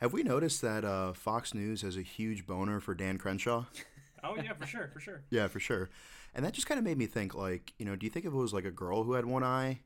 Have 0.00 0.12
we 0.12 0.22
noticed 0.22 0.62
that 0.62 0.84
uh, 0.84 1.12
Fox 1.12 1.52
News 1.54 1.82
has 1.82 1.96
a 1.96 2.02
huge 2.02 2.46
boner 2.46 2.80
for 2.80 2.94
Dan 2.94 3.18
Crenshaw? 3.18 3.64
Oh 4.22 4.36
yeah, 4.36 4.52
for 4.52 4.66
sure, 4.66 4.90
for 4.92 5.00
sure. 5.00 5.22
yeah, 5.30 5.48
for 5.48 5.60
sure. 5.60 5.88
And 6.34 6.44
that 6.44 6.52
just 6.52 6.66
kind 6.66 6.76
of 6.76 6.84
made 6.84 6.98
me 6.98 7.06
think, 7.06 7.34
like, 7.34 7.72
you 7.78 7.86
know, 7.86 7.96
do 7.96 8.04
you 8.04 8.10
think 8.10 8.26
if 8.26 8.32
it 8.34 8.36
was 8.36 8.52
like 8.52 8.66
a 8.66 8.70
girl 8.70 9.02
who 9.02 9.14
had 9.14 9.24
one 9.24 9.42
eye 9.42 9.80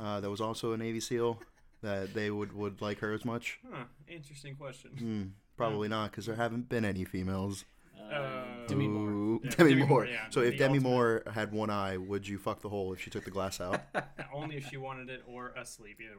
uh, 0.00 0.18
that 0.18 0.28
was 0.28 0.40
also 0.40 0.72
a 0.72 0.76
Navy 0.76 0.98
SEAL, 0.98 1.40
that 1.84 2.12
they 2.12 2.28
would, 2.28 2.52
would 2.54 2.80
like 2.82 2.98
her 2.98 3.12
as 3.12 3.24
much? 3.24 3.60
Huh. 3.72 3.84
Interesting 4.08 4.56
question. 4.56 4.90
Hmm, 4.98 5.22
probably 5.56 5.86
not, 5.86 6.10
because 6.10 6.26
there 6.26 6.34
haven't 6.34 6.68
been 6.68 6.84
any 6.84 7.04
females. 7.04 7.66
Uh, 8.12 8.42
Demi 8.66 8.88
Moore. 8.88 9.38
Yeah, 9.44 9.50
Demi, 9.50 9.70
Demi 9.74 9.74
Moore. 9.82 9.88
Moore, 9.88 10.06
yeah, 10.06 10.26
So 10.30 10.40
if 10.40 10.54
the 10.54 10.58
Demi 10.58 10.78
ultimate. 10.78 10.90
Moore 10.90 11.22
had 11.32 11.52
one 11.52 11.70
eye, 11.70 11.98
would 11.98 12.26
you 12.26 12.36
fuck 12.38 12.62
the 12.62 12.68
hole 12.68 12.92
if 12.94 13.00
she 13.00 13.10
took 13.10 13.22
the 13.24 13.30
glass 13.30 13.60
out? 13.60 13.80
Only 14.34 14.56
if 14.56 14.66
she 14.68 14.76
wanted 14.76 15.08
it 15.08 15.22
or 15.24 15.50
asleep. 15.50 15.98
Either 16.02 16.18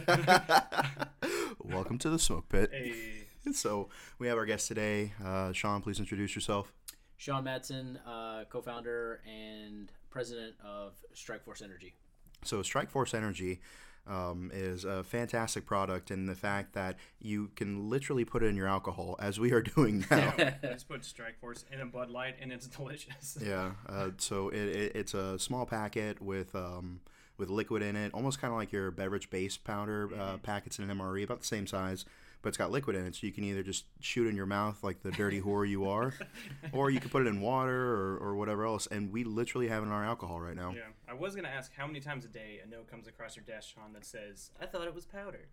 way. 0.00 1.28
Welcome 1.60 1.98
to 1.98 2.10
the 2.10 2.18
smoke 2.18 2.48
pit. 2.48 2.70
hey. 2.72 2.92
So 3.52 3.88
we 4.20 4.28
have 4.28 4.38
our 4.38 4.46
guest 4.46 4.68
today. 4.68 5.14
Uh, 5.22 5.50
Sean, 5.52 5.82
please 5.82 5.98
introduce 5.98 6.36
yourself. 6.36 6.72
Sean 7.16 7.44
Madsen, 7.44 7.98
uh, 8.06 8.44
co-founder 8.48 9.20
and 9.26 9.90
president 10.10 10.54
of 10.64 10.92
Strikeforce 11.12 11.60
Energy. 11.60 11.96
So 12.44 12.58
Strikeforce 12.58 13.14
Energy 13.14 13.60
um, 14.06 14.52
is 14.54 14.84
a 14.84 15.02
fantastic 15.02 15.66
product 15.66 16.12
in 16.12 16.26
the 16.26 16.36
fact 16.36 16.74
that 16.74 16.96
you 17.18 17.50
can 17.56 17.90
literally 17.90 18.24
put 18.24 18.44
it 18.44 18.46
in 18.46 18.54
your 18.56 18.68
alcohol, 18.68 19.16
as 19.18 19.40
we 19.40 19.50
are 19.50 19.62
doing 19.62 20.04
now. 20.10 20.34
Yeah, 20.38 20.54
I 20.62 20.66
just 20.68 20.88
put 20.88 21.02
Strikeforce 21.02 21.64
in 21.72 21.80
a 21.80 21.86
Bud 21.86 22.10
Light 22.10 22.36
and 22.40 22.52
it's 22.52 22.66
delicious. 22.76 23.36
yeah. 23.44 23.72
Uh, 23.88 24.10
so 24.18 24.50
it, 24.50 24.56
it, 24.76 24.92
it's 24.94 25.14
a 25.14 25.36
small 25.36 25.66
packet 25.66 26.22
with 26.22 26.54
um, 26.54 27.00
with 27.42 27.50
liquid 27.50 27.82
in 27.82 27.96
it, 27.96 28.14
almost 28.14 28.40
kind 28.40 28.52
of 28.52 28.56
like 28.56 28.70
your 28.70 28.92
beverage 28.92 29.28
base 29.28 29.56
powder 29.56 30.08
uh, 30.16 30.36
packets 30.38 30.78
in 30.78 30.88
an 30.88 30.96
MRE, 30.96 31.24
about 31.24 31.40
the 31.40 31.46
same 31.46 31.66
size. 31.66 32.04
But 32.40 32.50
it's 32.50 32.58
got 32.58 32.70
liquid 32.70 32.94
in 32.96 33.04
it, 33.04 33.16
so 33.16 33.26
you 33.26 33.32
can 33.32 33.44
either 33.44 33.62
just 33.64 33.84
shoot 34.00 34.28
in 34.28 34.34
your 34.34 34.46
mouth 34.46 34.82
like 34.82 35.02
the 35.02 35.10
dirty 35.10 35.40
whore 35.40 35.68
you 35.68 35.88
are, 35.88 36.14
or 36.72 36.90
you 36.90 37.00
can 37.00 37.10
put 37.10 37.22
it 37.22 37.28
in 37.28 37.40
water 37.40 37.94
or, 37.94 38.16
or 38.18 38.34
whatever 38.36 38.64
else. 38.64 38.86
And 38.88 39.12
we 39.12 39.24
literally 39.24 39.68
have 39.68 39.82
it 39.82 39.86
in 39.86 39.92
our 39.92 40.04
alcohol 40.04 40.40
right 40.40 40.56
now. 40.56 40.72
Yeah, 40.74 40.82
I 41.08 41.14
was 41.14 41.34
gonna 41.36 41.48
ask 41.48 41.72
how 41.76 41.86
many 41.86 42.00
times 42.00 42.24
a 42.24 42.28
day 42.28 42.60
a 42.64 42.68
note 42.68 42.88
comes 42.88 43.06
across 43.08 43.36
your 43.36 43.44
desk, 43.44 43.74
Sean, 43.74 43.92
that 43.92 44.04
says, 44.04 44.50
"I 44.60 44.66
thought 44.66 44.86
it 44.86 44.94
was 44.94 45.04
powder." 45.04 45.48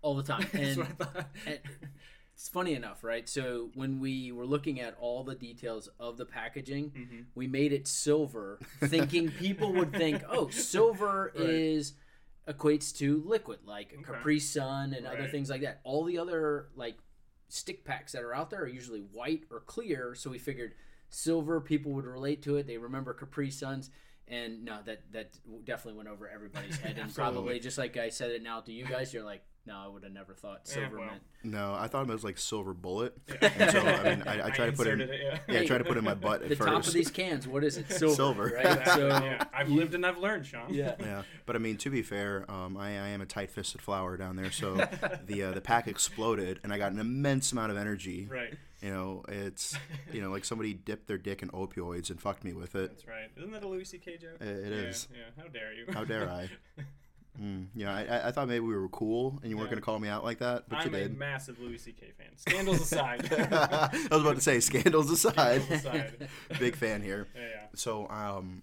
All 0.00 0.14
the 0.14 0.22
time. 0.22 0.46
That's 0.52 0.76
what 0.76 0.86
I 0.86 0.90
thought. 0.90 1.26
and 1.46 1.58
it's 2.34 2.48
funny 2.48 2.74
enough, 2.74 3.04
right? 3.04 3.28
So 3.28 3.70
when 3.74 4.00
we 4.00 4.32
were 4.32 4.46
looking 4.46 4.80
at 4.80 4.96
all 4.98 5.22
the 5.22 5.34
details 5.34 5.88
of 6.00 6.16
the 6.16 6.24
packaging, 6.26 6.90
Mm-hmm. 6.90 7.20
we 7.34 7.46
made 7.46 7.72
it 7.72 7.86
silver, 7.86 8.58
thinking 8.80 9.30
people 9.38 9.72
would 9.74 9.92
think, 9.92 10.22
"Oh, 10.28 10.48
silver 10.50 11.32
Right. 11.34 11.44
is 11.44 11.94
equates 12.48 12.96
to 12.98 13.22
liquid, 13.24 13.60
like 13.64 13.92
Okay. 13.94 14.02
Capri 14.02 14.40
Sun 14.40 14.94
and 14.94 15.06
other 15.06 15.26
things 15.26 15.50
like 15.50 15.60
that." 15.62 15.80
All 15.84 16.04
the 16.04 16.18
other 16.18 16.68
like 16.74 16.96
stick 17.48 17.84
packs 17.84 18.12
that 18.12 18.22
are 18.22 18.34
out 18.34 18.50
there 18.50 18.62
are 18.62 18.66
usually 18.68 19.00
white 19.00 19.44
or 19.50 19.60
clear, 19.60 20.14
so 20.14 20.30
we 20.30 20.38
figured 20.38 20.74
silver 21.10 21.60
people 21.60 21.92
would 21.92 22.06
relate 22.06 22.42
to 22.42 22.56
it. 22.56 22.66
They 22.66 22.78
remember 22.78 23.12
Capri 23.14 23.50
Suns. 23.50 23.90
And 24.28 24.64
no, 24.64 24.78
that 24.86 25.02
that 25.12 25.32
definitely 25.64 25.98
went 25.98 26.08
over 26.08 26.28
everybody's 26.28 26.78
head, 26.78 26.96
and 26.98 27.14
probably 27.22 27.60
just 27.60 27.76
like 27.76 27.96
I 27.98 28.08
said 28.08 28.30
it 28.30 28.42
now 28.42 28.60
to 28.60 28.72
you 28.72 28.86
guys, 28.86 29.12
you're 29.12 29.24
like, 29.24 29.42
no, 29.66 29.76
I 29.76 29.86
would 29.88 30.02
have 30.02 30.12
never 30.12 30.34
thought 30.34 30.62
Yeah, 30.66 30.72
silver 30.74 30.98
well. 30.98 31.06
meant 31.06 31.22
No, 31.44 31.74
I 31.74 31.86
thought 31.86 32.08
it 32.08 32.12
was 32.12 32.24
like 32.24 32.36
silver 32.38 32.74
bullet. 32.74 33.16
Yeah. 33.42 33.70
So 33.70 33.80
I 33.80 34.02
mean, 34.16 34.22
I, 34.26 34.46
I 34.46 34.50
try 34.50 34.66
to 34.66 34.72
put 34.72 34.86
it. 34.86 34.94
In, 34.94 35.00
it, 35.02 35.40
yeah, 35.48 35.60
I 35.60 35.66
try 35.66 35.78
to 35.78 35.84
put 35.84 35.96
it 35.96 35.98
in 35.98 36.04
my 36.04 36.14
butt 36.26 36.42
at 36.42 36.48
the 36.48 36.56
first. 36.56 36.68
top 36.68 36.86
of 36.86 36.92
these 36.92 37.10
cans. 37.10 37.46
What 37.46 37.62
is 37.64 37.76
it? 37.76 37.90
Silver, 37.92 38.14
Silver. 38.14 38.52
right? 38.56 38.66
Exactly, 38.66 38.94
So 38.94 39.08
yeah. 39.08 39.44
I've 39.54 39.68
lived 39.68 39.94
and 39.94 40.04
I've 40.06 40.18
learned, 40.18 40.46
Sean. 40.46 40.72
yeah. 40.72 40.94
Yeah, 41.00 41.22
but 41.46 41.54
I 41.56 41.58
mean, 41.60 41.76
to 41.78 41.90
be 41.90 42.02
fair, 42.02 42.44
um, 42.50 42.76
I, 42.76 42.88
I 42.88 43.08
am 43.08 43.20
a 43.20 43.26
tight-fisted 43.26 43.80
flower 43.80 44.16
down 44.16 44.36
there, 44.36 44.50
so 44.50 44.76
the 45.26 45.42
uh, 45.44 45.52
the 45.52 45.60
pack 45.60 45.86
exploded, 45.88 46.60
and 46.64 46.72
I 46.72 46.78
got 46.78 46.92
an 46.92 46.98
immense 46.98 47.52
amount 47.52 47.70
of 47.72 47.78
energy. 47.78 48.28
Right. 48.30 48.54
You 48.80 48.90
know, 48.90 49.24
it's 49.28 49.76
you 50.12 50.20
know 50.20 50.30
like 50.30 50.44
somebody 50.44 50.74
dipped 50.74 51.06
their 51.06 51.18
dick 51.18 51.42
in 51.42 51.50
opioids 51.50 52.10
and 52.10 52.20
fucked 52.20 52.42
me 52.42 52.52
with 52.52 52.74
it. 52.74 52.90
That's 52.90 53.06
right. 53.06 53.30
Isn't 53.36 53.52
that 53.52 53.62
a 53.62 53.68
Louis 53.68 53.84
C.K. 53.84 54.16
joke? 54.18 54.40
It- 54.40 54.46
it 54.48 54.72
yeah, 54.72 54.88
is. 54.88 55.08
Yeah. 55.12 55.40
How 55.42 55.48
dare 55.48 55.72
you? 55.72 55.84
How 55.92 56.04
dare 56.04 56.28
I? 56.28 56.50
Mm, 57.40 57.68
you 57.74 57.84
know, 57.86 57.90
I, 57.92 58.28
I- 58.28 58.30
thought 58.32 58.46
maybe 58.48 58.60
we 58.60 58.74
were 58.76 58.88
cool, 58.90 59.38
and 59.42 59.50
you 59.50 59.56
weren't 59.56 59.68
Yeah. 59.70 59.76
gonna 59.76 59.80
call 59.86 59.98
me 59.98 60.08
out 60.08 60.22
like 60.22 60.38
that, 60.40 60.68
but 60.68 60.80
I'm 60.80 60.90
you 60.90 60.96
a 60.98 61.00
did. 61.04 61.16
massive 61.18 61.58
Louis 61.58 61.78
C.K. 61.78 62.12
fan. 62.18 62.36
Scandals 62.36 62.80
aside. 62.82 63.32
I 63.32 63.90
was 64.10 64.20
about 64.20 64.34
to 64.36 64.42
say, 64.42 64.60
scandals 64.60 65.10
aside, 65.10 65.62
Scandals 65.62 65.80
aside. 65.80 66.28
big 66.58 66.76
fan 66.76 67.00
here. 67.02 67.28
Yeah, 67.34 67.40
yeah. 67.40 67.66
So, 67.74 68.06
um, 68.10 68.62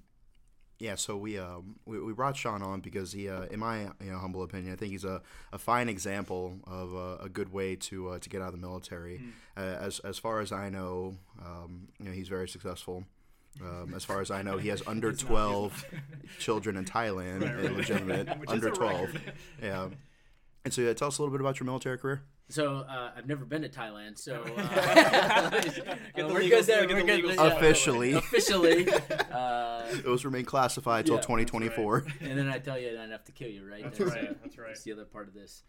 yeah, 0.77 0.95
so 0.95 1.17
we 1.17 1.37
um 1.39 1.75
we, 1.85 1.99
we 1.99 2.13
brought 2.13 2.37
Sean 2.37 2.61
on 2.61 2.79
because 2.79 3.11
he, 3.11 3.27
uh, 3.27 3.43
in 3.45 3.59
my 3.59 3.81
you 4.01 4.11
know 4.11 4.19
humble 4.19 4.43
opinion, 4.43 4.71
I 4.71 4.75
think 4.75 4.91
he's 4.91 5.03
a, 5.03 5.21
a 5.51 5.57
fine 5.57 5.89
example 5.89 6.59
of 6.67 6.93
uh, 6.95 7.23
a 7.23 7.27
good 7.27 7.51
way 7.51 7.75
to 7.75 8.09
uh, 8.09 8.19
to 8.19 8.29
get 8.29 8.41
out 8.41 8.49
of 8.49 8.53
the 8.53 8.59
military. 8.67 9.19
Uh, 9.57 9.61
as 9.61 9.97
as 9.99 10.19
far 10.19 10.39
as 10.41 10.51
I 10.51 10.69
know, 10.69 11.17
um, 11.43 11.87
you 11.99 12.05
know, 12.05 12.11
he's 12.11 12.29
very 12.29 12.47
successful. 12.47 13.03
Um, 13.61 13.93
as 13.95 14.03
far 14.05 14.21
as 14.21 14.31
I 14.31 14.41
know, 14.41 14.57
he 14.57 14.69
has 14.69 14.81
under 14.87 15.09
He's 15.11 15.21
not- 15.23 15.29
he's 15.29 15.35
twelve 15.37 15.85
children 16.39 16.77
in 16.77 16.85
Thailand, 16.85 17.41
Right, 17.45 17.55
right. 17.55 17.65
illegitimate, 17.65 18.29
under 18.47 18.69
twelve. 18.69 19.13
record. 19.13 19.33
Yeah. 19.61 19.87
And 20.65 20.73
so, 20.73 20.81
yeah, 20.81 20.93
tell 20.93 21.07
us 21.09 21.17
a 21.17 21.21
little 21.21 21.31
bit 21.31 21.41
about 21.41 21.59
your 21.59 21.65
military 21.65 21.97
career. 21.97 22.21
So 22.51 22.77
uh, 22.89 23.11
I've 23.15 23.27
never 23.27 23.45
been 23.45 23.61
to 23.61 23.69
Thailand, 23.69 24.17
so 24.17 24.43
Get 24.55 24.57
uh, 24.57 25.49
the 25.51 25.99
we're 26.33 26.39
legal- 26.39 26.49
good 26.59 26.65
there. 26.65 26.87
We're 26.87 27.03
good. 27.03 27.23
legal 27.23 27.33
Yeah. 27.35 27.55
Officially, 27.55 28.13
Officially, 28.13 28.87
uh, 29.31 29.83
those 30.03 30.25
remain 30.25 30.45
classified 30.45 31.05
till 31.05 31.15
Yeah, 31.15 31.21
that's 31.21 31.29
right. 31.29 31.47
2024. 31.47 32.05
and 32.21 32.37
then 32.39 32.49
I 32.49 32.57
tell 32.57 32.79
you, 32.79 32.89
and 32.89 32.99
I 32.99 33.07
have 33.09 33.23
to 33.25 33.31
kill 33.31 33.49
you, 33.49 33.63
right? 33.69 33.83
That's 33.83 34.01
uh, 34.01 34.05
right. 34.05 34.41
That's 34.41 34.57
right. 34.57 34.67
That's 34.69 34.81
the 34.83 34.93
other 34.93 35.05
part 35.05 35.27
of 35.27 35.35
this. 35.35 35.61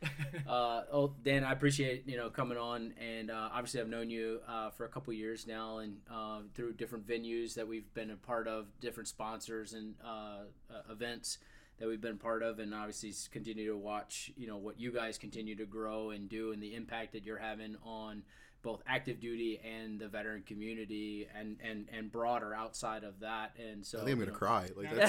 Uh, 0.49 0.83
oh, 0.91 1.13
Dan, 1.23 1.45
I 1.45 1.53
appreciate 1.53 2.05
you 2.09 2.17
know 2.17 2.31
coming 2.31 2.57
on, 2.57 2.95
and 2.99 3.31
uh, 3.31 3.51
obviously 3.53 3.81
I've 3.83 3.89
known 3.89 4.09
you 4.09 4.41
uh, 4.49 4.71
for 4.71 4.87
a 4.87 4.89
couple 4.89 5.13
years 5.13 5.47
now, 5.47 5.79
and 5.79 5.99
uh, 6.11 6.41
through 6.55 6.73
different 6.75 7.07
venues 7.07 7.55
that 7.55 7.69
we've 7.69 7.93
been 7.93 8.11
a 8.11 8.17
part 8.17 8.49
of, 8.49 8.69
different 8.81 9.09
sponsors 9.09 9.75
and 9.75 9.97
uh, 10.03 10.45
uh, 10.71 10.91
events 10.91 11.37
that 11.81 11.89
we've 11.89 12.01
been 12.01 12.19
part 12.19 12.43
of, 12.45 12.61
and 12.61 12.73
obviously 12.73 13.13
continue 13.33 13.67
to 13.73 13.77
watch 13.77 14.31
you 14.37 14.47
know 14.47 14.59
what 14.59 14.79
you 14.79 14.93
guys 14.93 15.19
continue 15.19 15.57
to 15.57 15.67
grow 15.67 16.11
and 16.11 16.29
do, 16.29 16.53
and 16.53 16.63
the 16.63 16.75
impact 16.77 17.13
that 17.15 17.25
you're 17.25 17.39
having 17.39 17.75
on 17.85 18.23
both 18.63 18.83
active 18.87 19.19
duty 19.21 19.59
and 19.65 19.99
the 19.99 20.07
veteran 20.07 20.43
community, 20.43 21.27
and 21.35 21.57
and 21.65 21.89
and 21.93 22.13
broader 22.13 22.55
outside 22.55 23.03
of 23.05 23.19
that. 23.21 23.53
And 23.59 23.85
so 23.85 23.99
I 23.99 24.05
think 24.05 24.13
I'm 24.13 24.19
gonna 24.21 24.33
know- 24.33 24.37
cry. 24.37 24.69
Like 24.77 24.95
Now, 24.95 25.07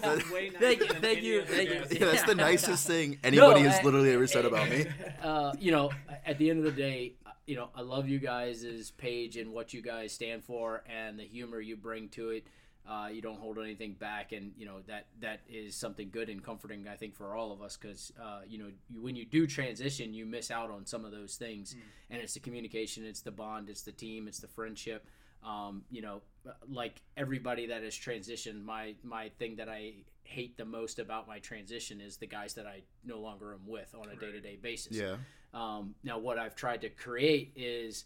that's 0.00 0.30
way 0.30 0.50
Thank 0.50 0.78
nicer 0.80 0.84
you, 0.84 0.92
than 0.92 1.02
thank 1.02 1.22
you, 1.22 1.42
thank 1.44 1.68
you. 1.70 1.84
Yeah, 1.98 2.12
that's 2.12 2.22
the 2.22 2.34
nicest 2.50 2.86
thing 2.86 3.18
anybody 3.24 3.62
No, 3.62 3.68
has 3.68 3.80
I- 3.80 3.82
literally 3.82 4.12
ever 4.12 4.26
said 4.28 4.44
about 4.44 4.70
me. 4.70 4.86
uh, 5.22 5.52
you 5.58 5.72
know, 5.72 5.90
at 6.24 6.38
the 6.38 6.48
end 6.50 6.60
of 6.60 6.64
the 6.66 6.80
day, 6.80 7.14
uh, 7.26 7.30
you 7.48 7.56
know, 7.56 7.68
I 7.74 7.80
love 7.82 8.08
you 8.08 8.20
guys' 8.20 8.92
page 8.96 9.36
and 9.36 9.52
what 9.52 9.74
you 9.74 9.82
guys 9.82 10.12
stand 10.12 10.44
for 10.44 10.84
and 10.88 11.18
the 11.18 11.24
humor 11.24 11.60
you 11.60 11.76
bring 11.76 12.08
to 12.10 12.30
it. 12.30 12.46
Uh, 12.86 13.08
you 13.10 13.22
don't 13.22 13.38
hold 13.38 13.58
anything 13.58 13.94
back, 13.94 14.32
and 14.32 14.52
you 14.58 14.66
know 14.66 14.80
that 14.86 15.06
that 15.20 15.40
is 15.48 15.74
something 15.74 16.10
good 16.10 16.28
and 16.28 16.42
comforting, 16.42 16.86
I 16.86 16.96
think, 16.96 17.14
for 17.14 17.34
all 17.34 17.50
of 17.50 17.62
us. 17.62 17.76
Because 17.76 18.12
uh, 18.22 18.40
you 18.46 18.58
know, 18.58 18.68
you, 18.90 19.02
when 19.02 19.16
you 19.16 19.24
do 19.24 19.46
transition, 19.46 20.12
you 20.12 20.26
miss 20.26 20.50
out 20.50 20.70
on 20.70 20.84
some 20.84 21.04
of 21.04 21.10
those 21.10 21.36
things, 21.36 21.74
and 22.10 22.20
it's 22.20 22.34
the 22.34 22.40
communication, 22.40 23.06
it's 23.06 23.22
the 23.22 23.30
bond, 23.30 23.70
it's 23.70 23.82
the 23.82 23.92
team, 23.92 24.28
it's 24.28 24.38
the 24.38 24.48
friendship. 24.48 25.06
Um, 25.42 25.82
you 25.90 26.02
know, 26.02 26.22
like 26.68 27.00
everybody 27.16 27.66
that 27.66 27.82
has 27.82 27.94
transitioned, 27.94 28.62
my 28.62 28.94
my 29.02 29.30
thing 29.38 29.56
that 29.56 29.68
I 29.68 29.94
hate 30.24 30.56
the 30.56 30.64
most 30.64 30.98
about 30.98 31.28
my 31.28 31.38
transition 31.38 32.00
is 32.00 32.16
the 32.16 32.26
guys 32.26 32.54
that 32.54 32.66
I 32.66 32.82
no 33.04 33.18
longer 33.18 33.54
am 33.54 33.66
with 33.66 33.94
on 33.94 34.10
a 34.10 34.16
day 34.16 34.32
to 34.32 34.40
day 34.40 34.58
basis. 34.60 34.96
Yeah. 34.96 35.16
Um, 35.52 35.94
now, 36.02 36.18
what 36.18 36.38
I've 36.38 36.56
tried 36.56 36.80
to 36.82 36.88
create 36.88 37.52
is 37.56 38.04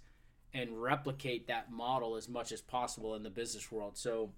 and 0.55 0.81
replicate 0.81 1.47
that 1.49 1.71
model 1.71 2.17
as 2.17 2.29
much 2.29 2.53
as 2.53 2.61
possible 2.61 3.15
in 3.15 3.23
the 3.23 3.31
business 3.31 3.71
world. 3.71 3.97
So, 3.97 4.31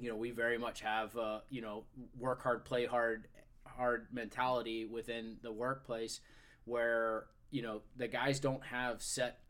you 0.00 0.08
know, 0.08 0.16
we 0.16 0.30
very 0.30 0.58
much 0.58 0.80
have, 0.80 1.16
uh, 1.16 1.40
you 1.50 1.60
know, 1.60 1.84
work 2.18 2.42
hard, 2.42 2.64
play 2.64 2.86
hard, 2.86 3.28
hard 3.66 4.06
mentality 4.12 4.86
within 4.86 5.36
the 5.42 5.52
workplace 5.52 6.20
where, 6.64 7.26
you 7.50 7.62
know, 7.62 7.82
the 7.96 8.08
guys 8.08 8.40
don't 8.40 8.64
have 8.64 9.02
set 9.02 9.40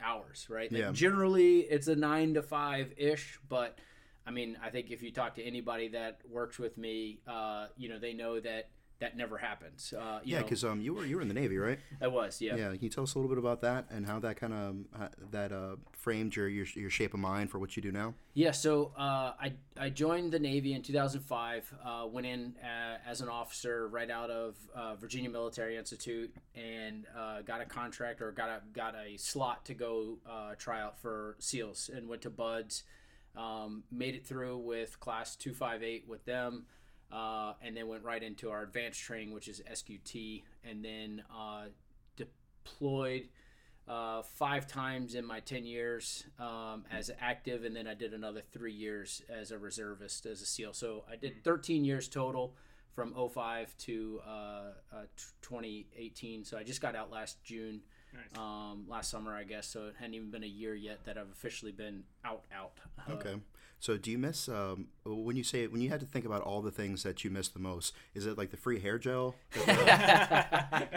hours, 0.00 0.46
right? 0.50 0.70
Like, 0.70 0.80
Yeah. 0.80 0.92
generally, 0.92 1.60
it's 1.60 1.88
a 1.88 1.96
nine 1.96 2.34
to 2.34 2.42
five 2.42 2.92
ish, 2.96 3.38
but 3.48 3.78
I 4.26 4.30
mean, 4.32 4.58
I 4.62 4.70
think 4.70 4.90
if 4.90 5.02
you 5.02 5.10
talk 5.10 5.34
to 5.36 5.42
anybody 5.42 5.88
that 5.88 6.20
works 6.28 6.58
with 6.58 6.76
me, 6.76 7.20
uh, 7.26 7.68
you 7.76 7.88
know, 7.88 7.98
they 7.98 8.12
know 8.12 8.38
that 8.40 8.68
that 9.00 9.16
never 9.16 9.38
happened. 9.38 9.82
Uh, 9.98 10.20
you 10.22 10.36
Yeah, 10.36 10.42
because 10.42 10.62
um, 10.62 10.80
you 10.80 10.94
were 10.94 11.04
you 11.04 11.16
were 11.16 11.22
in 11.22 11.28
the 11.28 11.34
Navy, 11.34 11.56
right? 11.58 11.78
I 12.00 12.06
was, 12.06 12.40
yeah. 12.40 12.54
Yeah. 12.54 12.68
Can 12.68 12.82
you 12.82 12.88
tell 12.90 13.04
us 13.04 13.14
a 13.14 13.18
little 13.18 13.30
bit 13.30 13.38
about 13.38 13.62
that 13.62 13.86
and 13.90 14.06
how 14.06 14.18
that 14.20 14.36
kind 14.36 14.52
of 14.52 14.76
uh, 15.00 15.08
that 15.30 15.52
uh, 15.52 15.76
framed 15.92 16.36
your, 16.36 16.48
your 16.48 16.66
your 16.74 16.90
shape 16.90 17.14
of 17.14 17.20
mind 17.20 17.50
for 17.50 17.58
what 17.58 17.76
you 17.76 17.82
do 17.82 17.90
now? 17.90 18.14
Yeah, 18.34 18.50
so 18.52 18.92
uh, 18.96 19.32
I 19.40 19.52
I 19.78 19.88
joined 19.88 20.32
the 20.32 20.38
Navy 20.38 20.74
in 20.74 20.82
2005. 20.82 21.74
Uh, 21.82 22.06
went 22.06 22.26
in 22.26 22.54
uh, 22.62 22.98
as 23.06 23.22
an 23.22 23.28
officer 23.28 23.88
right 23.88 24.10
out 24.10 24.30
of 24.30 24.56
uh, 24.74 24.94
Virginia 24.96 25.30
Military 25.30 25.76
Institute 25.76 26.34
and 26.54 27.06
uh, 27.16 27.40
got 27.42 27.60
a 27.60 27.64
contract 27.64 28.20
or 28.20 28.32
got 28.32 28.50
a 28.50 28.60
got 28.74 28.94
a 28.94 29.16
slot 29.16 29.64
to 29.64 29.74
go 29.74 30.18
uh, 30.28 30.54
try 30.58 30.80
out 30.80 31.00
for 31.00 31.36
SEALs 31.38 31.90
and 31.94 32.08
went 32.08 32.22
to 32.22 32.30
BUD/S. 32.30 32.82
Um, 33.36 33.84
made 33.92 34.16
it 34.16 34.26
through 34.26 34.58
with 34.58 34.98
Class 34.98 35.36
258 35.36 36.08
with 36.08 36.24
them, 36.24 36.66
uh, 37.12 37.54
and 37.62 37.76
then 37.76 37.88
went 37.88 38.04
right 38.04 38.22
into 38.22 38.50
our 38.50 38.62
advanced 38.62 39.00
training, 39.00 39.32
which 39.32 39.48
is 39.48 39.62
SQT, 39.70 40.42
and 40.64 40.84
then 40.84 41.22
uh, 41.34 41.64
deployed 42.16 43.28
uh, 43.88 44.22
five 44.22 44.66
times 44.66 45.14
in 45.14 45.24
my 45.24 45.40
10 45.40 45.64
years 45.66 46.24
um, 46.38 46.84
as 46.92 47.10
active, 47.20 47.64
and 47.64 47.74
then 47.74 47.86
I 47.88 47.94
did 47.94 48.14
another 48.14 48.42
three 48.52 48.72
years 48.72 49.22
as 49.28 49.50
a 49.50 49.58
reservist 49.58 50.26
as 50.26 50.40
a 50.42 50.46
SEAL. 50.46 50.74
So 50.74 51.04
I 51.10 51.16
did 51.16 51.42
13 51.42 51.84
years 51.84 52.08
total 52.08 52.54
from 52.94 53.14
05 53.14 53.76
to 53.78 54.20
uh, 54.26 54.30
uh, 54.92 55.02
2018. 55.42 56.44
So 56.44 56.56
I 56.58 56.62
just 56.62 56.80
got 56.80 56.94
out 56.94 57.10
last 57.10 57.42
June, 57.42 57.80
Nice. 58.12 58.38
um, 58.38 58.84
last 58.88 59.10
summer, 59.10 59.34
I 59.34 59.44
guess. 59.44 59.66
So 59.66 59.86
it 59.86 59.94
hadn't 59.98 60.14
even 60.14 60.30
been 60.30 60.44
a 60.44 60.46
year 60.46 60.74
yet 60.74 61.04
that 61.04 61.16
I've 61.18 61.30
officially 61.30 61.72
been 61.72 62.04
out, 62.24 62.44
out. 62.54 62.72
Uh, 62.98 63.12
Okay. 63.14 63.34
So 63.82 63.96
do 63.96 64.10
you 64.10 64.18
miss 64.18 64.46
um, 64.46 64.88
when 65.06 65.36
you 65.36 65.42
say 65.42 65.66
when 65.66 65.80
you 65.80 65.88
had 65.88 66.00
to 66.00 66.06
think 66.06 66.26
about 66.26 66.42
all 66.42 66.60
the 66.60 66.70
things 66.70 67.02
that 67.02 67.24
you 67.24 67.30
miss 67.30 67.48
the 67.48 67.58
most? 67.58 67.94
Is 68.14 68.26
it 68.26 68.36
like 68.36 68.50
the 68.50 68.58
free 68.58 68.78
hair 68.78 68.98
gel? 68.98 69.34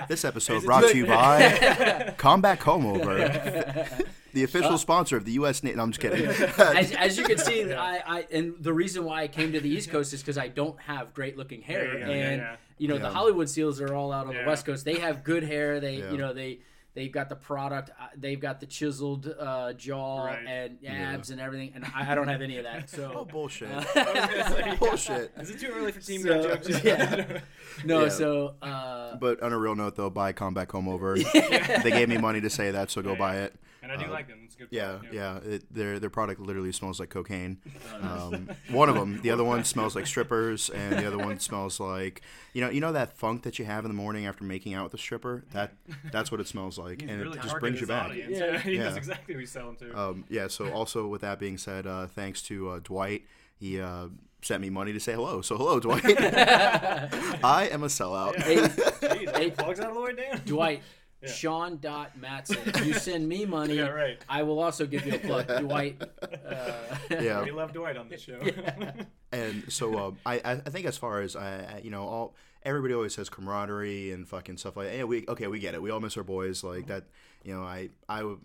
this 0.09 0.25
episode 0.25 0.63
brought 0.65 0.89
to 0.89 0.97
you 0.97 1.05
by 1.05 2.13
Combat 2.17 2.59
Comb 2.59 2.85
Over, 2.85 3.87
the 4.33 4.43
official 4.43 4.77
sponsor 4.77 5.15
of 5.15 5.23
the 5.23 5.31
U.S. 5.33 5.63
Navy. 5.63 5.77
No, 5.77 5.83
I'm 5.83 5.91
just 5.91 6.01
kidding. 6.01 6.25
as, 6.57 6.91
as 6.91 7.17
you 7.17 7.23
can 7.23 7.37
see, 7.37 7.71
I, 7.71 8.01
I 8.05 8.27
and 8.31 8.55
the 8.59 8.73
reason 8.73 9.05
why 9.05 9.21
I 9.23 9.27
came 9.29 9.53
to 9.53 9.61
the 9.61 9.69
East 9.69 9.89
Coast 9.89 10.11
is 10.13 10.21
because 10.21 10.37
I 10.37 10.49
don't 10.49 10.77
have 10.81 11.13
great 11.13 11.37
looking 11.37 11.61
hair, 11.61 11.85
There 11.85 11.99
you 11.99 12.05
go, 12.05 12.11
yeah, 12.11 12.29
and 12.31 12.41
yeah. 12.41 12.55
you 12.77 12.87
know 12.89 12.95
Yeah. 12.95 13.03
the 13.03 13.09
Hollywood 13.11 13.49
SEALs 13.49 13.79
are 13.79 13.93
all 13.95 14.11
out 14.11 14.27
on 14.27 14.33
Yeah. 14.33 14.41
the 14.43 14.47
West 14.49 14.65
Coast. 14.65 14.83
They 14.83 14.99
have 14.99 15.23
good 15.23 15.43
hair. 15.43 15.79
They 15.79 15.99
Yeah. 15.99 16.11
you 16.11 16.17
know 16.17 16.33
they 16.33 16.59
they've 16.93 17.11
got 17.11 17.29
the 17.29 17.35
product. 17.35 17.89
uh, 17.99 18.07
They've 18.17 18.39
got 18.39 18.59
the 18.59 18.65
chiseled 18.65 19.27
uh, 19.39 19.73
jaw 19.73 20.25
Right. 20.25 20.45
and 20.47 20.77
abs 20.87 21.29
and 21.31 21.39
everything, 21.41 21.71
and 21.75 21.85
I, 21.85 22.11
I 22.11 22.15
don't 22.15 22.27
have 22.27 22.41
any 22.41 22.57
of 22.57 22.63
that. 22.65 22.89
So 22.89 23.05
oh 23.13 23.19
So 23.19 23.25
bullshit! 23.25 23.69
Say, 23.93 24.75
bullshit. 24.79 25.31
Is 25.39 25.49
it 25.49 25.59
too 25.59 25.71
early 25.75 25.91
for 25.91 25.99
team 26.01 26.21
So- 26.21 26.43
jokes? 26.43 26.69
yeah. 26.83 27.39
no, 27.85 28.03
Yeah. 28.03 28.09
so 28.09 28.55
uh, 28.61 29.15
But 29.17 29.41
on 29.41 29.53
a 29.53 29.57
real 29.57 29.75
note, 29.75 29.95
though, 29.95 30.09
buy 30.09 30.31
Combat 30.33 30.67
Comb 30.67 30.87
Over. 30.87 31.15
they 31.17 31.91
gave 31.91 32.09
me 32.09 32.17
money 32.17 32.41
to 32.41 32.49
say 32.49 32.71
that, 32.71 32.91
so 32.91 33.01
go 33.01 33.13
Yeah, 33.13 33.17
buy 33.17 33.35
it. 33.37 33.55
And 33.83 33.91
I 33.91 33.97
do 33.97 34.05
Uh, 34.05 34.11
like 34.11 34.27
them. 34.29 34.39
It's 34.45 34.55
good. 34.55 34.69
Yeah, 34.71 34.93
product, 34.93 35.13
yeah. 35.13 35.37
It, 35.39 35.73
their 35.73 35.99
their 35.99 36.09
product 36.09 36.39
literally 36.39 36.71
smells 36.71 36.99
like 36.99 37.09
cocaine. 37.09 37.57
Um, 38.01 38.49
one 38.71 38.89
of 38.89 38.95
them, 38.95 39.21
the 39.21 39.29
other 39.31 39.43
one 39.43 39.63
smells 39.73 39.95
like 39.95 40.07
strippers, 40.07 40.69
and 40.69 40.93
the 40.97 41.05
other 41.05 41.17
one 41.17 41.39
smells 41.39 41.79
like 41.79 42.21
you 42.53 42.61
know 42.61 42.69
you 42.69 42.79
know 42.81 42.91
that 42.93 43.15
funk 43.17 43.43
that 43.43 43.59
you 43.59 43.65
have 43.65 43.83
in 43.85 43.91
the 43.91 43.95
morning 43.95 44.25
after 44.25 44.43
making 44.43 44.73
out 44.73 44.85
with 44.85 44.93
a 44.93 44.97
stripper. 44.97 45.43
That 45.51 45.73
that's 46.11 46.31
what 46.31 46.39
it 46.41 46.47
smells 46.47 46.77
like, 46.79 47.01
He's 47.01 47.09
and 47.09 47.21
really 47.21 47.37
it 47.37 47.43
just 47.43 47.59
brings 47.59 47.79
you 47.81 47.87
back. 47.87 48.09
audience. 48.09 48.31
Yeah. 48.39 48.45
Yeah, 48.53 48.57
he 48.59 48.77
knows 48.77 48.93
Yeah. 48.93 48.97
exactly 48.97 49.33
who 49.35 49.39
he's 49.41 49.51
selling 49.51 49.75
to. 49.77 49.99
Um, 49.99 50.23
yeah. 50.29 50.47
So 50.47 50.71
also 50.71 51.07
with 51.07 51.21
that 51.21 51.37
being 51.39 51.57
said, 51.57 51.85
uh, 51.85 52.07
thanks 52.07 52.41
to 52.43 52.69
uh, 52.69 52.79
Dwight, 52.83 53.23
he 53.59 53.79
uh, 53.81 54.07
sent 54.41 54.61
me 54.61 54.69
money 54.69 54.93
to 54.93 54.99
say 54.99 55.13
hello. 55.13 55.41
So 55.41 55.55
hello, 55.57 55.79
Dwight. 55.79 56.03
I 56.05 57.69
am 57.71 57.83
a 57.83 57.87
sellout. 57.87 58.35
hey, 58.37 58.57
Jeez, 58.57 59.35
hey, 59.37 59.51
plugs 59.51 59.79
out 59.79 59.89
of 59.89 59.95
the 59.95 60.01
way 60.01 60.15
down. 60.15 60.41
Dwight. 60.45 60.81
Yeah. 61.23 61.29
Sean 61.31 61.77
Dot 61.77 62.17
Matson. 62.17 62.57
You 62.85 62.93
send 62.93 63.27
me 63.27 63.45
money, 63.45 63.75
Yeah, 63.75 63.87
right. 63.89 64.17
I 64.29 64.43
will 64.43 64.59
also 64.59 64.85
give 64.85 65.05
you 65.05 65.15
a 65.15 65.19
plug. 65.19 65.47
Dwight. 65.59 66.01
Uh, 66.21 66.73
Yeah. 67.09 67.43
We 67.43 67.51
love 67.51 67.73
Dwight 67.73 67.97
on 67.97 68.09
the 68.09 68.17
show. 68.17 68.39
And 69.31 69.71
so 69.73 69.97
um, 69.97 70.17
I 70.25 70.35
I 70.45 70.51
I 70.51 70.69
think 70.69 70.85
as 70.85 70.97
far 70.97 71.21
as 71.21 71.35
I 71.35 71.47
I- 71.77 71.81
you 71.83 71.89
know 71.89 72.03
all 72.03 72.35
everybody 72.63 72.93
always 72.93 73.15
says 73.15 73.29
camaraderie 73.29 74.11
and 74.11 74.27
fucking 74.27 74.57
stuff 74.57 74.77
like 74.77 74.89
yeah 74.93 75.03
we 75.05 75.25
okay 75.27 75.47
we 75.47 75.59
get 75.59 75.73
it 75.73 75.81
we 75.81 75.89
all 75.89 75.99
miss 75.99 76.15
our 76.17 76.23
boys 76.23 76.63
like 76.63 76.85
that 76.87 77.05
you 77.43 77.53
know 77.55 77.63
I 77.63 77.89
I. 78.07 78.35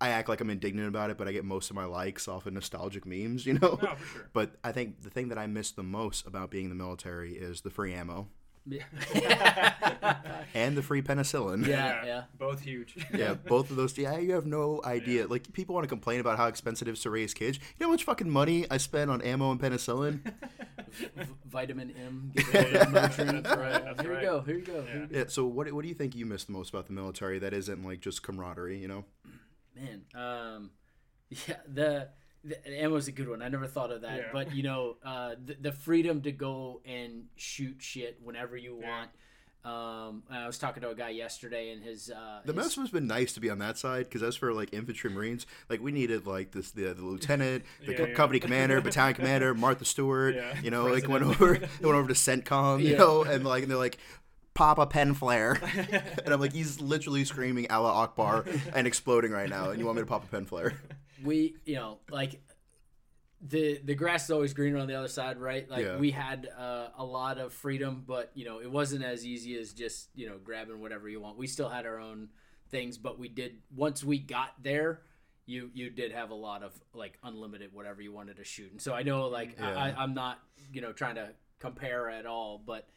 I 0.00 0.08
act 0.10 0.28
like 0.28 0.40
I'm 0.42 0.50
indignant 0.50 0.88
about 0.88 1.10
it, 1.10 1.16
but 1.16 1.28
I 1.28 1.32
get 1.32 1.44
most 1.44 1.70
of 1.70 1.76
my 1.76 1.84
likes 1.86 2.26
off 2.28 2.44
of 2.46 2.52
nostalgic 2.52 3.06
memes, 3.06 3.46
you 3.46 3.54
know. 3.54 3.78
No, 3.80 3.94
for 3.94 4.06
sure. 4.06 4.28
But 4.34 4.56
I 4.62 4.72
think 4.72 5.00
the 5.02 5.08
thing 5.08 5.28
that 5.28 5.38
I 5.38 5.46
miss 5.46 5.70
the 5.70 5.84
most 5.84 6.26
about 6.26 6.50
being 6.50 6.64
in 6.64 6.68
the 6.68 6.74
military 6.76 7.34
is 7.34 7.60
the 7.62 7.70
free 7.70 7.94
ammo 7.94 8.26
and 10.54 10.76
the 10.76 10.82
free 10.82 11.02
penicillin. 11.02 11.66
Yeah. 11.66 12.04
yeah. 12.04 12.22
Both 12.38 12.62
huge. 12.62 12.96
yeah, 13.12 13.34
both 13.46 13.70
of 13.70 13.76
those. 13.76 13.96
Yeah, 13.98 14.16
you 14.18 14.32
have 14.32 14.46
no 14.46 14.80
idea. 14.84 15.26
Like 15.26 15.52
people 15.52 15.74
want 15.74 15.84
to 15.84 15.88
complain 15.88 16.20
about 16.20 16.38
how 16.38 16.46
expensive 16.46 16.88
it 16.88 16.92
is 16.92 17.00
to 17.02 17.10
raise 17.10 17.34
kids. 17.34 17.58
You 17.58 17.64
know 17.80 17.86
how 17.88 17.92
much 17.92 18.04
fucking 18.04 18.30
money 18.30 18.66
I 18.70 18.78
spend 18.78 19.10
on 19.10 19.20
ammo 19.22 19.50
and 19.50 19.60
penicillin? 19.60 20.20
V- 20.92 21.08
vitamin 21.46 21.92
M. 21.98 22.32
Give 22.34 22.54
it 22.54 22.76
a 22.76 22.86
Motrin. 22.86 23.42
That's 23.42 23.56
right, 23.56 23.84
that's 23.84 24.00
here 24.00 24.12
right. 24.12 24.22
you 24.22 24.28
go. 24.28 24.40
Here 24.40 24.56
you 24.56 24.64
go. 24.64 24.82
Here 24.82 25.00
you 25.00 25.06
go. 25.08 25.18
yeah. 25.18 25.24
So 25.28 25.44
what 25.44 25.70
what 25.72 25.82
do 25.82 25.88
you 25.88 25.94
think 25.94 26.14
you 26.14 26.24
miss 26.24 26.44
the 26.44 26.52
most 26.52 26.70
about 26.70 26.86
the 26.86 26.92
military 26.92 27.38
that 27.40 27.52
isn't 27.52 27.84
like 27.84 28.00
just 28.00 28.22
camaraderie? 28.22 28.78
You 28.78 28.88
know. 28.88 29.04
Man, 29.74 30.02
um, 30.14 30.70
yeah, 31.30 31.56
the, 31.66 32.08
the 32.44 32.86
was 32.88 33.08
a 33.08 33.12
good 33.12 33.28
one. 33.28 33.42
I 33.42 33.48
never 33.48 33.66
thought 33.66 33.90
of 33.90 34.02
that, 34.02 34.16
Yeah. 34.18 34.24
but 34.32 34.54
you 34.54 34.62
know, 34.62 34.96
uh, 35.04 35.34
the, 35.44 35.56
the 35.60 35.72
freedom 35.72 36.20
to 36.22 36.32
go 36.32 36.80
and 36.84 37.24
shoot 37.36 37.76
shit 37.80 38.18
whenever 38.22 38.56
you 38.56 38.78
Yeah. 38.80 38.88
want. 38.88 39.10
Um, 39.64 40.24
I 40.28 40.46
was 40.46 40.58
talking 40.58 40.82
to 40.82 40.90
a 40.90 40.94
guy 40.94 41.08
yesterday, 41.08 41.72
and 41.72 41.82
his 41.82 42.10
uh, 42.10 42.40
The 42.44 42.52
his- 42.52 42.56
mess 42.64 42.74
has 42.76 42.90
been 42.90 43.06
nice 43.06 43.32
to 43.32 43.40
be 43.40 43.48
on 43.48 43.58
that 43.60 43.78
side 43.78 44.04
because 44.04 44.22
as 44.22 44.36
for 44.36 44.52
like 44.52 44.74
infantry 44.74 45.08
marines, 45.10 45.46
like 45.70 45.80
we 45.82 45.90
needed 45.90 46.26
like 46.26 46.50
this 46.52 46.70
the, 46.70 46.92
the 46.92 47.02
lieutenant, 47.02 47.64
the 47.86 47.92
Yeah, 47.92 47.96
co- 47.98 48.04
yeah. 48.04 48.14
company 48.14 48.40
commander, 48.40 48.78
battalion 48.82 49.14
commander, 49.14 49.54
Martha 49.66 49.86
Stewart. 49.86 50.34
Yeah, 50.34 50.60
You 50.60 50.70
know, 50.70 50.84
like 50.86 51.08
went 51.08 51.24
over 51.24 51.54
they 51.56 51.86
went 51.86 51.96
over 51.96 52.08
to 52.08 52.14
CENTCOM, 52.14 52.82
you 52.82 52.90
Yeah. 52.90 52.98
know, 52.98 53.22
and 53.24 53.42
like 53.44 53.62
and 53.62 53.70
they're 53.70 53.78
like. 53.78 53.96
Papa 54.52 54.86
pen 54.86 55.14
flare, 55.14 55.58
and 56.24 56.32
I'm 56.32 56.38
like, 56.38 56.52
he's 56.52 56.80
literally 56.80 57.24
screaming 57.24 57.68
Allah 57.72 57.92
Akbar 57.92 58.44
and 58.72 58.86
exploding 58.86 59.32
right 59.32 59.48
now, 59.50 59.70
and 59.70 59.80
you 59.80 59.84
want 59.84 59.96
me 59.96 60.02
to 60.02 60.06
pop 60.06 60.22
a 60.22 60.28
pen 60.28 60.44
flare? 60.44 60.74
We 61.22 61.56
you 61.64 61.76
know 61.76 61.98
like 62.10 62.40
the 63.40 63.78
the 63.84 63.94
grass 63.94 64.24
is 64.24 64.30
always 64.30 64.54
greener 64.54 64.78
on 64.78 64.86
the 64.88 64.94
other 64.94 65.08
side 65.08 65.38
right 65.38 65.68
like 65.68 65.84
Yeah. 65.84 65.98
we 65.98 66.10
had 66.10 66.48
uh, 66.56 66.88
a 66.96 67.04
lot 67.04 67.38
of 67.38 67.52
freedom 67.52 68.02
but 68.06 68.30
you 68.34 68.44
know 68.44 68.60
it 68.60 68.70
wasn't 68.70 69.04
as 69.04 69.26
easy 69.26 69.56
as 69.58 69.72
just 69.72 70.08
you 70.14 70.26
know 70.28 70.38
grabbing 70.42 70.80
whatever 70.80 71.08
you 71.08 71.20
want 71.20 71.36
we 71.36 71.46
still 71.46 71.68
had 71.68 71.84
our 71.84 71.98
own 71.98 72.28
things 72.70 72.96
but 72.96 73.18
we 73.18 73.28
did 73.28 73.56
once 73.74 74.02
we 74.02 74.18
got 74.18 74.50
there 74.62 75.02
you 75.46 75.70
you 75.74 75.90
did 75.90 76.10
have 76.10 76.30
a 76.30 76.34
lot 76.34 76.62
of 76.62 76.72
like 76.94 77.18
unlimited 77.22 77.70
whatever 77.74 78.00
you 78.00 78.12
wanted 78.12 78.36
to 78.36 78.44
shoot 78.44 78.70
and 78.72 78.80
so 78.80 78.94
i 78.94 79.02
know 79.02 79.26
like 79.28 79.56
Yeah. 79.58 79.68
I, 79.76 80.02
i'm 80.02 80.14
not 80.14 80.38
you 80.72 80.80
know 80.80 80.92
trying 80.92 81.16
to 81.16 81.28
compare 81.58 82.08
at 82.08 82.24
all 82.24 82.62
but 82.64 82.88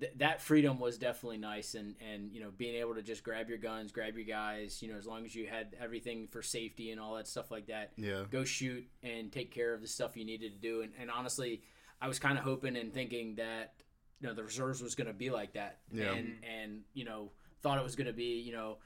th- 0.00 0.12
that 0.16 0.40
freedom 0.42 0.78
was 0.80 0.98
definitely 0.98 1.38
nice 1.38 1.74
and 1.74 1.94
and 2.12 2.32
you 2.32 2.40
know 2.40 2.50
being 2.56 2.74
able 2.76 2.94
to 2.94 3.02
just 3.02 3.22
grab 3.24 3.48
your 3.48 3.58
guns 3.58 3.92
grab 3.92 4.14
your 4.16 4.24
guys 4.26 4.82
you 4.82 4.90
know 4.90 4.96
as 4.98 5.06
long 5.06 5.24
as 5.24 5.34
you 5.34 5.46
had 5.46 5.74
everything 5.80 6.26
for 6.28 6.42
safety 6.42 6.90
and 6.90 7.00
all 7.00 7.14
that 7.16 7.26
stuff 7.28 7.50
like 7.50 7.66
that. 7.66 7.92
Yeah, 7.96 8.24
go 8.30 8.44
shoot 8.44 8.86
and 9.02 9.30
take 9.32 9.50
care 9.52 9.72
of 9.74 9.80
the 9.80 9.88
stuff 9.88 10.16
you 10.16 10.24
needed 10.24 10.52
to 10.52 10.58
do. 10.58 10.82
And, 10.82 10.92
and 11.00 11.10
honestly 11.10 11.62
i 12.00 12.08
was 12.08 12.18
kind 12.18 12.36
of 12.36 12.44
hoping 12.44 12.76
and 12.76 12.92
thinking 12.92 13.36
that 13.36 13.72
you 14.20 14.28
know 14.28 14.34
the 14.34 14.44
reserves 14.44 14.82
was 14.82 14.94
going 14.94 15.06
to 15.08 15.12
be 15.14 15.30
like 15.30 15.54
that. 15.54 15.78
Yeah. 15.92 16.12
and 16.12 16.34
and 16.44 16.80
you 16.94 17.04
know 17.04 17.30
thought 17.62 17.78
it 17.78 17.84
was 17.84 17.96
going 17.96 18.06
to 18.06 18.12
be 18.12 18.40
you 18.40 18.52
know 18.52 18.78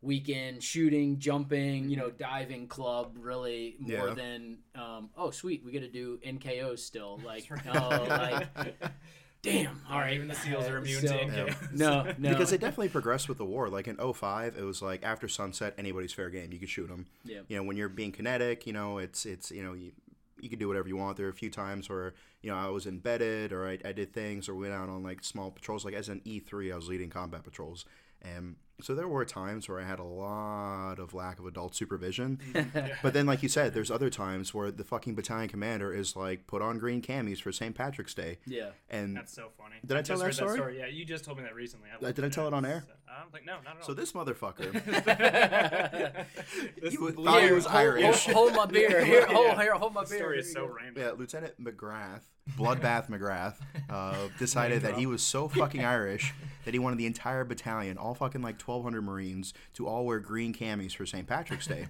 weekend 0.00 0.62
shooting 0.62 1.18
jumping 1.18 1.90
you 1.90 1.96
know 1.96 2.08
diving 2.10 2.68
club 2.68 3.16
really 3.18 3.74
more 3.80 4.08
Yeah. 4.08 4.14
than 4.14 4.58
um, 4.76 5.10
oh 5.16 5.30
sweet 5.30 5.64
we 5.64 5.72
got 5.72 5.80
to 5.80 5.88
do 5.88 6.18
nkos 6.24 6.78
still. 6.80 7.20
Like 7.24 7.48
That's 7.48 7.76
oh 7.76 8.04
like 8.08 8.76
damn 9.42 9.80
all 9.88 9.94
All 9.94 9.98
right 10.00 10.06
right, 10.06 10.14
even 10.14 10.28
the 10.28 10.34
SEALs 10.34 10.66
are 10.68 10.78
immune 10.78 11.00
So- 11.00 11.08
to 11.16 11.24
NKOs. 11.24 11.72
no 11.72 12.12
no 12.18 12.30
because 12.30 12.50
they 12.50 12.58
definitely 12.58 12.88
progressed 12.88 13.28
with 13.28 13.38
the 13.38 13.44
war. 13.44 13.68
Like 13.68 13.86
in 13.88 13.96
05, 13.96 14.56
it 14.56 14.62
was 14.64 14.82
like 14.82 15.02
after 15.04 15.28
sunset, 15.28 15.74
anybody's 15.78 16.12
fair 16.12 16.30
game. 16.30 16.52
You 16.52 16.58
could 16.58 16.68
shoot 16.68 16.88
them. 16.88 17.06
Yeah. 17.24 17.40
You 17.48 17.56
know, 17.56 17.62
when 17.62 17.76
you're 17.76 17.88
being 17.88 18.12
kinetic, 18.12 18.66
you 18.66 18.72
know, 18.72 18.98
it's 18.98 19.26
it's 19.26 19.50
you 19.50 19.62
know 19.62 19.72
you 19.74 19.92
you 20.40 20.48
can 20.48 20.58
do 20.58 20.68
whatever 20.68 20.88
you 20.88 20.96
want. 20.96 21.16
There 21.16 21.26
are 21.26 21.30
a 21.30 21.34
few 21.34 21.50
times 21.50 21.88
where 21.88 22.14
you 22.42 22.50
know 22.50 22.56
I 22.56 22.68
was 22.68 22.86
embedded 22.86 23.52
or 23.52 23.66
I, 23.68 23.78
I 23.84 23.92
did 23.92 24.12
things 24.12 24.48
or 24.48 24.54
went 24.54 24.72
out 24.72 24.88
on 24.88 25.02
like 25.02 25.24
small 25.24 25.50
patrols. 25.50 25.84
Like 25.84 25.94
as 25.94 26.08
an 26.08 26.20
E3, 26.24 26.72
I 26.72 26.76
was 26.76 26.88
leading 26.88 27.10
combat 27.10 27.42
patrols, 27.44 27.84
and 28.22 28.56
so 28.80 28.94
there 28.94 29.08
were 29.08 29.24
times 29.24 29.68
where 29.68 29.80
I 29.80 29.84
had 29.84 29.98
a 29.98 30.04
lot 30.04 30.98
of 30.98 31.14
lack 31.14 31.38
of 31.38 31.46
adult 31.46 31.74
supervision. 31.74 32.40
But 33.02 33.12
then, 33.12 33.26
like 33.26 33.42
you 33.42 33.48
said, 33.48 33.74
there's 33.74 33.90
other 33.90 34.10
times 34.10 34.52
where 34.52 34.70
the 34.70 34.84
fucking 34.84 35.14
battalion 35.14 35.48
commander 35.48 35.92
is 35.92 36.16
like, 36.16 36.46
put 36.46 36.62
on 36.62 36.78
green 36.78 37.00
camis 37.02 37.40
for 37.40 37.52
St. 37.52 37.74
Patrick's 37.74 38.14
Day, 38.14 38.38
yeah 38.46 38.70
and 38.90 39.16
That's 39.16 39.32
so 39.32 39.48
funny. 39.58 39.76
Did 39.84 39.96
I 39.96 40.02
tell 40.02 40.18
just 40.18 40.38
that 40.40 40.50
story? 40.50 40.78
Yeah, 40.78 40.86
you 40.86 41.04
just 41.04 41.24
told 41.24 41.38
me 41.38 41.44
that 41.44 41.54
recently. 41.54 41.88
Uh, 41.90 42.12
did 42.12 42.24
I 42.24 42.28
tell 42.28 42.46
it 42.46 42.54
on 42.54 42.64
air? 42.64 42.84
I 43.10 43.20
don't 43.22 43.32
think 43.32 43.46
no, 43.46 43.54
not 43.64 43.76
at 43.76 43.80
all. 43.82 43.86
so 43.86 43.94
this 43.94 44.12
motherfucker. 44.12 44.72
This 46.80 46.92
You 46.94 47.08
is- 47.08 47.16
would 47.16 47.24
thought 47.24 47.42
he 47.42 47.52
was 47.52 47.64
hold, 47.64 47.76
Irish. 47.76 48.26
hold, 48.26 48.52
hold 48.52 48.54
my 48.54 48.66
beer 48.72 49.04
here 49.04 49.26
hold, 49.26 49.46
Yeah. 49.46 49.62
here 49.62 49.74
hold 49.74 49.94
my 49.94 50.02
This 50.02 50.10
beer 50.10 50.18
story 50.20 50.34
Here 50.36 50.40
is 50.40 50.52
so 50.52 50.66
go. 50.66 50.74
random. 50.74 51.02
Yeah, 51.02 51.10
Lieutenant 51.12 51.62
McGrath, 51.62 52.22
Bloodbath 52.56 53.08
McGrath, 53.10 53.54
uh, 53.90 54.28
decided 54.38 54.82
that 54.82 54.96
he 54.96 55.06
was 55.06 55.22
so 55.22 55.48
fucking 55.48 55.84
Irish 55.84 56.32
that 56.64 56.74
he 56.74 56.78
wanted 56.78 56.98
the 56.98 57.06
entire 57.06 57.44
battalion, 57.44 57.96
all 57.98 58.14
fucking 58.14 58.42
like 58.42 58.60
1,200 58.60 59.02
Marines, 59.02 59.54
to 59.74 59.86
all 59.86 60.04
wear 60.06 60.20
green 60.20 60.52
camis 60.54 60.94
for 60.94 61.06
St. 61.06 61.26
Patrick's 61.26 61.66
Day. 61.66 61.86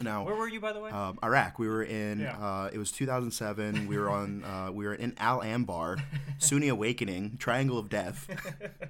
Now, 0.00 0.24
Where 0.24 0.34
were 0.34 0.48
you, 0.48 0.60
by 0.60 0.72
the 0.72 0.80
way? 0.80 0.90
um, 0.90 1.18
Iraq. 1.22 1.58
We 1.58 1.68
were 1.68 1.82
in. 1.82 2.20
Yeah. 2.20 2.36
Uh, 2.36 2.70
it 2.72 2.78
was 2.78 2.92
2007. 2.92 3.86
We 3.86 3.98
were 3.98 4.10
on. 4.10 4.44
Uh, 4.56 4.70
we 4.70 4.86
were 4.86 4.94
in 4.94 5.14
Al 5.18 5.40
Anbar, 5.40 6.00
Sunni 6.38 6.68
Awakening, 6.68 7.36
Triangle 7.38 7.78
of 7.78 7.88
Death, 7.88 8.28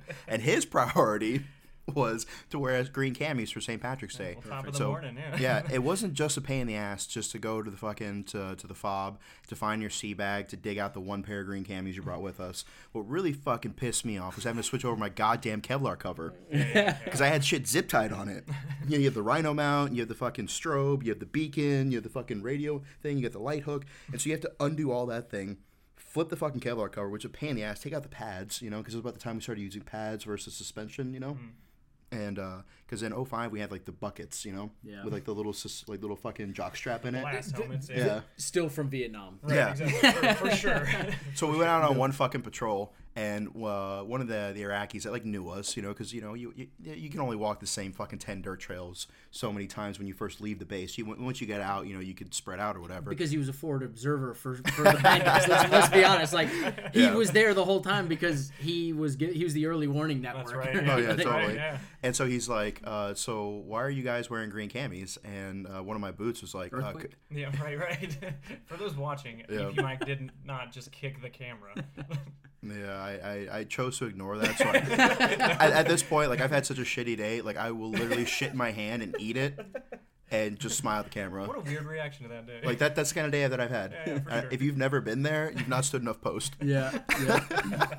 and 0.29 0.43
his 0.43 0.65
priority 0.67 1.45
was 1.95 2.27
to 2.51 2.59
wear 2.59 2.83
green 2.85 3.15
camis 3.15 3.53
for 3.53 3.61
St. 3.61 3.81
Patrick's 3.81 4.17
Day. 4.17 4.37
Well, 4.45 4.59
top 4.59 4.67
of 4.67 4.73
the 4.73 4.79
So, 4.79 4.89
morning, 4.89 5.17
yeah. 5.17 5.37
yeah, 5.39 5.63
it 5.73 5.79
wasn't 5.83 6.15
just 6.15 6.37
a 6.37 6.41
pain 6.41 6.63
in 6.63 6.67
the 6.67 6.75
ass 6.77 7.07
just 7.07 7.31
to 7.33 7.39
go 7.39 7.63
to 7.63 7.71
the 7.71 7.77
fucking 7.77 8.25
to, 8.25 8.57
to 8.57 8.67
the 8.67 8.75
fob 8.75 9.19
to 9.49 9.57
find 9.57 9.81
your 9.81 9.91
sea 9.91 10.13
bag 10.13 10.49
to 10.49 10.57
dig 10.57 10.79
out 10.79 10.95
the 10.95 11.01
one 11.01 11.23
pair 11.23 11.41
of 11.41 11.47
green 11.47 11.65
camis 11.65 11.95
you 11.95 12.03
brought 12.03 12.23
with 12.23 12.41
us. 12.41 12.65
What 12.93 13.09
really 13.09 13.33
fucking 13.33 13.75
pissed 13.75 14.05
me 14.05 14.19
off 14.19 14.35
was 14.37 14.45
having 14.45 14.61
to 14.63 14.67
switch 14.69 14.85
over 14.85 14.97
my 14.97 15.09
goddamn 15.09 15.61
Kevlar 15.63 15.99
cover 15.99 16.35
because 16.51 17.21
I 17.21 17.29
had 17.29 17.45
shit 17.45 17.67
zip 17.69 17.89
tied 17.89 18.13
on 18.13 18.29
it. 18.29 18.45
You, 18.85 18.91
know, 18.93 18.99
you 18.99 19.05
have 19.05 19.15
the 19.15 19.23
Rhino 19.23 19.55
mount, 19.55 19.93
you 19.93 20.01
have 20.01 20.09
the 20.09 20.15
fucking 20.15 20.49
strobe, 20.49 21.05
you 21.05 21.11
have 21.11 21.21
the 21.21 21.27
beacon, 21.27 21.91
you 21.93 21.99
have 21.99 22.05
the 22.05 22.11
fucking 22.11 22.43
radio 22.43 22.83
thing, 23.03 23.17
you 23.19 23.23
got 23.23 23.33
the 23.33 23.39
light 23.39 23.63
hook, 23.63 23.85
and 24.11 24.21
so 24.21 24.27
you 24.29 24.33
have 24.33 24.41
to 24.43 24.53
undo 24.61 24.91
all 24.91 25.07
that 25.07 25.31
thing. 25.31 25.59
Flip 25.97 26.29
the 26.31 26.37
fucking 26.37 26.61
Kevlar 26.61 26.91
cover, 26.91 27.09
which 27.11 27.25
is 27.25 27.31
a 27.31 27.33
pain 27.33 27.51
in 27.51 27.57
the 27.57 27.63
ass. 27.63 27.81
Take 27.81 27.93
out 27.93 28.03
the 28.03 28.09
pads, 28.09 28.63
you 28.63 28.71
know, 28.71 28.79
because 28.79 28.95
it 28.95 28.97
was 28.97 29.03
about 29.03 29.15
the 29.15 29.21
time 29.21 29.37
we 29.37 29.43
started 29.43 29.61
using 29.61 29.83
pads 29.83 30.25
versus 30.25 30.55
suspension, 30.55 31.13
you 31.15 31.21
know 31.21 31.35
Mm. 31.35 31.51
And 32.13 32.39
uh, 32.39 32.59
because 32.87 33.03
in 33.03 33.13
05 33.25 33.51
we 33.53 33.59
had 33.61 33.71
like 33.73 33.85
the 33.85 33.93
buckets 33.93 34.45
you 34.45 34.53
know 34.53 34.71
Yeah. 34.85 35.03
with 35.05 35.13
like 35.13 35.25
the 35.25 35.35
little 35.35 35.55
like 35.89 36.01
little 36.01 36.17
fucking 36.17 36.53
jock 36.53 36.77
strap 36.77 37.05
in 37.05 37.15
it 37.15 37.23
Glass 37.23 37.51
helmets. 37.51 37.89
Yeah. 37.91 38.07
yeah 38.07 38.21
Still 38.37 38.69
from 38.69 38.89
Vietnam. 38.89 39.39
Right, 39.43 39.57
Yeah. 39.57 39.71
exactly. 39.73 40.11
For, 40.29 40.35
for 40.51 40.57
sure. 40.57 40.89
so 41.35 41.51
we 41.51 41.57
went 41.59 41.69
out 41.71 41.83
on 41.83 41.97
one 41.97 42.13
fucking 42.13 42.43
patrol 42.43 42.93
and 43.19 43.49
uh, 43.65 44.03
one 44.03 44.21
of 44.21 44.29
the 44.29 44.53
the 44.55 44.61
iraqis 44.63 45.05
that 45.05 45.11
like 45.13 45.25
knew 45.25 45.49
us 45.49 45.75
you 45.75 45.83
know 45.83 45.89
because 45.89 46.13
you 46.13 46.21
know 46.21 46.35
you, 46.35 46.53
you 46.55 46.69
you 46.79 47.09
can 47.09 47.19
only 47.21 47.35
walk 47.37 47.61
the 47.61 47.67
same 47.67 47.91
fucking 47.91 48.19
10 48.19 48.43
dirt 48.43 48.61
trails 48.61 49.07
so 49.31 49.51
many 49.51 49.67
times 49.67 49.99
when 49.99 50.07
you 50.07 50.13
first 50.13 50.43
leave 50.43 50.59
the 50.59 50.67
base 50.67 50.99
you 50.99 51.07
once 51.07 51.41
you 51.41 51.47
get 51.47 51.63
out 51.63 51.87
you 51.87 51.95
know 51.95 52.01
you 52.01 52.13
could 52.13 52.35
spread 52.35 52.61
out 52.61 52.77
or 52.77 52.81
whatever 52.81 53.09
Because 53.09 53.31
he 53.31 53.39
was 53.39 53.49
a 53.49 53.55
forward 53.55 53.83
observer 53.83 54.35
for, 54.35 54.57
for 54.57 54.83
the 54.83 54.99
bandits. 55.03 55.49
let's, 55.49 55.71
let's 55.73 55.89
be 55.89 56.05
honest. 56.05 56.33
Like 56.35 56.49
he 56.93 57.05
Yeah. 57.05 57.15
was 57.15 57.31
there 57.31 57.55
the 57.55 57.65
whole 57.65 57.81
time 57.81 58.07
because 58.07 58.53
he 58.59 58.93
was 58.93 59.17
he 59.17 59.43
was 59.45 59.55
the 59.55 59.65
early 59.67 59.87
warning 59.89 60.21
network. 60.21 60.47
That's 60.49 60.77
right. 60.77 60.89
Oh, 60.89 60.97
yeah, 60.99 61.07
totally. 61.17 61.31
Right, 61.47 61.55
yeah. 61.55 61.79
And 62.03 62.15
so 62.15 62.27
he's 62.27 62.49
like, 62.51 62.76
uh, 62.85 63.15
"So 63.15 63.49
why 63.67 63.83
are 63.83 63.91
you 63.91 64.03
guys 64.03 64.29
wearing 64.31 64.51
green 64.51 64.69
camis?" 64.71 65.19
And 65.25 65.67
uh, 65.67 65.83
one 65.83 65.97
of 65.97 66.01
my 66.01 66.13
boots 66.13 66.41
was 66.43 66.55
like, 66.55 66.73
uh, 66.75 66.93
c- 66.99 67.07
Yeah, 67.31 67.51
right, 67.63 67.79
right. 67.79 68.17
For 68.67 68.77
those 68.77 68.97
watching, 68.97 69.43
Yeah. 69.49 69.69
EP 69.69 69.77
Mike 69.77 70.05
did 70.07 70.31
not 70.45 70.73
just 70.73 70.93
kick 70.93 71.21
the 71.23 71.31
camera. 71.31 71.75
"Yeah, 72.63 72.93
I, 72.97 73.11
I, 73.53 73.59
I 73.59 73.65
chose 73.65 73.99
to 73.99 74.07
ignore 74.07 74.39
that." 74.39 74.59
So 74.59 74.65
I, 74.65 74.77
at, 75.67 75.73
at 75.73 75.89
this 75.89 76.03
point, 76.03 76.31
like 76.31 76.41
I've 76.41 76.51
had 76.51 76.67
such 76.67 76.79
a 76.79 76.83
shitty 76.83 77.17
day, 77.17 77.41
like 77.41 77.57
I 77.57 77.71
will 77.71 77.91
literally 77.91 78.25
shit 78.25 78.51
in 78.53 78.57
my 78.57 78.71
hand 78.73 79.03
and 79.03 79.15
eat 79.21 79.37
it, 79.37 79.59
and 80.31 80.59
just 80.59 80.77
smile 80.77 80.99
at 81.01 81.05
the 81.05 81.11
camera. 81.11 81.47
What 81.47 81.59
a 81.59 81.61
weird 81.61 81.87
reaction 81.87 82.25
to 82.25 82.29
that 82.31 82.47
day. 82.47 82.61
Like 82.65 82.79
that. 82.79 82.97
That's 82.97 83.11
the 83.11 83.15
kind 83.15 83.27
of 83.27 83.33
day 83.33 83.47
that 83.47 83.61
I've 83.61 83.71
had. 83.71 83.93
Yeah, 83.93 84.13
yeah, 84.15 84.19
for 84.21 84.31
Uh, 84.31 84.41
sure. 84.41 84.51
If 84.51 84.63
you've 84.63 84.77
never 84.77 85.01
been 85.01 85.23
there, 85.23 85.53
you've 85.57 85.69
not 85.69 85.85
stood 85.85 86.03
enough 86.03 86.21
post. 86.21 86.57
Yeah, 86.61 86.99
yeah. 87.25 87.99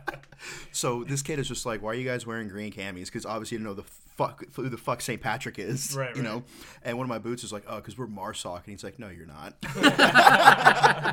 So 0.72 1.04
this 1.04 1.22
kid 1.22 1.40
is 1.40 1.48
just 1.48 1.66
like, 1.66 1.82
"Why 1.82 1.92
are 1.92 1.96
you 1.96 2.06
guys 2.08 2.26
wearing 2.26 2.48
green 2.48 2.72
camis?" 2.72 3.06
Because 3.06 3.26
obviously 3.26 3.58
you 3.58 3.64
don't 3.64 3.76
know 3.76 3.82
the 3.82 3.88
fuck 4.18 4.44
who 4.56 4.68
the 4.70 4.78
fuck 4.78 5.00
St. 5.02 5.22
Patrick 5.22 5.60
is, 5.60 5.96
Right, 5.96 6.16
You 6.16 6.24
right. 6.24 6.32
know. 6.32 6.44
And 6.84 6.98
one 6.98 7.06
of 7.06 7.10
my 7.10 7.20
boots 7.20 7.44
is 7.44 7.52
like, 7.54 7.64
"Oh, 7.68 7.76
because 7.78 7.98
we're 7.98 8.08
Marsoc," 8.08 8.58
and 8.58 8.66
he's 8.66 8.84
like, 8.84 8.98
"No, 9.00 9.10
you're 9.10 9.26
not." 9.28 9.54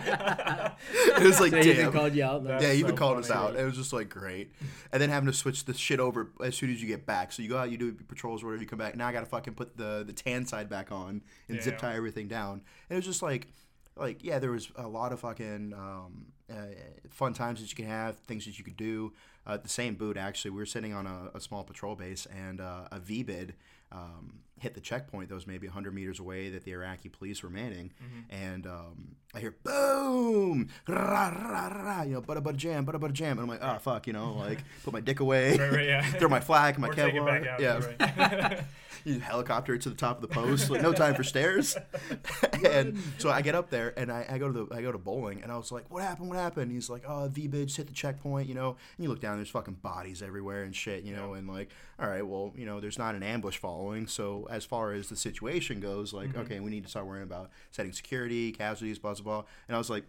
it 0.07 1.23
was 1.23 1.41
like, 1.41 1.51
So 1.53 1.57
he 1.63 1.71
even 1.71 1.85
damn. 1.85 1.93
called 1.93 2.15
you 2.15 2.25
out. 2.25 2.45
That's 2.45 2.63
yeah, 2.63 2.73
he 2.73 2.79
even 2.81 2.93
so 2.93 2.97
called 2.97 3.19
us 3.19 3.29
funny. 3.29 3.41
out. 3.41 3.57
It 3.57 3.65
was 3.65 3.77
just 3.77 3.93
like 3.93 4.09
great. 4.09 4.53
And 4.93 5.01
then 5.01 5.11
having 5.11 5.27
to 5.27 5.33
switch 5.33 5.65
the 5.65 5.75
shit 5.75 6.01
over 6.01 6.31
as 6.43 6.57
soon 6.57 6.71
as 6.73 6.81
you 6.81 6.89
get 6.89 7.07
back. 7.07 7.33
So 7.33 7.43
you 7.43 7.49
go 7.49 7.59
out, 7.59 7.71
you 7.71 7.77
do 7.79 7.93
patrols, 7.93 8.43
or 8.43 8.47
whatever. 8.47 8.63
You 8.63 8.69
come 8.69 8.79
back. 8.79 8.97
Now 8.97 9.07
I 9.09 9.13
gotta 9.13 9.27
fucking 9.27 9.55
put 9.55 9.77
the 9.77 10.05
the 10.07 10.13
tan 10.13 10.47
side 10.47 10.69
back 10.69 10.91
on 10.93 11.23
and 11.49 11.63
zip 11.63 11.75
Yeah. 11.75 11.79
tie 11.91 11.97
everything 11.97 12.29
down. 12.29 12.63
And 12.89 12.97
it 12.97 12.97
was 12.97 13.05
just 13.07 13.23
like, 13.23 13.49
like 13.97 14.25
yeah, 14.25 14.39
there 14.39 14.51
was 14.51 14.71
a 14.77 14.89
lot 14.89 15.13
of 15.13 15.21
fucking 15.21 15.73
um, 15.75 16.27
uh, 16.51 16.67
fun 17.11 17.33
times 17.33 17.61
that 17.61 17.71
you 17.71 17.77
can 17.77 17.87
have, 17.87 18.17
things 18.21 18.45
that 18.47 18.59
you 18.59 18.65
could 18.65 18.77
do. 18.77 19.13
Uh, 19.47 19.57
the 19.59 19.69
same 19.69 19.95
boot 19.95 20.17
actually, 20.17 20.51
we 20.51 20.59
were 20.59 20.67
sitting 20.67 20.93
on 20.95 21.07
a, 21.07 21.31
a 21.35 21.41
small 21.41 21.65
patrol 21.65 21.95
base, 21.95 22.27
and 22.27 22.61
uh, 22.61 22.89
a 22.91 22.99
VBIED. 22.99 23.53
Um, 23.93 24.41
hit 24.59 24.75
the 24.75 24.81
checkpoint 24.81 25.29
that 25.29 25.35
was 25.35 25.47
maybe 25.47 25.67
100 25.67 25.95
meters 25.95 26.19
away 26.19 26.49
that 26.49 26.65
the 26.65 26.73
Iraqi 26.73 27.09
police 27.09 27.43
were 27.43 27.51
manning. 27.51 27.93
And 28.31 28.67
um, 28.67 29.17
I 29.35 29.41
hear 29.41 29.55
boom, 29.63 30.69
rah, 30.89 31.29
rah, 31.29 31.69
rah, 31.69 32.03
you 32.03 32.15
know, 32.15 32.21
butter, 32.21 32.41
butter 32.41 32.57
jam, 32.57 32.85
butter, 32.85 32.99
butter 32.99 33.13
jam. 33.13 33.33
And 33.33 33.41
I'm 33.41 33.49
like, 33.49 33.63
oh, 33.63 33.79
fuck, 33.79 34.07
you 34.07 34.13
know, 34.13 34.33
like 34.33 34.65
put 34.83 34.93
my 34.93 35.01
dick 35.01 35.21
away, 35.21 35.59
Right, 35.59 35.73
right, 35.73 35.87
yeah. 35.87 36.03
throw 36.19 36.29
my 36.29 36.41
flag, 36.41 36.79
my 36.79 36.89
or 36.89 36.95
take 36.95 37.15
it 37.15 37.25
back 37.25 37.43
Kevlar. 37.43 37.61
Yeah, 37.61 37.81
Right. 38.01 38.61
you 39.05 39.21
helicopter 39.21 39.77
to 39.77 39.89
the 39.89 39.95
top 39.95 40.17
of 40.17 40.23
the 40.23 40.29
post, 40.29 40.71
like 40.71 40.83
no 40.83 40.93
time 40.93 41.15
for 41.15 41.25
stairs. 41.25 41.77
and 42.65 42.99
so 43.19 43.31
I 43.31 43.43
get 43.43 43.55
up 43.55 43.71
there 43.71 43.93
and 43.99 44.11
I, 44.11 44.27
I 44.29 44.39
go 44.39 44.51
to 44.51 44.53
the 44.53 44.75
I 44.75 44.83
go 44.83 44.93
to 44.93 44.99
bowling 44.99 45.43
and 45.43 45.51
I 45.51 45.57
was 45.57 45.73
like, 45.73 45.91
what 45.91 46.03
happened? 46.03 46.29
What 46.29 46.39
happened? 46.39 46.73
he's 46.73 46.91
like, 46.91 47.05
oh, 47.07 47.31
VBIED 47.33 47.77
hit 47.77 47.87
the 47.87 47.93
checkpoint, 47.93 48.49
you 48.49 48.55
know. 48.55 48.77
And 48.97 49.05
you 49.05 49.09
look 49.09 49.21
down, 49.21 49.37
there's 49.37 49.51
fucking 49.51 49.75
bodies 49.75 50.23
everywhere 50.23 50.65
and 50.65 50.75
shit, 50.75 51.05
you 51.05 51.15
know. 51.15 51.35
And 51.35 51.49
like, 51.49 51.71
all 51.99 52.09
right, 52.09 52.27
well, 52.27 52.53
you 52.57 52.67
know, 52.67 52.81
there's 52.81 52.99
not 52.99 53.15
an 53.15 53.23
ambush 53.23 53.59
following. 53.59 54.07
So 54.07 54.47
as 54.51 54.65
far 54.65 54.93
as 54.93 55.09
the 55.09 55.17
situation 55.17 55.81
goes, 55.81 56.13
like, 56.13 56.31
mm-hmm. 56.31 56.41
okay, 56.41 56.61
we 56.61 56.71
need 56.71 56.85
to 56.85 56.91
start 56.91 57.07
worrying 57.07 57.25
about 57.25 57.51
setting 57.71 57.93
security, 57.93 58.53
casualties, 58.53 58.99
blah 58.99 59.15
blah 59.15 59.23
blah. 59.23 59.45
And 59.69 59.75
I 59.75 59.79
was 59.79 59.91
like, 59.91 60.05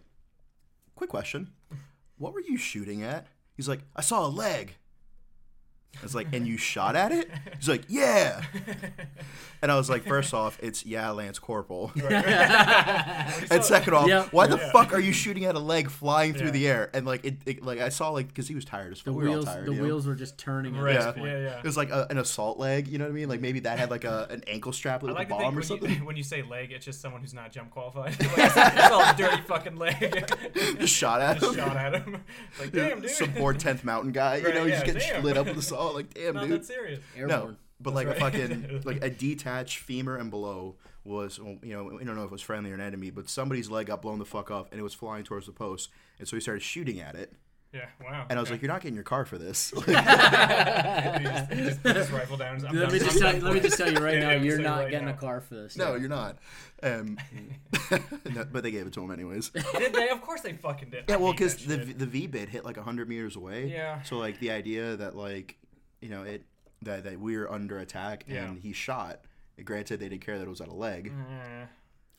quick 0.94 1.10
question, 1.10 1.52
what 2.18 2.32
were 2.32 2.40
you 2.40 2.56
shooting 2.56 3.02
at? 3.02 3.26
He's 3.56 3.68
like, 3.68 3.80
I 3.94 4.02
saw 4.02 4.26
a 4.26 4.28
leg. 4.28 4.76
I 5.98 6.02
was 6.02 6.14
like, 6.14 6.28
and 6.32 6.46
you 6.46 6.56
shot 6.56 6.94
at 6.96 7.10
it? 7.12 7.30
He's 7.58 7.68
like, 7.68 7.84
yeah. 7.88 8.42
And 9.62 9.72
I 9.72 9.76
was 9.76 9.88
like, 9.88 10.04
first 10.04 10.34
off, 10.34 10.58
it's 10.62 10.84
yeah, 10.84 11.08
Lance 11.10 11.38
Corporal. 11.38 11.90
and 11.96 13.64
second 13.64 13.94
off, 13.94 14.06
Yeah. 14.06 14.28
why 14.30 14.46
the 14.46 14.58
Yeah. 14.58 14.70
fuck 14.70 14.92
are 14.92 15.00
you 15.00 15.12
shooting 15.12 15.46
at 15.46 15.54
a 15.54 15.58
leg 15.58 15.90
flying 15.90 16.34
through 16.34 16.48
Yeah. 16.48 16.52
the 16.52 16.68
air? 16.68 16.90
And 16.92 17.06
like, 17.06 17.24
it, 17.24 17.36
it 17.46 17.62
like 17.64 17.80
I 17.80 17.88
saw 17.88 18.10
like 18.10 18.28
because 18.28 18.46
he 18.48 18.54
was 18.54 18.66
tired 18.66 18.92
as 18.92 18.98
The 18.98 19.04
fuck. 19.10 19.14
We 19.18 19.24
were 19.24 19.28
all 19.30 19.34
wheels, 19.36 19.44
tired. 19.46 19.66
the 19.66 19.72
you 19.72 19.78
know? 19.78 19.82
wheels 19.84 20.06
were 20.06 20.14
just 20.14 20.36
turning. 20.38 20.76
At 20.76 20.82
Right, 20.82 20.94
this 20.96 21.04
Yeah. 21.06 21.12
point. 21.12 21.26
yeah, 21.26 21.38
yeah. 21.38 21.58
It 21.58 21.64
was 21.64 21.76
like 21.76 21.90
a, 21.90 22.06
an 22.10 22.18
assault 22.18 22.58
leg. 22.58 22.86
You 22.86 22.98
know 22.98 23.04
what 23.06 23.10
I 23.12 23.14
mean? 23.14 23.28
Like 23.30 23.40
maybe 23.40 23.60
that 23.60 23.78
had 23.78 23.90
like 23.90 24.04
a 24.04 24.26
an 24.30 24.44
ankle 24.46 24.72
strap 24.72 25.02
I 25.02 25.06
with 25.06 25.14
like 25.16 25.28
a 25.28 25.30
to 25.30 25.36
think 25.36 25.42
bomb 25.42 25.54
or 25.54 25.56
when 25.56 25.62
something. 25.66 25.90
you, 25.90 26.04
when 26.04 26.16
you 26.16 26.22
say 26.22 26.42
leg, 26.42 26.70
it's 26.72 26.84
just 26.84 27.00
someone 27.00 27.22
who's 27.22 27.34
not 27.34 27.50
jump 27.50 27.70
qualified. 27.70 28.10
like, 28.20 28.38
it's, 28.38 28.56
it's 28.56 28.90
all 28.90 29.14
dirty 29.14 29.42
fucking 29.46 29.76
leg. 29.76 30.32
just 30.78 30.94
shot 30.94 31.20
at 31.20 31.42
him. 31.42 31.54
Shot 31.54 31.76
at 31.76 31.94
him. 31.94 32.22
Like, 32.58 32.72
damn, 32.72 33.00
dude. 33.00 33.10
Some 33.10 33.32
poor 33.32 33.52
tenth 33.54 33.84
mountain 33.84 34.12
guy. 34.12 34.36
You 34.36 34.54
know, 34.54 34.64
he's 34.64 34.72
yeah, 34.72 34.84
just 34.84 34.86
getting 34.86 35.08
damn. 35.08 35.24
lit 35.24 35.36
up 35.36 35.46
with 35.46 35.58
assault. 35.58 35.94
Like, 35.94 36.12
damn, 36.14 36.34
not 36.34 36.48
dude. 36.48 36.60
that 36.60 36.64
serious. 36.66 37.00
No, 37.16 37.22
Airborne. 37.22 37.56
but 37.80 37.94
like 37.94 38.06
a 38.08 38.14
fucking 38.14 38.82
like 38.84 39.02
a 39.02 39.10
detached 39.10 39.78
femur 39.78 40.16
and 40.16 40.30
below 40.30 40.76
was 41.04 41.38
you 41.38 41.72
know 41.72 41.98
I 42.00 42.04
don't 42.04 42.16
know 42.16 42.22
if 42.22 42.26
it 42.26 42.32
was 42.32 42.42
friendly 42.42 42.70
or 42.70 42.74
an 42.74 42.80
enemy, 42.80 43.10
but 43.10 43.28
somebody's 43.28 43.70
leg 43.70 43.86
got 43.86 44.02
blown 44.02 44.18
the 44.18 44.24
fuck 44.24 44.50
off 44.50 44.68
and 44.70 44.80
it 44.80 44.82
was 44.82 44.94
flying 44.94 45.24
towards 45.24 45.46
the 45.46 45.52
post, 45.52 45.90
and 46.18 46.26
so 46.26 46.36
he 46.36 46.40
started 46.40 46.62
shooting 46.62 47.00
at 47.00 47.14
it, 47.14 47.32
Yeah, 47.72 47.86
wow. 48.02 48.26
and 48.30 48.38
I 48.38 48.40
was 48.42 48.48
okay. 48.48 48.54
like, 48.54 48.62
"You're 48.62 48.72
not 48.72 48.80
getting 48.80 48.94
your 48.94 49.04
CAR 49.04 49.24
for 49.26 49.36
this." 49.38 49.72
He 49.86 49.92
just, 51.62 51.80
he 51.82 51.92
just 51.92 52.12
rifle 52.12 52.36
down. 52.36 52.64
I'm 52.66 52.74
Let 52.76 52.92
me 52.92 52.98
just 52.98 53.18
tell 53.18 53.34
you, 53.34 53.40
let 53.42 53.54
me 53.54 53.60
just 53.60 53.76
tell 53.76 53.90
you 53.92 53.98
right 53.98 54.14
Yeah, 54.18 54.20
now, 54.20 54.30
I'm 54.30 54.44
you're 54.44 54.58
not 54.58 54.78
right 54.80 54.90
getting 54.90 55.06
now. 55.08 55.14
a 55.14 55.16
CAR 55.16 55.40
for 55.40 55.54
this. 55.54 55.76
no, 55.76 55.94
you're 55.96 56.08
not. 56.08 56.38
Um, 56.82 57.18
no, 57.90 58.44
but 58.50 58.62
they 58.62 58.70
gave 58.70 58.86
it 58.86 58.92
to 58.94 59.02
him 59.02 59.10
anyways. 59.10 59.50
Did 59.50 59.92
they? 59.94 60.08
Of 60.08 60.20
course 60.22 60.40
they 60.42 60.52
fucking 60.54 60.90
did. 60.90 61.04
Yeah, 61.08 61.16
I 61.16 61.18
well, 61.18 61.32
because 61.32 61.56
the 61.56 61.76
the 61.76 62.06
VBIED 62.06 62.48
hit 62.48 62.64
like 62.64 62.76
hundred 62.78 63.08
meters 63.08 63.36
away. 63.36 63.70
Yeah. 63.70 64.02
So 64.02 64.16
like 64.18 64.38
the 64.40 64.50
idea 64.50 64.96
that 64.96 65.14
like 65.16 65.56
you 66.00 66.08
know 66.08 66.22
it 66.22 66.44
that 66.82 67.04
that 67.04 67.20
we 67.20 67.36
were 67.36 67.50
under 67.52 67.78
attack 67.78 68.24
Yeah. 68.28 68.44
and 68.44 68.58
he 68.58 68.72
shot. 68.72 69.20
Granted, 69.64 70.00
they 70.00 70.08
didn't 70.10 70.24
care 70.24 70.38
that 70.38 70.44
it 70.44 70.50
was 70.50 70.60
at 70.60 70.68
a 70.68 70.74
leg. 70.74 71.10
Eh, 71.12 71.66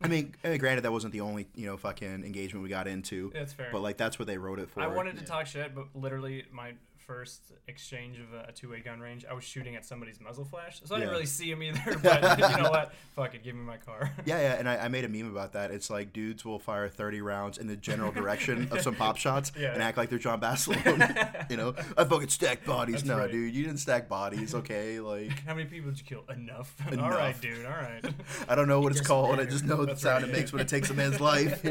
I 0.01 0.07
mean, 0.07 0.35
I 0.43 0.49
mean, 0.49 0.59
granted, 0.59 0.81
that 0.81 0.91
wasn't 0.91 1.13
the 1.13 1.21
only 1.21 1.47
you 1.55 1.65
know 1.65 1.77
fucking 1.77 2.23
engagement 2.23 2.63
we 2.63 2.69
got 2.69 2.87
into. 2.87 3.31
that's 3.33 3.53
fair. 3.53 3.69
But 3.71 3.81
like 3.81 3.97
that's 3.97 4.19
what 4.19 4.27
they 4.27 4.37
wrote 4.37 4.59
it 4.59 4.69
for. 4.69 4.81
I 4.81 4.87
wanted 4.87 5.17
to 5.17 5.25
talk 5.25 5.47
shit, 5.47 5.73
but 5.73 5.87
literally 5.95 6.45
my 6.51 6.73
first 7.07 7.53
exchange 7.69 8.17
of 8.19 8.33
a, 8.33 8.49
a 8.49 8.51
two-way 8.51 8.81
gun 8.81 8.99
range, 8.99 9.23
I 9.29 9.33
was 9.33 9.45
shooting 9.45 9.77
at 9.77 9.85
somebody's 9.85 10.19
muzzle 10.19 10.43
flash, 10.43 10.81
so 10.83 10.93
I 10.93 10.97
Yeah. 10.97 11.05
didn't 11.05 11.13
really 11.13 11.25
see 11.25 11.49
him 11.49 11.63
either. 11.63 11.97
But 12.03 12.37
you 12.37 12.57
know 12.63 12.69
what? 12.69 12.93
Fuck 13.15 13.33
it, 13.33 13.43
give 13.43 13.55
me 13.55 13.61
my 13.63 13.77
CAR. 13.77 14.11
Yeah, 14.25 14.39
yeah, 14.41 14.53
and 14.55 14.67
I, 14.67 14.75
I 14.77 14.87
made 14.89 15.05
a 15.05 15.09
meme 15.09 15.31
about 15.31 15.53
that. 15.53 15.71
It's 15.71 15.89
like 15.89 16.11
dudes 16.11 16.43
will 16.43 16.59
fire 16.59 16.89
30 16.89 17.21
rounds 17.21 17.57
in 17.57 17.67
the 17.67 17.77
general 17.77 18.11
direction 18.11 18.67
of 18.71 18.81
some 18.81 18.93
pop 18.93 19.15
shots 19.25 19.53
Yeah. 19.57 19.73
and 19.73 19.81
act 19.81 19.97
like 19.97 20.09
they're 20.09 20.19
John 20.19 20.41
Basilone. 20.41 21.49
you 21.49 21.55
know, 21.55 21.73
I 21.97 22.03
fucking 22.03 22.27
stacked 22.27 22.65
bodies. 22.65 22.95
That's 22.95 23.05
no, 23.05 23.17
right. 23.19 23.31
dude, 23.31 23.55
you 23.55 23.63
didn't 23.63 23.79
stack 23.79 24.09
bodies. 24.09 24.53
Okay, 24.53 24.99
like 24.99 25.31
How 25.45 25.55
many 25.55 25.69
people 25.69 25.91
did 25.91 25.99
you 25.99 26.05
kill? 26.05 26.25
Enough. 26.29 26.75
All 26.87 26.93
Enough. 26.93 27.11
right, 27.13 27.39
dude. 27.41 27.65
All 27.65 27.71
right. 27.71 28.03
I 28.49 28.55
don't 28.55 28.67
know 28.67 28.81
what 28.81 28.91
it's 28.91 29.01
called. 29.07 29.39
I 29.39 29.45
just 29.45 29.63
know 29.63 29.77
the 29.77 29.85
That's 29.87 30.01
sound 30.01 30.23
right, 30.23 30.29
it 30.29 30.33
yeah. 30.33 30.39
makes 30.39 30.51
when 30.51 30.61
it 30.61 30.67
takes 30.67 30.89
a 30.89 30.93
man's 30.93 31.21
life. 31.21 31.63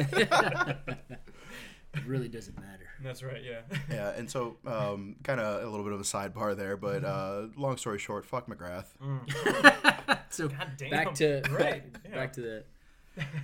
It 1.96 2.06
really 2.06 2.28
doesn't 2.28 2.56
matter. 2.56 2.88
That's 3.02 3.22
right. 3.22 3.42
Yeah. 3.42 3.60
yeah, 3.90 4.10
and 4.16 4.30
so 4.30 4.56
um, 4.66 5.16
kind 5.22 5.40
of 5.40 5.62
a 5.62 5.68
little 5.68 5.84
bit 5.84 5.92
of 5.92 6.00
a 6.00 6.04
sidebar 6.04 6.56
there, 6.56 6.76
but 6.76 7.04
uh, 7.04 7.46
long 7.56 7.76
story 7.76 7.98
short, 7.98 8.24
fuck 8.24 8.48
McGrath. 8.48 8.86
So 10.28 10.48
God 10.48 10.72
damn. 10.76 10.90
back 10.90 11.14
to 11.14 11.42
right. 11.50 11.92
back, 11.92 12.02
yeah. 12.04 12.14
back 12.14 12.32
to 12.34 12.40
the 12.42 12.64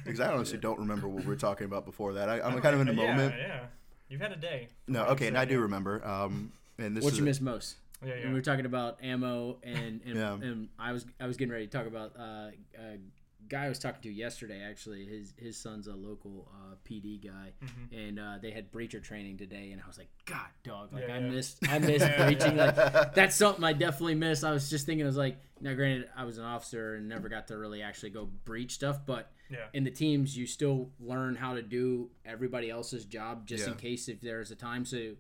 Because 0.05 0.21
I 0.21 0.33
honestly 0.33 0.59
don't 0.59 0.79
remember 0.79 1.09
what 1.09 1.23
we 1.25 1.29
were 1.29 1.37
talking 1.37 1.65
about 1.65 1.87
before 1.87 2.15
that. 2.15 2.29
I, 2.29 2.41
I'm 2.41 2.61
kind 2.61 2.75
of 2.75 2.83
in 2.83 2.89
a 2.89 2.93
yeah, 2.93 3.07
moment. 3.07 3.35
Yeah. 3.39 3.61
You've 4.09 4.21
had 4.21 4.33
a 4.33 4.37
day. 4.37 4.69
No, 4.87 5.05
okay, 5.07 5.29
and 5.29 5.39
I 5.39 5.47
do 5.47 5.61
remember. 5.61 6.07
Um, 6.07 6.53
and 6.79 6.95
this 6.95 7.03
what 7.03 7.15
is 7.15 7.19
you 7.19 7.25
a- 7.25 7.27
miss 7.27 7.41
most. 7.41 7.77
Yeah, 8.05 8.13
And 8.13 8.23
yeah. 8.23 8.29
we 8.29 8.35
were 8.35 8.43
talking 8.43 8.67
about 8.67 8.99
ammo 9.03 9.57
and 9.63 10.01
and, 10.05 10.17
Yeah. 10.17 10.33
and 10.35 10.69
I 10.79 10.93
was 10.93 11.07
I 11.21 11.27
was 11.27 11.37
getting 11.37 11.53
ready 11.53 11.67
to 11.67 11.73
talk 11.73 11.87
about 11.87 12.13
uh, 12.19 12.51
uh, 12.77 12.97
guy 13.49 13.67
I 13.67 13.69
was 13.69 13.79
talking 13.79 14.01
to 14.03 14.11
yesterday, 14.11 14.63
actually, 14.63 15.05
his 15.07 15.35
his 15.37 15.57
son's 15.57 15.87
a 15.87 15.95
local 15.95 16.49
uh, 16.53 16.75
PD 16.89 17.23
guy, 17.25 17.53
Mm-hmm. 17.63 17.95
and 17.97 18.19
uh, 18.21 18.39
they 18.41 18.51
had 18.51 18.73
breacher 18.73 19.03
training 19.03 19.37
today, 19.39 19.71
and 19.73 19.81
I 19.83 19.87
was 19.87 19.99
like, 19.99 20.09
God, 20.27 20.47
dog, 20.65 20.93
like 20.93 21.05
Yeah, 21.09 21.15
I 21.17 21.19
yeah. 21.19 21.29
missed, 21.31 21.59
I 21.69 21.79
missed 21.79 22.07
breaching. 22.19 22.57
Like 22.57 22.75
that's 23.15 23.37
something 23.37 23.63
I 23.65 23.73
definitely 23.73 24.15
missed. 24.17 24.45
I 24.45 24.53
was 24.53 24.69
just 24.71 24.87
thinking, 24.87 25.05
I 25.05 25.09
was 25.09 25.17
like, 25.17 25.39
now, 25.61 25.75
granted, 25.75 26.09
I 26.17 26.25
was 26.25 26.39
an 26.39 26.45
officer 26.45 26.95
and 26.95 27.09
never 27.09 27.29
got 27.29 27.49
to 27.49 27.57
really 27.59 27.83
actually 27.83 28.11
go 28.11 28.29
breach 28.45 28.73
stuff, 28.75 29.01
but 29.07 29.31
Yeah. 29.51 29.67
in 29.75 29.85
the 29.85 29.91
teams, 29.91 30.37
you 30.37 30.47
still 30.47 30.91
learn 30.99 31.37
how 31.37 31.55
to 31.55 31.63
do 31.63 32.11
everybody 32.25 32.71
else's 32.71 33.05
job 33.05 33.47
just 33.47 33.67
in 33.69 33.75
case 33.75 34.09
if 34.09 34.21
there's 34.21 34.51
a 34.51 34.57
time. 34.57 34.85
So 34.85 35.13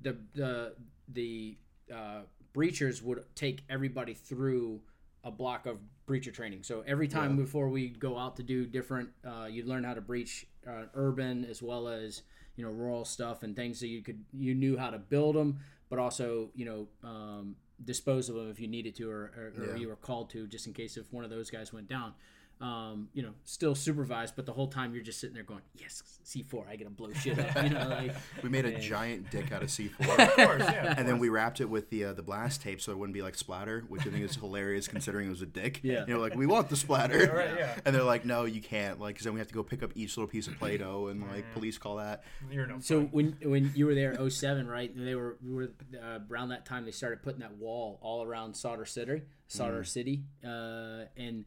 the 0.00 0.16
the 0.34 0.74
the 1.08 1.56
uh, 1.92 2.20
breachers 2.54 3.02
would 3.02 3.24
take 3.34 3.62
everybody 3.68 4.14
through 4.14 4.80
a 5.24 5.30
block 5.30 5.66
of 5.66 5.78
breacher 6.08 6.32
training. 6.32 6.62
So 6.62 6.82
every 6.86 7.06
time 7.06 7.36
Yeah. 7.36 7.44
before 7.44 7.68
we 7.68 7.90
go 7.90 8.18
out 8.18 8.36
to 8.36 8.42
do 8.42 8.66
different, 8.66 9.10
uh, 9.24 9.46
you 9.50 9.64
learn 9.64 9.84
how 9.84 9.94
to 9.94 10.00
breach 10.00 10.46
uh, 10.66 10.86
urban 10.94 11.44
as 11.44 11.62
well 11.62 11.86
as 11.88 12.22
you 12.56 12.64
know 12.64 12.70
rural 12.70 13.04
stuff 13.04 13.42
and 13.44 13.54
things. 13.54 13.78
that 13.80 13.88
you 13.88 14.02
could 14.02 14.24
you 14.32 14.54
knew 14.54 14.76
how 14.76 14.90
to 14.90 14.98
build 14.98 15.36
them, 15.36 15.60
but 15.90 15.98
also 15.98 16.50
you 16.54 16.64
know 16.64 16.88
um, 17.08 17.56
dispose 17.84 18.28
of 18.28 18.34
them 18.34 18.50
if 18.50 18.58
you 18.58 18.66
needed 18.66 18.94
to 18.96 19.08
or, 19.08 19.30
or, 19.36 19.52
or 19.72 19.76
you 19.76 19.86
were 19.88 19.96
called 19.96 20.30
to, 20.30 20.46
just 20.48 20.66
in 20.66 20.72
case 20.72 20.96
if 20.96 21.12
one 21.12 21.24
of 21.24 21.30
those 21.30 21.50
guys 21.50 21.72
went 21.72 21.88
down. 21.88 22.12
Um, 22.60 23.08
you 23.12 23.22
know, 23.22 23.34
still 23.44 23.76
supervised, 23.76 24.34
but 24.34 24.44
the 24.44 24.52
whole 24.52 24.66
time 24.66 24.92
you're 24.92 25.04
just 25.04 25.20
sitting 25.20 25.34
there 25.34 25.44
going, 25.44 25.60
"Yes, 25.76 26.02
C4, 26.24 26.66
I 26.68 26.74
gotta 26.74 26.90
blow 26.90 27.12
shit 27.12 27.38
up." 27.38 27.62
You 27.62 27.70
know, 27.70 27.86
like 27.88 28.12
We 28.42 28.48
made 28.48 28.64
a 28.64 28.74
And- 28.74 28.82
giant 28.82 29.30
dick 29.30 29.52
out 29.52 29.62
of 29.62 29.68
C4. 29.68 29.92
Of 30.28 30.34
course, 30.34 30.62
yeah. 30.62 30.92
And 30.96 31.06
then 31.06 31.20
we 31.20 31.28
wrapped 31.28 31.60
it 31.60 31.66
with 31.70 31.88
the 31.90 32.06
uh, 32.06 32.12
the 32.14 32.22
blast 32.24 32.60
tape 32.60 32.80
so 32.80 32.90
it 32.90 32.98
wouldn't 32.98 33.14
be 33.14 33.22
like 33.22 33.36
splatter, 33.36 33.84
which 33.88 34.00
I 34.08 34.10
think 34.10 34.24
is 34.24 34.34
hilarious 34.34 34.88
considering 34.88 35.28
it 35.28 35.30
was 35.30 35.42
a 35.42 35.46
dick. 35.46 35.78
Yeah. 35.84 36.04
You 36.08 36.14
know, 36.14 36.20
like 36.20 36.34
we 36.34 36.46
want 36.46 36.68
the 36.68 36.74
splatter. 36.76 37.18
Yeah, 37.20 37.26
right, 37.26 37.50
yeah. 37.58 37.78
And 37.84 37.94
they're 37.94 38.02
like, 38.02 38.24
no, 38.24 38.44
you 38.44 38.60
can't. 38.60 38.98
like, 38.98 39.14
because 39.14 39.24
then 39.26 39.34
we 39.34 39.38
have 39.40 39.48
to 39.48 39.54
go 39.54 39.62
pick 39.62 39.84
up 39.84 39.92
each 39.94 40.16
little 40.16 40.28
piece 40.28 40.48
of 40.48 40.54
Play-Doh 40.58 41.06
and 41.08 41.22
like 41.30 41.44
police 41.54 41.78
call 41.78 41.96
that. 41.98 42.24
You're 42.50 42.66
no 42.66 42.80
So 42.80 43.02
fun. 43.02 43.08
when 43.12 43.36
when 43.44 43.72
you 43.76 43.86
were 43.86 43.94
there 43.94 44.16
07, 44.28 44.66
right? 44.66 44.90
They 44.96 45.14
were 45.14 45.36
we 45.46 45.54
were 45.54 45.70
uh, 46.02 46.18
around 46.28 46.48
that 46.48 46.66
time 46.66 46.84
they 46.86 46.90
started 46.90 47.22
putting 47.22 47.38
that 47.40 47.54
wall 47.56 48.00
all 48.02 48.24
around 48.24 48.54
Sadr 48.56 48.84
City, 48.84 49.22
Sadr 49.46 49.84
City, 49.84 50.24
uh, 50.44 51.04
and 51.16 51.44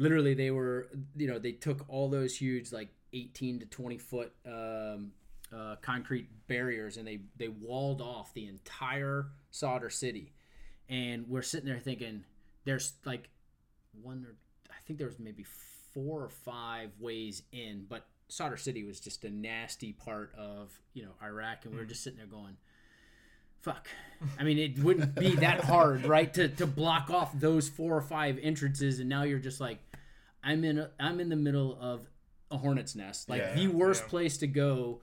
literally 0.00 0.34
they 0.34 0.50
were 0.50 0.88
you 1.16 1.28
know 1.28 1.38
they 1.38 1.52
took 1.52 1.84
all 1.88 2.08
those 2.08 2.34
huge 2.36 2.72
like 2.72 2.88
18 3.12 3.60
to 3.60 3.66
20 3.66 3.98
foot 3.98 4.32
um, 4.46 5.12
uh, 5.54 5.76
concrete 5.82 6.28
barriers 6.48 6.96
and 6.96 7.06
they 7.06 7.20
they 7.36 7.48
walled 7.48 8.00
off 8.00 8.32
the 8.34 8.46
entire 8.46 9.26
Sadr 9.50 9.88
City, 9.88 10.32
and 10.88 11.28
we're 11.28 11.42
sitting 11.42 11.68
there 11.68 11.78
thinking 11.78 12.24
there's 12.64 12.94
like 13.04 13.28
one 14.02 14.24
or 14.26 14.34
I 14.70 14.80
think 14.86 14.98
there 14.98 15.08
was 15.08 15.18
maybe 15.18 15.44
four 15.92 16.22
or 16.22 16.28
five 16.28 16.90
ways 16.98 17.42
in, 17.52 17.86
but 17.88 18.06
Sadr 18.28 18.56
City 18.56 18.84
was 18.84 19.00
just 19.00 19.24
a 19.24 19.30
nasty 19.30 19.92
part 19.92 20.32
of 20.36 20.72
you 20.94 21.02
know 21.02 21.12
Iraq, 21.22 21.64
and 21.64 21.74
we're 21.74 21.84
just 21.84 22.02
sitting 22.02 22.18
there 22.18 22.26
going, 22.26 22.56
"Fuck." 23.60 23.88
I 24.38 24.44
mean, 24.44 24.58
it 24.58 24.78
wouldn't 24.78 25.14
be 25.16 25.34
that 25.36 25.64
hard, 25.64 26.06
right, 26.06 26.32
to 26.34 26.48
to 26.48 26.66
block 26.66 27.10
off 27.10 27.32
those 27.34 27.68
four 27.68 27.96
or 27.96 28.02
five 28.02 28.38
entrances, 28.40 29.00
and 29.00 29.08
now 29.08 29.24
you're 29.24 29.38
just 29.40 29.60
like, 29.60 29.78
I'm 30.42 30.64
in 30.64 30.78
a, 30.78 30.90
I'm 30.98 31.20
in 31.20 31.28
the 31.28 31.36
middle 31.36 31.78
of 31.80 32.06
a 32.50 32.56
hornet's 32.58 32.94
nest, 32.96 33.28
like 33.28 33.40
Yeah. 33.40 33.54
the 33.54 33.68
worst 33.68 34.04
Yeah. 34.04 34.08
place 34.10 34.38
to 34.38 34.46
go. 34.46 35.00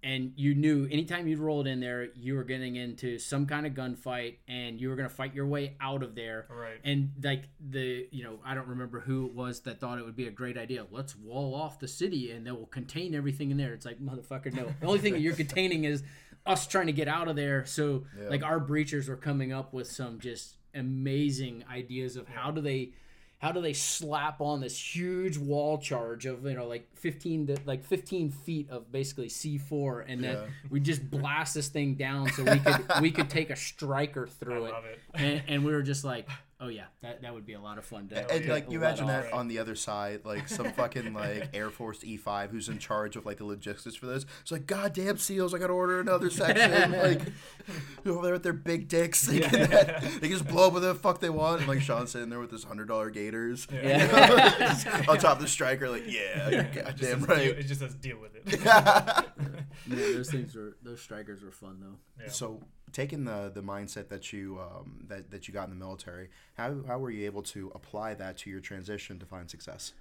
And 0.00 0.32
you 0.36 0.54
knew 0.54 0.86
anytime 0.86 1.26
you 1.26 1.36
rolled 1.38 1.66
in 1.66 1.80
there, 1.80 2.08
you 2.14 2.34
were 2.36 2.44
getting 2.44 2.76
into 2.76 3.18
some 3.18 3.46
kind 3.46 3.66
of 3.66 3.72
gunfight, 3.74 4.36
and 4.46 4.80
you 4.80 4.88
were 4.90 4.94
going 4.96 5.08
to 5.08 5.14
fight 5.14 5.34
your 5.34 5.46
way 5.46 5.74
out 5.80 6.04
of 6.04 6.14
there 6.14 6.46
Right. 6.48 6.78
and 6.84 7.10
like 7.22 7.48
the 7.58 8.06
you 8.12 8.22
know 8.22 8.38
i 8.44 8.54
don't 8.54 8.68
remember 8.68 9.00
who 9.00 9.26
it 9.26 9.32
was 9.34 9.60
that 9.62 9.80
thought 9.80 9.98
it 9.98 10.04
would 10.04 10.14
be 10.14 10.28
a 10.28 10.30
great 10.30 10.56
idea 10.56 10.86
let's 10.92 11.16
wall 11.16 11.52
off 11.52 11.80
the 11.80 11.88
city 11.88 12.30
and 12.30 12.46
that 12.46 12.54
will 12.54 12.66
contain 12.66 13.12
everything 13.12 13.50
in 13.50 13.56
there 13.56 13.74
it's 13.74 13.84
like 13.84 13.98
motherfucker 14.00 14.52
no 14.54 14.72
the 14.80 14.86
only 14.86 15.00
thing 15.00 15.14
that 15.14 15.20
you're 15.20 15.34
containing 15.44 15.82
is 15.82 16.04
us 16.46 16.68
trying 16.68 16.86
to 16.86 16.92
get 16.92 17.08
out 17.08 17.26
of 17.26 17.34
there 17.34 17.64
so 17.66 18.04
Yeah. 18.20 18.28
like 18.28 18.44
our 18.44 18.60
breachers 18.60 19.08
were 19.08 19.16
coming 19.16 19.52
up 19.52 19.72
with 19.74 19.88
some 19.88 20.20
just 20.20 20.56
amazing 20.74 21.64
ideas 21.70 22.14
of 22.16 22.28
how 22.28 22.52
do 22.52 22.60
they 22.60 22.92
how 23.38 23.52
do 23.52 23.60
they 23.60 23.72
slap 23.72 24.40
on 24.40 24.60
this 24.60 24.76
huge 24.96 25.38
wall 25.38 25.78
charge 25.78 26.26
of 26.26 26.44
you 26.44 26.54
know 26.54 26.66
like 26.66 26.88
15 26.96 27.46
to 27.48 27.56
like 27.66 27.84
15 27.84 28.30
feet 28.30 28.68
of 28.70 28.90
basically 28.90 29.28
c4 29.28 30.04
and 30.08 30.22
then 30.24 30.34
Yeah. 30.36 30.46
we 30.70 30.80
just 30.80 31.08
blast 31.10 31.54
this 31.54 31.68
thing 31.68 31.94
down 31.94 32.28
so 32.32 32.42
we 32.44 32.58
could 32.58 32.84
we 33.00 33.10
could 33.12 33.30
take 33.38 33.50
a 33.50 33.56
Stryker 33.56 34.26
through 34.26 34.66
it 34.66 34.72
love 34.72 34.84
it. 34.84 34.98
and, 35.14 35.42
and 35.46 35.64
we 35.64 35.72
were 35.72 35.82
just 35.82 36.04
like, 36.04 36.28
oh 36.60 36.68
yeah, 36.68 36.84
that, 37.02 37.22
that 37.22 37.32
would 37.34 37.46
be 37.46 37.52
a 37.52 37.60
lot 37.60 37.78
of 37.78 37.84
fun. 37.84 38.08
To, 38.08 38.30
And 38.32 38.44
to 38.44 38.50
like 38.52 38.70
you 38.70 38.78
imagine 38.78 39.06
that 39.06 39.26
off. 39.26 39.34
on 39.34 39.48
the 39.48 39.58
other 39.60 39.74
side, 39.76 40.22
like 40.24 40.48
some 40.48 40.72
fucking 40.72 41.14
like 41.14 41.50
Air 41.54 41.70
Force 41.70 42.02
E 42.02 42.16
five 42.16 42.50
who's 42.50 42.68
in 42.68 42.78
charge 42.78 43.16
of 43.16 43.24
like 43.26 43.36
the 43.38 43.44
logistics 43.44 43.94
for 43.96 44.06
this. 44.06 44.26
It's 44.42 44.50
like 44.50 44.66
goddamn 44.66 45.18
seals, 45.18 45.54
I 45.54 45.58
gotta 45.58 45.72
order 45.72 46.00
another 46.00 46.30
section. 46.30 46.92
like 46.92 47.20
over 48.06 48.22
there 48.22 48.32
with 48.32 48.42
their 48.42 48.52
big 48.52 48.88
dicks, 48.88 49.26
thinking 49.28 49.50
that 49.68 50.02
they 50.02 50.28
can 50.28 50.30
just 50.30 50.48
blow 50.48 50.66
up 50.68 50.72
with 50.72 50.82
the 50.82 50.94
fuck 50.94 51.20
they 51.20 51.30
want. 51.30 51.60
And 51.60 51.68
like 51.68 51.80
Sean's 51.80 52.10
sitting 52.10 52.28
there 52.30 52.40
with 52.40 52.50
his 52.50 52.64
hundred 52.64 52.88
dollar 52.88 53.10
gators 53.10 53.66
Yeah. 53.72 55.04
on 55.08 55.18
top 55.18 55.36
of 55.36 55.40
the 55.42 55.48
Stryker, 55.48 55.88
like 55.88 56.04
yeah, 56.06 56.48
you're 56.50 56.60
It 56.62 56.72
just 56.72 56.84
goddamn 57.12 57.24
right. 57.24 57.38
Deal, 57.38 57.52
it 57.58 57.62
just 57.66 57.80
says 57.80 57.94
deal 57.94 58.18
with 58.18 58.34
it. 58.34 58.60
yeah, 58.60 59.22
those 59.86 60.30
things 60.30 60.54
were 60.54 60.76
those 60.82 61.04
Strykers 61.06 61.44
were 61.44 61.50
fun 61.52 61.78
though. 61.80 62.24
Yeah. 62.24 62.30
So 62.30 62.60
taking 62.92 63.24
the 63.24 63.50
the 63.54 63.62
mindset 63.62 64.08
that 64.08 64.32
you 64.32 64.58
um, 64.60 65.04
that 65.08 65.30
that 65.30 65.48
you 65.48 65.54
got 65.54 65.64
in 65.64 65.70
the 65.70 65.76
military, 65.84 66.30
how 66.54 66.76
how 66.86 66.98
were 66.98 67.10
you 67.10 67.26
able 67.26 67.42
to 67.44 67.70
apply 67.74 68.14
that 68.14 68.38
to 68.38 68.50
your 68.50 68.60
transition 68.60 69.18
to 69.18 69.26
find 69.26 69.48
success? 69.50 69.92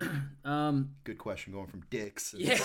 Um, 0.44 0.96
Good 1.04 1.18
question. 1.18 1.52
Going 1.52 1.68
from 1.68 1.84
dicks. 1.88 2.34
Yeah. 2.36 2.56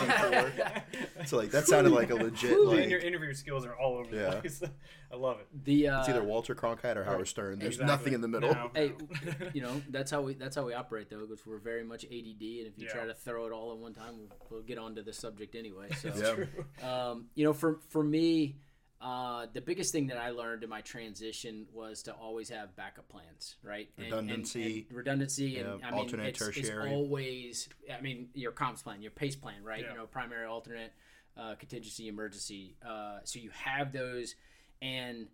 So 1.28 1.38
like 1.38 1.52
that 1.52 1.68
sounded 1.68 1.92
like 1.92 2.10
a 2.10 2.16
legit 2.16 2.52
and 2.58 2.66
like 2.70 2.90
your 2.90 3.00
interview 3.00 3.36
skills 3.36 3.68
are 3.68 3.76
all 3.76 3.98
over 3.98 4.16
Yeah. 4.16 4.32
the 4.32 4.36
place. 4.42 4.64
I 5.12 5.16
love 5.16 5.40
it. 5.42 5.48
the 5.64 5.90
uh, 5.90 6.00
it's 6.00 6.10
either 6.10 6.24
Walter 6.24 6.56
Cronkite 6.56 6.96
or 6.96 7.04
Howard 7.04 7.28
Stern. 7.28 7.60
There's 7.60 7.76
Exactly. 7.76 7.94
nothing 7.96 8.14
in 8.14 8.22
the 8.22 8.28
middle. 8.28 8.52
No, 8.56 8.72
hey, 8.74 8.94
you 9.54 9.62
know 9.62 9.80
that's 9.92 10.10
how 10.10 10.22
we 10.22 10.34
that's 10.34 10.56
how 10.56 10.66
we 10.66 10.74
operate 10.74 11.12
though, 11.12 11.20
because 11.20 11.46
we're 11.46 11.60
very 11.60 11.84
much 11.84 12.04
ADD, 12.06 12.12
and 12.42 12.68
if 12.68 12.78
you 12.80 12.86
Yeah. 12.88 12.94
try 12.94 13.06
to 13.06 13.14
throw 13.14 13.46
it 13.46 13.52
all 13.52 13.72
at 13.72 13.78
one 13.78 13.94
time, 13.94 14.18
we'll, 14.18 14.30
we'll 14.50 14.62
get 14.64 14.80
onto 14.80 15.04
the 15.04 15.14
subject 15.14 15.54
anyway. 15.54 15.90
So. 16.02 16.48
Yeah. 16.82 17.10
um, 17.10 17.28
you 17.36 17.44
know, 17.44 17.54
for 17.54 17.80
for 17.90 18.04
me, 18.04 18.56
uh, 19.00 19.46
the 19.54 19.62
biggest 19.62 19.92
thing 19.92 20.08
that 20.08 20.18
I 20.18 20.32
learned 20.32 20.64
in 20.64 20.70
my 20.70 20.82
transition 20.82 21.68
was 21.72 22.02
to 22.04 22.14
always 22.14 22.50
have 22.50 22.76
backup 22.76 23.08
plans, 23.10 23.56
right? 23.62 23.90
And- 23.98 24.06
and- 24.08 24.14
Redundancy. 24.16 24.86
and 24.90 24.98
redundancy, 24.98 25.60
and 25.60 25.80
Yeah, 25.80 25.88
I 25.88 25.92
mean, 25.92 26.00
alternate, 26.00 26.28
it's, 26.30 26.42
it's 26.42 26.58
tertiary. 26.58 26.90
always. 26.94 27.70
I 27.96 28.02
mean, 28.02 28.30
your 28.34 28.52
comms 28.52 28.82
plan, 28.84 29.02
your 29.02 29.12
pace 29.12 29.36
plan, 29.36 29.64
right? 29.64 29.84
Yeah. 29.84 29.92
You 29.92 29.98
know, 29.98 30.08
primary, 30.08 30.46
alternate, 30.46 30.94
uh, 31.36 31.54
contingency, 31.56 32.08
emergency. 32.08 32.76
Uh, 32.84 33.20
so 33.24 33.38
you 33.40 33.52
have 33.52 33.92
those, 33.94 34.34
and 34.82 35.28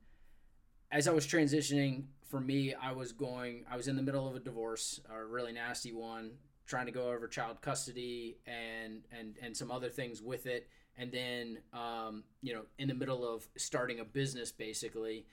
as 0.92 1.08
I 1.08 1.12
was 1.14 1.26
transitioning, 1.26 2.04
for 2.30 2.42
me, 2.42 2.74
I 2.74 2.92
was 2.92 3.12
going. 3.14 3.64
I 3.72 3.78
was 3.78 3.88
in 3.88 3.96
the 3.96 4.02
middle 4.02 4.28
of 4.28 4.36
a 4.36 4.40
divorce, 4.40 5.00
a 5.10 5.24
really 5.24 5.54
nasty 5.54 5.94
one, 5.94 6.32
trying 6.66 6.88
to 6.88 6.92
go 6.92 7.12
over 7.12 7.28
child 7.28 7.62
custody 7.62 8.38
and 8.46 9.04
and 9.18 9.38
and 9.42 9.56
some 9.56 9.72
other 9.72 9.90
things 9.90 10.22
with 10.22 10.46
it, 10.48 10.68
and 10.98 11.12
then 11.12 11.60
um, 11.74 12.24
you 12.42 12.54
know, 12.54 12.64
in 12.78 12.88
the 12.88 12.94
middle 12.94 13.28
of 13.28 13.48
starting 13.58 14.00
a 14.00 14.06
business, 14.06 14.52
basically. 14.52 15.26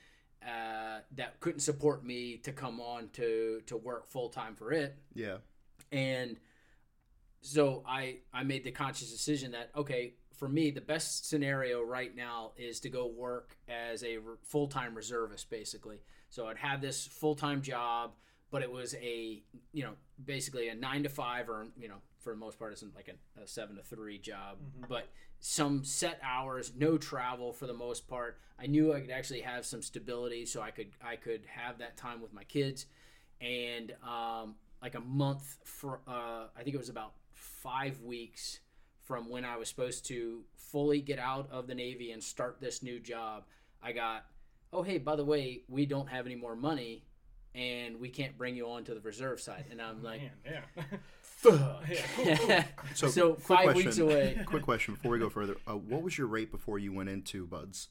Uh, 0.43 1.01
that 1.17 1.39
couldn't 1.41 1.61
support 1.61 2.03
me 2.03 2.39
to 2.39 2.51
come 2.51 2.81
on 2.81 3.11
to 3.13 3.61
to 3.67 3.77
work 3.77 4.07
full 4.09 4.31
time 4.31 4.55
for 4.57 4.73
it, 4.73 4.97
Yeah. 5.13 5.37
and 5.93 6.39
so 7.43 7.83
I 7.87 8.21
I 8.33 8.43
made 8.45 8.65
the 8.65 8.71
conscious 8.71 9.11
decision 9.11 9.53
that 9.53 9.71
okay, 9.77 10.15
for 10.35 10.49
me 10.49 10.71
the 10.71 10.81
best 10.81 11.29
scenario 11.29 11.83
right 11.83 12.17
now 12.17 12.53
is 12.57 12.81
to 12.81 12.89
go 12.89 13.07
work 13.07 13.57
as 13.69 14.03
a 14.03 14.17
full 14.43 14.67
time 14.69 14.95
reservist, 14.95 15.51
basically. 15.51 15.99
So 16.31 16.47
I'd 16.47 16.57
have 16.57 16.81
this 16.81 17.07
full 17.07 17.35
time 17.35 17.61
job, 17.61 18.13
but 18.51 18.63
it 18.63 18.71
was 18.73 18.95
a 18.95 19.43
you 19.75 19.83
know 19.85 19.93
basically 20.25 20.69
a 20.69 20.75
nine 20.75 21.03
to 21.03 21.11
five 21.11 21.51
or 21.51 21.67
you 21.79 21.89
know 21.89 22.01
for 22.21 22.33
the 22.33 22.39
most 22.39 22.59
part 22.59 22.73
it's 22.73 22.85
like 22.95 23.09
a, 23.09 23.43
a 23.43 23.47
seven 23.47 23.77
to 23.77 23.83
three 23.83 24.19
job, 24.19 24.59
but 24.89 25.09
some 25.41 25.85
set 25.85 26.21
hours, 26.23 26.73
no 26.77 26.99
travel 26.99 27.53
for 27.53 27.67
the 27.67 27.75
most 27.75 28.07
part. 28.09 28.39
I 28.59 28.67
knew 28.67 28.93
I 28.93 29.01
could 29.01 29.11
actually 29.11 29.41
have 29.41 29.65
some 29.65 29.83
stability, 29.83 30.45
so 30.47 30.61
I 30.61 30.71
could 30.71 30.91
I 31.03 31.17
could 31.17 31.43
have 31.47 31.79
that 31.79 31.97
time 31.97 32.21
with 32.21 32.33
my 32.33 32.45
kids, 32.45 32.87
and 33.41 33.93
um, 34.03 34.55
like 34.83 34.95
a 34.95 35.01
month 35.01 35.57
for 35.65 36.01
uh, 36.07 36.47
I 36.57 36.63
think 36.63 36.75
it 36.75 36.79
was 36.79 36.91
about 36.91 37.13
five 37.33 38.01
weeks 38.03 38.61
from 39.03 39.29
when 39.31 39.45
I 39.45 39.57
was 39.57 39.69
supposed 39.69 40.07
to 40.07 40.43
fully 40.55 41.01
get 41.01 41.19
out 41.19 41.49
of 41.51 41.67
the 41.67 41.75
Navy 41.75 42.13
and 42.13 42.23
start 42.23 42.59
this 42.61 42.83
new 42.83 43.01
job. 43.01 43.45
I 43.83 43.93
got, 43.93 44.27
oh 44.73 44.83
hey, 44.83 44.99
by 44.99 45.17
the 45.17 45.25
way, 45.25 45.63
we 45.69 45.87
don't 45.87 46.09
have 46.09 46.27
any 46.27 46.37
more 46.37 46.55
money, 46.55 47.05
and 47.55 47.99
we 47.99 48.11
can't 48.11 48.37
bring 48.37 48.57
you 48.57 48.69
on 48.71 48.85
to 48.85 48.95
the 48.95 49.01
reserve 49.01 49.41
side. 49.41 49.65
And 49.71 49.81
I'm 49.81 50.03
like, 50.03 50.21
Man, 50.21 50.31
yeah. 50.45 50.83
fuck. 51.59 52.67
So, 52.95 53.09
so 53.09 53.35
quick 53.35 53.41
five 53.47 53.65
question. 53.65 53.85
weeks 53.87 53.99
away. 53.99 54.39
Quick 54.47 54.63
question 54.65 54.95
before 54.95 55.13
we 55.13 55.19
go 55.19 55.31
further. 55.31 55.57
Uh, 55.67 55.77
what 55.77 56.03
was 56.03 56.19
your 56.19 56.27
rate 56.27 56.51
before 56.51 56.79
you 56.79 56.93
went 56.93 57.09
into 57.09 57.47
BUD/S? 57.47 57.89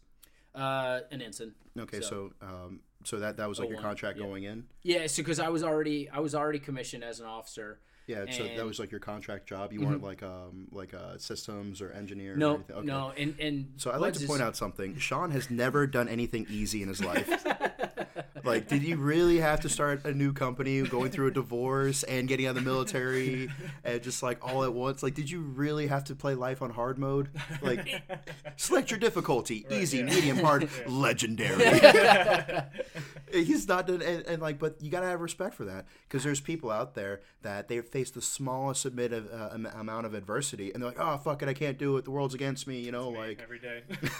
Uh, 0.54 1.00
an 1.12 1.22
ensign. 1.22 1.54
Okay, 1.78 2.02
so 2.02 2.32
So- 2.42 2.46
um, 2.48 2.82
so 3.06 3.20
that 3.20 3.38
that 3.38 3.48
was 3.48 3.60
like 3.60 3.70
your 3.70 3.80
contract 3.82 4.18
yeah. 4.20 4.26
going 4.26 4.44
in. 4.44 4.66
Yeah, 4.84 5.08
so 5.08 5.22
because 5.24 5.40
I 5.40 5.48
was 5.50 5.64
already 5.64 6.10
I 6.10 6.20
was 6.20 6.36
already 6.36 6.60
commissioned 6.60 7.02
as 7.04 7.22
an 7.22 7.28
officer, 7.28 7.80
Yeah, 8.08 8.26
so 8.30 8.44
that 8.44 8.66
was 8.66 8.78
like 8.78 8.92
your 8.92 9.00
contract 9.00 9.48
job. 9.48 9.72
You 9.72 9.82
weren't 9.82 10.04
like 10.04 10.22
um 10.22 10.68
like 10.74 10.92
a 10.92 11.18
systems 11.18 11.82
or 11.82 11.92
engineer. 11.94 12.34
or 12.34 12.38
No, 12.38 12.56
anything. 12.56 12.76
Okay. 12.76 12.86
no, 12.88 13.14
and 13.18 13.40
and 13.40 13.74
So 13.78 13.92
I'd 13.92 14.02
like 14.02 14.14
to 14.16 14.28
point 14.28 14.42
is- 14.42 14.48
out 14.48 14.58
something. 14.58 14.98
Sean 14.98 15.32
has 15.32 15.50
never 15.50 15.88
done 15.88 16.10
anything 16.10 16.46
easy 16.50 16.82
in 16.84 16.90
his 16.90 17.02
life. 17.02 17.30
Like, 18.44 18.68
did 18.68 18.84
you 18.84 18.98
really 18.98 19.40
have 19.40 19.62
to 19.62 19.70
start 19.70 20.06
a 20.06 20.14
new 20.14 20.34
company, 20.34 20.82
going 20.82 21.12
through 21.12 21.28
a 21.28 21.32
divorce 21.32 22.04
and 22.04 22.28
getting 22.28 22.46
out 22.46 22.52
of 22.52 22.56
the 22.56 22.62
military, 22.62 23.50
and 23.84 24.02
just 24.02 24.24
like 24.24 24.46
all 24.46 24.64
at 24.64 24.74
once? 24.74 25.04
Like, 25.04 25.14
did 25.14 25.30
you 25.30 25.42
really 25.42 25.88
have 25.88 26.04
to 26.06 26.16
play 26.16 26.36
life 26.36 26.62
on 26.62 26.72
hard 26.72 26.98
mode? 26.98 27.30
Like, 27.62 28.02
select 28.56 28.92
your 28.92 29.00
difficulty: 29.00 29.66
easy, 29.70 29.98
yeah. 30.00 30.04
medium, 30.06 30.38
hard, 30.38 30.70
legendary. 30.88 31.82
He's 33.32 33.68
not 33.68 33.88
done, 33.88 34.02
and, 34.02 34.26
and 34.26 34.42
like, 34.42 34.60
but 34.60 34.82
you 34.82 34.90
gotta 34.90 35.06
have 35.06 35.22
respect 35.22 35.54
for 35.54 35.66
that 35.66 35.86
because 36.08 36.24
there's 36.24 36.40
people 36.40 36.72
out 36.72 36.96
there 36.96 37.22
that 37.42 37.68
they 37.68 37.80
face 37.82 38.12
the 38.12 38.22
smallest 38.22 38.86
uh, 38.86 38.90
amount 38.90 40.06
of 40.06 40.14
adversity, 40.14 40.72
and 40.74 40.82
they're 40.82 40.90
like, 40.90 41.00
"Oh 41.00 41.18
fuck 41.18 41.42
it, 41.44 41.50
I 41.50 41.54
can't 41.54 41.78
do 41.78 41.98
it. 41.98 42.06
The 42.06 42.12
world's 42.12 42.34
against 42.34 42.68
me." 42.68 42.80
You 42.80 42.92
know, 42.92 43.10
like 43.10 43.40
every 43.42 43.60
day. 43.60 43.84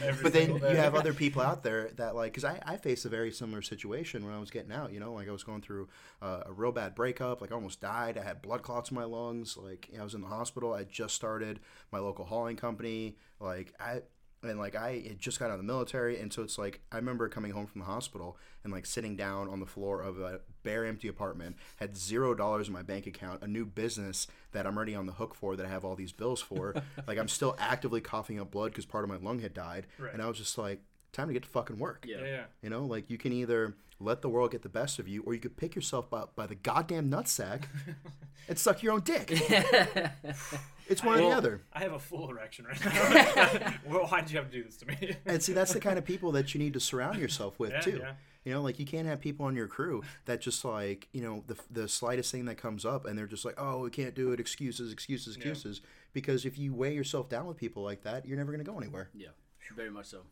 Every 0.00 0.22
but 0.22 0.32
then 0.32 0.46
single 0.48 0.70
you 0.70 0.76
have 0.76 0.94
other 0.94 1.12
people 1.12 1.42
out 1.42 1.62
there 1.62 1.90
that 1.96 2.14
like 2.14 2.32
because 2.32 2.44
I, 2.44 2.60
I 2.64 2.76
faced 2.76 3.04
a 3.04 3.08
very 3.08 3.30
similar 3.30 3.57
situation 3.62 4.24
when 4.24 4.34
i 4.34 4.38
was 4.38 4.50
getting 4.50 4.72
out 4.72 4.92
you 4.92 5.00
know 5.00 5.12
like 5.12 5.28
i 5.28 5.32
was 5.32 5.44
going 5.44 5.60
through 5.62 5.88
uh, 6.22 6.40
a 6.46 6.52
real 6.52 6.72
bad 6.72 6.94
breakup 6.94 7.40
like 7.40 7.50
i 7.52 7.54
almost 7.54 7.80
died 7.80 8.16
i 8.18 8.22
had 8.22 8.40
blood 8.42 8.62
clots 8.62 8.90
in 8.90 8.94
my 8.94 9.04
lungs 9.04 9.56
like 9.56 9.88
i 9.98 10.02
was 10.02 10.14
in 10.14 10.20
the 10.20 10.26
hospital 10.26 10.72
i 10.72 10.84
just 10.84 11.14
started 11.14 11.60
my 11.92 11.98
local 11.98 12.24
hauling 12.24 12.56
company 12.56 13.16
like 13.40 13.72
i 13.80 14.00
and 14.44 14.56
like 14.58 14.76
i 14.76 15.02
had 15.08 15.18
just 15.18 15.40
got 15.40 15.46
out 15.46 15.52
of 15.52 15.58
the 15.58 15.64
military 15.64 16.20
and 16.20 16.32
so 16.32 16.42
it's 16.42 16.58
like 16.58 16.80
i 16.92 16.96
remember 16.96 17.28
coming 17.28 17.50
home 17.50 17.66
from 17.66 17.80
the 17.80 17.84
hospital 17.86 18.36
and 18.62 18.72
like 18.72 18.86
sitting 18.86 19.16
down 19.16 19.48
on 19.48 19.58
the 19.58 19.66
floor 19.66 20.00
of 20.00 20.20
a 20.20 20.40
bare 20.62 20.86
empty 20.86 21.08
apartment 21.08 21.56
had 21.76 21.96
zero 21.96 22.34
dollars 22.36 22.68
in 22.68 22.72
my 22.72 22.82
bank 22.82 23.06
account 23.08 23.42
a 23.42 23.48
new 23.48 23.66
business 23.66 24.28
that 24.52 24.64
i'm 24.64 24.76
already 24.76 24.94
on 24.94 25.06
the 25.06 25.12
hook 25.12 25.34
for 25.34 25.56
that 25.56 25.66
i 25.66 25.68
have 25.68 25.84
all 25.84 25.96
these 25.96 26.12
bills 26.12 26.40
for 26.40 26.72
like 27.08 27.18
i'm 27.18 27.26
still 27.26 27.56
actively 27.58 28.00
coughing 28.00 28.38
up 28.38 28.48
blood 28.52 28.70
because 28.70 28.86
part 28.86 29.02
of 29.02 29.10
my 29.10 29.16
lung 29.16 29.40
had 29.40 29.52
died 29.52 29.88
Right. 29.98 30.12
and 30.12 30.22
i 30.22 30.26
was 30.28 30.38
just 30.38 30.56
like 30.56 30.82
time 31.12 31.28
to 31.28 31.32
get 31.32 31.42
to 31.42 31.48
fucking 31.48 31.78
work 31.78 32.04
Yeah. 32.06 32.18
Yeah, 32.18 32.24
yeah. 32.26 32.44
you 32.62 32.70
know 32.70 32.84
like 32.84 33.08
you 33.10 33.18
can 33.18 33.32
either 33.32 33.74
let 34.00 34.22
the 34.22 34.28
world 34.28 34.52
get 34.52 34.62
the 34.62 34.68
best 34.68 34.98
of 35.00 35.08
you 35.08 35.22
or 35.22 35.34
you 35.34 35.40
could 35.40 35.56
pick 35.56 35.74
yourself 35.74 36.08
by, 36.08 36.24
by 36.36 36.46
the 36.46 36.54
goddamn 36.54 37.10
nutsack 37.10 37.64
and 38.48 38.56
suck 38.58 38.82
your 38.82 38.92
own 38.92 39.00
dick 39.00 39.30
it's 40.88 41.02
one 41.02 41.18
or 41.18 41.22
the 41.22 41.28
other 41.36 41.62
I 41.72 41.80
have 41.80 41.92
a 41.92 41.98
full 41.98 42.30
erection 42.30 42.66
right 42.66 42.84
now. 42.84 43.74
well, 43.86 44.06
why 44.06 44.20
did 44.20 44.30
you 44.30 44.38
have 44.38 44.50
to 44.50 44.56
do 44.56 44.62
this 44.62 44.76
to 44.78 44.86
me? 44.86 45.16
and 45.26 45.42
see 45.42 45.52
that's 45.52 45.72
the 45.72 45.80
kind 45.80 45.98
of 45.98 46.04
people 46.04 46.32
that 46.32 46.54
you 46.54 46.60
need 46.60 46.74
to 46.74 46.80
surround 46.80 47.18
yourself 47.18 47.58
with 47.58 47.72
Yeah, 47.72 47.80
too 47.80 47.98
yeah. 48.00 48.12
you 48.44 48.52
know 48.52 48.62
like 48.62 48.78
you 48.78 48.86
can't 48.86 49.06
have 49.08 49.20
people 49.20 49.46
on 49.46 49.56
your 49.56 49.66
crew 49.66 50.02
that 50.26 50.40
just 50.40 50.64
like 50.64 51.08
you 51.12 51.20
know 51.22 51.42
the, 51.46 51.56
the 51.70 51.88
slightest 51.88 52.30
thing 52.30 52.44
that 52.44 52.56
comes 52.56 52.84
up 52.84 53.04
and 53.06 53.18
they're 53.18 53.26
just 53.26 53.44
like 53.44 53.54
oh 53.58 53.80
we 53.80 53.90
can't 53.90 54.14
do 54.14 54.32
it 54.32 54.38
excuses 54.40 54.92
excuses 54.92 55.34
excuses 55.36 55.80
because 56.12 56.44
if 56.44 56.56
you 56.58 56.72
weigh 56.72 56.94
yourself 56.94 57.28
down 57.28 57.46
with 57.46 57.56
people 57.56 57.82
like 57.82 58.02
that 58.02 58.26
you're 58.26 58.38
never 58.38 58.52
going 58.52 58.64
to 58.64 58.70
go 58.70 58.78
anywhere 58.78 59.10
Yeah, 59.14 59.28
very 59.74 59.90
much 59.90 60.06
so. 60.06 60.22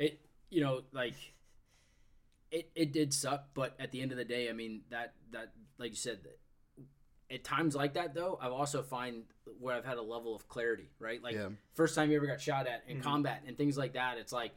It 0.00 0.20
you 0.50 0.60
know 0.60 0.82
like 0.92 1.14
it 2.50 2.70
it 2.74 2.92
did 2.92 3.14
suck, 3.14 3.44
but 3.54 3.76
at 3.78 3.92
the 3.92 4.00
end 4.02 4.10
of 4.10 4.18
the 4.18 4.24
day, 4.24 4.48
I 4.50 4.52
mean 4.52 4.80
that 4.90 5.14
that 5.32 5.52
like 5.78 5.90
you 5.90 5.96
said, 5.96 6.18
at 7.30 7.44
times 7.44 7.76
like 7.76 7.94
that 7.94 8.14
though, 8.14 8.38
I've 8.40 8.52
also 8.52 8.82
find 8.82 9.22
where 9.60 9.76
I've 9.76 9.84
had 9.84 9.98
a 9.98 10.02
level 10.02 10.34
of 10.34 10.48
clarity, 10.48 10.90
right? 10.98 11.22
Like 11.22 11.34
Yeah. 11.34 11.50
first 11.74 11.94
time 11.94 12.10
you 12.10 12.16
ever 12.16 12.26
got 12.26 12.40
shot 12.40 12.66
at 12.66 12.82
in 12.88 12.96
mm-hmm. 12.96 13.08
combat 13.08 13.42
and 13.46 13.56
things 13.56 13.78
like 13.78 13.92
that, 13.92 14.18
it's 14.18 14.32
like 14.32 14.52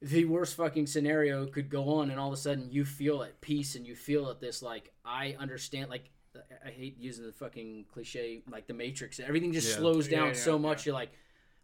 the 0.00 0.24
worst 0.24 0.56
fucking 0.56 0.88
scenario 0.88 1.46
could 1.46 1.70
go 1.70 1.88
on 1.94 2.10
and 2.10 2.18
all 2.18 2.26
of 2.26 2.34
a 2.34 2.36
sudden 2.36 2.72
you 2.72 2.84
feel 2.84 3.22
at 3.22 3.40
peace 3.40 3.76
and 3.76 3.86
you 3.86 3.94
feel 3.94 4.28
at 4.30 4.40
this 4.40 4.60
like 4.60 4.90
I 5.04 5.36
understand 5.38 5.90
like 5.90 6.10
I 6.64 6.70
hate 6.70 6.98
using 6.98 7.24
the 7.24 7.32
fucking 7.32 7.84
cliche 7.92 8.42
like 8.50 8.66
the 8.66 8.74
matrix 8.74 9.20
everything 9.20 9.52
just 9.52 9.68
Yeah. 9.68 9.76
slows 9.76 10.08
down 10.08 10.28
yeah, 10.28 10.32
so 10.34 10.56
yeah. 10.56 10.62
much 10.62 10.86
you're 10.86 10.94
like 10.94 11.12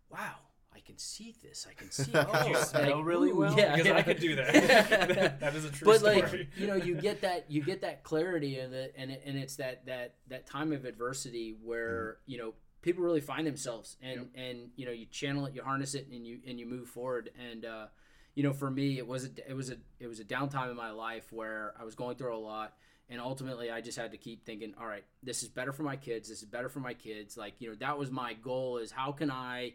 wow 0.09 0.37
I 0.79 0.87
can 0.87 0.99
see 0.99 1.35
this 1.43 1.67
I 1.69 1.75
can 1.75 1.91
see 1.91 2.11
oh 2.15 2.47
you 2.47 2.57
smell 2.57 2.97
like, 2.99 3.05
really 3.05 3.33
well? 3.33 3.57
yeah, 3.59 3.73
because 3.73 3.87
yeah. 3.87 3.97
I 3.97 4.03
could 4.03 4.21
do 4.21 4.37
that. 4.37 4.53
that 5.41 5.55
is 5.57 5.65
a 5.65 5.71
true 5.71 5.87
but 5.87 6.01
story. 6.01 6.23
like 6.23 6.49
you 6.57 6.67
know 6.69 6.77
you 6.77 6.95
get 6.95 7.23
that 7.23 7.47
you 7.49 7.63
get 7.63 7.81
that 7.81 8.05
clarity 8.05 8.59
and 8.59 8.73
the, 8.73 8.97
and 8.97 9.11
it, 9.11 9.23
and 9.27 9.37
it's 9.37 9.57
that 9.57 9.87
that 9.87 10.15
that 10.29 10.47
time 10.47 10.73
of 10.73 10.85
adversity 10.85 11.57
where 11.65 12.19
you 12.27 12.39
know 12.39 12.55
people 12.83 13.03
really 13.03 13.21
find 13.21 13.47
themselves 13.47 13.97
and 14.03 14.29
and 14.37 14.71
you 14.77 14.87
know 14.87 14.93
you 14.93 15.07
channel 15.07 15.47
it 15.47 15.55
you 15.55 15.63
harness 15.63 15.95
it 15.95 16.07
and 16.13 16.25
you 16.25 16.39
and 16.47 16.61
you 16.61 16.67
move 16.67 16.89
forward 16.89 17.31
and 17.51 17.65
uh 17.65 17.87
you 18.35 18.45
know 18.45 18.53
for 18.53 18.71
me 18.71 18.99
it 18.99 19.07
was 19.07 19.25
a 19.25 19.31
it 19.49 19.55
was 19.55 19.71
a 19.71 19.77
it 19.99 20.07
was 20.07 20.21
a 20.21 20.25
downtime 20.25 20.71
in 20.71 20.77
my 20.77 20.91
life 20.91 21.33
where 21.33 21.75
I 21.79 21.85
was 21.85 21.97
going 21.97 22.17
through 22.17 22.37
a 22.37 22.39
lot 22.39 22.75
and 23.09 23.21
ultimately 23.21 23.71
I 23.71 23.81
just 23.81 23.99
had 23.99 24.13
to 24.13 24.17
keep 24.17 24.45
thinking 24.45 24.75
all 24.79 24.87
right 24.87 25.05
this 25.25 25.43
is 25.43 25.49
better 25.49 25.73
for 25.73 25.83
my 25.83 25.97
kids 25.97 26.29
this 26.29 26.39
is 26.39 26.49
better 26.49 26.69
for 26.69 26.81
my 26.81 26.95
kids 26.95 27.37
like 27.37 27.55
you 27.59 27.69
know 27.69 27.77
that 27.81 27.99
was 27.99 28.13
my 28.13 28.35
goal 28.35 28.79
is 28.79 28.93
how 28.93 29.11
can 29.11 29.31
I 29.31 29.75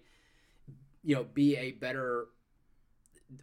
you 1.03 1.15
know 1.15 1.23
be 1.23 1.55
a 1.57 1.71
better 1.71 2.27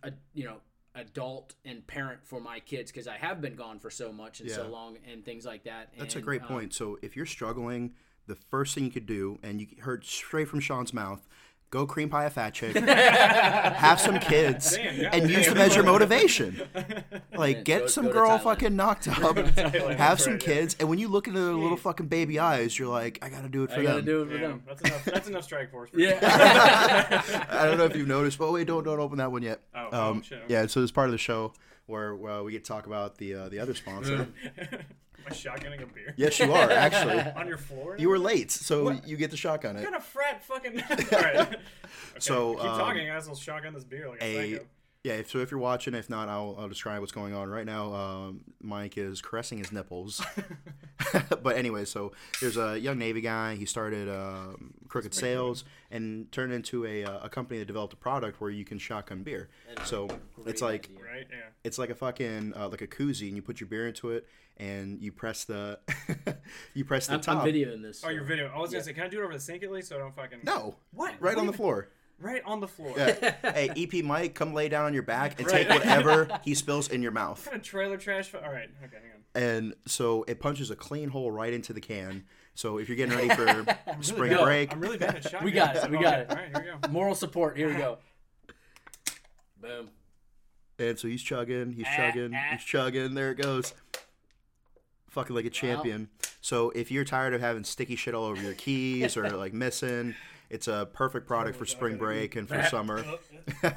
a, 0.03 0.12
you 0.35 0.44
know 0.44 0.57
adult 0.96 1.55
and 1.64 1.87
parent 1.87 2.20
for 2.25 2.40
my 2.40 2.59
kids 2.61 2.90
because 2.90 3.07
I 3.07 3.16
have 3.16 3.40
been 3.40 3.55
gone 3.55 3.79
for 3.79 3.90
so 3.90 4.12
much 4.12 4.40
and 4.40 4.51
so 4.51 4.68
long 4.68 4.99
and 5.11 5.25
things 5.25 5.46
like 5.46 5.64
that. 5.64 5.92
That's 5.96 6.16
a 6.16 6.20
great 6.20 6.42
um, 6.42 6.49
point. 6.49 6.75
So 6.75 6.99
if 7.01 7.16
you're 7.16 7.27
struggling, 7.27 7.92
the 8.27 8.35
first 8.35 8.75
thing 8.75 8.85
you 8.85 8.90
could 8.90 9.07
do, 9.07 9.38
and 9.42 9.61
you 9.61 9.68
heard 9.81 10.05
straight 10.05 10.49
from 10.49 10.61
Sean's 10.61 10.92
mouth, 10.92 11.27
go 11.70 11.87
cream 11.87 12.09
pie 12.09 12.24
a 12.24 12.30
fat 12.30 12.52
chick, 12.52 12.76
have 12.76 14.00
some 14.00 14.18
kids, 14.18 14.76
Damn, 14.76 14.96
yeah. 15.00 15.11
and 15.12 15.30
use 15.30 15.46
them 15.46 15.59
as 15.59 15.74
your 15.74 15.85
motivation. 15.85 16.61
Like 17.33 17.64
get 17.64 17.83
go- 17.83 17.87
some 17.87 18.06
go 18.06 18.12
girl 18.12 18.38
fucking 18.38 18.76
knocked 18.76 19.09
up, 19.22 19.35
have 19.37 20.20
some 20.20 20.37
kids, 20.38 20.76
and 20.78 20.90
when 20.90 20.98
you 20.98 21.09
look 21.09 21.26
into 21.26 21.40
their 21.40 21.54
little 21.54 21.76
fucking 21.78 22.06
baby 22.09 22.38
eyes, 22.38 22.78
you're 22.78 22.88
like, 22.88 23.18
I 23.22 23.30
gotta 23.30 23.48
do 23.48 23.62
it 23.64 23.70
for 23.72 23.80
I 23.80 23.83
gotta 23.83 23.96
them. 24.02 24.04
do 24.04 24.22
it 24.22 24.26
for 24.28 24.35
Yeah, 24.35 24.40
them. 24.48 24.62
that's 24.66 24.80
enough. 24.83 25.04
That's 25.06 25.28
enough 25.28 25.44
strike 25.44 25.70
force. 25.70 25.88
For 25.90 25.98
Yeah. 26.00 27.22
I 27.48 27.64
don't 27.64 27.78
know 27.78 27.87
if 27.87 27.96
you've 27.96 28.09
noticed, 28.09 28.37
but 28.38 28.52
wait, 28.52 28.66
don't 28.66 28.85
don't 28.85 29.00
open 29.00 29.16
that 29.18 29.33
one 29.33 29.42
yet. 29.42 29.61
Oh, 29.74 29.88
oh, 29.90 30.11
um, 30.11 30.22
shit. 30.22 30.42
yeah. 30.48 30.66
So 30.66 30.83
it's 30.83 30.92
part 30.92 31.06
of 31.09 31.12
the 31.12 31.18
show 31.18 31.54
where 31.87 32.12
uh, 32.28 32.42
we 32.42 32.52
get 32.52 32.64
to 32.64 32.68
talk 32.68 32.87
about 32.87 33.16
the 33.16 33.35
uh, 33.35 33.48
the 33.48 33.59
other 33.59 33.74
sponsor. 33.74 34.28
Am 35.26 35.33
I 35.33 35.35
shotgunning 35.35 35.83
a 35.83 35.87
beer? 35.87 36.14
yes, 36.16 36.38
you 36.38 36.52
are 36.52 36.70
actually. 36.70 37.18
On 37.37 37.46
your 37.46 37.59
floor? 37.59 37.96
You 37.98 38.09
were 38.09 38.18
late, 38.18 38.50
so 38.50 38.85
What? 38.85 39.06
you 39.06 39.16
get 39.16 39.30
the 39.30 39.37
shotgun 39.37 39.74
What 39.74 39.85
kind 39.85 39.96
of 39.96 40.04
frat 40.04 40.42
fucking? 40.44 40.80
All 40.90 41.20
right. 41.20 41.37
Okay, 41.37 41.56
So, 42.18 42.54
keep 42.54 42.64
um, 42.64 42.78
talking. 42.78 43.11
I 43.11 43.18
will 43.18 43.35
shotgun 43.35 43.74
this 43.74 43.85
beer 43.85 44.09
like 44.09 44.22
a, 44.22 44.24
a 44.24 44.52
psycho. 44.52 44.66
yeah. 45.04 45.12
If, 45.14 45.30
so 45.30 45.38
if 45.38 45.50
you're 45.50 45.61
watching, 45.61 45.94
if 45.94 46.09
not, 46.11 46.28
I'll, 46.28 46.56
I'll 46.59 46.68
describe 46.68 47.00
what's 47.00 47.12
going 47.12 47.35
on 47.35 47.48
right 47.48 47.66
now. 47.66 47.92
Um, 47.94 48.40
Mike 48.61 48.96
is 48.98 49.20
caressing 49.20 49.59
his 49.59 49.72
nipples. 49.72 50.22
but 51.42 51.56
anyway, 51.56 51.85
so 51.85 52.12
there's 52.40 52.56
a 52.56 52.78
young 52.78 52.98
Navy 52.98 53.20
guy. 53.20 53.56
He 53.56 53.64
started 53.66 54.09
um, 54.09 54.74
Crooked 54.88 55.14
Sales 55.14 55.64
and 55.90 56.30
turned 56.33 56.52
into 56.52 56.85
a, 56.87 57.04
uh, 57.04 57.24
a 57.24 57.28
company 57.28 57.59
that 57.59 57.66
developed 57.66 57.92
a 57.94 57.96
product 57.96 58.40
where 58.40 58.50
you 58.50 58.64
can 58.64 58.78
shotgun 58.78 59.22
beer. 59.22 59.48
So 59.85 60.09
it's 60.46 60.62
like 60.62 60.90
idea. 61.11 61.44
It's 61.64 61.78
like 61.78 61.90
a 61.90 61.94
fucking 61.94 62.52
uh, 62.56 62.68
like 62.68 62.83
a 62.83 62.87
koozie, 62.87 63.28
and 63.28 63.37
you 63.37 63.42
put 63.42 63.61
your 63.61 63.68
beer 63.68 63.87
into 63.88 64.11
it, 64.11 64.26
and 64.61 65.01
you 65.03 65.11
press 65.11 65.44
the 65.44 65.79
you 66.75 66.85
press 66.85 67.07
the 67.09 67.14
I'm, 67.14 67.20
top. 67.20 67.44
I'm 67.44 67.53
videoing 67.53 67.83
this. 67.83 68.03
Oh, 68.05 68.09
so- 68.09 68.12
your 68.12 68.25
video. 68.25 68.53
I 68.55 68.59
was 68.59 68.70
gonna 68.70 68.85
say, 68.85 68.92
can 68.92 69.05
I 69.05 69.09
do 69.09 69.20
it 69.20 69.25
over 69.25 69.33
the 69.33 69.40
sink 69.40 69.62
at 69.62 69.73
least, 69.73 69.88
so 69.88 69.96
I 69.96 69.99
don't 69.99 70.14
fucking. 70.14 70.40
No, 70.44 70.77
What? 70.92 71.14
right 71.20 71.35
What 71.35 71.38
on 71.38 71.46
the 71.46 71.53
floor. 71.53 71.88
Right 72.23 72.42
on 72.44 72.61
the 72.61 72.68
floor. 72.68 72.92
Yeah. 72.99 73.35
hey, 73.55 73.70
EP 73.75 74.05
Mike, 74.05 74.35
come 74.35 74.53
lay 74.53 74.68
down 74.68 74.85
on 74.85 74.92
your 74.92 75.03
back 75.03 75.38
and 75.40 75.51
Right. 75.51 75.66
take 75.66 75.70
whatever 75.70 76.29
he 76.44 76.55
spills 76.55 76.88
in 76.90 77.01
your 77.03 77.12
mouth. 77.12 77.38
What 77.38 77.53
kind 77.53 77.57
of 77.62 77.66
trailer 77.66 77.96
trash? 77.96 78.35
All 78.35 78.40
right. 78.42 78.68
Okay. 78.85 78.96
Hang 79.03 79.11
on. 79.14 79.42
And 79.42 79.75
so 79.87 80.25
it 80.29 80.38
punches 80.38 80.70
a 80.70 80.77
clean 80.77 81.09
hole 81.09 81.31
right 81.31 81.51
into 81.53 81.73
the 81.73 81.81
can. 81.81 82.25
So 82.55 82.77
if 82.79 82.88
you're 82.90 82.96
getting 82.96 83.16
ready 83.16 83.29
for 83.35 83.64
spring 84.03 84.33
Really- 84.33 84.44
break, 84.44 84.73
I'm 84.75 84.81
really 84.81 84.99
bad 84.99 85.14
at 85.16 85.23
shotgun. 85.23 85.44
We 85.44 85.53
got 85.53 85.77
it, 85.77 85.90
we 85.90 85.99
got 85.99 86.18
it. 86.20 86.31
All 86.31 86.37
right. 86.37 86.49
Here 86.55 86.77
we 86.83 86.88
go. 86.88 86.92
Moral 86.92 87.14
support. 87.14 87.57
Here 87.57 87.68
we 87.68 87.75
go. 87.77 87.96
Boom. 89.62 89.88
and 90.79 90.99
so 90.99 91.09
he's 91.09 91.23
chugging, 91.23 91.73
he's 91.73 91.87
Ah, 91.88 91.96
chugging, 91.96 92.35
ah. 92.35 92.49
he's 92.53 92.64
chugging. 92.64 93.14
There 93.14 93.31
it 93.31 93.37
goes. 93.40 93.73
Fucking 95.11 95.35
like 95.35 95.44
a 95.44 95.51
champion. 95.51 96.09
So 96.40 96.70
if 96.70 96.90
you're 96.90 97.05
tired 97.05 97.35
of 97.35 97.40
having 97.40 97.64
sticky 97.64 97.96
shit 97.96 98.14
all 98.14 98.25
over 98.25 98.40
your 98.40 98.55
keys 98.55 99.16
or 99.16 99.29
like 99.31 99.53
missing, 99.53 100.14
it's 100.49 100.68
a 100.68 100.88
perfect 100.92 101.27
product 101.27 101.57
for 101.57 101.66
spring 101.66 101.96
break 101.96 102.37
and 102.37 102.49
for 102.49 102.62
summer. 102.64 103.05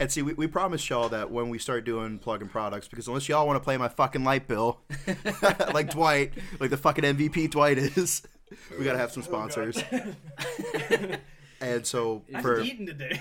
And 0.00 0.12
see, 0.12 0.22
we, 0.22 0.32
we 0.34 0.46
promised 0.46 0.88
y'all 0.88 1.08
that 1.08 1.30
when 1.30 1.48
we 1.48 1.58
start 1.58 1.84
doing 1.84 2.18
plug-in 2.18 2.48
products, 2.48 2.86
because 2.86 3.08
unless 3.08 3.28
y'all 3.28 3.46
want 3.46 3.56
to 3.56 3.64
play 3.64 3.76
my 3.76 3.88
fucking 3.88 4.22
light 4.22 4.46
bill, 4.46 4.78
like 5.74 5.90
Dwight, 5.90 6.34
like 6.60 6.70
the 6.70 6.76
fucking 6.76 7.02
MVP 7.02 7.50
Dwight 7.50 7.78
is, 7.78 8.22
we 8.78 8.84
gotta 8.84 8.98
have 8.98 9.10
some 9.10 9.24
sponsors. 9.24 9.82
And 11.60 11.86
so 11.86 12.22
I'm 12.34 12.42
for 12.42 12.60
eating 12.60 12.86
today. 12.86 13.20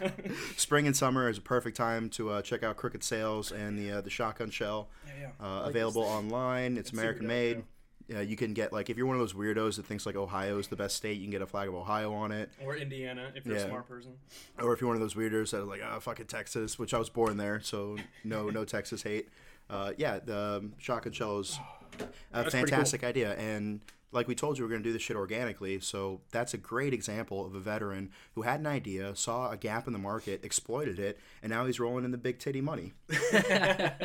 spring 0.56 0.86
and 0.86 0.96
summer 0.96 1.28
is 1.28 1.38
a 1.38 1.42
perfect 1.42 1.76
time 1.76 2.08
to 2.10 2.30
uh, 2.30 2.42
check 2.42 2.62
out 2.62 2.76
Crooked 2.76 3.02
Sales 3.02 3.52
and 3.52 3.78
the 3.78 3.92
uh, 3.98 4.00
the 4.00 4.10
shotgun 4.10 4.50
shell. 4.50 4.88
yeah, 5.06 5.30
yeah. 5.40 5.46
Uh, 5.46 5.62
available 5.62 6.02
online. 6.02 6.76
It's, 6.76 6.90
super 6.90 7.02
American 7.02 7.26
made. 7.26 7.64
Yeah, 8.08 8.20
you 8.20 8.36
can 8.36 8.54
get 8.54 8.72
like 8.72 8.88
if 8.88 8.96
you're 8.96 9.06
one 9.06 9.16
of 9.16 9.20
those 9.20 9.32
weirdos 9.32 9.76
that 9.76 9.86
thinks 9.86 10.06
like 10.06 10.14
Ohio 10.14 10.58
is 10.58 10.68
the 10.68 10.76
best 10.76 10.94
state, 10.94 11.16
you 11.16 11.24
can 11.24 11.32
get 11.32 11.42
a 11.42 11.46
flag 11.46 11.68
of 11.68 11.74
Ohio 11.74 12.12
on 12.12 12.30
it. 12.30 12.50
Or 12.64 12.76
Indiana, 12.76 13.32
if 13.34 13.44
you're 13.44 13.56
Yeah. 13.56 13.64
a 13.64 13.68
smart 13.68 13.88
person. 13.88 14.12
Or 14.60 14.72
if 14.72 14.80
you're 14.80 14.86
one 14.86 14.96
of 14.96 15.00
those 15.00 15.14
weirdos 15.14 15.50
that 15.50 15.62
are 15.62 15.64
like, 15.64 15.80
oh, 15.84 15.98
fucking 15.98 16.26
Texas, 16.26 16.78
which 16.78 16.94
I 16.94 16.98
was 16.98 17.10
born 17.10 17.36
there, 17.36 17.60
so 17.60 17.96
no, 18.22 18.48
no 18.48 18.64
Texas 18.76 19.02
hate. 19.02 19.28
Uh, 19.68 19.92
yeah, 19.96 20.20
the 20.20 20.58
um, 20.58 20.74
shotgun 20.78 21.12
shell 21.12 21.40
is 21.40 21.58
a 21.98 22.06
That's 22.32 22.52
fantastic 22.54 23.02
idea 23.02 23.34
and 23.34 23.80
like 24.16 24.26
we 24.26 24.34
told 24.34 24.58
you 24.58 24.64
we're 24.64 24.70
going 24.70 24.82
to 24.82 24.88
do 24.88 24.92
this 24.92 25.02
shit 25.02 25.16
organically 25.16 25.78
so 25.78 26.20
that's 26.32 26.54
a 26.54 26.58
great 26.58 26.92
example 26.92 27.46
of 27.46 27.54
a 27.54 27.60
veteran 27.60 28.10
who 28.34 28.42
had 28.42 28.58
an 28.60 28.66
idea 28.66 29.14
saw 29.14 29.50
a 29.50 29.56
gap 29.56 29.86
in 29.86 29.92
the 29.92 29.98
market 29.98 30.44
exploited 30.44 30.98
it 30.98 31.18
and 31.42 31.50
now 31.50 31.66
he's 31.66 31.78
rolling 31.78 32.04
in 32.04 32.10
the 32.10 32.18
big 32.18 32.38
titty 32.38 32.60
money 32.60 32.94
you 33.10 33.18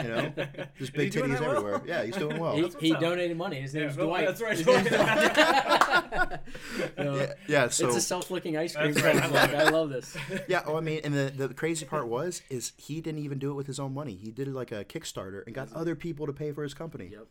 know 0.03 0.31
just 0.77 0.93
big 0.93 1.11
titties 1.11 1.39
that 1.39 1.41
well? 1.41 1.51
everywhere 1.57 1.81
yeah 1.85 2.03
he's 2.03 2.15
doing 2.17 2.37
well 2.39 2.55
He, 2.55 2.89
he 2.89 2.93
donated 2.93 3.37
money. 3.37 3.61
His 3.61 3.73
name's 3.73 3.97
well, 3.97 4.07
Dwight. 4.07 4.25
that's 4.27 4.41
right, 4.41 4.57
His 4.57 4.65
Dwight. 4.65 4.91
You 4.91 4.91
yeah, 6.97 7.33
yeah 7.47 7.67
so 7.69 7.87
it's 7.87 7.95
a 7.95 8.01
self-licking 8.01 8.57
ice 8.57 8.75
cream. 8.75 8.93
That's 8.93 9.05
right, 9.05 9.23
I 9.23 9.27
love 9.27 9.53
I 9.53 9.69
love 9.69 9.89
this. 9.89 10.17
yeah 10.47 10.63
oh 10.65 10.77
i 10.77 10.81
mean 10.81 11.01
and 11.03 11.13
the, 11.13 11.47
the 11.47 11.53
crazy 11.53 11.85
part 11.85 12.07
was 12.07 12.41
is 12.49 12.73
he 12.77 13.01
didn't 13.01 13.19
even 13.21 13.39
do 13.39 13.51
it 13.51 13.55
with 13.55 13.67
his 13.67 13.79
own 13.79 13.93
money 13.93 14.15
he 14.15 14.31
did 14.31 14.47
it 14.47 14.53
like 14.53 14.71
a 14.71 14.83
kickstarter 14.83 15.45
and 15.45 15.55
got 15.55 15.71
other 15.73 15.95
people 15.95 16.25
to 16.27 16.33
pay 16.33 16.51
for 16.51 16.63
his 16.63 16.73
company 16.73 17.09
Yep. 17.11 17.27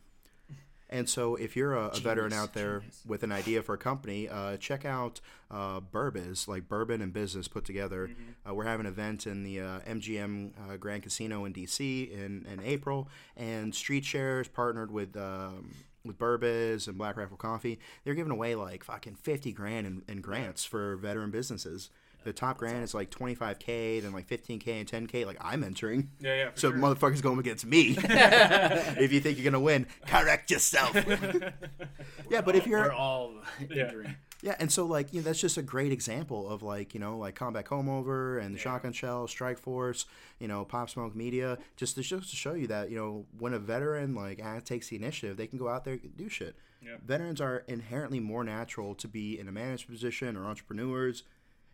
And 0.92 1.08
so, 1.08 1.36
if 1.36 1.54
you're 1.54 1.74
a, 1.74 1.86
a 1.86 2.00
veteran 2.00 2.32
out 2.32 2.52
there 2.52 2.80
genius. 2.80 3.02
with 3.06 3.22
an 3.22 3.30
idea 3.30 3.62
for 3.62 3.74
a 3.74 3.78
company, 3.78 4.28
uh, 4.28 4.56
check 4.56 4.84
out 4.84 5.20
uh, 5.48 5.80
Burbiz, 5.80 6.48
like 6.48 6.68
bourbon 6.68 7.00
and 7.00 7.12
business 7.12 7.46
put 7.46 7.64
together. 7.64 8.08
Mm-hmm. 8.08 8.50
Uh, 8.50 8.54
we're 8.54 8.64
having 8.64 8.86
an 8.86 8.92
event 8.92 9.24
in 9.24 9.44
the 9.44 9.60
uh, 9.60 9.80
MGM 9.88 10.50
uh, 10.68 10.76
Grand 10.76 11.04
Casino 11.04 11.44
in 11.44 11.52
DC 11.52 12.10
in, 12.10 12.44
in 12.44 12.60
April, 12.64 13.08
and 13.36 13.72
StreetShares 13.72 14.52
partnered 14.52 14.90
with 14.90 15.16
um, 15.16 15.72
with 16.04 16.18
Burbiz 16.18 16.88
and 16.88 16.98
Black 16.98 17.16
Rifle 17.16 17.36
Coffee. 17.36 17.78
They're 18.02 18.14
giving 18.14 18.32
away 18.32 18.56
like 18.56 18.82
fucking 18.82 19.14
fifty 19.14 19.52
grand 19.52 19.86
in, 19.86 20.02
in 20.08 20.20
grants 20.20 20.64
for 20.64 20.96
veteran 20.96 21.30
businesses. 21.30 21.88
The 22.24 22.32
top 22.34 22.58
grand 22.58 22.84
is 22.84 22.92
like 22.94 23.10
25k, 23.10 24.02
then 24.02 24.12
like 24.12 24.28
15k 24.28 24.68
and 24.68 24.86
10k. 25.08 25.24
Like 25.26 25.38
I'm 25.40 25.64
entering. 25.64 26.10
Yeah, 26.20 26.34
yeah. 26.34 26.50
So 26.54 26.70
sure. 26.70 26.78
motherfuckers 26.78 27.22
going 27.22 27.38
against 27.38 27.64
me. 27.64 27.96
if 28.02 29.12
you 29.12 29.20
think 29.20 29.38
you're 29.38 29.50
gonna 29.50 29.60
win, 29.62 29.86
correct 30.06 30.50
yourself. 30.50 30.94
yeah, 32.30 32.40
but 32.40 32.56
if 32.56 32.66
We're 32.66 32.70
you're 32.78 32.92
all 32.92 33.32
Yeah. 33.68 33.84
entering. 33.84 34.16
yeah, 34.42 34.56
and 34.58 34.70
so 34.70 34.84
like 34.86 35.12
you 35.12 35.20
know 35.20 35.24
that's 35.24 35.40
just 35.40 35.56
a 35.56 35.62
great 35.62 35.92
example 35.92 36.48
of 36.48 36.62
like 36.62 36.94
you 36.94 37.00
know 37.00 37.18
like 37.18 37.34
Combat 37.34 37.64
Comb 37.64 37.88
Over 37.88 38.38
and 38.38 38.54
the 38.54 38.58
Shotgun 38.58 38.92
Shell, 38.92 39.26
Strikeforce, 39.26 40.04
you 40.38 40.48
know 40.48 40.64
Pop 40.64 40.90
Smoke 40.90 41.14
Media, 41.16 41.58
just 41.76 41.94
to 41.96 42.02
just 42.02 42.30
to 42.30 42.36
show 42.36 42.54
you 42.54 42.66
that 42.68 42.90
you 42.90 42.96
know 42.96 43.26
when 43.38 43.54
a 43.54 43.58
veteran 43.58 44.14
like 44.14 44.40
takes 44.64 44.88
the 44.88 44.96
initiative, 44.96 45.36
they 45.36 45.46
can 45.46 45.58
go 45.58 45.68
out 45.68 45.84
there 45.84 45.94
and 45.94 46.16
do 46.16 46.28
shit. 46.28 46.54
Yeah. 46.82 46.96
Veterans 47.04 47.42
are 47.42 47.62
inherently 47.68 48.20
more 48.20 48.42
natural 48.42 48.94
to 48.96 49.08
be 49.08 49.38
in 49.38 49.48
a 49.48 49.52
management 49.52 49.90
position 50.00 50.34
or 50.34 50.46
entrepreneurs, 50.46 51.24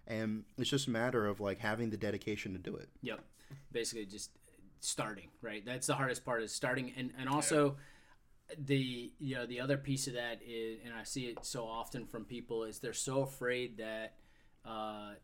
and 0.07 0.45
it's 0.59 0.71
just 0.71 0.87
a 0.87 0.91
matter 0.91 1.27
of 1.27 1.41
like 1.41 1.59
having 1.59 1.91
the 1.91 1.97
dedication 1.97 2.53
to 2.53 2.59
do 2.59 2.77
it. 2.77 2.89
Yep. 3.03 3.21
Basically, 3.73 4.07
just 4.07 4.31
starting. 4.81 5.29
Right. 5.43 5.65
That's 5.65 5.87
the 5.87 5.95
hardest 5.95 6.25
part 6.25 6.43
is 6.43 6.53
starting, 6.53 6.93
and 6.97 7.13
and 7.19 7.29
also 7.29 7.77
the 8.59 9.13
you 9.19 9.35
know 9.35 9.47
the 9.47 9.61
other 9.61 9.77
piece 9.77 10.07
of 10.07 10.15
that 10.15 10.41
is, 10.47 10.79
and 10.85 10.95
I 10.95 11.03
see 11.05 11.25
it 11.27 11.39
so 11.45 11.65
often 11.67 12.07
from 12.07 12.25
people 12.25 12.65
is 12.65 12.79
they're 12.79 12.93
so 12.93 13.23
afraid 13.23 13.79
that 13.79 14.15
uh, 14.65 15.15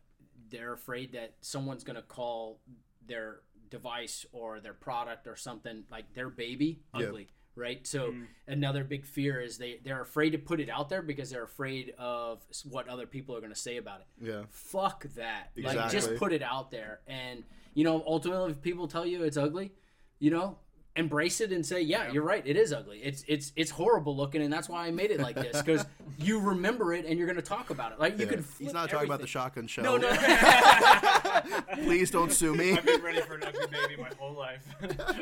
they're 0.49 0.73
afraid 0.73 1.13
that 1.13 1.35
someone's 1.41 1.83
going 1.83 1.95
to 1.95 2.01
call 2.01 2.59
their 3.05 3.41
device 3.69 4.25
or 4.31 4.59
their 4.59 4.73
product 4.73 5.27
or 5.27 5.35
something 5.35 5.83
like 5.91 6.13
their 6.13 6.29
baby 6.29 6.81
Yeah. 6.97 7.07
ugly. 7.07 7.27
Right, 7.55 7.85
so 7.85 8.07
mm-hmm. 8.07 8.23
another 8.47 8.83
big 8.83 9.05
fear 9.05 9.39
is 9.39 9.59
they 9.59 9.79
they're 9.83 10.01
afraid 10.01 10.31
to 10.31 10.39
put 10.39 10.59
it 10.59 10.69
out 10.69 10.89
there 10.89 11.03
because 11.03 11.29
they're 11.29 11.43
afraid 11.43 11.93
of 11.99 12.41
what 12.67 12.87
other 12.87 13.05
people 13.05 13.35
are 13.35 13.41
going 13.41 13.53
to 13.53 13.59
say 13.59 13.77
about 13.77 14.01
it 14.01 14.07
Yeah. 14.27 14.41
fuck 14.49 15.05
that. 15.15 15.51
Like 15.55 15.91
just 15.91 16.15
put 16.15 16.33
it 16.33 16.41
out 16.41 16.71
there. 16.71 17.01
And 17.07 17.43
you 17.75 17.83
know, 17.83 18.03
ultimately 18.07 18.51
if 18.51 18.61
people 18.61 18.87
tell 18.87 19.05
you 19.05 19.23
it's 19.23 19.37
ugly, 19.37 19.71
you 20.19 20.31
know, 20.31 20.57
embrace 20.95 21.41
it 21.41 21.51
and 21.51 21.65
say, 21.65 21.81
Yeah, 21.81 22.11
you're 22.11 22.23
right, 22.23 22.45
it 22.45 22.55
is 22.55 22.71
ugly. 22.71 22.99
It's 23.03 23.23
it's 23.27 23.51
it's 23.55 23.71
horrible 23.71 24.15
looking 24.15 24.41
and 24.41 24.53
that's 24.53 24.69
why 24.69 24.85
I 24.85 24.91
made 24.91 25.09
it 25.11 25.19
like 25.19 25.35
this. 25.35 25.59
Because 25.61 25.85
you 26.19 26.39
remember 26.39 26.93
it 26.93 27.05
and 27.05 27.17
you're 27.17 27.27
gonna 27.27 27.41
talk 27.41 27.69
about 27.71 27.91
it. 27.93 27.99
Like 27.99 28.19
you 28.19 28.25
Yeah. 28.25 28.31
can 28.33 28.43
flip 28.43 28.65
He's 28.67 28.73
not 28.73 28.89
talking 28.89 29.07
about 29.07 29.21
the 29.21 29.27
shotgun 29.27 29.67
shell. 29.67 29.83
No, 29.83 29.97
no. 29.97 30.09
Please 31.83 32.11
don't 32.11 32.31
sue 32.31 32.55
me. 32.55 32.73
I've 32.73 32.85
been 32.85 33.01
ready 33.01 33.21
for 33.21 33.35
an 33.35 33.43
ugly 33.43 33.65
baby 33.67 34.01
my 34.01 34.09
whole 34.19 34.33
life. 34.33 34.61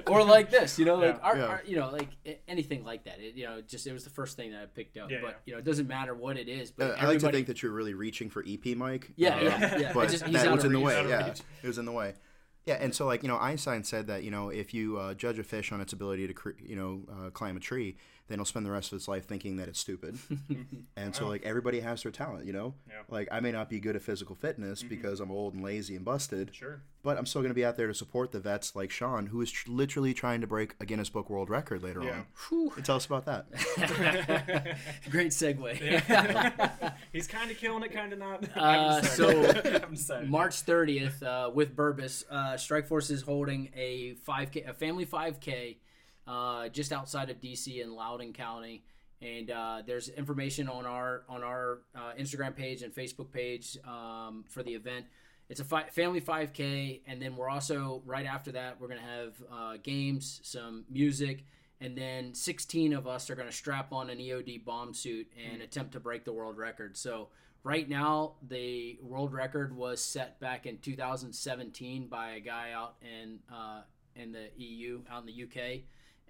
or 0.08 0.24
like 0.24 0.50
this, 0.52 0.78
you 0.78 0.86
know, 0.86 0.96
like 0.96 1.16
Yeah. 1.16 1.22
our, 1.22 1.38
Yeah. 1.38 1.46
our- 1.46 1.64
you 1.66 1.76
know, 1.78 1.90
like 1.90 2.10
anything 2.48 2.84
like 2.84 3.06
that. 3.06 3.20
It, 3.20 3.36
you 3.36 3.46
know, 3.46 3.62
just 3.62 3.88
it 3.88 3.94
was 3.94 4.04
the 4.04 4.10
first 4.10 4.36
thing 4.36 4.52
that 4.52 4.62
I 4.62 4.66
picked 4.66 4.98
up. 4.98 5.10
Yeah, 5.10 5.20
but 5.22 5.30
yeah. 5.30 5.36
you 5.46 5.54
know, 5.54 5.60
it 5.60 5.66
doesn't 5.66 5.88
matter 5.88 6.14
what 6.14 6.38
it 6.38 6.48
is. 6.50 6.70
Uh, 6.72 6.74
But 6.78 7.00
I 7.02 7.06
like 7.08 7.20
to 7.20 7.32
think 7.32 7.48
that 7.48 7.64
you're 7.64 7.72
really 7.72 7.94
reaching 7.94 8.30
for 8.30 8.44
EP 8.48 8.76
Mike. 8.76 9.12
Yeah, 9.16 9.36
uh, 9.36 9.42
yeah, 9.42 9.78
yeah. 9.78 9.94
But 9.94 10.10
just- 10.10 10.26
that 10.32 10.52
was 10.52 10.64
of 10.64 10.66
in 10.66 10.74
the 10.74 10.80
way. 10.80 11.08
Yeah, 11.08 11.28
it 11.28 11.68
was 11.68 11.78
in 11.78 11.86
the 11.86 11.92
way. 11.92 12.14
Yeah, 12.66 12.78
and 12.80 12.94
so 12.94 13.08
like 13.08 13.24
you 13.24 13.30
know, 13.30 13.38
Einstein 13.38 13.84
said 13.84 14.08
that 14.08 14.24
you 14.24 14.32
know 14.32 14.50
if 14.50 14.74
you 14.74 14.98
uh, 14.98 15.14
judge 15.16 15.40
a 15.40 15.44
fish 15.44 15.72
on 15.72 15.82
its 15.82 15.94
ability 15.94 16.28
to 16.28 16.34
cre- 16.34 16.52
you 16.64 16.76
know 16.76 17.02
uh, 17.12 17.30
climb 17.32 17.58
a 17.58 17.60
tree, 17.60 17.98
then 18.32 18.40
it'll 18.40 18.46
spend 18.46 18.66
the 18.66 18.72
rest 18.72 18.92
of 18.92 18.96
its 18.98 19.08
life 19.08 19.26
thinking 19.26 19.58
that 19.58 19.68
it's 19.68 19.80
stupid. 19.80 20.18
and 20.96 21.16
so 21.16 21.28
like 21.28 21.44
everybody 21.44 21.80
has 21.82 22.04
their 22.04 22.12
talent, 22.12 22.46
you 22.46 22.54
know. 22.54 22.74
Yeah. 22.88 23.02
Like 23.10 23.28
I 23.32 23.40
may 23.42 23.52
not 23.52 23.70
be 23.70 23.80
good 23.80 23.96
at 23.96 24.02
physical 24.02 24.36
fitness 24.36 24.82
because 24.84 25.20
I'm 25.20 25.32
old 25.32 25.54
and 25.54 25.64
lazy 25.64 25.96
and 25.96 26.06
busted, 26.06 26.56
Sure. 26.56 26.82
but 27.04 27.18
I'm 27.18 27.26
still 27.26 27.42
going 27.42 27.50
to 27.52 27.56
be 27.56 27.66
out 27.66 27.78
there 27.78 27.88
to 27.88 27.94
support 27.94 28.32
the 28.32 28.40
vets 28.40 28.76
like 28.76 28.90
Sean, 28.92 29.28
who 29.28 29.42
is 29.42 29.52
tr- 29.52 29.70
literally 29.70 30.14
trying 30.14 30.42
to 30.42 30.48
break 30.48 30.76
a 30.80 30.86
Guinness 30.86 31.10
Book 31.10 31.30
World 31.30 31.50
Record 31.50 31.84
later 31.84 32.02
Yeah. 32.04 32.12
on. 32.12 32.26
Whew. 32.50 32.74
Tell 32.84 32.96
us 32.96 33.06
about 33.06 33.26
that. 33.26 33.46
Great 35.10 35.32
segue. 35.32 36.94
He's 37.14 37.28
kind 37.28 37.52
of 37.52 37.58
killing 37.58 37.84
it, 37.84 37.92
kind 37.92 38.14
of 38.14 38.20
not. 38.20 38.46
Uh, 38.56 39.02
I'm 39.84 39.96
so, 39.96 40.16
I'm. 40.16 40.30
March 40.30 40.66
30th, 40.66 41.22
uh, 41.24 41.50
with 41.50 41.76
Burbiz, 41.76 42.24
uh, 42.30 42.54
Strikeforce 42.54 43.12
is 43.12 43.22
holding 43.22 43.70
a 43.76 44.16
5K, 44.28 44.70
a 44.70 44.74
family 44.74 45.06
5K, 45.06 45.78
uh, 46.28 46.70
just 46.70 46.92
outside 46.92 47.30
of 47.30 47.40
DC 47.40 47.82
in 47.82 47.96
Loudoun 47.96 48.34
County. 48.34 48.84
And 49.22 49.52
uh, 49.52 49.84
there's 49.86 50.10
information 50.10 50.68
on 50.68 50.86
our 50.86 51.24
on 51.30 51.44
our 51.44 51.80
uh, 51.96 52.14
Instagram 52.20 52.56
page 52.56 52.82
and 52.82 52.94
Facebook 52.94 53.32
page 53.32 53.78
um, 53.86 54.44
for 54.48 54.64
the 54.64 54.74
event. 54.74 55.06
It's 55.48 55.60
a 55.60 55.66
fi- 55.66 55.90
family 55.90 56.22
5K, 56.22 57.02
and 57.06 57.22
then 57.22 57.36
we're 57.36 57.50
also 57.50 58.02
right 58.06 58.26
after 58.26 58.54
that 58.54 58.80
we're 58.80 58.88
gonna 58.88 59.02
have 59.02 59.34
uh, 59.52 59.78
games, 59.84 60.40
some 60.44 60.86
music, 60.90 61.44
and 61.82 61.96
then 61.96 62.34
16 62.34 62.94
of 62.94 63.06
us 63.06 63.30
are 63.30 63.36
gonna 63.36 63.52
strap 63.52 63.92
on 63.92 64.10
an 64.10 64.18
EOD 64.18 64.64
bomb 64.64 64.94
suit 64.94 65.28
and 65.52 65.62
attempt 65.62 65.92
to 65.92 66.00
break 66.00 66.24
the 66.24 66.32
world 66.34 66.58
record. 66.58 66.96
So 66.96 67.28
right 67.64 67.88
now 67.88 68.36
the 68.48 68.98
world 69.04 69.34
record 69.34 69.76
was 69.76 70.02
set 70.02 70.40
back 70.40 70.66
in 70.66 70.78
2017 70.78 72.08
by 72.08 72.32
a 72.32 72.40
guy 72.40 72.72
out 72.72 72.96
in 73.02 73.40
uh, 73.54 73.82
in 74.16 74.32
the 74.32 74.50
EU, 74.58 75.02
out 75.12 75.22
in 75.22 75.28
the 75.28 75.44
UK, 75.44 75.82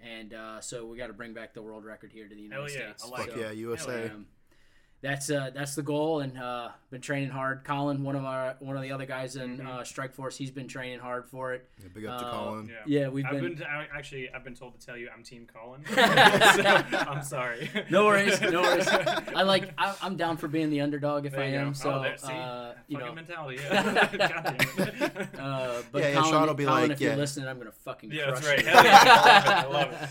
and 0.02 0.34
uh, 0.34 0.60
so 0.60 0.86
we 0.86 0.98
got 0.98 1.06
to 1.06 1.12
bring 1.12 1.32
back 1.32 1.54
the 1.54 1.62
world 1.62 1.84
record 1.84 2.12
here 2.12 2.28
to 2.28 2.34
the 2.34 2.40
United 2.42 2.60
Hell 2.60 2.70
yeah, 2.70 2.92
States. 2.94 3.04
I 3.04 3.08
like 3.08 3.26
Fuck 3.28 3.34
So, 3.34 3.40
yeah, 3.40 3.50
USA. 3.52 4.10
um, 4.10 4.26
that's 5.02 5.30
uh, 5.30 5.50
that's 5.52 5.74
the 5.74 5.82
goal, 5.82 6.20
and 6.20 6.38
uh, 6.38 6.68
been 6.90 7.00
training 7.00 7.28
hard. 7.30 7.64
Colin, 7.64 8.04
one 8.04 8.14
of 8.14 8.24
our 8.24 8.54
one 8.60 8.76
of 8.76 8.82
the 8.82 8.92
other 8.92 9.04
guys 9.06 9.34
in 9.36 9.58
Mm-hmm. 9.58 9.66
uh, 9.66 9.80
Strikeforce, 9.80 10.36
he's 10.36 10.52
been 10.52 10.68
training 10.68 11.00
hard 11.00 11.26
for 11.26 11.52
it. 11.54 11.68
Yeah, 11.80 11.88
big 11.92 12.06
up 12.06 12.20
to 12.20 12.26
Uh, 12.26 12.30
Colin. 12.32 12.68
Yeah. 12.68 13.00
Yeah, 13.02 13.08
we've 13.08 13.24
I've 13.26 13.32
been- 13.40 13.54
been, 13.56 13.64
I, 13.66 13.86
actually 13.96 14.30
I've 14.32 14.44
been 14.44 14.54
told 14.54 14.78
to 14.78 14.86
tell 14.86 14.96
you 14.96 15.08
I'm 15.14 15.24
Team 15.24 15.46
Colin. 15.52 15.82
So, 15.92 16.96
I'm 16.98 17.22
sorry. 17.24 17.68
No 17.90 18.04
worries, 18.06 18.40
no 18.40 18.62
worries. 18.62 18.86
I 18.88 19.42
like 19.42 19.70
I, 19.76 19.94
I'm 20.02 20.16
down 20.16 20.36
for 20.36 20.46
being 20.48 20.70
the 20.70 20.80
underdog 20.82 21.26
if 21.26 21.32
There 21.32 21.42
I 21.42 21.46
am. 21.48 21.68
go. 21.68 21.72
So 21.72 21.90
oh, 21.94 22.02
there, 22.02 22.16
see, 22.16 22.32
uh, 22.32 22.72
you 22.86 22.98
fucking 22.98 23.08
know, 23.08 23.14
mentality. 23.14 23.58
Yeah. 23.62 23.82
God 24.28 24.56
damn 24.76 24.86
it. 24.86 25.28
uh, 25.38 25.82
but 25.90 26.02
Yeah, 26.02 26.08
yeah, 26.10 26.14
Colin, 26.14 26.30
Sean 26.30 26.46
will 26.46 26.54
be 26.54 26.64
Colin, 26.64 26.82
like, 26.82 26.90
if 26.92 27.00
you're 27.00 27.16
listening, 27.16 27.48
I'm 27.48 27.58
gonna 27.58 27.72
fucking 27.72 28.12
yeah, 28.12 28.26
crush 28.30 28.44
that's 28.44 28.48
right. 28.48 28.58
you. 28.60 28.64
Yeah. 28.66 29.64
I 29.66 29.66
love 29.66 29.72
it. 29.72 29.74
I 29.74 29.82
love 29.82 29.92
it. 30.02 30.08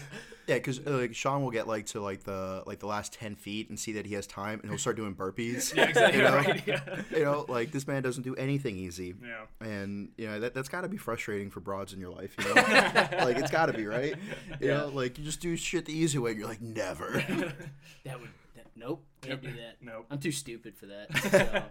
Yeah, 0.47 0.55
because 0.55 0.79
uh, 0.85 0.91
like 0.97 1.15
Sean 1.15 1.43
will 1.43 1.51
get 1.51 1.67
like 1.67 1.85
to 1.87 2.01
like 2.01 2.23
the 2.23 2.63
like 2.65 2.79
the 2.79 2.87
last 2.87 3.13
ten 3.13 3.35
feet 3.35 3.69
and 3.69 3.79
see 3.79 3.93
that 3.93 4.05
he 4.05 4.15
has 4.15 4.25
time, 4.27 4.59
and 4.61 4.69
he'll 4.69 4.79
start 4.79 4.95
doing 4.95 5.15
burpees. 5.15 5.73
Yeah, 5.75 5.85
exactly 5.89 6.17
You 6.19 6.23
know? 6.25 6.35
right. 6.35 6.63
Yeah. 6.67 7.01
You 7.11 7.23
know, 7.23 7.45
like 7.47 7.71
this 7.71 7.87
man 7.87 8.01
doesn't 8.03 8.23
do 8.23 8.35
anything 8.35 8.75
easy, 8.77 9.13
yeah. 9.23 9.45
and 9.67 10.09
you 10.17 10.27
know 10.27 10.39
that 10.39 10.53
that's 10.53 10.69
got 10.69 10.81
to 10.81 10.89
be 10.89 10.97
frustrating 10.97 11.49
for 11.49 11.59
broads 11.59 11.93
in 11.93 11.99
your 11.99 12.09
life. 12.11 12.35
You 12.39 12.45
know, 12.55 12.61
like 13.25 13.37
it's 13.37 13.51
got 13.51 13.67
to 13.67 13.73
be 13.73 13.85
right. 13.85 14.15
You 14.59 14.67
Yeah. 14.69 14.77
know, 14.77 14.87
like 14.89 15.17
you 15.17 15.23
just 15.23 15.41
do 15.41 15.55
shit 15.55 15.85
the 15.85 15.93
easy 15.93 16.17
way. 16.17 16.31
and 16.31 16.39
You're 16.39 16.49
like 16.49 16.61
never. 16.61 17.23
That 18.03 18.19
would 18.19 18.29
that, 18.55 18.65
nope, 18.75 19.05
can't 19.21 19.41
do 19.41 19.51
that. 19.53 19.77
Nope. 19.81 20.07
I'm 20.09 20.19
too 20.19 20.31
stupid 20.31 20.75
for 20.75 20.87
that. 20.87 21.17
So. 21.31 21.63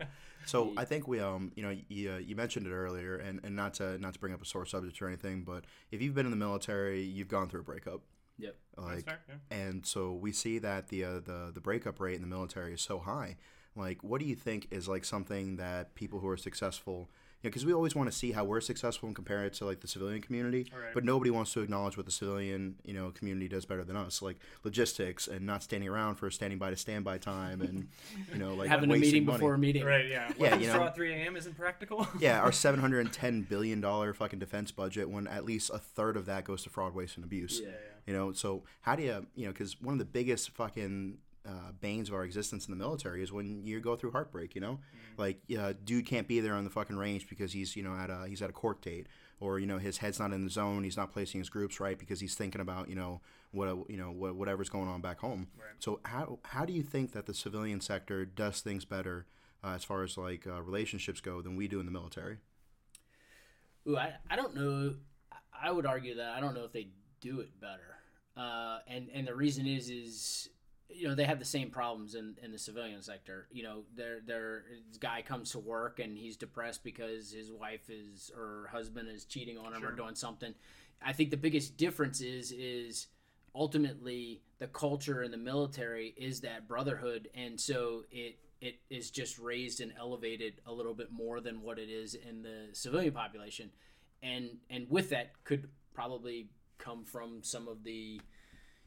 So 0.46 0.72
I 0.76 0.87
think 0.87 1.06
we 1.06 1.20
um 1.20 1.52
you 1.54 1.62
know 1.62 1.76
you, 1.88 2.12
uh, 2.12 2.16
you 2.16 2.35
mentioned 2.35 2.66
it 2.66 2.72
earlier 2.72 3.16
and, 3.16 3.40
and 3.44 3.54
not 3.54 3.74
to 3.74 3.98
not 3.98 4.14
to 4.14 4.18
bring 4.18 4.33
up 4.33 4.40
a 4.40 4.46
sore 4.46 4.64
subject 4.64 5.00
or 5.02 5.06
anything, 5.06 5.42
but 5.42 5.64
if 5.90 6.00
you've 6.00 6.14
been 6.14 6.24
in 6.24 6.30
the 6.30 6.37
military, 6.37 7.02
you've 7.02 7.28
gone 7.28 7.48
through 7.50 7.61
a 7.61 7.64
breakup. 7.64 8.00
Yep. 8.40 8.57
That's 8.76 8.88
Like 8.88 9.05
fair. 9.05 9.18
Yeah. 9.29 9.57
and 9.57 9.85
so 9.87 10.12
we 10.12 10.33
see 10.33 10.59
that 10.59 10.88
the 10.88 11.05
uh, 11.05 11.12
the 11.20 11.50
the 11.55 11.61
breakup 11.61 12.00
rate 12.00 12.16
in 12.16 12.22
the 12.22 12.29
military 12.29 12.72
is 12.74 12.81
so 12.83 12.98
high. 12.98 13.37
Like, 13.76 14.03
what 14.03 14.20
do 14.20 14.26
you 14.26 14.35
think 14.35 14.66
is 14.72 14.88
like 14.88 15.05
something 15.05 15.57
that 15.57 15.94
people 15.94 16.18
who 16.18 16.29
are 16.29 16.37
successful, 16.37 17.09
you 17.40 17.46
know, 17.48 17.50
because 17.50 17.64
we 17.64 17.72
always 17.72 17.94
want 17.94 18.11
to 18.11 18.16
see 18.16 18.33
how 18.33 18.42
we're 18.44 18.61
successful 18.61 19.07
and 19.07 19.14
compare 19.14 19.44
it 19.44 19.53
to 19.55 19.64
like 19.64 19.79
the 19.81 19.87
civilian 19.87 20.20
community, 20.20 20.66
Right. 20.74 20.92
but 20.92 21.05
nobody 21.05 21.31
wants 21.31 21.53
to 21.53 21.61
acknowledge 21.61 21.96
what 21.96 22.05
the 22.05 22.11
civilian 22.12 22.74
you 22.85 22.92
know 22.94 23.11
community 23.12 23.46
does 23.46 23.64
better 23.66 23.85
than 23.85 23.94
us, 23.96 24.22
like 24.22 24.38
logistics 24.64 25.29
and 25.29 25.46
not 25.46 25.62
standing 25.62 25.88
around 25.88 26.16
for 26.16 26.31
standing 26.33 26.59
by 26.59 26.70
to 26.70 26.76
standby 26.76 27.18
time 27.18 27.61
and 27.61 27.87
you 28.33 28.38
know 28.38 28.55
like 28.55 28.68
Having 28.68 28.90
a 28.90 28.96
meeting 28.96 29.24
money. 29.24 29.37
before 29.38 29.55
a 29.55 29.59
meeting. 29.59 29.85
Right. 29.85 30.09
Yeah. 30.09 30.33
Yeah, 30.37 30.57
you 30.57 30.66
draw 30.66 30.79
know. 30.79 30.85
at 30.87 30.96
3 30.96 31.12
a.m. 31.12 31.37
isn't 31.37 31.57
practical. 31.57 32.09
Yeah, 32.18 32.40
our 32.40 32.53
seven 32.53 32.81
hundred 32.81 33.00
and 33.07 33.12
ten 33.12 33.42
billion 33.42 33.81
dollar 33.81 34.12
fucking 34.14 34.40
defense 34.40 34.72
budget, 34.72 35.09
when 35.09 35.29
at 35.29 35.44
least 35.44 35.70
a 35.72 35.79
third 35.79 36.16
of 36.16 36.26
that 36.26 36.44
goes 36.44 36.64
to 36.64 36.70
fraud, 36.70 36.92
waste, 36.94 37.14
and 37.16 37.24
abuse. 37.24 37.61
Yeah. 37.62 37.70
You 38.06 38.12
know, 38.12 38.32
so 38.32 38.64
how 38.80 38.96
do 38.96 39.02
you, 39.02 39.26
you 39.34 39.46
know, 39.46 39.52
because 39.52 39.80
one 39.80 39.92
of 39.92 39.98
the 39.98 40.04
biggest 40.04 40.50
fucking 40.50 41.18
uh, 41.46 41.72
banes 41.80 42.08
of 42.08 42.14
our 42.14 42.24
existence 42.24 42.66
in 42.66 42.70
the 42.70 42.76
military 42.76 43.22
is 43.22 43.32
when 43.32 43.64
you 43.64 43.80
go 43.80 43.96
through 43.96 44.12
heartbreak. 44.12 44.54
You 44.54 44.60
know, 44.60 44.78
like 45.16 45.40
uh, 45.58 45.72
dude 45.84 46.06
can't 46.06 46.28
be 46.28 46.40
there 46.40 46.54
on 46.54 46.64
the 46.64 46.70
fucking 46.70 46.96
range 46.96 47.28
because 47.28 47.52
he's 47.52 47.76
you 47.76 47.82
know 47.82 47.94
at 47.94 48.10
a 48.10 48.26
he's 48.28 48.42
at 48.42 48.50
a 48.50 48.52
court 48.52 48.82
date, 48.82 49.06
or 49.40 49.58
you 49.58 49.66
know 49.66 49.78
his 49.78 49.98
head's 49.98 50.18
not 50.18 50.32
in 50.32 50.44
the 50.44 50.50
zone. 50.50 50.84
He's 50.84 50.96
not 50.96 51.12
placing 51.12 51.40
his 51.40 51.48
groups 51.48 51.80
right 51.80 51.98
because 51.98 52.20
he's 52.20 52.34
thinking 52.34 52.60
about 52.60 52.88
you 52.88 52.94
know 52.94 53.20
what 53.52 53.68
you 53.88 53.96
know 53.96 54.10
what, 54.10 54.36
whatever's 54.36 54.68
going 54.68 54.88
on 54.88 55.00
back 55.00 55.20
home. 55.20 55.48
Right. 55.56 55.68
So 55.78 56.00
how 56.04 56.38
how 56.44 56.64
do 56.64 56.72
you 56.72 56.82
think 56.82 57.12
that 57.12 57.26
the 57.26 57.34
civilian 57.34 57.80
sector 57.80 58.24
does 58.24 58.60
things 58.60 58.84
better 58.84 59.26
uh, 59.64 59.72
as 59.74 59.84
far 59.84 60.02
as 60.04 60.18
like 60.18 60.46
uh, 60.46 60.62
relationships 60.62 61.20
go 61.20 61.40
than 61.40 61.56
we 61.56 61.68
do 61.68 61.80
in 61.80 61.86
the 61.86 61.92
military? 61.92 62.38
Ooh, 63.88 63.96
I, 63.96 64.12
I 64.30 64.36
don't 64.36 64.54
know. 64.54 64.94
I 65.62 65.70
would 65.70 65.86
argue 65.86 66.16
that 66.16 66.34
I 66.36 66.40
don't 66.40 66.54
know 66.54 66.64
if 66.64 66.72
they 66.72 66.88
do 67.20 67.40
it 67.40 67.61
better. 67.61 67.96
Uh, 68.37 68.78
and 68.87 69.09
and 69.12 69.26
the 69.26 69.35
reason 69.35 69.66
is 69.66 69.90
is 69.90 70.48
you 70.88 71.09
know 71.09 71.14
they 71.14 71.24
have 71.24 71.38
the 71.38 71.44
same 71.44 71.70
problems 71.70 72.14
in, 72.14 72.37
in 72.42 72.52
the 72.52 72.59
civilian 72.59 73.02
sector. 73.02 73.46
You 73.50 73.62
know, 73.62 73.83
their 73.94 74.20
their 74.20 74.64
guy 74.98 75.22
comes 75.22 75.52
to 75.52 75.59
work 75.59 76.00
and 76.00 76.16
he's 76.16 76.37
depressed 76.37 76.83
because 76.85 77.33
his 77.33 77.50
wife 77.50 77.88
is 77.88 78.30
or 78.37 78.68
husband 78.70 79.09
is 79.09 79.24
cheating 79.24 79.59
on 79.59 79.72
him 79.72 79.85
or 79.85 79.92
doing 79.92 80.14
something. 80.14 80.54
I 81.02 81.12
think 81.12 81.30
the 81.30 81.37
biggest 81.37 81.76
difference 81.76 82.20
is 82.20 82.52
is 82.52 83.06
ultimately 83.54 84.42
the 84.59 84.66
culture 84.66 85.22
in 85.22 85.30
the 85.30 85.37
military 85.37 86.14
is 86.16 86.40
that 86.40 86.68
brotherhood, 86.68 87.28
and 87.35 87.61
so 87.61 88.04
it 88.11 88.38
it 88.61 88.78
is 88.90 89.11
just 89.11 89.38
raised 89.38 89.80
and 89.80 89.92
elevated 89.98 90.61
a 90.66 90.72
little 90.72 90.94
bit 90.94 91.11
more 91.11 91.40
than 91.40 91.62
what 91.62 91.78
it 91.78 91.88
is 91.88 92.14
in 92.14 92.42
the 92.42 92.68
civilian 92.72 93.12
population, 93.12 93.70
and 94.22 94.59
and 94.68 94.87
with 94.90 95.11
that 95.11 95.33
could 95.44 95.68
probably 95.94 96.48
come 96.80 97.04
from 97.04 97.42
some 97.42 97.68
of 97.68 97.84
the, 97.84 98.20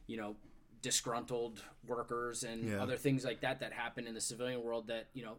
you 0.07 0.17
know, 0.17 0.35
disgruntled 0.81 1.63
workers 1.87 2.43
and 2.43 2.69
Yeah. 2.69 2.81
other 2.81 2.97
things 2.97 3.23
like 3.23 3.41
that 3.41 3.61
that 3.61 3.71
happen 3.71 4.05
in 4.05 4.13
the 4.13 4.21
civilian 4.21 4.61
world 4.63 4.87
that 4.87 5.07
you 5.13 5.23
know, 5.23 5.37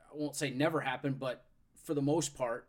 I 0.00 0.16
won't 0.16 0.36
say 0.36 0.50
never 0.50 0.80
happen, 0.80 1.14
but 1.14 1.44
for 1.84 1.94
the 1.94 2.02
most 2.02 2.34
part, 2.34 2.66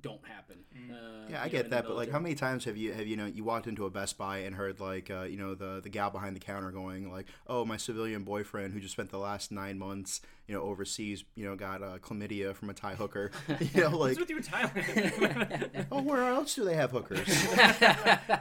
don't 0.00 0.24
happen. 0.26 0.64
Uh, 0.72 0.94
Mm. 0.94 1.30
Yeah, 1.30 1.42
I 1.42 1.48
get 1.48 1.64
in 1.64 1.70
the 1.70 1.76
that, 1.76 1.86
but 1.86 1.96
like, 1.96 2.10
how 2.10 2.18
many 2.18 2.34
times 2.34 2.64
have 2.64 2.76
you 2.76 2.92
have 2.92 3.06
you 3.06 3.16
know 3.16 3.26
you 3.26 3.44
walked 3.44 3.66
into 3.66 3.84
a 3.86 3.90
Best 3.90 4.18
Buy 4.18 4.38
and 4.38 4.54
heard 4.54 4.80
like 4.80 5.10
uh, 5.10 5.22
you 5.22 5.36
know 5.36 5.54
the 5.54 5.80
the 5.82 5.88
gal 5.88 6.10
behind 6.10 6.34
the 6.34 6.40
counter 6.40 6.70
going 6.70 7.10
like, 7.10 7.26
"Oh, 7.46 7.64
my 7.64 7.76
civilian 7.76 8.24
boyfriend 8.24 8.72
who 8.74 8.80
just 8.80 8.92
spent 8.92 9.10
the 9.10 9.18
last 9.18 9.52
nine 9.52 9.78
months 9.78 10.20
you 10.48 10.54
know 10.54 10.62
overseas, 10.62 11.24
you 11.34 11.44
know, 11.44 11.56
got 11.56 11.82
uh, 11.82 11.98
chlamydia 11.98 12.54
from 12.54 12.70
a 12.70 12.74
Thai 12.74 12.94
hooker." 12.94 13.30
you 13.60 13.80
know, 13.82 13.90
like, 13.90 14.18
What's 14.18 14.20
with 14.20 14.30
you 14.30 14.36
in 14.38 14.42
Thailand? 14.42 15.86
oh, 15.92 16.02
where 16.02 16.22
else 16.28 16.54
do 16.54 16.64
they 16.64 16.74
have 16.74 16.90
hookers? 16.90 17.26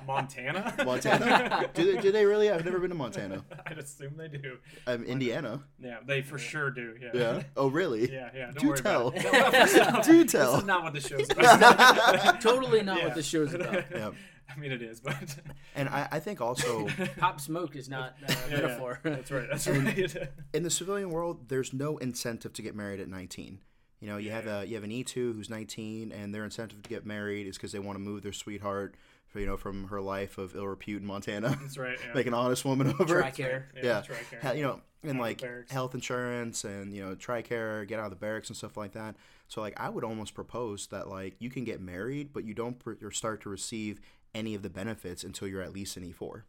Montana? 0.08 0.74
Montana? 0.86 1.70
do 1.74 1.92
they 1.96 2.02
do 2.02 2.12
they 2.12 2.26
really? 2.26 2.50
I've 2.50 2.66
never 2.66 2.80
been 2.80 2.90
to 2.90 2.96
Montana. 2.96 3.44
I'd 3.66 3.78
assume 3.78 4.16
they 4.18 4.28
do. 4.28 4.58
Um, 4.88 5.04
Indiana. 5.04 5.62
Yeah, 5.80 5.98
they 6.06 6.22
for 6.22 6.38
sure 6.38 6.70
do. 6.72 6.96
Yeah. 7.02 7.10
Yeah. 7.14 7.44
Oh, 7.56 7.68
really? 7.68 8.12
Yeah, 8.12 8.30
yeah. 8.36 8.46
Don't 8.52 8.58
Do 8.60 8.68
worry 8.70 8.80
tell. 8.80 9.08
about 9.10 9.26
it. 9.26 9.74
No, 9.76 9.90
no, 9.92 10.02
Do 10.04 10.24
This 10.24 10.32
tell. 10.32 10.58
is 10.58 10.64
not 10.66 10.84
what 10.84 10.94
the 10.94 11.02
show's 11.02 11.30
about. 11.30 12.42
totally 12.42 12.82
not 12.84 12.98
Yeah. 13.00 13.06
what 13.06 13.16
the 13.16 13.24
show's 13.24 13.54
about. 13.54 13.84
Yeah. 13.92 14.12
I 14.56 14.60
mean, 14.60 14.72
it 14.72 14.82
is, 14.82 15.00
but 15.00 15.16
And 15.76 15.90
I, 15.90 16.08
I 16.12 16.20
think 16.20 16.42
also 16.42 16.88
Pop 17.18 17.40
smoke 17.40 17.76
is 17.76 17.90
not 17.90 18.16
uh, 18.28 18.34
Yeah, 18.34 18.36
yeah. 18.50 18.62
metaphor. 18.62 19.00
That's 19.04 19.32
right. 19.32 19.48
That's 19.50 19.68
right. 19.68 20.30
in 20.54 20.64
the 20.64 20.70
civilian 20.70 21.10
world, 21.10 21.50
there's 21.50 21.74
no 21.74 21.98
incentive 21.98 22.54
to 22.54 22.62
get 22.62 22.76
married 22.76 23.00
at 23.00 23.08
19. 23.08 23.60
You 24.00 24.08
know, 24.08 24.18
you 24.18 24.32
have 24.32 24.48
a 24.48 24.66
you 24.66 24.76
have 24.76 24.84
an 24.84 24.90
E2 24.90 25.14
who's 25.14 25.50
19, 25.50 26.12
and 26.12 26.34
their 26.34 26.44
incentive 26.44 26.82
to 26.82 26.90
get 26.90 27.06
married 27.06 27.46
is 27.46 27.58
because 27.58 27.72
they 27.72 27.78
want 27.80 27.98
to 27.98 28.00
move 28.00 28.24
their 28.24 28.34
sweetheart, 28.34 28.96
for, 29.28 29.40
you 29.40 29.46
know, 29.46 29.58
from 29.58 29.90
her 29.90 30.02
life 30.02 30.38
of 30.40 30.56
ill 30.56 30.68
repute 30.68 31.02
in 31.02 31.08
Montana, 31.08 31.56
That's 31.62 31.78
right. 31.78 31.98
Yeah. 32.06 32.14
make 32.16 32.26
an 32.26 32.34
honest 32.34 32.66
woman 32.66 32.94
over. 33.00 33.22
her. 33.22 33.30
Tricare. 33.30 33.64
Yeah. 33.76 33.84
Yeah, 33.84 34.02
Tricare. 34.02 34.56
You 34.58 34.64
know, 34.64 34.82
and 35.04 35.18
Out 35.18 35.22
like 35.22 35.70
health 35.70 35.94
insurance 35.94 36.64
and 36.64 36.94
you 36.96 37.04
know 37.08 37.16
Tricare, 37.16 37.88
get 37.88 38.00
out 38.00 38.06
of 38.06 38.10
the 38.12 38.18
barracks 38.18 38.50
and 38.50 38.58
stuff 38.58 38.76
like 38.76 38.94
that. 38.94 39.16
So 39.48 39.62
like, 39.62 39.80
I 39.80 39.90
would 39.90 40.04
almost 40.04 40.34
propose 40.34 40.88
that 40.88 41.08
like 41.08 41.36
you 41.40 41.50
can 41.52 41.64
get 41.64 41.80
married, 41.80 42.34
but 42.34 42.44
you 42.44 42.54
don't 42.56 42.80
pr- 42.80 42.94
or 43.04 43.12
start 43.12 43.42
to 43.42 43.50
receive 43.50 44.02
any 44.34 44.56
of 44.56 44.62
the 44.62 44.70
benefits 44.70 45.24
until 45.24 45.48
you're 45.48 45.62
at 45.62 45.74
least 45.74 45.98
an 45.98 46.04
E4. 46.04 46.44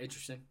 Interesting. 0.00 0.42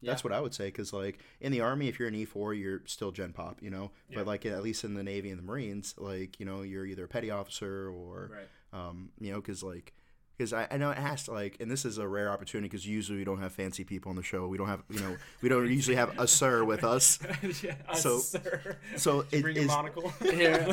That's 0.00 0.22
what 0.22 0.32
I 0.32 0.40
would 0.40 0.54
say 0.54 0.66
because 0.66 0.92
like 0.92 1.18
in 1.40 1.50
the 1.50 1.60
army, 1.60 1.88
if 1.88 1.98
you're 1.98 2.06
an 2.06 2.14
E 2.14 2.24
four, 2.24 2.54
you're 2.54 2.82
still 2.86 3.10
Gen 3.10 3.32
Pop, 3.32 3.58
you 3.60 3.68
know. 3.70 3.90
Yeah. 4.08 4.18
But 4.18 4.26
like 4.28 4.46
at 4.46 4.62
least 4.62 4.84
in 4.84 4.94
the 4.94 5.02
Navy 5.02 5.30
and 5.30 5.38
the 5.40 5.42
Marines, 5.42 5.94
like 5.98 6.38
you 6.38 6.46
know, 6.46 6.62
you're 6.62 6.86
either 6.86 7.04
a 7.04 7.08
petty 7.08 7.32
officer 7.32 7.90
or 7.90 8.30
Right. 8.32 8.88
um, 8.88 9.10
you 9.18 9.32
know, 9.32 9.40
because 9.40 9.64
like 9.64 9.92
because 10.36 10.52
I, 10.52 10.68
I 10.70 10.76
know 10.76 10.92
it 10.92 10.98
has 10.98 11.24
to 11.24 11.32
like, 11.32 11.56
and 11.58 11.68
this 11.68 11.84
is 11.84 11.98
a 11.98 12.06
rare 12.06 12.30
opportunity 12.30 12.68
because 12.68 12.86
usually 12.86 13.18
we 13.18 13.24
don't 13.24 13.40
have 13.40 13.50
fancy 13.52 13.82
people 13.82 14.10
on 14.10 14.14
the 14.14 14.22
show. 14.22 14.46
We 14.46 14.56
don't 14.56 14.68
have 14.68 14.84
you 14.88 15.00
know 15.00 15.16
we 15.42 15.48
don't 15.48 15.66
usually 15.68 15.96
have 15.96 16.16
a 16.16 16.28
sir 16.28 16.62
with 16.62 16.84
us. 16.84 17.18
yeah, 17.64 17.74
us, 17.88 18.00
So- 18.00 18.18
sir. 18.18 18.76
So 18.96 19.22
Did 19.22 19.32
you 19.32 19.38
it 19.38 19.42
bring 19.42 19.56
is 19.56 19.66
monocle. 19.66 20.10
Here, 20.22 20.64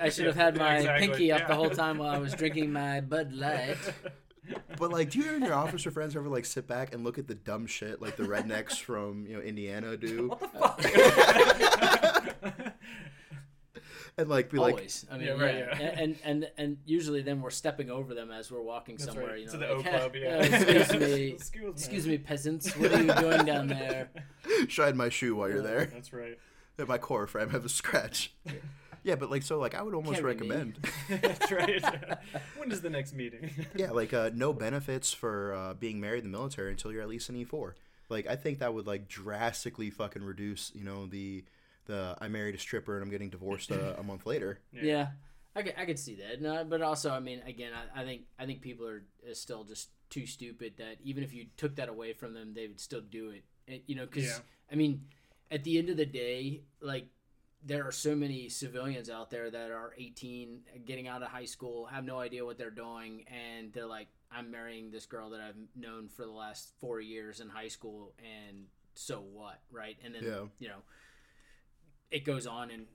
I, 0.00 0.06
I 0.06 0.08
should 0.08 0.24
have 0.24 0.36
had 0.36 0.56
my 0.56 0.76
exactly, 0.78 1.08
pinky 1.08 1.32
up 1.32 1.40
yeah. 1.42 1.48
the 1.48 1.54
whole 1.54 1.68
time 1.68 1.98
while 1.98 2.08
I 2.08 2.16
was 2.16 2.32
drinking 2.32 2.72
my 2.72 3.02
Bud 3.02 3.34
Light. 3.34 3.76
But 4.78 4.90
like, 4.90 5.10
do 5.10 5.18
you 5.20 5.34
and 5.34 5.44
your 5.44 5.54
officer 5.54 5.90
friends 5.90 6.16
ever 6.16 6.28
like 6.28 6.44
sit 6.44 6.66
back 6.66 6.94
and 6.94 7.04
look 7.04 7.18
at 7.18 7.28
the 7.28 7.34
dumb 7.34 7.66
shit 7.66 8.00
like 8.00 8.16
the 8.16 8.22
rednecks 8.24 8.78
from 8.80 9.26
you 9.26 9.36
know 9.36 9.42
Indiana 9.42 9.96
do, 9.96 10.36
and 14.16 14.28
like 14.28 14.50
be 14.50 14.58
like, 14.58 14.74
Always. 14.74 15.06
I 15.10 15.18
mean, 15.18 15.26
Yeah, 15.26 15.36
yeah, 15.36 15.42
right, 15.42 15.54
yeah. 15.56 15.94
And, 15.98 16.16
and 16.24 16.50
and 16.58 16.76
usually 16.84 17.22
then 17.22 17.40
we're 17.42 17.50
stepping 17.50 17.90
over 17.90 18.14
them 18.14 18.30
as 18.30 18.50
we're 18.50 18.62
walking 18.62 18.96
That's 18.96 19.06
somewhere. 19.12 19.32
right. 19.32 19.40
You 19.40 19.46
know, 19.46 19.52
To 19.52 19.58
the 19.58 19.74
like, 19.74 19.86
O 19.86 19.90
Club, 19.90 20.16
yeah. 20.16 20.36
Uh, 20.36 20.44
excuse 20.44 20.92
me, 21.00 21.28
Excuse 21.32 21.62
me. 21.64 21.70
excuse 21.70 22.06
me, 22.06 22.18
peasants. 22.18 22.76
What 22.76 22.92
are 22.92 23.02
you 23.02 23.12
doing 23.14 23.44
down 23.44 23.68
there? 23.68 24.10
shine 24.68 24.96
my 24.96 25.08
shoe 25.08 25.36
while 25.36 25.48
you're 25.48 25.62
there. 25.62 25.86
That's 25.86 26.12
right. 26.12 26.38
At 26.78 26.88
my 26.88 26.98
Corfam, 26.98 27.50
have 27.50 27.64
a 27.64 27.68
scratch. 27.68 28.32
Yeah, 29.02 29.14
but 29.16 29.30
like 29.30 29.42
so, 29.42 29.58
like 29.58 29.74
I 29.74 29.82
would 29.82 29.94
almost 29.94 30.20
Can't 30.20 30.38
be 30.38 30.48
me. 30.48 30.50
recommend. 30.50 30.88
That's 31.22 31.50
right. 31.50 31.82
when 32.56 32.70
is 32.70 32.80
the 32.80 32.90
next 32.90 33.14
meeting? 33.14 33.50
yeah, 33.74 33.90
like 33.90 34.12
uh, 34.12 34.30
no 34.34 34.52
benefits 34.52 35.12
for 35.12 35.54
uh, 35.54 35.74
being 35.74 36.00
married 36.00 36.24
in 36.24 36.30
the 36.30 36.36
military 36.36 36.70
until 36.70 36.92
you're 36.92 37.02
at 37.02 37.08
least 37.08 37.28
an 37.28 37.36
E4. 37.36 37.72
Like 38.08 38.26
I 38.26 38.36
think 38.36 38.58
that 38.58 38.74
would 38.74 38.86
like 38.86 39.08
drastically 39.08 39.90
fucking 39.90 40.22
reduce, 40.22 40.72
you 40.74 40.84
know, 40.84 41.06
the 41.06 41.44
the 41.86 42.16
I 42.20 42.28
married 42.28 42.54
a 42.54 42.58
stripper 42.58 42.94
and 42.94 43.02
I'm 43.02 43.10
getting 43.10 43.30
divorced 43.30 43.72
uh, 43.72 43.94
a 43.98 44.02
month 44.02 44.26
later. 44.26 44.60
Yeah. 44.72 44.82
Yeah, 44.82 45.06
I 45.56 45.62
could, 45.62 45.74
I 45.78 45.84
could 45.86 45.98
see 45.98 46.16
that. 46.16 46.40
No, 46.42 46.64
but 46.64 46.82
also, 46.82 47.10
I 47.10 47.20
mean, 47.20 47.40
again, 47.46 47.72
I, 47.72 48.02
I 48.02 48.04
think 48.04 48.22
I 48.38 48.46
think 48.46 48.60
people 48.60 48.86
are 48.86 49.02
uh, 49.28 49.34
still 49.34 49.64
just 49.64 49.88
too 50.10 50.26
stupid 50.26 50.74
that 50.78 50.96
even 51.04 51.22
if 51.22 51.32
you 51.32 51.46
took 51.56 51.76
that 51.76 51.88
away 51.88 52.12
from 52.12 52.34
them, 52.34 52.52
they 52.52 52.66
would 52.66 52.80
still 52.80 53.00
do 53.00 53.30
it. 53.30 53.44
And, 53.68 53.80
you 53.86 53.94
know, 53.94 54.06
because 54.06 54.24
Yeah. 54.24 54.38
I 54.70 54.74
mean, 54.74 55.02
at 55.50 55.64
the 55.64 55.78
end 55.78 55.88
of 55.88 55.96
the 55.96 56.06
day, 56.06 56.62
like 56.80 57.06
there 57.62 57.86
are 57.86 57.92
so 57.92 58.14
many 58.14 58.48
civilians 58.48 59.10
out 59.10 59.30
there 59.30 59.50
that 59.50 59.70
are 59.70 59.92
18, 59.98 60.60
getting 60.86 61.08
out 61.08 61.22
of 61.22 61.28
high 61.28 61.44
school, 61.44 61.86
have 61.86 62.04
no 62.04 62.18
idea 62.18 62.44
what 62.44 62.56
they're 62.58 62.70
doing, 62.70 63.24
and 63.28 63.72
they're 63.72 63.86
like, 63.86 64.08
"I'm 64.30 64.50
marrying 64.50 64.90
this 64.90 65.06
girl 65.06 65.30
that 65.30 65.40
I've 65.40 65.56
known 65.76 66.08
for 66.08 66.24
the 66.24 66.32
last 66.32 66.72
four 66.80 67.00
years 67.00 67.40
in 67.40 67.48
high 67.48 67.68
school, 67.68 68.14
and 68.18 68.66
so 68.94 69.20
what, 69.20 69.60
right?" 69.70 69.98
And 70.02 70.14
then 70.14 70.24
Yeah. 70.24 70.46
you 70.58 70.68
know, 70.68 70.82
it 72.10 72.24
goes 72.24 72.46
on 72.46 72.70
and 72.70 72.86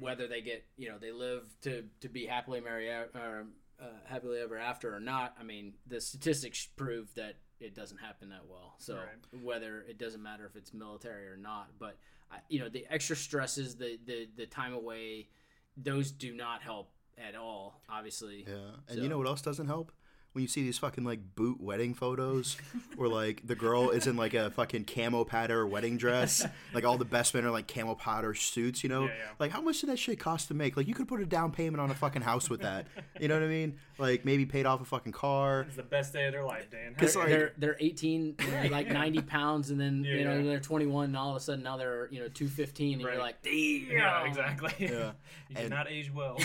whether 0.00 0.26
they 0.26 0.40
get 0.40 0.64
you 0.76 0.88
know 0.88 0.98
they 0.98 1.12
live 1.12 1.44
to 1.60 1.84
to 2.00 2.08
be 2.08 2.24
happily 2.26 2.60
married 2.60 2.88
or 3.14 3.46
uh, 3.80 3.84
happily 4.06 4.38
ever 4.40 4.56
after 4.56 4.94
or 4.94 5.00
not 5.00 5.34
i 5.38 5.42
mean 5.42 5.74
the 5.86 6.00
statistics 6.00 6.66
prove 6.76 7.14
that 7.14 7.34
it 7.60 7.74
doesn't 7.74 7.98
happen 7.98 8.30
that 8.30 8.46
well 8.48 8.74
so 8.78 8.96
Right. 8.96 9.42
whether 9.42 9.82
it 9.82 9.98
doesn't 9.98 10.22
matter 10.22 10.46
if 10.46 10.56
it's 10.56 10.72
military 10.72 11.28
or 11.28 11.36
not 11.36 11.78
but 11.78 11.98
I, 12.21 12.21
you 12.48 12.58
know 12.60 12.68
the 12.68 12.86
extra 12.90 13.16
stresses 13.16 13.76
the, 13.76 13.98
the 14.06 14.28
the 14.36 14.46
time 14.46 14.72
away 14.74 15.28
those 15.76 16.10
do 16.10 16.34
not 16.34 16.62
help 16.62 16.90
at 17.18 17.34
all 17.34 17.80
obviously 17.88 18.44
Yeah, 18.48 18.54
and 18.88 18.96
So- 18.96 19.02
you 19.02 19.08
know 19.08 19.18
what 19.18 19.26
else 19.26 19.42
doesn't 19.42 19.66
help? 19.66 19.92
When 20.32 20.40
you 20.40 20.48
see 20.48 20.62
these 20.62 20.78
fucking 20.78 21.04
like 21.04 21.34
boot 21.36 21.60
wedding 21.60 21.92
photos, 21.92 22.56
where 22.96 23.08
like 23.08 23.46
the 23.46 23.54
girl 23.54 23.90
is 23.90 24.06
in 24.06 24.16
like 24.16 24.32
a 24.32 24.50
fucking 24.50 24.84
camo 24.84 25.24
powder 25.24 25.66
wedding 25.66 25.98
dress, 25.98 26.46
like 26.72 26.84
all 26.86 26.96
the 26.96 27.04
best 27.04 27.34
men 27.34 27.44
are 27.44 27.50
like 27.50 27.68
camo 27.68 27.94
powder 27.94 28.32
suits, 28.32 28.82
you 28.82 28.88
know? 28.88 29.02
Yeah, 29.02 29.08
yeah. 29.18 29.24
Like 29.38 29.50
how 29.50 29.60
much 29.60 29.80
did 29.82 29.90
that 29.90 29.98
shit 29.98 30.18
cost 30.18 30.48
to 30.48 30.54
make? 30.54 30.74
Like 30.76 30.88
you 30.88 30.94
could 30.94 31.06
put 31.06 31.20
a 31.20 31.26
down 31.26 31.52
payment 31.52 31.82
on 31.82 31.90
a 31.90 31.94
fucking 31.94 32.22
house 32.22 32.48
with 32.48 32.62
that. 32.62 32.86
You 33.20 33.28
know 33.28 33.34
what 33.34 33.42
I 33.42 33.48
mean? 33.48 33.76
Like 33.98 34.24
maybe 34.24 34.46
paid 34.46 34.64
off 34.64 34.80
a 34.80 34.86
fucking 34.86 35.12
car. 35.12 35.62
It's 35.68 35.76
the 35.76 35.82
best 35.82 36.14
day 36.14 36.26
of 36.26 36.32
their 36.32 36.44
life, 36.44 36.70
Dan. 36.70 36.94
'Cause, 36.94 37.14
like- 37.14 37.28
they're 37.28 37.52
they're 37.58 37.76
18 37.78 38.36
they're 38.38 38.68
like 38.70 38.88
90 38.88 39.20
pounds 39.22 39.68
and 39.70 39.78
then 39.78 40.02
Yeah, 40.02 40.14
you 40.14 40.24
know 40.24 40.38
yeah. 40.38 40.42
they're 40.44 40.60
21 40.60 41.04
and 41.06 41.16
all 41.16 41.30
of 41.30 41.36
a 41.36 41.40
sudden 41.40 41.62
now 41.62 41.76
they're 41.76 42.08
you 42.10 42.20
know 42.20 42.28
215 42.28 42.94
and 42.94 43.04
Right. 43.04 43.12
you're 43.14 43.22
like 43.22 43.42
damn 43.42 43.52
yeah, 43.90 44.24
exactly. 44.24 44.72
Yeah. 44.78 45.10
you 45.50 45.56
did 45.56 45.68
not 45.70 45.90
age 45.90 46.10
well. 46.14 46.38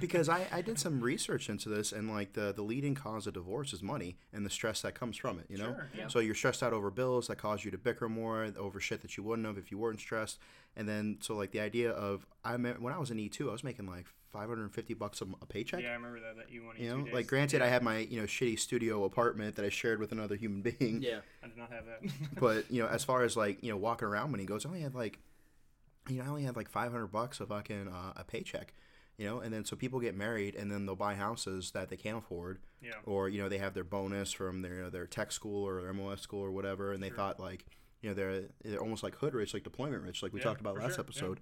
because 0.00 0.28
I, 0.28 0.46
I 0.52 0.60
did 0.62 0.78
some 0.78 1.00
research 1.00 1.48
into 1.48 1.68
this 1.68 1.92
and 1.92 2.10
like 2.10 2.17
the 2.32 2.52
the 2.54 2.62
leading 2.62 2.94
cause 2.94 3.26
of 3.26 3.34
divorce 3.34 3.72
is 3.72 3.82
money 3.82 4.16
and 4.32 4.44
the 4.44 4.50
stress 4.50 4.80
that 4.82 4.94
comes 4.94 5.16
from 5.16 5.38
it. 5.38 5.46
You 5.48 5.58
know. 5.58 5.74
Sure, 5.74 5.90
yeah. 5.96 6.08
So 6.08 6.18
you're 6.18 6.34
stressed 6.34 6.62
out 6.62 6.72
over 6.72 6.90
bills 6.90 7.28
that 7.28 7.36
cause 7.36 7.64
you 7.64 7.70
to 7.70 7.78
bicker 7.78 8.08
more 8.08 8.52
over 8.58 8.80
shit 8.80 9.02
that 9.02 9.16
you 9.16 9.22
wouldn't 9.22 9.46
have 9.46 9.58
if 9.58 9.70
you 9.70 9.78
weren't 9.78 10.00
stressed. 10.00 10.38
And 10.76 10.88
then 10.88 11.18
so 11.20 11.34
like 11.34 11.52
the 11.52 11.60
idea 11.60 11.90
of 11.90 12.26
I 12.44 12.56
meant 12.56 12.80
when 12.82 12.92
I 12.92 12.98
was 12.98 13.10
in 13.10 13.18
E 13.18 13.28
two, 13.28 13.48
I 13.48 13.52
was 13.52 13.64
making 13.64 13.86
like 13.86 14.06
550 14.32 14.94
bucks 14.94 15.20
a 15.20 15.46
paycheck. 15.46 15.82
Yeah, 15.82 15.90
I 15.90 15.94
remember 15.94 16.20
that 16.20 16.36
that 16.36 16.50
you 16.50 16.64
wanted. 16.64 16.82
You 16.82 16.90
know, 16.90 17.04
days. 17.04 17.14
like 17.14 17.26
granted, 17.26 17.62
I 17.62 17.68
had 17.68 17.82
my 17.82 17.98
you 17.98 18.20
know 18.20 18.26
shitty 18.26 18.58
studio 18.58 19.04
apartment 19.04 19.56
that 19.56 19.64
I 19.64 19.70
shared 19.70 20.00
with 20.00 20.12
another 20.12 20.36
human 20.36 20.62
being. 20.62 21.02
Yeah. 21.02 21.20
I 21.42 21.48
did 21.48 21.56
not 21.56 21.70
have 21.72 21.84
that. 21.86 22.10
But 22.40 22.70
you 22.70 22.82
know, 22.82 22.88
as 22.88 23.04
far 23.04 23.22
as 23.22 23.36
like 23.36 23.62
you 23.62 23.70
know 23.70 23.76
walking 23.76 24.06
around 24.06 24.30
when 24.32 24.40
he 24.40 24.46
goes, 24.46 24.66
I 24.66 24.68
only 24.68 24.80
had 24.80 24.94
like, 24.94 25.18
you 26.08 26.18
know, 26.18 26.24
I 26.24 26.28
only 26.28 26.42
had 26.42 26.56
like 26.56 26.68
500 26.68 27.06
bucks 27.08 27.40
of 27.40 27.48
fucking 27.48 27.88
uh, 27.88 28.12
a 28.16 28.24
paycheck. 28.24 28.74
You 29.18 29.26
know, 29.26 29.40
and 29.40 29.52
then 29.52 29.64
so 29.64 29.74
people 29.76 29.98
get 29.98 30.16
married 30.16 30.54
and 30.54 30.70
then 30.70 30.86
they'll 30.86 30.94
buy 30.94 31.14
houses 31.16 31.72
that 31.72 31.88
they 31.90 31.96
can't 31.96 32.16
afford, 32.18 32.60
yeah. 32.80 32.92
or 33.04 33.28
you 33.28 33.42
know 33.42 33.48
they 33.48 33.58
have 33.58 33.74
their 33.74 33.82
bonus 33.84 34.30
from 34.32 34.62
their 34.62 34.74
you 34.76 34.82
know, 34.82 34.90
their 34.90 35.06
tech 35.06 35.32
school 35.32 35.66
or 35.66 35.82
their 35.82 35.92
MOS 35.92 36.20
school 36.20 36.40
or 36.40 36.52
whatever, 36.52 36.92
and 36.92 37.02
they 37.02 37.08
Sure. 37.08 37.16
thought 37.16 37.40
like 37.40 37.64
you 38.00 38.08
know 38.08 38.14
they're 38.14 38.42
they're 38.64 38.78
almost 38.80 39.02
like 39.02 39.16
hood 39.16 39.34
rich, 39.34 39.54
like 39.54 39.64
deployment 39.64 40.04
rich, 40.04 40.22
like 40.22 40.32
we 40.32 40.38
Yeah, 40.38 40.44
talked 40.44 40.60
about 40.60 40.76
last 40.76 40.94
sure, 40.94 40.94
yeah. 40.98 41.00
episode. 41.00 41.40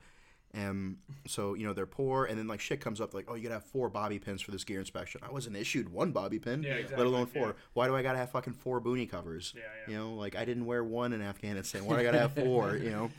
And 0.55 0.97
so 1.27 1.53
you 1.53 1.67
know 1.67 1.75
they're 1.75 1.85
poor, 1.87 2.25
and 2.25 2.39
then 2.39 2.47
like 2.47 2.61
shit 2.61 2.81
comes 2.81 2.99
up 2.99 3.13
like, 3.13 3.27
oh, 3.29 3.35
you 3.35 3.43
gotta 3.43 3.57
have 3.57 3.65
four 3.65 3.91
bobby 3.91 4.19
pins 4.19 4.41
for 4.41 4.53
this 4.53 4.65
gear 4.65 4.79
inspection. 4.79 5.21
I 5.23 5.31
wasn't 5.31 5.57
issued 5.57 5.91
one 5.93 6.13
bobby 6.13 6.39
pin, 6.39 6.63
Yeah, 6.63 6.77
let 6.97 7.05
alone 7.07 7.27
four. 7.27 7.49
yeah. 7.49 7.53
Why 7.75 7.89
do 7.89 7.95
I 7.97 8.03
gotta 8.03 8.17
have 8.19 8.31
fucking 8.31 8.55
four 8.55 8.81
boonie 8.81 9.05
covers? 9.05 9.53
Yeah, 9.55 9.63
yeah. 9.87 9.93
You 9.93 9.99
know, 9.99 10.15
like 10.15 10.35
I 10.35 10.47
didn't 10.47 10.65
wear 10.65 10.83
one 10.83 11.13
in 11.13 11.21
Afghanistan. 11.21 11.85
Why 11.85 11.95
do 11.97 12.01
I 12.01 12.05
gotta 12.05 12.21
have 12.21 12.33
four? 12.33 12.75
You 12.87 12.91
know, 12.91 13.11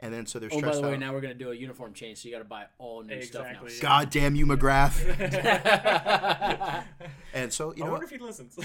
and 0.00 0.12
then 0.12 0.26
so 0.26 0.38
they're 0.38 0.48
Oh, 0.52 0.56
by 0.56 0.58
stressed 0.60 0.82
the 0.82 0.88
way, 0.88 0.94
out. 0.94 1.00
now 1.00 1.12
we're 1.12 1.20
gonna 1.20 1.34
do 1.34 1.50
a 1.50 1.54
uniform 1.54 1.92
change, 1.94 2.18
so 2.18 2.28
you 2.28 2.34
got 2.34 2.38
to 2.40 2.44
buy 2.44 2.64
all 2.78 3.02
new 3.02 3.14
Exactly. 3.14 3.70
stuff 3.70 3.82
God 3.82 4.10
damn 4.10 4.34
you, 4.34 4.46
McGrath. 4.46 4.96
and 7.34 7.52
so 7.52 7.74
you 7.76 7.82
I 7.82 7.86
know, 7.86 7.92
wonder 7.92 8.04
if 8.04 8.10
he 8.12 8.18
listens. 8.18 8.58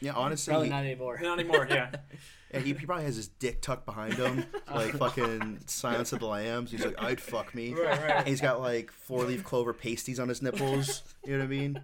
yeah, 0.00 0.12
honestly, 0.16 0.52
Probably 0.52 0.68
not 0.70 0.84
anymore. 0.84 1.18
not 1.22 1.38
anymore. 1.38 1.66
Yeah. 1.70 1.90
yeah, 2.52 2.60
he, 2.60 2.72
he 2.74 2.86
probably 2.86 3.04
has 3.04 3.16
his 3.16 3.28
dick 3.28 3.60
tucked 3.62 3.86
behind 3.86 4.14
him, 4.14 4.44
like 4.72 4.92
fucking 4.96 5.60
Silence 5.66 6.12
of 6.12 6.20
the 6.20 6.26
Lambs. 6.26 6.70
He's 6.70 6.84
like, 6.84 7.00
I'd 7.02 7.20
fuck 7.20 7.54
me. 7.54 7.72
Right, 7.74 7.86
right. 8.00 8.10
And 8.18 8.28
he's 8.28 8.40
got 8.40 8.60
like 8.60 8.90
four 8.92 9.24
leaf 9.24 9.44
clover 9.44 9.72
pasties 9.72 10.18
on 10.20 10.28
his 10.28 10.42
nipples. 10.42 11.02
You 11.24 11.32
know 11.32 11.38
what 11.38 11.44
I 11.44 11.48
mean? 11.48 11.80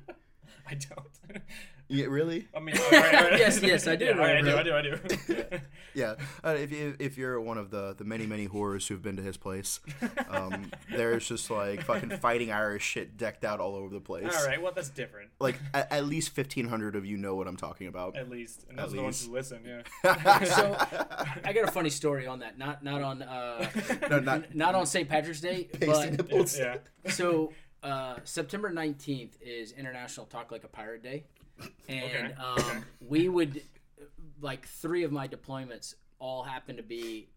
I 0.68 0.74
don't. 0.74 1.42
Yeah, 1.90 2.06
really? 2.06 2.46
I 2.54 2.60
mean, 2.60 2.76
all 2.78 2.90
right, 2.90 3.14
all 3.14 3.24
right. 3.30 3.38
Yes, 3.38 3.60
yes, 3.62 3.86
I 3.88 3.96
do 3.96 4.04
Yeah, 4.06 4.12
all 4.12 4.18
right, 4.18 4.36
I 4.36 4.40
do. 4.42 4.56
I 4.56 4.62
do. 4.62 4.74
I 4.74 4.82
do. 4.82 5.44
Yeah. 5.92 6.14
Uh, 6.44 6.50
if, 6.50 6.70
you, 6.70 6.94
if 7.00 7.18
you're 7.18 7.40
one 7.40 7.58
of 7.58 7.70
the, 7.72 7.96
the 7.98 8.04
many, 8.04 8.24
many 8.24 8.46
whores 8.46 8.86
who've 8.86 9.02
been 9.02 9.16
to 9.16 9.22
his 9.22 9.36
place, 9.36 9.80
um, 10.28 10.70
there's 10.94 11.26
just 11.26 11.50
like 11.50 11.82
fucking 11.82 12.10
fighting 12.18 12.52
Irish 12.52 12.84
shit 12.84 13.16
decked 13.16 13.44
out 13.44 13.58
all 13.58 13.74
over 13.74 13.92
the 13.92 14.00
place. 14.00 14.32
all 14.32 14.46
right. 14.46 14.62
Well, 14.62 14.70
that's 14.72 14.88
different. 14.88 15.30
Like, 15.40 15.56
at, 15.74 15.90
at 15.90 16.06
least 16.06 16.36
1,500 16.36 16.94
of 16.94 17.04
you 17.04 17.16
know 17.16 17.34
what 17.34 17.48
I'm 17.48 17.56
talking 17.56 17.88
about. 17.88 18.16
At 18.16 18.30
least, 18.30 18.66
and 18.70 18.78
At 18.78 18.84
those 18.84 18.92
are 18.92 18.96
the 18.98 19.02
ones 19.02 19.28
least. 19.28 19.50
who 19.52 19.58
listen. 19.58 19.82
Yeah. 20.04 20.44
so 20.44 20.76
I 21.44 21.52
got 21.52 21.68
a 21.68 21.72
funny 21.72 21.90
story 21.90 22.28
on 22.28 22.38
that. 22.38 22.56
Not 22.56 22.84
not 22.84 23.02
on 23.02 23.22
uh, 23.22 23.68
No, 24.08 24.20
not 24.20 24.54
not 24.54 24.74
on 24.76 24.86
St. 24.86 25.08
Patrick's 25.08 25.40
Day, 25.40 25.64
pasty 25.64 25.86
but 25.86 26.10
nipples. 26.12 26.56
yeah. 26.56 26.76
so 27.08 27.52
uh, 27.82 28.14
September 28.22 28.70
nineteenth 28.70 29.36
is 29.42 29.72
International 29.72 30.26
Talk 30.26 30.52
Like 30.52 30.62
a 30.62 30.68
Pirate 30.68 31.02
Day, 31.02 31.24
and 31.88 32.04
Okay. 32.04 32.34
um, 32.34 32.84
we 33.00 33.28
would 33.28 33.62
like 34.40 34.66
three 34.66 35.04
of 35.04 35.12
my 35.12 35.28
deployments 35.28 35.94
all 36.18 36.42
happened 36.42 36.78
to 36.78 36.84
be 36.84 37.28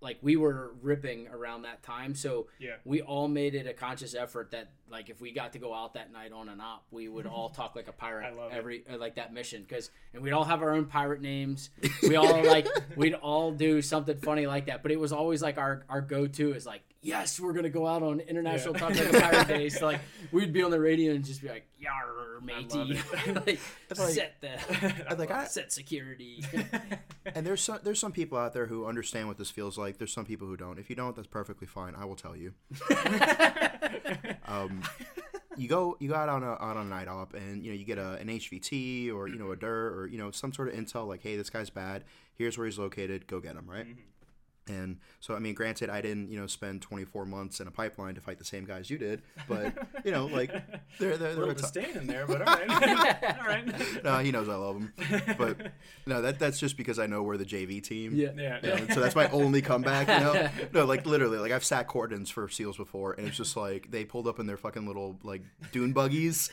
like 0.00 0.18
we 0.20 0.36
were 0.36 0.74
ripping 0.82 1.28
around 1.28 1.62
that 1.62 1.82
time, 1.82 2.14
so 2.14 2.46
Yeah. 2.58 2.74
we 2.84 3.00
all 3.00 3.26
made 3.26 3.54
it 3.54 3.66
a 3.66 3.72
conscious 3.72 4.14
effort 4.14 4.50
that 4.50 4.68
like 4.90 5.08
if 5.08 5.18
we 5.22 5.32
got 5.32 5.54
to 5.54 5.58
go 5.58 5.72
out 5.72 5.94
that 5.94 6.12
night 6.12 6.30
on 6.30 6.50
an 6.50 6.60
op, 6.60 6.84
we 6.90 7.08
would 7.08 7.26
all 7.34 7.48
talk 7.48 7.74
like 7.74 7.88
a 7.88 7.92
pirate 7.92 8.36
love 8.36 8.52
it. 8.52 8.56
every 8.56 8.84
uh, 8.92 8.98
like 8.98 9.14
that 9.14 9.32
mission 9.32 9.62
because 9.66 9.90
and 10.12 10.22
we'd 10.22 10.32
all 10.32 10.44
have 10.44 10.60
our 10.62 10.72
own 10.74 10.84
pirate 10.84 11.22
names. 11.22 11.70
We 12.02 12.16
all 12.16 12.44
like 12.44 12.66
we'd 12.96 13.14
all 13.14 13.52
do 13.52 13.80
something 13.80 14.18
funny 14.18 14.46
like 14.46 14.66
that, 14.66 14.82
but 14.82 14.92
it 14.92 15.00
was 15.00 15.12
always 15.12 15.40
like 15.40 15.56
our 15.56 15.86
our 15.88 16.02
go 16.02 16.26
to 16.26 16.52
is 16.52 16.66
like 16.66 16.82
yes 17.04 17.38
we're 17.38 17.52
gonna 17.52 17.68
go 17.70 17.86
out 17.86 18.02
on 18.02 18.18
International 18.20 18.74
Yeah. 18.74 18.80
Talk 18.80 18.96
Like 18.96 19.14
a 19.14 19.20
Pirate 19.20 19.48
Day. 19.58 19.68
So 19.68 19.86
like 19.86 20.00
we'd 20.32 20.52
be 20.52 20.62
on 20.62 20.70
the 20.72 20.80
radio 20.80 21.12
and 21.14 21.24
just 21.24 21.40
be 21.42 21.48
like 21.48 21.66
yar 21.78 22.40
matey, 22.42 22.98
like, 23.26 23.46
like- 23.46 23.58
set 24.10 24.40
the 24.40 25.04
I 25.08 25.14
like 25.14 25.30
I, 25.30 25.44
set 25.46 25.72
security. 25.72 26.44
and 27.34 27.46
there's 27.46 27.60
some 27.60 27.78
there's 27.84 27.98
some 28.00 28.12
people 28.12 28.36
out 28.38 28.52
there 28.54 28.66
who 28.66 28.86
understand 28.86 29.28
what 29.28 29.38
this 29.38 29.50
feels 29.50 29.78
like. 29.78 29.98
There's 29.98 30.12
some 30.12 30.24
people 30.24 30.48
who 30.48 30.56
don't. 30.56 30.78
If 30.78 30.90
you 30.90 30.96
don't, 30.96 31.14
that's 31.14 31.28
perfectly 31.28 31.66
fine. 31.66 31.94
I 31.94 32.04
will 32.04 32.16
tell 32.16 32.34
you. 32.36 32.54
Um, 34.46 34.82
you 35.56 35.68
go 35.68 35.96
you 36.00 36.08
go 36.08 36.14
out 36.14 36.28
on 36.28 36.42
a 36.42 36.52
out 36.52 36.76
on 36.76 36.86
a 36.86 36.90
night 36.90 37.08
op, 37.08 37.34
and 37.34 37.64
you 37.64 37.70
know 37.72 37.76
you 37.78 37.84
get 37.84 37.98
a, 37.98 38.12
an 38.14 38.28
HVT 38.28 39.12
or 39.14 39.28
you 39.28 39.36
know 39.38 39.52
a 39.52 39.56
DUR 39.56 39.94
or 39.98 40.06
you 40.06 40.18
know 40.18 40.30
some 40.30 40.52
sort 40.52 40.68
of 40.68 40.74
intel 40.74 41.06
like, 41.06 41.22
hey, 41.22 41.36
this 41.36 41.50
guy's 41.50 41.70
bad. 41.70 42.04
Here's 42.34 42.58
where 42.58 42.66
he's 42.66 42.78
located. 42.78 43.26
Go 43.26 43.40
get 43.40 43.54
him, 43.56 43.68
right? 43.70 43.86
And 44.66 44.98
so, 45.20 45.34
I 45.34 45.40
mean, 45.40 45.54
granted, 45.54 45.90
I 45.90 46.00
didn't, 46.00 46.30
you 46.30 46.40
know, 46.40 46.46
spend 46.46 46.80
24 46.80 47.26
months 47.26 47.60
in 47.60 47.66
a 47.66 47.70
pipeline 47.70 48.14
to 48.14 48.20
fight 48.20 48.38
the 48.38 48.44
same 48.44 48.64
guys 48.64 48.88
you 48.88 48.96
did, 48.96 49.20
but 49.46 49.74
you 50.04 50.10
know, 50.10 50.26
like, 50.26 50.50
they're 50.98 51.16
they're, 51.18 51.32
A 51.32 51.34
they're 51.34 51.34
little 51.34 51.50
a 51.50 51.54
t- 51.54 51.60
disdain 51.60 51.96
in 51.96 52.06
there, 52.06 52.26
but 52.26 52.40
all 52.40 52.54
right. 52.54 52.70
all 53.40 53.46
right. 53.46 54.04
no, 54.04 54.18
he 54.18 54.30
knows 54.32 54.48
I 54.48 54.54
love 54.54 54.76
him, 54.76 54.92
but 55.36 55.72
no, 56.06 56.22
that 56.22 56.38
that's 56.38 56.58
just 56.58 56.76
because 56.76 56.98
I 56.98 57.06
know 57.06 57.22
we're 57.22 57.36
the 57.36 57.44
JV 57.44 57.82
team. 57.82 58.14
Yeah. 58.14 58.30
Yeah. 58.36 58.60
Yeah, 58.62 58.94
so 58.94 59.00
that's 59.00 59.14
my 59.14 59.28
only 59.30 59.60
comeback, 59.60 60.08
you 60.08 60.24
know. 60.24 60.48
No, 60.72 60.84
like 60.86 61.04
literally, 61.04 61.38
like 61.38 61.52
I've 61.52 61.64
sat 61.64 61.86
cordons 61.86 62.30
for 62.30 62.48
seals 62.48 62.76
before, 62.76 63.12
and 63.12 63.26
it's 63.28 63.36
just 63.36 63.56
like 63.56 63.90
they 63.90 64.04
pulled 64.04 64.26
up 64.26 64.38
in 64.38 64.46
their 64.46 64.56
fucking 64.56 64.86
little 64.86 65.18
like 65.22 65.42
dune 65.72 65.92
buggies. 65.92 66.52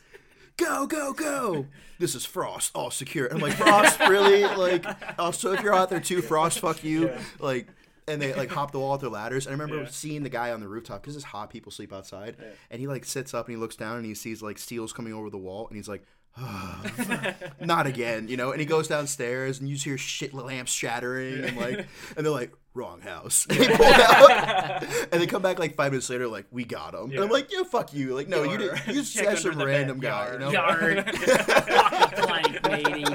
Go, 0.58 0.86
go, 0.86 1.14
go! 1.14 1.66
This 1.98 2.14
is 2.14 2.26
Frost, 2.26 2.72
all 2.76 2.92
secure. 2.92 3.26
And 3.26 3.36
I'm 3.36 3.42
like, 3.42 3.54
Frost, 3.54 4.00
really? 4.02 4.44
Like, 4.44 4.86
oh, 4.86 4.96
also, 5.26 5.54
if 5.54 5.62
you're 5.62 5.74
out 5.74 5.90
there 5.90 6.02
too, 6.02 6.22
Frost, 6.22 6.60
fuck 6.60 6.84
you. 6.84 7.08
Yeah. 7.08 7.22
Like, 7.40 7.68
and 8.12 8.22
they 8.22 8.34
like 8.34 8.50
hop 8.58 8.72
the 8.72 8.80
wall 8.80 8.94
with 8.94 9.02
their 9.02 9.10
ladders. 9.10 9.46
And 9.48 9.56
I 9.56 9.58
remember 9.60 9.84
Yeah. 9.84 9.90
seeing 9.90 10.24
the 10.24 10.30
guy 10.30 10.52
on 10.52 10.60
the 10.60 10.68
rooftop 10.68 11.02
because 11.02 11.16
it's 11.16 11.26
hot, 11.26 11.50
people 11.50 11.72
sleep 11.72 11.92
outside. 11.94 12.36
And 12.70 12.80
he 12.80 12.88
like 12.88 13.06
sits 13.06 13.34
up 13.34 13.48
and 13.48 13.56
he 13.56 13.60
looks 13.60 13.76
down 13.76 13.98
and 13.98 14.06
he 14.06 14.14
sees 14.16 14.42
like 14.42 14.58
SEALs 14.60 14.94
coming 14.94 15.14
over 15.14 15.30
the 15.30 15.38
wall, 15.38 15.68
and 15.68 15.76
he's 15.76 15.88
like, 15.90 16.04
not 17.60 17.86
again, 17.88 18.28
you 18.30 18.38
know. 18.38 18.52
And 18.52 18.60
he 18.62 18.66
goes 18.66 18.88
downstairs, 18.88 19.60
and 19.60 19.68
you 19.68 19.76
just 19.76 19.86
hear 19.86 19.98
shit 19.98 20.34
lamps 20.34 20.72
shattering, 20.72 21.44
and 21.44 21.58
like, 21.58 21.86
and 22.16 22.26
they're 22.26 22.32
like, 22.32 22.54
wrong 22.74 23.02
house. 23.02 23.46
And 23.50 23.60
they 23.60 23.68
pull 23.76 23.86
out, 23.86 24.84
and 25.12 25.22
they 25.22 25.28
come 25.28 25.42
back 25.42 25.60
like 25.60 25.76
five 25.76 25.92
minutes 25.92 26.10
later, 26.10 26.30
like, 26.30 26.46
we 26.50 26.64
got 26.64 26.94
him. 26.96 27.12
And 27.12 27.20
I'm 27.20 27.30
like, 27.30 27.52
yeah, 27.52 27.64
fuck 27.64 27.94
you. 27.94 28.16
Like, 28.16 28.30
no, 28.30 28.44
you 28.44 28.52
Yar. 28.52 28.58
did, 28.60 28.88
you 28.88 28.94
just 28.94 29.14
Check 29.14 29.38
some 29.40 29.62
random 29.62 30.00
bed, 30.00 30.08
guy, 30.08 30.32
you 30.34 30.40
know. 30.40 30.52
yar. 30.52 30.82
Yard. 30.82 32.62
Matey. 32.64 33.06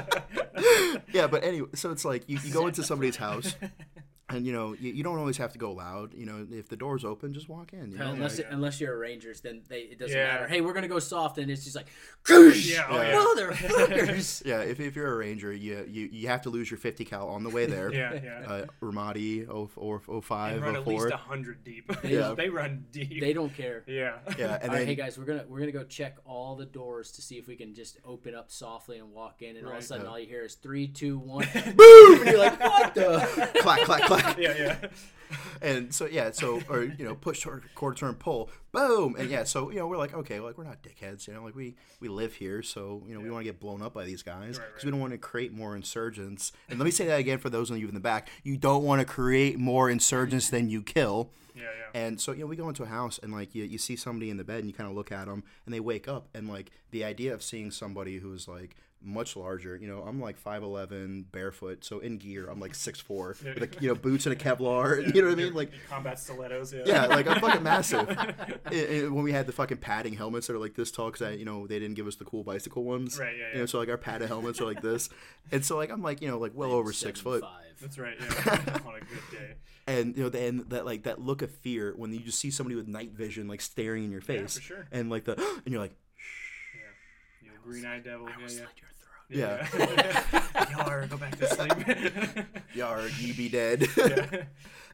Yeah, 1.11 1.25
but 1.27 1.43
anyway, 1.43 1.69
so 1.73 1.89
it's 1.91 2.05
like 2.05 2.23
you, 2.29 2.37
you 2.43 2.53
go 2.53 2.67
into 2.67 2.83
somebody's 2.83 3.15
house. 3.15 3.55
And 4.29 4.45
you 4.45 4.51
know 4.51 4.73
you, 4.77 4.91
you 4.91 5.03
don't 5.05 5.17
always 5.17 5.37
have 5.37 5.53
to 5.53 5.57
go 5.57 5.71
loud. 5.71 6.13
You 6.13 6.25
know 6.25 6.45
if 6.51 6.67
the 6.67 6.75
door's 6.75 7.05
open, 7.05 7.33
just 7.33 7.47
walk 7.47 7.71
in. 7.71 7.93
You 7.93 7.97
know? 7.97 8.11
unless 8.11 8.37
like- 8.37 8.47
it, 8.47 8.51
unless 8.51 8.81
you're 8.81 8.93
a 8.93 8.97
Rangers, 8.97 9.39
then 9.39 9.61
they, 9.69 9.81
it 9.83 9.99
doesn't 9.99 10.17
Yeah. 10.17 10.25
matter. 10.27 10.47
Hey, 10.47 10.59
we're 10.59 10.73
gonna 10.73 10.89
go 10.89 10.99
soft, 10.99 11.37
and 11.37 11.49
it's 11.49 11.63
just 11.63 11.77
like, 11.77 11.87
Goosh! 12.25 12.69
Yeah, 12.69 12.87
oh, 12.89 13.01
Yeah. 13.01 13.53
motherfuckers. 13.53 14.45
yeah, 14.45 14.59
if, 14.59 14.81
if 14.81 14.97
you're 14.97 15.13
a 15.13 15.15
ranger, 15.15 15.53
you, 15.53 15.85
you 15.87 16.09
you 16.11 16.27
have 16.27 16.41
to 16.41 16.49
lose 16.49 16.69
your 16.69 16.77
50 16.77 17.05
cal 17.05 17.29
on 17.29 17.43
the 17.45 17.49
way 17.49 17.65
there. 17.67 17.93
Yeah, 17.93 18.19
yeah. 18.21 18.43
Uh, 18.45 18.65
Ramadi 18.81 19.45
0, 19.45 19.69
or 19.77 20.01
05, 20.21 20.55
They 20.55 20.59
run 20.59 20.75
at 20.75 20.83
04. 20.83 20.93
least 20.93 21.13
hundred 21.13 21.63
deep. 21.63 21.89
Yeah. 22.03 22.33
they 22.35 22.49
run 22.49 22.85
deep. 22.91 23.21
they 23.21 23.31
don't 23.31 23.53
care. 23.55 23.83
yeah. 23.87 24.17
Yeah, 24.37 24.55
and 24.55 24.63
All 24.63 24.69
then 24.69 24.69
right, 24.71 24.87
hey 24.87 24.95
guys, 24.95 25.17
we're 25.17 25.23
gonna 25.23 25.45
we're 25.47 25.59
gonna 25.59 25.71
go 25.71 25.85
check 25.85 26.17
all 26.25 26.57
the 26.57 26.65
doors 26.65 27.11
to 27.13 27.21
see 27.21 27.37
if 27.37 27.47
we 27.47 27.55
can 27.55 27.73
just 27.73 27.97
open 28.03 28.35
up 28.35 28.51
softly 28.51 28.97
and 28.97 29.13
walk 29.13 29.41
in, 29.41 29.55
and 29.55 29.65
all 29.67 29.71
of 29.71 29.79
a 29.79 29.81
sudden 29.81 30.03
Yeah. 30.05 30.11
all 30.11 30.19
you 30.19 30.27
hear 30.27 30.43
is 30.43 30.55
three, 30.55 30.89
two, 30.89 31.17
one, 31.17 31.47
boom, 31.53 32.19
and 32.19 32.25
you're 32.29 32.37
like, 32.39 32.59
what 32.59 32.93
the? 32.93 33.51
clack, 33.61 33.81
clack, 33.85 34.03
clack. 34.03 34.16
Yeah, 34.37 34.53
yeah. 34.57 34.87
And 35.61 35.93
so 35.93 36.05
yeah, 36.05 36.31
so 36.31 36.61
or 36.69 36.83
you 36.83 37.03
know, 37.03 37.15
push 37.15 37.41
toward 37.41 37.63
quarter 37.75 37.97
turn, 37.97 38.15
pull, 38.15 38.49
boom, 38.71 39.15
and 39.17 39.29
yeah, 39.29 39.43
so 39.43 39.69
you 39.69 39.79
know, 39.79 39.87
we're 39.87 39.97
like, 39.97 40.13
okay, 40.13 40.39
like 40.39 40.57
we're 40.57 40.63
not 40.63 40.81
dickheads, 40.81 41.27
you 41.27 41.33
know, 41.33 41.43
like 41.43 41.55
we 41.55 41.75
we 41.99 42.07
live 42.07 42.33
here, 42.33 42.63
so 42.63 43.03
you 43.07 43.13
know, 43.13 43.19
we 43.19 43.29
want 43.29 43.45
to 43.45 43.51
get 43.51 43.59
blown 43.59 43.81
up 43.81 43.93
by 43.93 44.05
these 44.05 44.23
guys 44.23 44.57
Right, 44.57 44.67
because 44.67 44.85
we 44.85 44.91
don't 44.91 45.01
want 45.01 45.11
to 45.11 45.17
create 45.17 45.51
more 45.51 45.75
insurgents. 45.75 46.53
And 46.69 46.79
let 46.79 46.85
me 46.85 46.91
say 46.91 47.05
that 47.07 47.19
again 47.19 47.39
for 47.39 47.49
those 47.49 47.69
of 47.69 47.77
you 47.77 47.87
in 47.89 47.93
the 47.93 47.99
back, 47.99 48.29
you 48.43 48.55
don't 48.55 48.83
want 48.83 48.99
to 49.01 49.05
create 49.05 49.57
more 49.59 49.89
insurgents 49.89 50.49
than 50.49 50.69
you 50.69 50.81
kill. 50.81 51.31
Yeah, 51.55 51.63
yeah. 51.63 51.99
And 52.05 52.21
so, 52.21 52.31
you 52.33 52.41
know, 52.41 52.45
we 52.45 52.55
go 52.55 52.69
into 52.69 52.83
a 52.83 52.87
house 52.87 53.19
and 53.21 53.33
like 53.33 53.55
you, 53.55 53.63
you 53.63 53.79
see 53.79 53.95
somebody 53.95 54.29
in 54.29 54.37
the 54.37 54.43
bed 54.43 54.59
and 54.59 54.67
you 54.67 54.73
kind 54.73 54.89
of 54.89 54.95
look 54.95 55.11
at 55.11 55.25
them 55.25 55.43
and 55.65 55.73
they 55.73 55.79
wake 55.79 56.07
up 56.07 56.27
and 56.35 56.47
like 56.47 56.69
the 56.91 57.03
idea 57.03 57.33
of 57.33 57.41
seeing 57.41 57.71
somebody 57.71 58.19
who's 58.19 58.47
like 58.47 58.75
much 59.01 59.35
larger, 59.35 59.75
you 59.75 59.87
know, 59.87 60.01
I'm 60.01 60.19
like 60.19 60.41
5'11 60.43 61.25
barefoot. 61.31 61.85
So 61.85 61.99
in 61.99 62.17
gear, 62.17 62.47
I'm 62.49 62.59
like 62.59 62.73
6'4 62.73 63.43
with 63.43 63.61
like, 63.61 63.81
you 63.81 63.87
know, 63.89 63.95
boots 63.95 64.25
and 64.25 64.33
a 64.33 64.37
Kevlar. 64.37 64.97
you 65.15 65.21
know 65.21 65.29
what 65.29 65.39
I 65.39 65.43
mean? 65.43 65.53
Like, 65.53 65.71
combat 65.89 66.19
stilettos. 66.19 66.73
Yeah. 66.73 66.83
yeah, 66.85 67.05
like 67.05 67.27
I'm 67.27 67.39
fucking 67.39 67.63
massive. 67.63 68.09
And- 68.65 68.73
and 68.73 69.15
when 69.15 69.23
we 69.23 69.31
had 69.31 69.45
the 69.47 69.51
fucking 69.53 69.77
padding 69.77 70.13
helmets 70.13 70.47
that 70.47 70.53
are 70.53 70.59
like 70.59 70.75
this 70.75 70.91
tall, 70.91 71.11
because 71.11 71.37
you 71.39 71.45
know 71.45 71.67
they 71.67 71.79
didn't 71.79 71.95
give 71.95 72.07
us 72.07 72.15
the 72.15 72.25
cool 72.25 72.43
bicycle 72.43 72.83
ones. 72.83 73.17
Right, 73.19 73.35
yeah, 73.37 73.43
You 73.45 73.51
yeah. 73.53 73.59
know, 73.59 73.65
so 73.65 73.79
like 73.79 73.89
our 73.89 73.97
padded 73.97 74.27
helmets 74.27 74.59
are 74.59 74.65
like 74.65 74.81
this, 74.81 75.09
and 75.51 75.63
so 75.63 75.77
like 75.77 75.89
I'm 75.89 76.01
like 76.01 76.21
you 76.21 76.27
know 76.27 76.37
like 76.37 76.51
well 76.55 76.71
over 76.71 76.91
six 76.91 77.19
foot, 77.21 77.41
Five. 77.41 77.51
That's 77.79 77.97
right. 77.97 78.17
Yeah. 78.19 78.77
On 78.85 78.95
a 78.95 78.99
good 78.99 79.31
day. 79.31 79.53
and 79.87 80.17
you 80.17 80.23
know 80.23 80.29
then 80.29 80.65
that 80.69 80.85
like 80.85 81.03
that 81.03 81.21
look 81.21 81.41
of 81.41 81.51
fear 81.51 81.93
when 81.95 82.11
you 82.13 82.19
just 82.19 82.39
see 82.39 82.51
somebody 82.51 82.75
with 82.75 82.87
night 82.87 83.11
vision 83.11 83.47
like 83.47 83.61
staring 83.61 84.03
in 84.03 84.11
your 84.11 84.21
face. 84.21 84.35
Yeah, 84.37 84.41
face, 84.43 84.53
for 84.55 84.61
sure. 84.61 84.87
and 84.91 85.09
like 85.09 85.23
the 85.25 85.33
and 85.65 85.71
you're 85.73 85.81
like 85.81 85.91
Yeah. 85.91 85.95
You 85.97 86.06
Green 87.67 87.85
Eye 87.85 87.99
Devil. 87.99 88.27
I 88.27 88.31
Yeah, 88.31 88.35
will 88.37 88.41
yeah. 88.43 88.47
slit 88.47 88.69
your 88.81 88.89
throat. 88.97 90.37
Yeah. 90.69 90.77
Yar, 90.77 91.07
go 91.07 91.17
back 91.17 91.37
to 91.37 91.47
sleep. 91.47 92.45
Yar, 92.73 93.01
ye 93.19 93.33
be 93.33 93.49
dead. 93.49 93.85
yeah. 93.97 94.43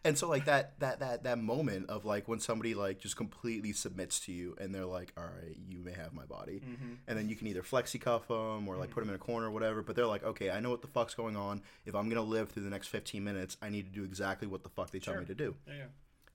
and 0.04 0.18
so 0.18 0.28
like 0.28 0.46
that 0.46 0.78
that 0.80 1.00
that 1.00 1.24
that 1.24 1.38
moment 1.38 1.90
of 1.90 2.04
like 2.04 2.28
when 2.28 2.40
somebody 2.40 2.74
like 2.74 3.00
just 3.00 3.16
completely 3.16 3.72
submits 3.74 4.20
to 4.22 4.32
you 4.32 4.56
and 4.60 4.74
they're 4.74 4.86
like 4.86 5.14
all 5.18 5.24
right 5.24 5.56
you 5.70 5.80
may 5.80 5.94
have 5.94 6.14
my 6.14 6.26
body 6.26 6.62
Mm-hmm. 6.66 6.94
and 7.08 7.18
then 7.18 7.30
you 7.30 7.36
can 7.36 7.48
either 7.48 7.62
flexi 7.62 8.02
cuff 8.02 8.28
them 8.28 8.68
or 8.68 8.76
like 8.76 8.90
put 8.90 9.00
them 9.02 9.10
in 9.10 9.16
a 9.16 9.20
corner 9.20 9.48
or 9.48 9.52
whatever 9.52 9.82
but 9.82 9.96
they're 9.96 10.06
like 10.08 10.24
okay 10.26 10.50
i 10.52 10.60
know 10.60 10.70
what 10.72 10.82
the 10.82 10.88
fuck's 10.90 11.14
going 11.14 11.38
on 11.38 11.62
if 11.86 11.96
i'm 11.96 12.10
gonna 12.10 12.22
live 12.22 12.50
through 12.50 12.64
the 12.64 12.70
next 12.70 12.88
15 12.88 13.24
minutes 13.24 13.56
i 13.62 13.70
need 13.70 13.86
to 13.86 13.92
do 13.92 14.04
exactly 14.04 14.46
what 14.48 14.64
the 14.64 14.70
fuck 14.70 14.92
they 14.92 15.00
tell 15.00 15.16
me 15.18 15.26
to 15.26 15.36
do 15.36 15.56
Yeah, 15.68 15.74
yeah. 15.74 15.84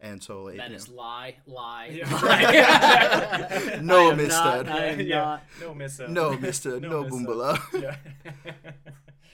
And 0.01 0.23
so 0.23 0.45
like, 0.45 0.57
That 0.57 0.71
you 0.71 0.79
know, 0.79 0.95
lie, 0.95 1.37
lie, 1.47 1.87
Yeah. 1.93 2.21
lie. 2.23 3.79
No, 3.83 4.15
mister. 4.15 4.33
not- 4.45 4.69
I 4.69 4.85
am 4.87 5.01
yeah. 5.01 5.39
No 5.61 5.75
mister. 5.75 6.09
no 6.09 6.37
mister 6.37 6.81
no, 6.81 7.03
miss 7.05 7.13
up. 7.13 7.19
boombala 7.19 7.59
Yeah. 7.83 7.97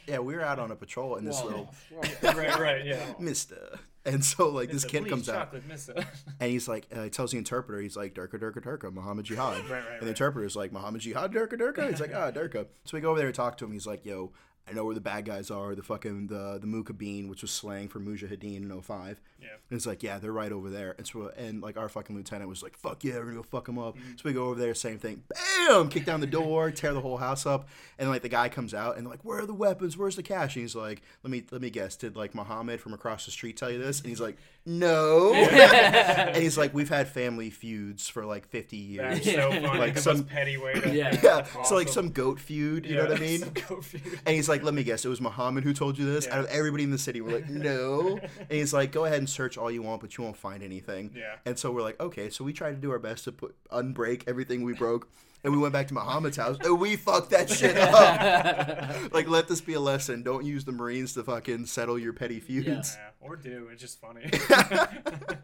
yeah 0.06 0.18
we 0.18 0.34
were 0.34 0.42
out 0.42 0.58
on 0.58 0.70
a 0.70 0.76
patrol 0.76 1.16
in 1.16 1.24
this 1.24 1.40
Whoa. 1.40 1.46
little 1.46 1.74
right, 2.22 2.58
right, 2.58 2.84
yeah. 2.84 3.12
mister 3.18 3.78
and 4.06 4.22
so 4.24 4.48
like 4.50 4.70
this 4.70 4.84
kid 4.84 5.08
comes 5.08 5.28
out 5.30 5.44
chocolate, 5.46 5.66
miss 5.66 5.88
and 5.88 6.50
he's 6.50 6.68
like 6.68 6.86
uh, 6.94 7.04
he 7.04 7.10
tells 7.10 7.30
the 7.32 7.38
interpreter 7.38 7.80
he's 7.80 7.96
like 7.96 8.14
durka 8.14 8.38
durka 8.38 8.60
durka 8.62 8.92
muhammad 8.92 9.24
jihad 9.24 9.58
Right, 9.62 9.70
right, 9.70 9.78
And 9.92 10.00
the 10.00 10.06
right. 10.06 10.08
interpreter's 10.08 10.56
like, 10.56 10.72
Muhammad 10.72 11.00
Jihad, 11.00 11.32
Durka, 11.32 11.54
Durka? 11.58 11.88
He's 11.88 12.00
like, 12.00 12.14
ah, 12.14 12.30
Durka. 12.30 12.66
So 12.84 12.96
we 12.96 13.00
go 13.00 13.10
over 13.10 13.18
there 13.18 13.28
and 13.28 13.34
talk 13.34 13.56
to 13.58 13.64
him. 13.64 13.72
He's 13.72 13.86
like, 13.86 14.04
yo, 14.04 14.32
I 14.68 14.72
know 14.72 14.84
where 14.84 14.94
the 14.94 15.00
bad 15.00 15.26
guys 15.26 15.50
are. 15.50 15.74
The 15.74 15.82
fucking, 15.82 16.28
the, 16.28 16.58
the 16.58 16.66
Mukabeen, 16.66 17.28
which 17.28 17.42
was 17.42 17.50
slang 17.50 17.88
for 17.88 18.00
Mujahideen 18.00 18.56
in 18.56 18.80
05. 18.80 19.20
Yeah. 19.40 19.48
And 19.68 19.76
it's 19.76 19.86
like, 19.86 20.02
yeah, 20.02 20.18
they're 20.18 20.32
right 20.32 20.52
over 20.52 20.70
there. 20.70 20.94
And 20.96 21.06
so, 21.06 21.30
and 21.36 21.60
like 21.60 21.76
our 21.76 21.88
fucking 21.88 22.16
lieutenant 22.16 22.48
was 22.48 22.62
like, 22.62 22.76
fuck 22.76 23.04
yeah, 23.04 23.14
we're 23.14 23.24
gonna 23.24 23.36
go 23.36 23.42
fuck 23.42 23.66
them 23.66 23.78
up. 23.78 23.96
Mm-hmm. 23.96 24.12
So 24.16 24.22
we 24.24 24.32
go 24.32 24.46
over 24.46 24.58
there, 24.58 24.74
same 24.74 24.98
thing. 24.98 25.22
Bam! 25.28 25.90
Kick 25.90 26.06
down 26.06 26.20
the 26.20 26.26
door, 26.26 26.70
tear 26.70 26.94
the 26.94 27.00
whole 27.02 27.18
house 27.18 27.44
up. 27.44 27.68
And 27.98 28.08
like 28.08 28.22
the 28.22 28.30
guy 28.30 28.48
comes 28.48 28.72
out 28.72 28.96
and 28.96 29.06
like, 29.06 29.22
where 29.22 29.40
are 29.40 29.46
the 29.46 29.52
weapons? 29.52 29.98
Where's 29.98 30.16
the 30.16 30.22
cash? 30.22 30.56
And 30.56 30.62
he's 30.62 30.74
like, 30.74 31.02
let 31.22 31.30
me, 31.30 31.44
let 31.50 31.60
me 31.60 31.68
guess. 31.68 31.96
Did 31.96 32.16
like 32.16 32.34
Muhammad 32.34 32.80
from 32.80 32.94
across 32.94 33.26
the 33.26 33.32
street 33.32 33.58
tell 33.58 33.70
you 33.70 33.78
this? 33.78 34.00
And 34.00 34.08
he's 34.08 34.20
like, 34.20 34.38
no. 34.66 35.32
and 35.34 36.36
he's 36.36 36.56
like, 36.56 36.72
we've 36.72 36.88
had 36.88 37.08
family 37.08 37.50
feuds 37.50 38.08
for 38.08 38.24
like 38.24 38.46
50 38.48 38.76
years. 38.76 39.24
That's 39.24 39.32
so 39.36 39.50
funny. 39.50 39.60
Like 39.66 39.78
Like 39.78 39.98
some- 39.98 40.16
some 40.18 40.24
petty 40.26 40.56
way 40.56 40.74
to. 40.74 40.88
Yeah. 40.94 41.12
Yeah, 41.22 41.42
That's 41.42 41.68
so 41.68 41.74
like 41.74 41.88
some 41.88 42.10
goat 42.10 42.40
feud, 42.40 42.86
you 42.86 42.96
Yeah, 42.96 43.02
know 43.04 43.10
what 43.10 43.18
I 43.18 43.20
mean? 43.24 43.40
some 43.40 43.52
goat 43.68 43.84
feud. 43.84 44.20
And 44.26 44.34
he's 44.34 44.48
like, 44.48 44.62
let 44.62 44.74
me 44.74 44.82
guess, 44.82 45.04
it 45.04 45.08
was 45.08 45.20
Muhammad 45.20 45.64
who 45.64 45.72
told 45.74 45.98
you 45.98 46.04
this? 46.10 46.26
Yeah. 46.26 46.34
Out 46.38 46.40
of 46.44 46.46
everybody 46.50 46.84
in 46.84 46.90
the 46.90 46.98
city, 46.98 47.20
we're 47.20 47.34
like, 47.34 47.48
no. 47.48 48.18
and 48.38 48.50
he's 48.50 48.72
like, 48.72 48.92
go 48.92 49.04
ahead 49.04 49.18
and 49.18 49.28
search 49.28 49.58
all 49.58 49.70
you 49.70 49.82
want, 49.82 50.00
but 50.00 50.16
you 50.16 50.24
won't 50.24 50.36
find 50.36 50.62
anything. 50.62 51.10
Yeah. 51.16 51.36
And 51.44 51.58
so 51.58 51.70
we're 51.70 51.82
like, 51.82 52.00
okay, 52.00 52.30
so 52.30 52.44
we 52.44 52.52
tried 52.52 52.70
to 52.72 52.76
do 52.80 52.90
our 52.90 52.98
best 52.98 53.24
to 53.24 53.32
put 53.32 53.54
unbreak 53.70 54.22
everything 54.26 54.62
we 54.62 54.72
broke. 54.72 55.08
And 55.44 55.52
we 55.52 55.58
went 55.58 55.72
back 55.74 55.88
to 55.88 55.94
Muhammad's 55.94 56.38
house 56.38 56.56
and 56.64 56.80
we 56.80 56.96
fucked 56.96 57.30
that 57.30 57.50
shit 57.50 57.76
up. 57.76 59.12
like, 59.12 59.28
let 59.28 59.46
this 59.46 59.60
be 59.60 59.74
a 59.74 59.80
lesson. 59.80 60.22
Don't 60.22 60.44
use 60.44 60.64
the 60.64 60.72
Marines 60.72 61.12
to 61.14 61.22
fucking 61.22 61.66
settle 61.66 61.98
your 61.98 62.14
petty 62.14 62.40
feuds. 62.40 62.96
Yeah, 62.98 63.10
or 63.20 63.36
do. 63.36 63.68
It's 63.70 63.80
just 63.82 64.00
funny. 64.00 64.28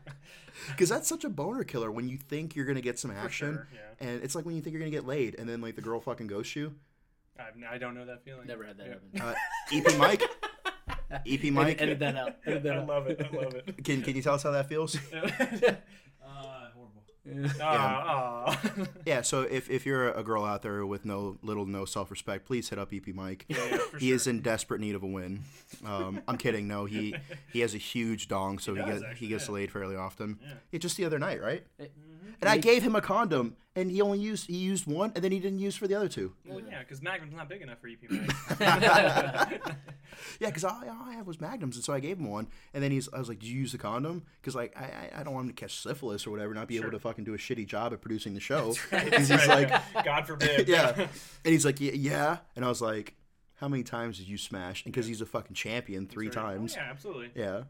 Because 0.69 0.89
that's 0.91 1.09
such 1.09 1.25
a 1.25 1.29
boner 1.31 1.65
killer 1.65 1.91
when 1.91 2.09
you 2.09 2.17
think 2.19 2.55
you're 2.55 2.67
going 2.67 2.77
to 2.77 2.83
get 2.83 2.99
some 2.99 3.11
action. 3.11 3.55
sure, 3.55 3.69
yeah. 3.73 4.07
And 4.09 4.23
it's 4.23 4.35
like 4.35 4.45
when 4.45 4.55
you 4.57 4.61
think 4.61 4.73
you're 4.75 4.81
going 4.81 4.91
to 4.93 4.97
get 4.97 5.07
laid 5.07 5.37
and 5.39 5.49
then, 5.49 5.61
like, 5.63 5.75
the 5.75 5.81
girl 5.81 6.01
fucking 6.01 6.27
ghosts 6.27 6.55
you. 6.55 6.75
I, 7.39 7.75
I 7.75 7.79
don't 7.79 7.95
know 7.95 8.05
that 8.05 8.25
feeling. 8.25 8.47
Never 8.47 8.65
had 8.65 8.77
that 8.79 8.87
Yeah. 9.15 9.21
happen. 9.23 9.35
Uh, 9.35 9.35
EP 9.73 9.99
Mike? 9.99 10.23
EP 11.27 11.45
Mike? 11.53 11.81
Edit, 11.81 11.81
edit 11.81 11.99
that 12.01 12.17
out. 12.17 12.37
Edit 12.45 12.63
that 12.65 12.73
I 12.75 12.79
out. 12.81 12.87
love 12.89 13.07
it. 13.07 13.21
I 13.33 13.35
love 13.37 13.55
it. 13.55 13.85
Can, 13.85 14.03
can 14.03 14.15
you 14.17 14.23
tell 14.23 14.35
us 14.35 14.43
how 14.43 14.51
that 14.51 14.69
feels? 14.69 14.97
Horrible. 17.27 17.51
Aw, 17.61 18.45
aw. 18.47 18.85
Yeah, 19.07 19.23
so 19.23 19.43
if, 19.43 19.69
if 19.71 19.85
you're 19.87 20.11
a 20.11 20.23
girl 20.23 20.45
out 20.45 20.63
there 20.63 20.85
with 20.87 21.05
no 21.05 21.39
little 21.43 21.67
no 21.67 21.85
self 21.85 22.11
respect, 22.11 22.47
please 22.47 22.69
hit 22.69 22.79
up 22.79 22.93
EP 22.93 23.09
Mike. 23.15 23.45
yeah, 23.49 23.57
yeah, 23.71 23.79
he 23.99 24.07
sure. 24.09 24.15
is 24.17 24.27
in 24.27 24.41
desperate 24.41 24.81
need 24.81 24.95
of 24.95 25.03
a 25.03 25.07
win. 25.07 25.43
Um, 25.85 26.23
I'm 26.29 26.37
kidding. 26.39 26.67
No, 26.69 26.85
he 26.87 27.15
he 27.53 27.61
has 27.61 27.75
a 27.75 27.79
huge 27.79 28.29
dong, 28.29 28.59
so 28.59 28.75
he, 28.75 28.81
He 28.81 28.87
does, 28.87 29.01
gets 29.01 29.11
actually, 29.11 29.27
he 29.27 29.33
gets 29.33 29.49
yeah. 29.49 29.55
laid 29.55 29.71
fairly 29.73 29.97
often. 29.97 30.39
Yeah. 30.43 30.49
Yeah, 30.73 30.79
just 30.79 30.97
the 30.97 31.05
other 31.05 31.19
night, 31.19 31.41
right? 31.43 31.65
It- 31.79 31.93
And 32.41 32.49
I 32.49 32.57
gave 32.57 32.83
him 32.83 32.95
a 32.97 33.01
condom, 33.03 33.57
and 33.81 33.91
he 33.91 34.01
only 34.01 34.19
used 34.19 34.47
he 34.47 34.57
used 34.57 34.87
one, 34.87 35.13
and 35.15 35.25
then 35.25 35.33
he 35.33 35.39
didn't 35.39 35.59
use 35.59 35.77
for 35.77 35.87
the 35.89 35.95
other 35.95 36.09
two. 36.09 36.33
Well, 36.47 36.61
yeah, 36.61 36.81
because 36.81 37.03
Magnum's 37.03 37.35
not 37.35 37.49
big 37.49 37.63
enough 37.63 37.79
for 37.81 37.89
EP 37.89 37.99
Mag. 38.61 39.61
Yeah, 40.39 40.49
because 40.49 40.65
all, 40.65 40.83
all 40.89 41.07
I 41.09 41.13
had 41.13 41.27
was 41.27 41.41
magnums, 41.41 41.77
and 41.77 41.85
so 41.85 41.93
I 41.93 42.01
gave 42.01 42.19
him 42.19 42.29
one. 42.29 42.49
And 42.75 42.83
then 42.83 42.91
he's 42.91 43.09
I 43.13 43.19
was 43.19 43.29
like, 43.29 43.39
"Did 43.39 43.49
you 43.49 43.61
use 43.61 43.73
the 43.73 43.79
condom?" 43.79 44.25
Because 44.41 44.55
like 44.55 44.77
I, 44.77 45.11
I 45.15 45.21
I 45.21 45.23
don't 45.23 45.33
want 45.35 45.49
him 45.49 45.55
to 45.55 45.61
catch 45.61 45.81
syphilis 45.81 46.27
or 46.27 46.31
whatever, 46.31 46.53
not 46.53 46.69
be 46.69 46.77
able 46.77 46.91
to 46.91 46.99
fucking 46.99 47.25
do 47.25 47.35
a 47.35 47.39
shitty 47.39 47.67
job 47.67 47.93
at 47.93 48.01
producing 48.01 48.35
the 48.35 48.41
show. 48.41 48.75
Right, 48.93 49.15
he's 49.15 49.31
right, 49.31 49.71
like. 49.71 50.05
God 50.05 50.27
forbid. 50.27 50.69
yeah. 50.69 50.93
And 51.45 51.53
he's 51.53 51.65
like, 51.65 51.81
yeah, 51.81 51.93
yeah. 51.93 52.39
And 52.57 52.65
I 52.65 52.69
was 52.69 52.83
like, 52.83 53.15
how 53.55 53.69
many 53.69 53.83
times 53.83 54.19
did 54.19 54.29
you 54.29 54.37
smash? 54.37 54.85
And 54.85 54.93
because 54.93 55.07
he's 55.07 55.21
a 55.21 55.27
fucking 55.27 55.55
champion 55.55 56.07
three 56.07 56.27
That's 56.27 56.37
right. 56.37 56.55
Oh, 56.55 56.59
times. 56.59 56.75
yeah, 56.77 56.89
absolutely. 56.91 57.31
Yeah. 57.35 57.63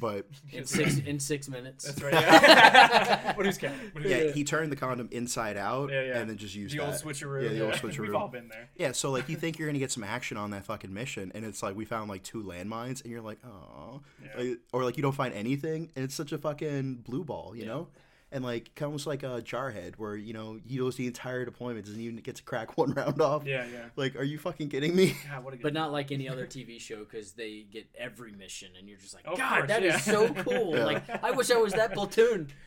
But 0.00 0.26
in 0.52 0.64
six 0.66 0.98
in 0.98 1.18
six 1.18 1.48
minutes. 1.48 1.84
That's 1.86 2.02
right. 2.02 2.12
Yeah. 2.12 3.32
but 3.36 3.46
who's 3.46 3.56
counting? 3.58 3.90
But 3.94 4.04
yeah, 4.04 4.30
he 4.32 4.44
turned 4.44 4.70
the 4.70 4.76
condom 4.76 5.08
inside 5.10 5.56
out 5.56 5.90
Yeah, 5.90 6.02
yeah. 6.02 6.18
and 6.18 6.28
then 6.30 6.36
just 6.36 6.54
used 6.54 6.74
the 6.76 6.80
old 6.80 6.94
switcheroo. 6.94 7.42
Yeah, 7.42 7.48
the 7.48 7.64
old 7.64 7.72
switcheroo. 7.80 8.00
We've 8.00 8.14
all 8.14 8.28
been 8.28 8.48
there. 8.48 8.68
Yeah, 8.76 8.92
so 8.92 9.10
like 9.10 9.28
you 9.28 9.36
think 9.40 9.58
you're 9.58 9.66
gonna 9.66 9.78
get 9.78 9.90
some 9.90 10.04
action 10.04 10.36
on 10.36 10.50
that 10.50 10.66
fucking 10.66 10.92
mission, 10.92 11.32
and 11.34 11.44
it's 11.44 11.62
like 11.62 11.74
we 11.74 11.84
found 11.84 12.10
like 12.10 12.22
two 12.22 12.42
landmines, 12.44 13.02
and 13.02 13.10
you're 13.10 13.22
like, 13.22 13.38
oh, 13.46 14.00
Yeah. 14.38 14.54
or 14.72 14.84
like 14.84 14.96
you 14.98 15.02
don't 15.02 15.14
find 15.14 15.32
anything, 15.34 15.90
and 15.96 16.04
it's 16.04 16.14
such 16.14 16.32
a 16.32 16.38
fucking 16.38 16.96
blue 16.96 17.24
ball, 17.24 17.54
you 17.56 17.64
know, 17.66 17.88
and 18.30 18.44
like 18.44 18.70
almost 18.82 19.06
like 19.06 19.22
a 19.22 19.40
jarhead 19.42 19.94
where 19.96 20.14
you 20.16 20.32
know 20.32 20.58
he 20.66 20.76
goes 20.78 20.96
the 20.96 21.06
entire 21.06 21.44
deployment, 21.44 21.86
doesn't 21.86 22.00
even 22.00 22.16
get 22.16 22.36
to 22.36 22.42
crack 22.42 22.76
one 22.78 22.92
round 22.92 23.20
off. 23.22 23.44
Yeah, 23.46 23.64
yeah. 23.72 23.84
Like, 23.96 24.16
are 24.16 24.22
you 24.22 24.38
fucking 24.38 24.68
kidding 24.68 24.94
me? 24.94 25.16
God, 25.30 25.44
what 25.44 25.54
a 25.54 25.56
good 25.56 25.62
but 25.62 25.72
not 25.74 25.92
like 25.92 26.12
any 26.12 26.28
other 26.28 26.46
TV 26.46 26.78
show 26.80 26.98
because 27.04 27.32
they 27.32 27.66
get 27.70 27.86
every 27.96 28.32
mission, 28.32 28.68
and 28.78 28.88
you're 28.88 28.98
just 28.98 29.14
like, 29.14 29.26
Of 29.26 29.38
God, 29.38 29.56
course, 29.58 29.68
that 29.68 29.82
is 29.82 29.94
yeah. 29.94 30.12
so 30.12 30.28
cool. 30.34 30.76
Yeah. 30.76 30.84
Like, 30.84 31.24
I 31.24 31.30
wish 31.30 31.50
I 31.50 31.56
was 31.56 31.72
that 31.74 31.92
platoon. 31.94 32.48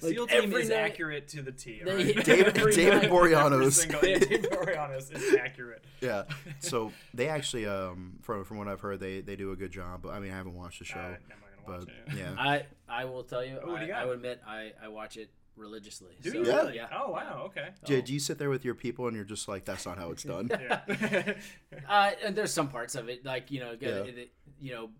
Like, 0.00 0.12
SEAL 0.14 0.26
team 0.28 0.44
every 0.44 0.62
is 0.62 0.68
night- 0.68 0.76
accurate 0.76 1.26
to 1.30 1.42
the 1.42 1.50
T. 1.50 1.82
They- 1.84 1.92
Right? 1.92 2.24
David 2.24 2.56
Every 2.56 2.72
David 2.72 2.94
night. 2.94 3.04
Every 3.06 3.08
Boreanaz. 3.32 3.72
single, 3.72 4.04
yeah, 4.08 4.18
David 4.20 4.48
Boreanaz 4.48 5.12
is 5.12 5.34
accurate. 5.34 5.84
yeah. 6.00 6.22
So 6.60 6.92
they 7.14 7.26
actually, 7.26 7.66
um, 7.66 8.16
from 8.22 8.44
from 8.44 8.58
what 8.58 8.68
I've 8.68 8.80
heard, 8.80 9.00
they 9.00 9.22
they 9.22 9.34
do 9.34 9.50
a 9.50 9.56
good 9.56 9.72
job. 9.72 10.02
But 10.02 10.10
I 10.10 10.20
mean, 10.20 10.30
I 10.30 10.36
haven't 10.36 10.54
watched 10.54 10.78
the 10.78 10.84
show, 10.84 11.00
Uh, 11.00 11.02
I'm 11.02 11.10
not 11.10 11.40
gonna 11.40 11.47
but 11.68 11.78
watch 11.80 11.88
yeah. 12.16 12.34
I 12.38 12.66
I 12.88 13.04
will 13.04 13.22
tell 13.24 13.44
you, 13.44 13.58
Oh, 13.62 13.74
I, 13.74 13.84
you? 13.84 13.92
I 13.92 14.04
would 14.04 14.16
admit 14.16 14.40
I, 14.46 14.72
I 14.82 14.88
watch 14.88 15.16
it 15.16 15.30
religiously. 15.56 16.16
Do 16.22 16.30
so, 16.30 16.38
you 16.38 16.46
Yeah. 16.46 16.56
really? 16.56 16.76
Yeah. 16.76 16.86
Oh 16.92 17.10
wow. 17.10 17.42
Okay. 17.46 17.68
Do, 17.84 18.00
do 18.02 18.12
you 18.12 18.20
sit 18.20 18.38
there 18.38 18.50
with 18.50 18.64
your 18.64 18.74
people 18.74 19.06
and 19.08 19.16
you're 19.16 19.24
just 19.24 19.48
like, 19.48 19.64
that's 19.64 19.86
not 19.86 19.98
how 19.98 20.10
it's 20.10 20.22
done? 20.22 20.48
Yeah. 20.60 21.34
Uh, 21.88 22.10
and 22.24 22.34
there's 22.36 22.52
some 22.52 22.68
parts 22.68 22.94
of 22.94 23.08
it, 23.08 23.24
like 23.24 23.50
you 23.50 23.60
know, 23.60 23.76
get- 23.76 24.06
Yeah. 24.06 24.12
it- 24.22 24.32
you 24.60 24.72
know, 24.72 24.90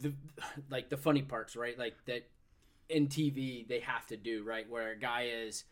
the 0.00 0.12
like 0.70 0.88
the 0.90 0.96
funny 0.96 1.22
parts, 1.22 1.56
right? 1.56 1.78
Like 1.78 1.94
that 2.06 2.28
in 2.88 3.08
TV 3.08 3.66
they 3.68 3.80
have 3.80 4.06
to 4.08 4.16
do 4.16 4.42
right, 4.44 4.68
where 4.68 4.90
a 4.92 4.98
guy 4.98 5.28
is 5.32 5.64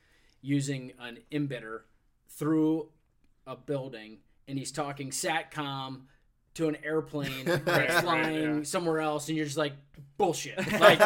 using 0.43 0.93
an 0.99 1.19
MBITR 1.33 1.81
through 2.29 2.89
a 3.47 3.57
building 3.57 4.19
and 4.49 4.59
he's 4.59 4.73
talking 4.73 5.11
satcom 5.11 6.03
to 6.57 6.69
an 6.69 6.77
airplane 6.85 7.45
that's 7.45 8.01
flying 8.01 8.59
yeah. 8.59 8.63
somewhere 8.65 9.01
else, 9.01 9.29
and 9.29 9.37
you're 9.37 9.47
just 9.47 9.57
like 9.59 9.73
bullshit. 10.19 10.57
Like 10.81 10.99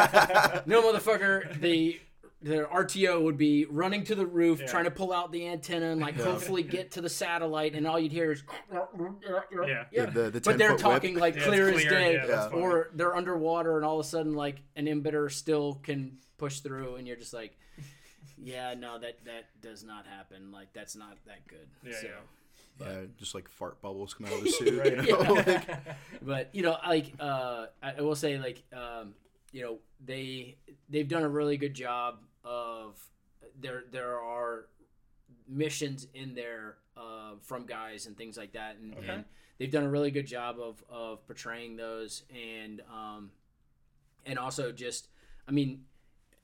no 0.67 0.81
motherfucker, 0.81 1.59
the 1.59 1.99
the 2.43 2.63
RTO 2.73 3.21
would 3.23 3.37
be 3.37 3.65
running 3.65 4.03
to 4.05 4.15
the 4.15 4.25
roof, 4.25 4.59
Yeah. 4.61 4.65
trying 4.65 4.85
to 4.85 4.91
pull 4.91 5.13
out 5.13 5.31
the 5.31 5.47
antenna 5.47 5.91
and 5.91 6.01
like 6.01 6.17
Yeah. 6.17 6.23
hopefully 6.23 6.63
get 6.63 6.91
to 6.93 7.01
the 7.01 7.09
satellite, 7.09 7.75
and 7.75 7.85
all 7.85 7.99
you'd 7.99 8.11
hear 8.11 8.31
is 8.31 8.43
Yeah. 8.71 9.85
yeah. 9.91 10.05
The- 10.07 10.29
the 10.31 10.41
but 10.41 10.57
they're 10.57 10.69
10-foot 10.71 10.71
whip. 10.71 10.79
talking 10.79 11.15
like 11.19 11.35
Yeah, 11.35 11.43
clear 11.45 11.69
it's 11.69 11.85
as 11.85 11.91
day, 11.91 12.13
yeah, 12.13 12.25
that's 12.25 12.47
funny. 12.51 12.61
or 12.63 12.89
they're 12.95 13.15
underwater, 13.15 13.75
and 13.77 13.85
all 13.85 13.99
of 13.99 14.05
a 14.05 14.09
sudden 14.09 14.33
like 14.33 14.61
an 14.75 14.85
MBITR 14.87 15.31
still 15.31 15.75
can 15.83 16.17
push 16.37 16.59
through, 16.61 16.95
and 16.95 17.07
you're 17.07 17.17
just 17.17 17.33
like, 17.33 17.55
yeah, 18.43 18.73
no, 18.73 18.97
that 18.97 19.23
that 19.25 19.45
does 19.61 19.83
not 19.83 20.07
happen. 20.07 20.51
Like 20.51 20.73
that's 20.73 20.95
not 20.95 21.17
that 21.27 21.45
good. 21.47 21.67
Yeah, 21.85 21.91
so. 22.01 22.07
yeah. 22.07 22.13
Yeah, 22.81 23.01
just 23.17 23.33
like 23.35 23.47
fart 23.49 23.81
bubbles 23.81 24.13
come 24.13 24.27
out 24.27 24.33
of 24.33 24.43
the 24.43 24.49
suit. 24.57 24.79
Right. 24.79 25.05
You 25.07 25.11
know? 25.23 25.33
Like, 25.33 25.67
but 26.21 26.49
you 26.53 26.63
know 26.63 26.77
like 26.87 27.13
uh 27.19 27.67
I, 27.81 27.93
I 27.97 28.01
will 28.01 28.15
say 28.15 28.37
like 28.37 28.63
um 28.73 29.13
you 29.51 29.61
know 29.63 29.77
they 30.05 30.57
they've 30.89 31.07
done 31.07 31.23
a 31.23 31.29
really 31.29 31.57
good 31.57 31.73
job 31.73 32.19
of 32.43 32.99
there 33.59 33.83
there 33.91 34.19
are 34.19 34.65
missions 35.47 36.07
in 36.13 36.33
there 36.35 36.77
uh, 36.97 37.33
from 37.41 37.65
guys 37.65 38.05
and 38.05 38.17
things 38.17 38.37
like 38.37 38.53
that 38.53 38.77
and, 38.77 38.93
Okay. 38.97 39.07
and 39.07 39.25
they've 39.57 39.71
done 39.71 39.83
a 39.83 39.89
really 39.89 40.11
good 40.11 40.27
job 40.27 40.57
of 40.59 40.83
of 40.89 41.25
portraying 41.27 41.75
those 41.77 42.23
and 42.33 42.81
um 42.91 43.31
and 44.25 44.37
also 44.39 44.71
just 44.71 45.07
i 45.47 45.51
mean 45.51 45.83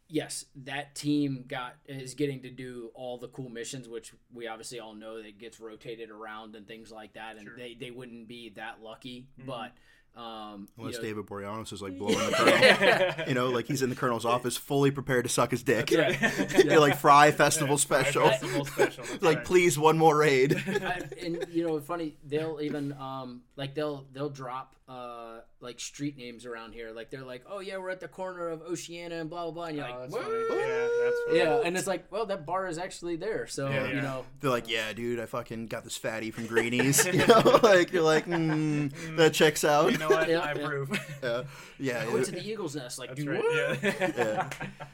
yes 0.10 0.46
that 0.56 0.96
team 0.96 1.44
got 1.48 1.74
is 1.88 2.14
getting 2.14 2.42
to 2.42 2.50
do 2.50 2.90
all 2.94 3.18
the 3.18 3.28
cool 3.28 3.50
missions 3.50 3.90
which 3.90 4.14
we 4.34 4.48
obviously 4.48 4.80
all 4.80 4.94
know 4.94 5.22
that 5.22 5.38
gets 5.38 5.60
rotated 5.60 6.10
around 6.10 6.56
and 6.56 6.68
things 6.68 6.92
like 6.92 7.14
that 7.14 7.36
and 7.38 7.46
Sure. 7.48 7.58
they 7.58 7.74
they 7.80 7.92
wouldn't 7.92 8.28
be 8.28 8.50
that 8.56 8.82
lucky 8.82 9.28
Mhm. 9.42 9.46
but 9.46 9.72
Um, 10.20 10.68
you 10.78 10.84
Unless 10.86 10.96
know- 10.98 11.02
David 11.04 11.26
Boreanaz 11.28 11.72
is 11.74 11.80
like 11.84 11.96
blowing 12.00 12.18
the 12.18 12.32
colonel. 12.36 13.28
you 13.28 13.36
know, 13.36 13.50
like 13.52 13.68
he's 13.68 13.84
in 13.84 13.92
the 13.92 13.96
colonel's 13.96 14.26
office, 14.26 14.58
fully 14.58 14.90
prepared 14.90 15.26
to 15.26 15.30
suck 15.30 15.52
his 15.52 15.62
dick. 15.62 15.94
Right. 15.96 16.20
You're 16.66 16.80
like 16.80 16.98
Fry 16.98 17.30
Festival 17.32 17.78
special. 17.78 18.28
Festival 18.28 18.66
special. 18.66 19.04
like, 19.22 19.38
right. 19.38 19.46
please, 19.46 19.78
one 19.78 19.96
more 19.96 20.18
raid. 20.18 20.56
I, 20.68 21.04
and 21.22 21.46
you 21.52 21.68
know, 21.68 21.80
funny, 21.80 22.18
they'll 22.26 22.60
even 22.64 22.94
um 22.94 23.44
like 23.58 23.76
they'll 23.76 24.08
they'll 24.12 24.32
drop 24.32 24.74
uh 24.88 25.42
like 25.60 25.80
street 25.82 26.18
names 26.18 26.46
around 26.46 26.72
here. 26.74 26.92
Like 26.94 27.10
they're 27.10 27.24
like, 27.26 27.44
oh 27.50 27.60
yeah, 27.60 27.78
we're 27.78 27.90
at 27.90 28.00
the 28.00 28.08
corner 28.08 28.48
of 28.48 28.62
Oceana 28.62 29.16
and 29.16 29.30
blah 29.30 29.44
blah 29.44 29.52
blah. 29.52 29.64
And 29.66 29.76
you're 29.78 29.86
Oh, 29.86 29.90
like, 29.90 30.00
that's 30.00 30.14
what? 30.14 30.24
funny. 30.24 30.62
Yeah, 30.62 30.88
that's 31.04 31.16
funny. 31.28 31.38
Yeah, 31.40 31.62
and 31.66 31.78
it's 31.78 31.88
like, 31.88 32.10
well, 32.12 32.26
that 32.28 32.46
bar 32.46 32.68
is 32.68 32.78
actually 32.78 33.18
there. 33.18 33.48
So 33.48 33.70
Yeah, 33.70 33.88
you 33.88 34.02
know, 34.02 34.24
They're 34.40 34.50
like, 34.52 34.70
yeah, 34.70 34.94
dude, 34.94 35.20
I 35.20 35.26
fucking 35.26 35.68
got 35.68 35.84
this 35.84 35.98
fatty 35.98 36.32
from 36.32 36.46
Greenies. 36.48 37.06
You 37.18 37.26
know, 37.28 37.60
like 37.64 37.92
you're 37.92 38.02
like, 38.04 38.28
mm, 38.28 38.94
that 39.18 39.34
checks 39.34 39.64
out. 39.66 39.92
You 39.92 39.98
know 39.98 40.10
what? 40.10 40.30
Yeah, 40.30 40.40
I 40.40 40.52
approve. 40.52 40.98
Yeah, 41.24 41.44
yeah. 41.80 42.06
I 42.08 42.14
went 42.14 42.26
to 42.26 42.32
the 42.32 42.48
Eagle's 42.48 42.76
Nest. 42.76 42.98
Like, 43.00 43.10
That's 43.10 43.20
dude, 43.20 43.30
right. 43.30 43.44
what? 43.44 43.84
Yeah. 43.84 44.12
yeah. 44.18 44.50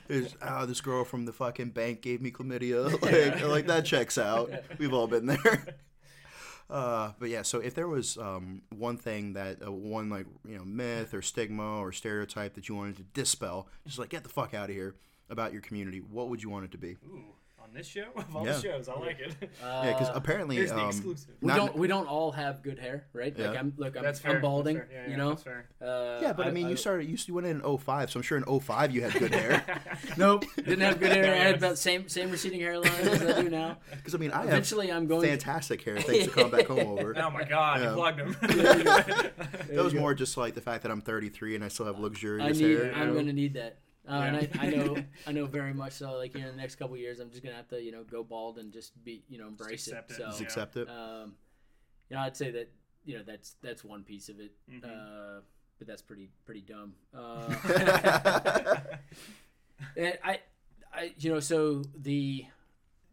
There's, 0.07 0.35
oh, 0.41 0.65
this 0.65 0.81
girl 0.81 1.03
from 1.05 1.25
the 1.25 1.33
fucking 1.33 1.69
bank 1.69 2.01
gave 2.01 2.21
me 2.21 2.31
chlamydia. 2.31 2.91
Like, 3.01 3.43
like 3.47 3.67
that 3.67 3.85
checks 3.85 4.17
out. 4.17 4.51
We've 4.79 4.93
all 4.93 5.07
been 5.07 5.25
there. 5.27 5.65
Uh, 6.73 7.11
but 7.19 7.29
yeah, 7.29 7.43
so 7.43 7.59
if 7.59 7.75
there 7.75 7.87
was 7.87 8.17
um, 8.17 8.63
one 8.75 8.97
thing 8.97 9.33
that 9.33 9.63
uh, 9.63 9.71
one 9.71 10.09
like 10.09 10.25
you 10.43 10.57
know 10.57 10.65
myth 10.65 11.13
or 11.13 11.21
stigma 11.21 11.77
or 11.77 11.91
stereotype 11.91 12.55
that 12.55 12.67
you 12.67 12.73
wanted 12.73 12.97
to 12.97 13.03
dispel, 13.13 13.67
just 13.85 13.99
like 13.99 14.09
get 14.09 14.23
the 14.23 14.29
fuck 14.29 14.55
out 14.55 14.71
of 14.71 14.75
here 14.75 14.95
about 15.29 15.53
your 15.53 15.61
community, 15.61 15.99
what 15.99 16.29
would 16.29 16.41
you 16.41 16.49
want 16.49 16.65
it 16.65 16.71
to 16.71 16.79
be? 16.79 16.97
Ooh, 17.07 17.35
on 17.73 17.77
this 17.77 17.87
show 17.87 18.05
of 18.15 18.35
all 18.35 18.45
Yeah. 18.45 18.53
the 18.53 18.61
shows, 18.61 18.87
I 18.89 18.99
like 18.99 19.19
it. 19.19 19.35
Uh, 19.41 19.81
Yeah, 19.85 19.93
because 19.97 20.09
apparently 20.15 20.55
Here's 20.55 20.69
the 20.71 20.79
um, 20.79 20.89
exclusive. 20.89 21.33
we 21.41 21.47
not- 21.47 21.55
don't 21.57 21.75
we 21.77 21.87
don't 21.87 22.07
all 22.07 22.31
have 22.31 22.61
good 22.61 22.77
hair, 22.79 23.05
right? 23.13 23.37
Like 23.37 23.57
I'm 23.57 23.73
look, 23.77 23.97
I'm, 23.97 24.03
That's 24.03 24.19
fair. 24.19 24.35
I'm 24.35 24.41
balding. 24.41 24.77
That's 24.77 24.89
fair. 24.89 24.99
Yeah, 25.01 25.05
you 25.07 25.11
yeah, 25.11 25.17
know. 25.17 25.29
That's 25.29 25.43
fair. 25.43 25.65
Uh, 25.81 26.19
Yeah, 26.21 26.33
but 26.33 26.47
I, 26.47 26.51
mean, 26.51 26.69
you 26.69 26.75
started 26.75 27.09
you, 27.09 27.17
you 27.25 27.33
went 27.33 27.47
in 27.47 27.61
05, 27.61 28.11
so 28.11 28.19
I'm 28.19 28.23
sure 28.23 28.37
in 28.37 28.59
05 28.59 28.91
you 28.93 29.01
had 29.03 29.13
good 29.13 29.33
hair. 29.33 29.63
Nope, 30.17 30.45
didn't 30.55 30.81
have 30.81 30.99
good 30.99 31.11
hair. 31.11 31.33
I 31.33 31.37
had 31.37 31.47
Yes. 31.53 31.57
about 31.57 31.77
same 31.77 32.07
same 32.09 32.29
receding 32.29 32.59
hairline 32.59 32.91
as 32.91 33.21
I 33.23 33.41
do 33.41 33.49
now. 33.49 33.77
Because 33.91 34.13
I 34.13 34.17
mean, 34.17 34.31
I 34.31 34.39
have 34.39 34.47
Eventually, 34.49 34.91
I'm 34.91 35.07
going. 35.07 35.27
fantastic 35.27 35.81
hair. 35.83 35.99
Thanks 35.99 36.25
to 36.25 36.31
come 36.31 36.51
back 36.51 36.67
home 36.67 36.79
over. 36.99 37.15
Oh 37.17 37.29
my 37.31 37.43
god, 37.43 37.81
Yeah. 37.81 37.89
you 37.89 37.95
plugged 37.95 38.19
him. 38.19 38.35
That 38.41 39.83
was 39.83 39.93
more 39.93 40.13
just 40.13 40.37
like 40.37 40.53
the 40.55 40.61
fact 40.61 40.83
that 40.83 40.91
I'm 40.91 41.01
33 41.01 41.55
and 41.55 41.63
I 41.63 41.67
still 41.69 41.85
have 41.87 41.97
I 41.97 41.99
luxurious 41.99 42.59
need. 42.59 42.77
hair. 42.77 42.93
I'm 42.93 42.99
you 42.99 43.13
know? 43.13 43.19
gonna 43.19 43.33
need 43.33 43.53
that. 43.55 43.77
Uh, 44.07 44.11
And 44.13 44.35
I, 44.35 44.49
I 44.59 44.69
know, 44.69 44.97
I 45.27 45.31
know 45.31 45.45
very 45.45 45.73
much 45.73 45.93
so. 45.93 46.11
Like 46.17 46.35
you 46.35 46.41
know, 46.41 46.51
the 46.51 46.57
next 46.57 46.75
couple 46.75 46.97
years, 46.97 47.19
I'm 47.19 47.29
just 47.29 47.41
gonna 47.43 47.55
have 47.55 47.69
to, 47.69 47.81
you 47.81 47.91
know, 47.91 48.03
go 48.03 48.23
bald 48.23 48.57
and 48.57 48.71
just 48.73 48.91
be, 49.03 49.23
you 49.29 49.37
know, 49.37 49.47
embrace 49.47 49.87
it. 49.87 49.91
accept 49.91 50.11
it. 50.11 50.17
So, 50.17 50.25
Just 50.25 50.39
Yeah. 50.41 50.45
accept 50.47 50.77
it. 50.77 50.89
um, 50.89 51.35
you 52.09 52.15
know, 52.17 52.21
I'd 52.21 52.35
say 52.35 52.51
that, 52.51 52.69
you 53.05 53.17
know, 53.17 53.23
that's 53.25 53.55
that's 53.61 53.83
one 53.83 54.03
piece 54.03 54.27
of 54.29 54.39
it. 54.39 54.51
Mhm. 54.69 54.83
Uh, 54.83 55.41
but 55.79 55.87
that's 55.87 56.01
pretty 56.01 56.29
pretty 56.45 56.61
dumb. 56.61 56.93
Uh, 57.13 57.53
and 59.97 60.17
I, 60.23 60.39
I, 60.93 61.13
you 61.17 61.31
know, 61.33 61.39
so 61.39 61.83
the 61.95 62.45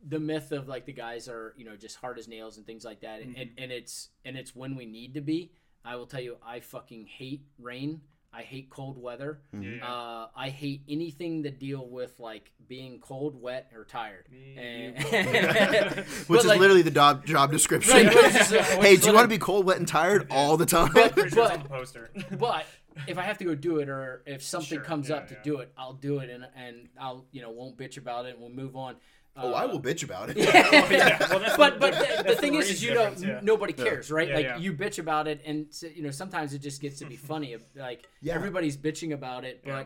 the 0.07 0.18
myth 0.18 0.51
of 0.53 0.66
like 0.68 0.86
the 0.86 0.93
guys 0.93 1.28
are, 1.28 1.55
you 1.57 1.64
know, 1.64 1.76
just 1.76 1.97
hard 1.97 2.18
as 2.18 2.26
nails 2.26 2.57
and 2.57 2.66
things 2.66 2.84
like 2.84 3.01
that, 3.01 3.20
and, 3.20 3.36
and, 3.36 3.51
and 3.59 3.70
it's 3.72 4.09
and 4.24 4.36
it's 4.36 4.55
when 4.57 4.74
we 4.76 4.86
need 4.86 5.14
to 5.14 5.20
be. 5.20 5.53
I 5.84 5.97
will 5.97 6.07
tell 6.07 6.20
you, 6.20 6.36
I 6.45 6.61
fucking 6.61 7.07
hate 7.07 7.43
rain. 7.59 8.03
I 8.33 8.43
hate 8.43 8.70
cold 8.70 8.97
weather. 8.97 9.41
Yeah. 9.59 9.85
Uh, 9.85 10.28
I 10.37 10.51
hate 10.51 10.83
anything 10.89 11.43
that 11.43 11.59
deal 11.59 11.85
with 11.87 12.18
like 12.20 12.53
being 12.68 13.01
cold, 13.01 13.41
wet, 13.41 13.70
or 13.74 13.85
tired. 13.85 14.28
And- 14.57 14.97
Which 16.28 16.41
is 16.41 16.47
like- 16.47 16.61
literally 16.61 16.83
the 16.83 16.93
job 16.93 17.26
job 17.26 17.51
description. 17.51 17.93
Right, 17.93 18.14
which 18.14 18.35
is, 18.37 18.53
uh, 18.53 18.62
hey, 18.81 18.97
do 18.97 19.09
you 19.09 19.14
want 19.14 19.24
to 19.24 19.28
be 19.28 19.39
cold, 19.39 19.66
wet, 19.66 19.78
and 19.78 19.89
tired 19.89 20.28
all 20.31 20.57
the 20.57 20.66
time? 20.66 20.91
But- 20.95 21.12
Pretty 21.12 21.31
sure 21.31 21.45
it's 21.45 21.53
on 21.55 21.62
the 21.64 21.68
poster. 21.68 22.11
but 22.39 22.66
if 23.09 23.18
I 23.18 23.22
have 23.22 23.39
to 23.39 23.45
go 23.45 23.55
do 23.55 23.78
it, 23.78 23.89
or 23.89 24.22
if 24.26 24.43
something 24.43 24.78
Sure, 24.78 24.85
comes 24.85 25.09
yeah, 25.09 25.16
up 25.16 25.28
to 25.28 25.35
yeah. 25.35 25.41
do 25.43 25.59
it, 25.59 25.72
I'll 25.76 25.95
do 25.95 26.18
it, 26.20 26.31
and 26.31 26.47
and 26.57 26.89
I'll 27.01 27.24
you 27.33 27.43
know 27.43 27.51
won't 27.51 27.76
bitch 27.76 27.99
about 27.99 28.26
it, 28.26 28.35
and 28.35 28.41
we'll 28.41 28.51
move 28.51 28.76
on. 28.76 28.97
Oh, 29.43 29.55
I 29.55 29.66
will 29.66 29.80
bitch 29.80 30.03
about 30.05 30.30
it. 30.30 30.36
yeah. 30.38 31.18
Well, 31.30 31.38
that's 31.41 31.57
but 31.57 31.74
the- 31.74 31.80
but 31.80 31.93
that's 31.93 32.16
the, 32.16 32.22
the 32.22 32.28
the 32.30 32.36
thing 32.36 32.55
is, 32.55 32.70
is 32.70 32.82
you 32.82 32.95
know 32.95 33.12
yeah. 33.18 33.41
nobody 33.43 33.72
cares, 33.72 34.11
right? 34.11 34.28
Yeah, 34.28 34.34
like 34.34 34.45
yeah. 34.45 34.57
you 34.59 34.72
bitch 34.72 34.99
about 34.99 35.28
it, 35.28 35.41
and 35.45 35.66
you 35.95 36.03
know 36.03 36.11
sometimes 36.11 36.55
it 36.55 36.59
just 36.61 36.80
gets 36.80 36.99
to 36.99 37.05
be 37.07 37.16
funny. 37.30 37.57
Like 37.76 38.09
Yeah. 38.20 38.34
everybody's 38.34 38.76
bitching 38.76 39.12
about 39.12 39.45
it, 39.45 39.62
but 39.64 39.70
Yeah. 39.70 39.84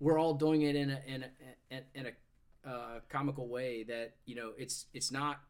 we're 0.00 0.18
all 0.18 0.34
doing 0.34 0.62
it 0.62 0.76
in 0.76 0.90
a 0.90 1.00
in 1.06 1.22
a 1.24 1.74
in, 1.74 1.82
in 1.94 2.06
a 2.06 2.68
uh, 2.68 3.00
comical 3.08 3.48
way 3.48 3.82
that 3.84 4.14
you 4.26 4.34
know 4.34 4.52
it's 4.58 4.86
it's 4.94 5.10
not 5.12 5.40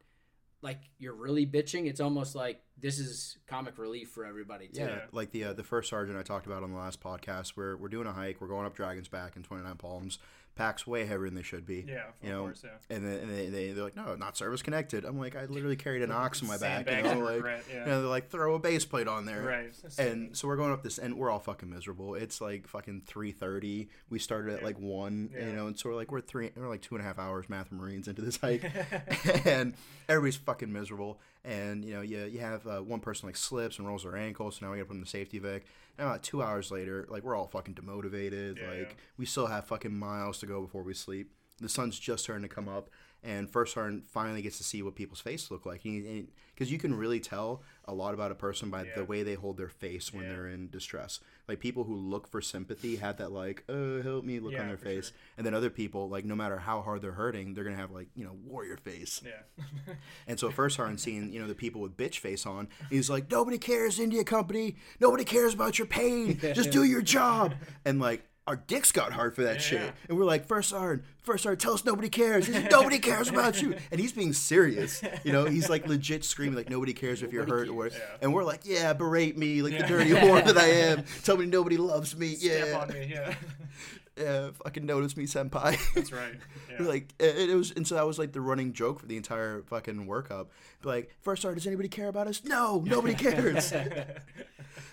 like 0.62 0.80
you're 0.99 1.14
really 1.14 1.47
bitching. 1.47 1.86
It's 1.86 2.01
almost 2.01 2.34
like 2.34 2.62
this 2.80 2.99
is 2.99 3.36
comic 3.47 3.76
relief 3.78 4.09
for 4.11 4.24
everybody 4.24 4.68
too. 4.68 4.80
Yeah, 4.80 4.86
Yeah. 4.88 4.99
like 5.12 5.30
the 5.30 5.45
uh, 5.45 5.53
the 5.53 5.62
first 5.64 5.90
sergeant 5.90 6.16
I 6.18 6.22
talked 6.22 6.47
about 6.47 6.62
on 6.62 6.72
the 6.72 6.78
last 6.78 7.01
podcast, 7.03 7.51
where 7.51 7.76
we're 7.76 7.88
doing 7.88 8.07
a 8.07 8.12
hike, 8.12 8.40
we're 8.40 8.49
going 8.49 8.66
up 8.66 8.74
Dragon's 8.74 9.09
Back 9.09 9.36
in 9.36 9.42
29 9.42 9.76
Palms. 9.76 10.18
Packs 10.57 10.87
way 10.87 11.05
heavier 11.05 11.27
than 11.27 11.35
they 11.35 11.43
should 11.43 11.67
be. 11.67 11.85
Yeah, 11.89 11.95
of 12.09 12.15
You 12.23 12.31
know, 12.31 12.43
course, 12.43 12.63
yeah. 12.65 12.97
And 12.97 13.05
then 13.05 13.19
and 13.19 13.31
they, 13.31 13.49
they, 13.49 13.73
they're 13.73 13.83
like, 13.83 13.97
no, 13.97 14.15
not 14.15 14.37
service 14.37 14.63
connected. 14.63 15.05
I'm 15.05 15.19
like, 15.19 15.35
I 15.35 15.47
literally 15.47 15.75
carried 15.75 16.03
an 16.03 16.13
ox 16.13 16.41
on 16.43 16.49
my 16.49 16.59
back. 16.59 16.89
You 16.89 17.03
know, 17.03 17.11
and 17.11 17.25
like, 17.25 17.35
regret, 17.37 17.65
yeah. 17.69 17.81
you 17.81 17.87
know, 17.87 18.01
they're 18.03 18.09
like, 18.11 18.29
throw 18.31 18.55
a 18.55 18.59
base 18.61 18.85
plate 18.85 19.09
on 19.09 19.25
there. 19.27 19.43
Right. 19.43 19.73
And 19.99 20.37
so 20.37 20.47
we're 20.47 20.57
going 20.57 20.73
up 20.73 20.83
this, 20.85 20.99
and 20.99 21.17
we're 21.19 21.29
all 21.31 21.41
fucking 21.41 21.69
miserable. 21.69 22.15
It's 22.15 22.41
like 22.41 22.69
fucking 22.69 23.03
three 23.07 23.33
thirty. 23.33 23.89
We 24.11 24.19
started 24.21 24.53
at 24.55 24.61
Yeah. 24.61 24.67
like 24.67 24.79
one, 24.79 25.31
Yeah. 25.35 25.47
you 25.49 25.53
know, 25.55 25.67
and 25.67 25.77
so 25.79 25.89
we're 25.89 25.97
like 25.97 26.13
we're 26.13 26.21
three, 26.21 26.51
we're 26.55 26.69
like 26.69 26.83
two 26.83 26.95
and 26.95 27.03
a 27.05 27.07
half 27.07 27.19
hours 27.19 27.49
math 27.49 27.71
and 27.73 27.81
marines 27.81 28.07
into 28.07 28.23
this 28.23 28.37
hike, 28.37 28.65
and 29.47 29.75
everybody's 30.09 30.37
fucking 30.37 30.73
miserable. 30.73 31.19
And 31.45 31.85
you 31.85 31.95
know, 31.95 32.01
you 32.01 32.25
you 32.25 32.39
have 32.41 32.67
uh, 32.67 32.79
one 32.79 33.01
person 33.01 33.27
like 33.29 33.37
slips 33.37 33.79
and 33.79 33.87
rolls 33.87 34.05
their 34.05 34.17
ankle, 34.17 34.51
so 34.51 34.65
now 34.65 34.73
we 34.73 34.79
got 34.79 34.83
to 34.83 34.87
put 34.87 34.91
them 34.95 34.99
in 34.99 35.05
the 35.05 35.11
safety 35.11 35.39
vic. 35.39 35.67
And 35.99 36.09
about 36.09 36.22
two 36.22 36.42
hours 36.42 36.70
later, 36.70 37.07
like 37.09 37.22
we're 37.22 37.36
all 37.36 37.47
fucking 37.47 37.74
demotivated. 37.74 38.59
Yeah, 38.59 38.68
like 38.68 38.78
yeah. 38.90 38.95
we 39.16 39.26
still 39.26 39.47
have 39.47 39.66
fucking 39.66 39.97
miles 39.97 40.38
to 40.38 40.47
go 40.47 40.61
before 40.61 40.82
we 40.82 40.95
sleep. 40.95 41.30
The 41.61 41.68
sun's 41.68 41.99
just 41.99 42.24
starting 42.24 42.47
to 42.47 42.53
come 42.53 42.68
up, 42.68 42.90
and 43.25 43.51
first 43.51 43.75
sergeant 43.75 44.09
finally 44.09 44.43
gets 44.43 44.59
to 44.59 44.64
see 44.64 44.83
what 44.83 44.95
people's 44.95 45.20
face 45.20 45.51
look 45.51 45.64
like. 45.66 45.83
Because 45.83 46.70
you 46.70 46.79
can 46.79 46.95
really 46.95 47.18
tell 47.18 47.62
a 47.87 47.93
lot 47.95 48.14
about 48.14 48.31
a 48.31 48.35
person 48.37 48.70
by 48.70 48.85
Yeah. 48.85 48.95
the 48.97 49.05
way 49.05 49.22
they 49.25 49.35
hold 49.35 49.57
their 49.57 49.68
face 49.68 50.12
when 50.12 50.25
Yeah. 50.25 50.31
they're 50.33 50.47
in 50.49 50.70
distress. 50.70 51.18
Like 51.49 51.59
people 51.61 51.85
who 51.85 51.95
look 51.97 52.29
for 52.29 52.41
sympathy 52.41 52.97
have 52.97 53.16
that 53.18 53.33
like, 53.33 53.64
"Oh, 53.68 54.01
help 54.03 54.25
me" 54.25 54.39
look 54.41 54.53
Yeah, 54.53 54.62
on 54.62 54.68
their 54.68 54.77
face, 54.79 55.09
sure. 55.09 55.16
and 55.37 55.45
then 55.47 55.53
other 55.55 55.68
people 55.70 56.09
like 56.09 56.25
no 56.25 56.35
matter 56.37 56.59
how 56.59 56.81
hard 56.83 57.03
they're 57.03 57.12
hurting, 57.12 57.55
they're 57.55 57.64
gonna 57.64 57.77
have 57.77 57.91
like 57.91 58.09
you 58.14 58.25
know 58.25 58.33
warrior 58.45 58.77
face. 58.77 59.20
Yeah. 59.25 59.64
And 60.27 60.39
so 60.39 60.51
first 60.51 60.77
sergeant 60.77 61.01
seeing 61.01 61.33
you 61.33 61.41
know 61.41 61.49
the 61.49 61.55
people 61.55 61.81
with 61.81 61.97
bitch 61.97 62.18
face 62.18 62.47
on, 62.47 62.68
he's 62.91 63.11
like, 63.11 63.31
nobody 63.31 63.59
cares, 63.59 63.99
India 63.99 64.25
Company. 64.25 64.77
Nobody 65.01 65.25
cares 65.25 65.55
about 65.55 65.79
your 65.79 65.87
pain. 65.87 66.39
Just 66.55 66.70
do 66.70 66.85
your 66.85 67.03
job. 67.03 67.55
And 67.85 67.99
like. 68.01 68.25
Our 68.47 68.57
dicks 68.57 68.92
got 68.92 69.12
hard 69.12 69.34
for 69.34 69.42
that 69.45 69.62
shit, 69.62 69.80
Yeah. 69.80 69.90
and 70.09 70.18
we're 70.18 70.26
like, 70.26 70.45
First 70.47 70.68
Sergeant, 70.68 71.07
First 71.22 71.45
Sergeant, 71.45 71.62
tell 71.62 71.72
us 71.72 71.82
nobody 71.86 72.11
cares. 72.11 72.47
Like, 72.47 72.70
nobody 72.70 72.99
cares 72.99 73.30
about 73.30 73.62
you, 73.62 73.74
and 73.90 73.99
he's 73.99 74.12
being 74.12 74.34
serious. 74.34 75.03
You 75.24 75.32
know, 75.32 75.47
he's 75.47 75.70
like 75.70 75.88
legit 75.88 76.26
screaming 76.26 76.55
like 76.55 76.68
nobody 76.68 76.92
cares 76.92 77.22
if 77.22 77.32
you're 77.32 77.47
hurt, 77.47 77.68
or 77.68 77.72
Nobody. 77.72 77.95
Yeah. 77.97 78.16
and 78.20 78.34
we're 78.34 78.45
like, 78.45 78.61
yeah, 78.64 78.92
berate 78.92 79.38
me 79.38 79.62
like 79.62 79.78
the 79.78 79.86
dirty 79.86 80.11
whore 80.11 80.45
that 80.45 80.59
I 80.59 80.66
am. 80.66 81.05
Tell 81.24 81.38
me 81.38 81.47
nobody 81.47 81.78
loves 81.78 82.14
me. 82.18 82.34
Step 82.34 82.66
Yeah, 82.68 82.78
on 82.80 82.88
me, 82.88 83.09
yeah. 83.11 83.34
yeah, 84.18 84.51
fucking 84.62 84.84
notice 84.84 85.16
me, 85.16 85.24
senpai. 85.24 85.78
That's 85.95 86.12
right. 86.12 86.34
Yeah. 86.78 86.82
like 86.88 87.14
it, 87.20 87.51
it 87.51 87.55
was, 87.55 87.70
and 87.70 87.86
so 87.86 87.95
that 87.95 88.05
was 88.05 88.18
like 88.18 88.32
the 88.32 88.40
running 88.40 88.72
joke 88.72 88.99
for 88.99 89.07
the 89.07 89.16
entire 89.16 89.62
fucking 89.62 90.07
workup. 90.09 90.49
Be 90.82 90.88
like, 90.88 91.16
first 91.22 91.40
sergeant, 91.42 91.61
does 91.62 91.66
anybody 91.68 91.88
care 91.88 92.09
about 92.09 92.26
us? 92.26 92.42
No, 92.45 92.82
nobody 92.84 93.14
cares. 93.14 93.72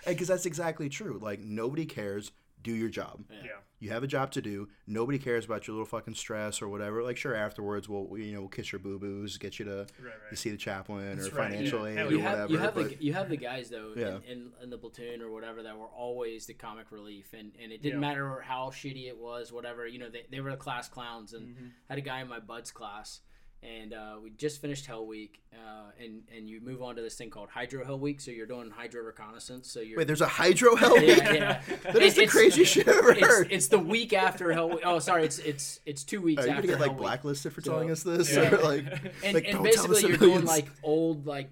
Because 0.08 0.28
that's 0.28 0.46
exactly 0.46 0.90
true. 0.90 1.20
Like 1.22 1.40
nobody 1.42 1.86
cares. 1.86 2.32
Do 2.64 2.72
your 2.74 2.90
job. 2.90 3.24
yeah. 3.30 3.52
You 3.80 3.90
have 3.90 4.04
a 4.04 4.08
job 4.08 4.30
to 4.34 4.44
do. 4.44 4.68
Nobody 4.86 5.18
cares 5.18 5.46
about 5.46 5.66
your 5.68 5.74
little 5.74 5.88
fucking 5.88 6.14
stress 6.14 6.62
or 6.62 6.70
whatever. 6.70 7.02
Like 7.02 7.18
sure, 7.18 7.34
afterwards 7.34 7.90
we'll 7.90 8.16
you 8.20 8.32
know 8.34 8.42
we'll 8.42 8.50
kiss 8.50 8.72
your 8.72 8.78
boo 8.78 9.00
boos, 9.00 9.38
get 9.40 9.58
you 9.58 9.66
to, 9.66 9.72
Right, 9.72 9.88
to 9.98 10.04
right. 10.04 10.38
see 10.38 10.52
the 10.52 10.58
chaplain 10.58 11.20
or 11.20 11.24
right, 11.24 11.32
financial 11.34 11.80
yeah. 11.86 11.92
aid 11.94 11.98
Hell 11.98 12.08
or 12.08 12.12
you 12.12 12.20
have 12.20 12.32
whatever. 12.34 12.52
you 12.54 12.58
have 12.60 12.76
but- 12.76 12.90
the 12.90 13.04
you 13.04 13.14
have 13.14 13.30
the 13.30 13.38
guys 13.38 13.70
though 13.72 13.94
Yeah. 13.96 14.18
in, 14.18 14.24
in, 14.32 14.52
in 14.62 14.70
the 14.70 14.78
platoon 14.78 15.24
or 15.24 15.32
whatever 15.32 15.64
that 15.64 15.76
were 15.76 15.88
always 15.88 16.46
the 16.46 16.54
comic 16.54 16.92
relief 16.92 17.34
and, 17.34 17.54
and 17.60 17.72
it 17.72 17.82
didn't 17.82 18.02
Yeah. 18.04 18.08
matter 18.08 18.42
how 18.42 18.70
shitty 18.70 19.08
it 19.08 19.18
was 19.18 19.52
whatever 19.52 19.88
you 19.88 19.98
know 19.98 20.10
they, 20.12 20.26
they 20.32 20.42
were 20.42 20.52
the 20.52 20.58
class 20.58 20.88
clowns 20.88 21.34
and 21.34 21.48
Mm-hmm. 21.56 21.66
had 21.90 21.98
a 21.98 22.02
guy 22.02 22.22
in 22.22 22.28
my 22.28 22.40
BUD/S 22.40 22.70
class 22.72 23.22
and 23.64 23.94
uh, 23.94 24.16
we 24.24 24.32
just 24.32 24.60
finished 24.60 24.86
Hell 24.88 25.06
Week 25.06 25.42
uh, 25.54 25.92
and 26.04 26.24
and 26.36 26.50
you 26.50 26.62
move 26.62 26.82
on 26.82 26.96
to 26.96 27.02
this 27.02 27.16
thing 27.16 27.30
called 27.30 27.50
Hydro 27.50 27.86
Hell 27.86 28.00
Week 28.00 28.20
so 28.20 28.32
you're 28.32 28.46
doing 28.48 28.70
hydro 28.72 29.04
reconnaissance 29.04 29.72
so 29.72 29.80
you're 29.82 29.98
Wait, 30.00 30.08
there's 30.08 30.22
a 30.22 30.28
hydro 30.28 30.76
hell 30.76 30.96
week. 30.96 31.18
yeah, 31.18 31.34
yeah. 31.34 31.62
That 31.92 32.02
is 32.02 32.16
the 32.16 32.24
It's- 32.24 32.32
craziest 32.32 32.74
shit 32.74 32.88
I've 32.88 32.96
ever 32.98 33.12
It's, 33.12 33.22
heard. 33.22 33.52
it's 33.52 33.68
the 33.68 33.80
week 33.80 34.14
after 34.14 34.52
Hell 34.52 34.70
Week. 34.70 34.80
Oh, 34.84 35.00
sorry, 35.00 35.26
it's 35.26 35.40
it's 35.40 35.80
it's 35.86 36.04
two 36.04 36.22
weeks 36.22 36.42
Are 36.44 36.48
you 36.48 36.52
after 36.54 36.62
gonna 36.64 36.74
get 36.74 36.78
Hell 36.80 36.88
like 36.88 36.98
Week. 36.98 37.02
blacklisted 37.02 37.54
for 37.54 37.62
So- 37.62 37.72
telling 37.72 37.92
us 37.92 38.04
this? 38.04 38.34
Yeah. 38.36 38.50
Or, 38.56 38.58
like, 38.64 38.86
and, 39.24 39.34
like, 39.36 39.48
and 39.48 39.64
basically 39.64 40.02
you're 40.08 40.18
doing 40.18 40.46
like 40.46 40.68
old 40.84 41.26
like 41.28 41.52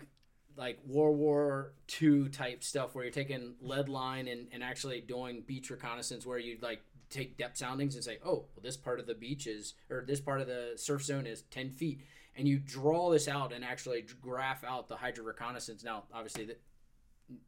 like 0.57 0.77
World 0.85 1.17
War 1.17 1.71
II 2.01 2.27
type 2.27 2.65
stuff 2.65 2.93
where 2.93 3.05
you're 3.05 3.13
taking 3.13 3.53
lead 3.61 3.87
line 3.87 4.27
and, 4.27 4.47
and 4.51 4.61
actually 4.61 4.99
doing 4.99 5.41
beach 5.47 5.69
reconnaissance 5.69 6.25
where 6.25 6.37
you'd 6.37 6.61
like 6.61 6.81
take 7.09 7.37
depth 7.37 7.57
soundings 7.57 7.95
and 7.95 8.03
say, 8.03 8.17
oh, 8.25 8.45
well, 8.53 8.61
this 8.61 8.77
part 8.77 8.99
of 8.99 9.07
the 9.07 9.15
beach 9.15 9.47
is 9.47 9.73
or 9.89 10.03
this 10.07 10.19
part 10.19 10.41
of 10.41 10.47
the 10.47 10.73
surf 10.75 11.03
zone 11.03 11.25
is 11.25 11.43
ten 11.51 11.69
feet, 11.71 12.01
and 12.35 12.47
you 12.47 12.59
draw 12.59 13.09
this 13.09 13.27
out 13.27 13.51
and 13.53 13.63
actually 13.65 14.05
graph 14.21 14.63
out 14.63 14.87
the 14.89 14.95
hydro 14.95 15.25
reconnaissance. 15.25 15.83
Now, 15.83 16.03
obviously, 16.13 16.45
that 16.45 16.61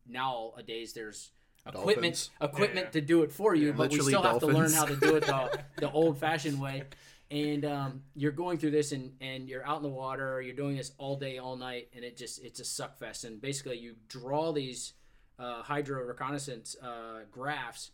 nowadays 0.07 0.93
there's 0.93 1.31
equipment 1.65 2.29
Dolphins. 2.29 2.29
equipment 2.41 2.85
Yeah. 2.87 2.91
to 2.91 3.01
do 3.01 3.23
it 3.23 3.31
for 3.31 3.55
you, 3.55 3.67
Yeah. 3.67 3.71
but 3.73 3.91
we 3.91 3.97
Literally 3.97 4.11
still 4.13 4.23
have 4.23 4.39
to 4.39 4.47
learn 4.47 4.71
how 4.73 4.85
to 4.85 4.95
do 4.95 5.15
it 5.15 5.25
the, 5.25 5.63
the 5.77 5.91
old 5.91 6.17
fashioned 6.17 6.59
way. 6.59 6.83
And 7.29 7.63
um, 7.63 8.03
you're 8.13 8.33
going 8.33 8.57
through 8.57 8.71
this, 8.71 8.91
and, 8.91 9.13
and 9.21 9.47
you're 9.47 9.65
out 9.65 9.77
in 9.77 9.83
the 9.83 9.89
water. 9.89 10.41
You're 10.41 10.55
doing 10.55 10.75
this 10.75 10.91
all 10.97 11.15
day, 11.15 11.37
all 11.37 11.55
night, 11.55 11.87
and 11.95 12.03
it 12.03 12.17
just 12.17 12.43
it's 12.43 12.59
a 12.59 12.65
suck 12.65 12.99
fest. 12.99 13.23
And 13.23 13.39
basically, 13.41 13.77
you 13.77 13.95
draw 14.09 14.51
these 14.51 14.93
uh, 15.39 15.61
hydro 15.63 16.03
reconnaissance 16.03 16.75
uh, 16.83 17.21
graphs 17.31 17.91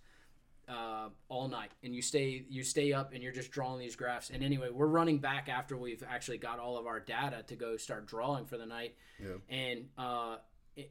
uh, 0.67 1.09
all 1.29 1.47
night, 1.47 1.71
and 1.83 1.95
you 1.95 2.01
stay 2.01 2.45
you 2.49 2.63
stay 2.63 2.91
up, 2.93 3.13
and 3.13 3.23
you're 3.23 3.31
just 3.31 3.51
drawing 3.51 3.79
these 3.79 3.95
graphs. 3.95 4.29
And 4.29 4.43
anyway, 4.43 4.69
we're 4.71 4.87
running 4.87 5.19
back 5.19 5.47
after 5.49 5.77
we've 5.77 6.03
actually 6.09 6.37
got 6.39 6.59
all 6.59 6.77
of 6.77 6.85
our 6.87 6.99
data 6.99 7.43
to 7.47 7.55
go 7.55 7.77
start 7.77 8.05
drawing 8.07 8.45
for 8.45 8.57
the 8.57 8.65
night. 8.65 8.95
Yeah. 9.19 9.35
And 9.49 9.85
uh, 9.97 10.37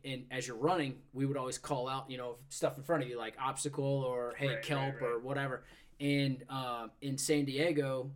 and 0.05 0.25
as 0.31 0.49
you're 0.49 0.57
running, 0.57 0.97
we 1.13 1.27
would 1.27 1.37
always 1.37 1.59
call 1.59 1.89
out, 1.89 2.11
you 2.11 2.19
know, 2.19 2.37
stuff 2.49 2.77
in 2.77 2.83
front 2.83 3.03
of 3.03 3.09
you 3.09 3.19
like 3.19 3.35
obstacle 3.41 3.85
or 4.03 4.35
hey 4.37 4.49
Right, 4.49 4.63
kelp 4.63 4.95
right, 5.01 5.03
or 5.03 5.19
whatever. 5.21 5.63
And 6.01 6.45
uh, 6.51 6.89
in 7.01 7.17
San 7.19 7.45
Diego, 7.45 8.11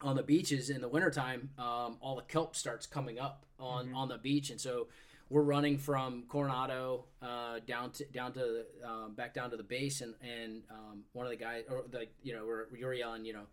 on 0.00 0.16
the 0.16 0.22
beaches 0.22 0.70
in 0.70 0.80
the 0.80 0.88
wintertime, 0.88 1.50
um, 1.58 1.98
all 2.00 2.16
the 2.16 2.22
kelp 2.22 2.56
starts 2.56 2.86
coming 2.86 3.18
up 3.20 3.46
on, 3.58 3.86
Mm-hmm. 3.86 3.96
on 3.96 4.08
the 4.08 4.18
beach, 4.18 4.50
and 4.50 4.60
so 4.60 4.88
we're 5.32 5.42
running 5.42 5.78
from 5.78 6.24
Coronado 6.28 7.06
uh, 7.22 7.60
down 7.66 7.90
to 7.92 8.04
down 8.12 8.32
to 8.34 8.64
um, 8.86 9.14
back 9.14 9.32
down 9.32 9.50
to 9.50 9.56
the 9.56 9.62
base, 9.62 10.02
and 10.02 10.14
and 10.22 10.62
um, 10.70 11.04
one 11.14 11.24
of 11.24 11.30
the 11.30 11.36
guys, 11.36 11.64
or 11.70 11.84
like 11.92 12.12
you 12.22 12.34
know, 12.34 12.44
we're 12.46 12.66
you're 12.76 12.92
yelling, 12.92 13.24
you 13.24 13.32
know, 13.32 13.46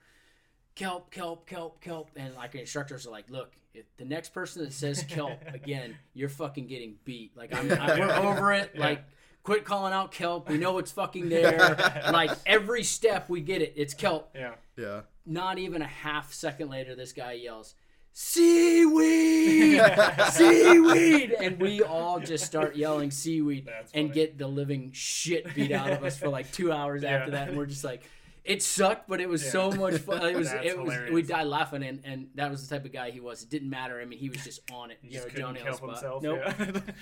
kelp, 0.76 1.10
kelp, 1.10 1.48
kelp, 1.48 1.80
kelp, 1.80 2.10
and 2.18 2.36
like 2.36 2.52
the 2.52 2.60
instructors 2.60 3.08
are 3.08 3.12
like, 3.12 3.30
look, 3.30 3.54
if 3.74 3.86
the 3.98 4.04
next 4.04 4.34
person 4.34 4.64
that 4.64 4.74
says 4.74 5.04
kelp 5.08 5.40
again, 5.54 5.96
you're 6.14 6.28
fucking 6.30 6.68
getting 6.68 6.96
beat. 7.06 7.36
Like 7.38 7.56
I'm, 7.56 7.72
I, 7.72 7.98
we're 7.98 8.12
over 8.12 8.52
it. 8.54 8.72
Yeah. 8.76 8.82
Like. 8.82 9.04
Quit 9.42 9.64
calling 9.64 9.94
out 9.94 10.12
kelp. 10.12 10.50
We 10.50 10.58
know 10.58 10.78
it's 10.80 10.92
fucking 10.92 11.30
there. 11.30 11.58
like 12.12 12.30
every 12.46 12.84
step, 12.84 13.30
we 13.30 13.40
get 13.40 13.62
it. 13.62 13.74
It's 13.78 13.94
kelp 13.94 14.36
Yeah. 14.36 14.56
Yeah. 14.76 15.02
not 15.26 15.58
even 15.58 15.82
a 15.82 15.88
half 15.88 16.34
second 16.34 16.70
later, 16.70 16.94
this 16.94 17.14
guy 17.14 17.32
yells, 17.32 17.74
"Seaweed, 18.14 19.82
seaweed!" 20.32 21.36
and 21.40 21.60
we 21.60 21.82
all 21.82 22.20
just 22.20 22.46
start 22.46 22.76
yelling 22.76 23.12
"seaweed" 23.12 23.66
That's 23.66 23.92
and 23.94 24.10
funny. 24.10 24.14
get 24.14 24.38
the 24.38 24.48
living 24.48 24.92
shit 24.94 25.54
beat 25.56 25.72
out 25.72 25.92
of 25.92 26.04
us 26.04 26.18
for 26.18 26.30
like 26.30 26.52
two 26.52 26.72
hours 26.72 27.04
Yeah. 27.04 27.12
after 27.18 27.32
that, 27.32 27.50
and 27.50 27.58
we're 27.58 27.66
just 27.66 27.84
like. 27.84 28.02
It 28.50 28.64
sucked, 28.64 29.08
but 29.08 29.22
it 29.22 29.30
was 29.30 29.44
Yeah. 29.46 29.52
so 29.52 29.72
much 29.72 29.98
fun. 30.00 30.26
It 30.26 30.36
was, 30.36 30.52
it 30.64 30.78
was. 30.78 31.12
We 31.12 31.22
died 31.22 31.46
laughing, 31.46 31.84
and, 31.84 32.02
and 32.04 32.30
that 32.34 32.50
was 32.50 32.68
the 32.68 32.76
type 32.76 32.84
of 32.84 32.92
guy 32.92 33.12
he 33.12 33.20
was. 33.20 33.44
It 33.44 33.50
didn't 33.52 33.70
matter. 33.70 34.02
I 34.02 34.06
mean, 34.06 34.18
he 34.18 34.28
was 34.30 34.44
just 34.44 34.62
on 34.72 34.90
it. 34.90 34.98
He 35.04 35.10
you 35.10 35.14
just 35.14 35.26
know, 35.28 35.30
couldn't 35.30 35.46
Johnny 35.46 35.60
on 35.60 35.66
help 35.68 35.78
spot. 35.78 35.90
himself. 35.92 36.24
Nope. 36.24 36.40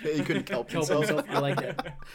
Yeah. 0.03 0.13
He 0.17 0.23
couldn't 0.23 0.43
kelp 0.43 0.67
Kelp 0.69 0.87
himself. 0.89 1.07
himself. 1.07 1.25
I 1.29 1.39
like 1.39 1.55
that. 1.55 1.97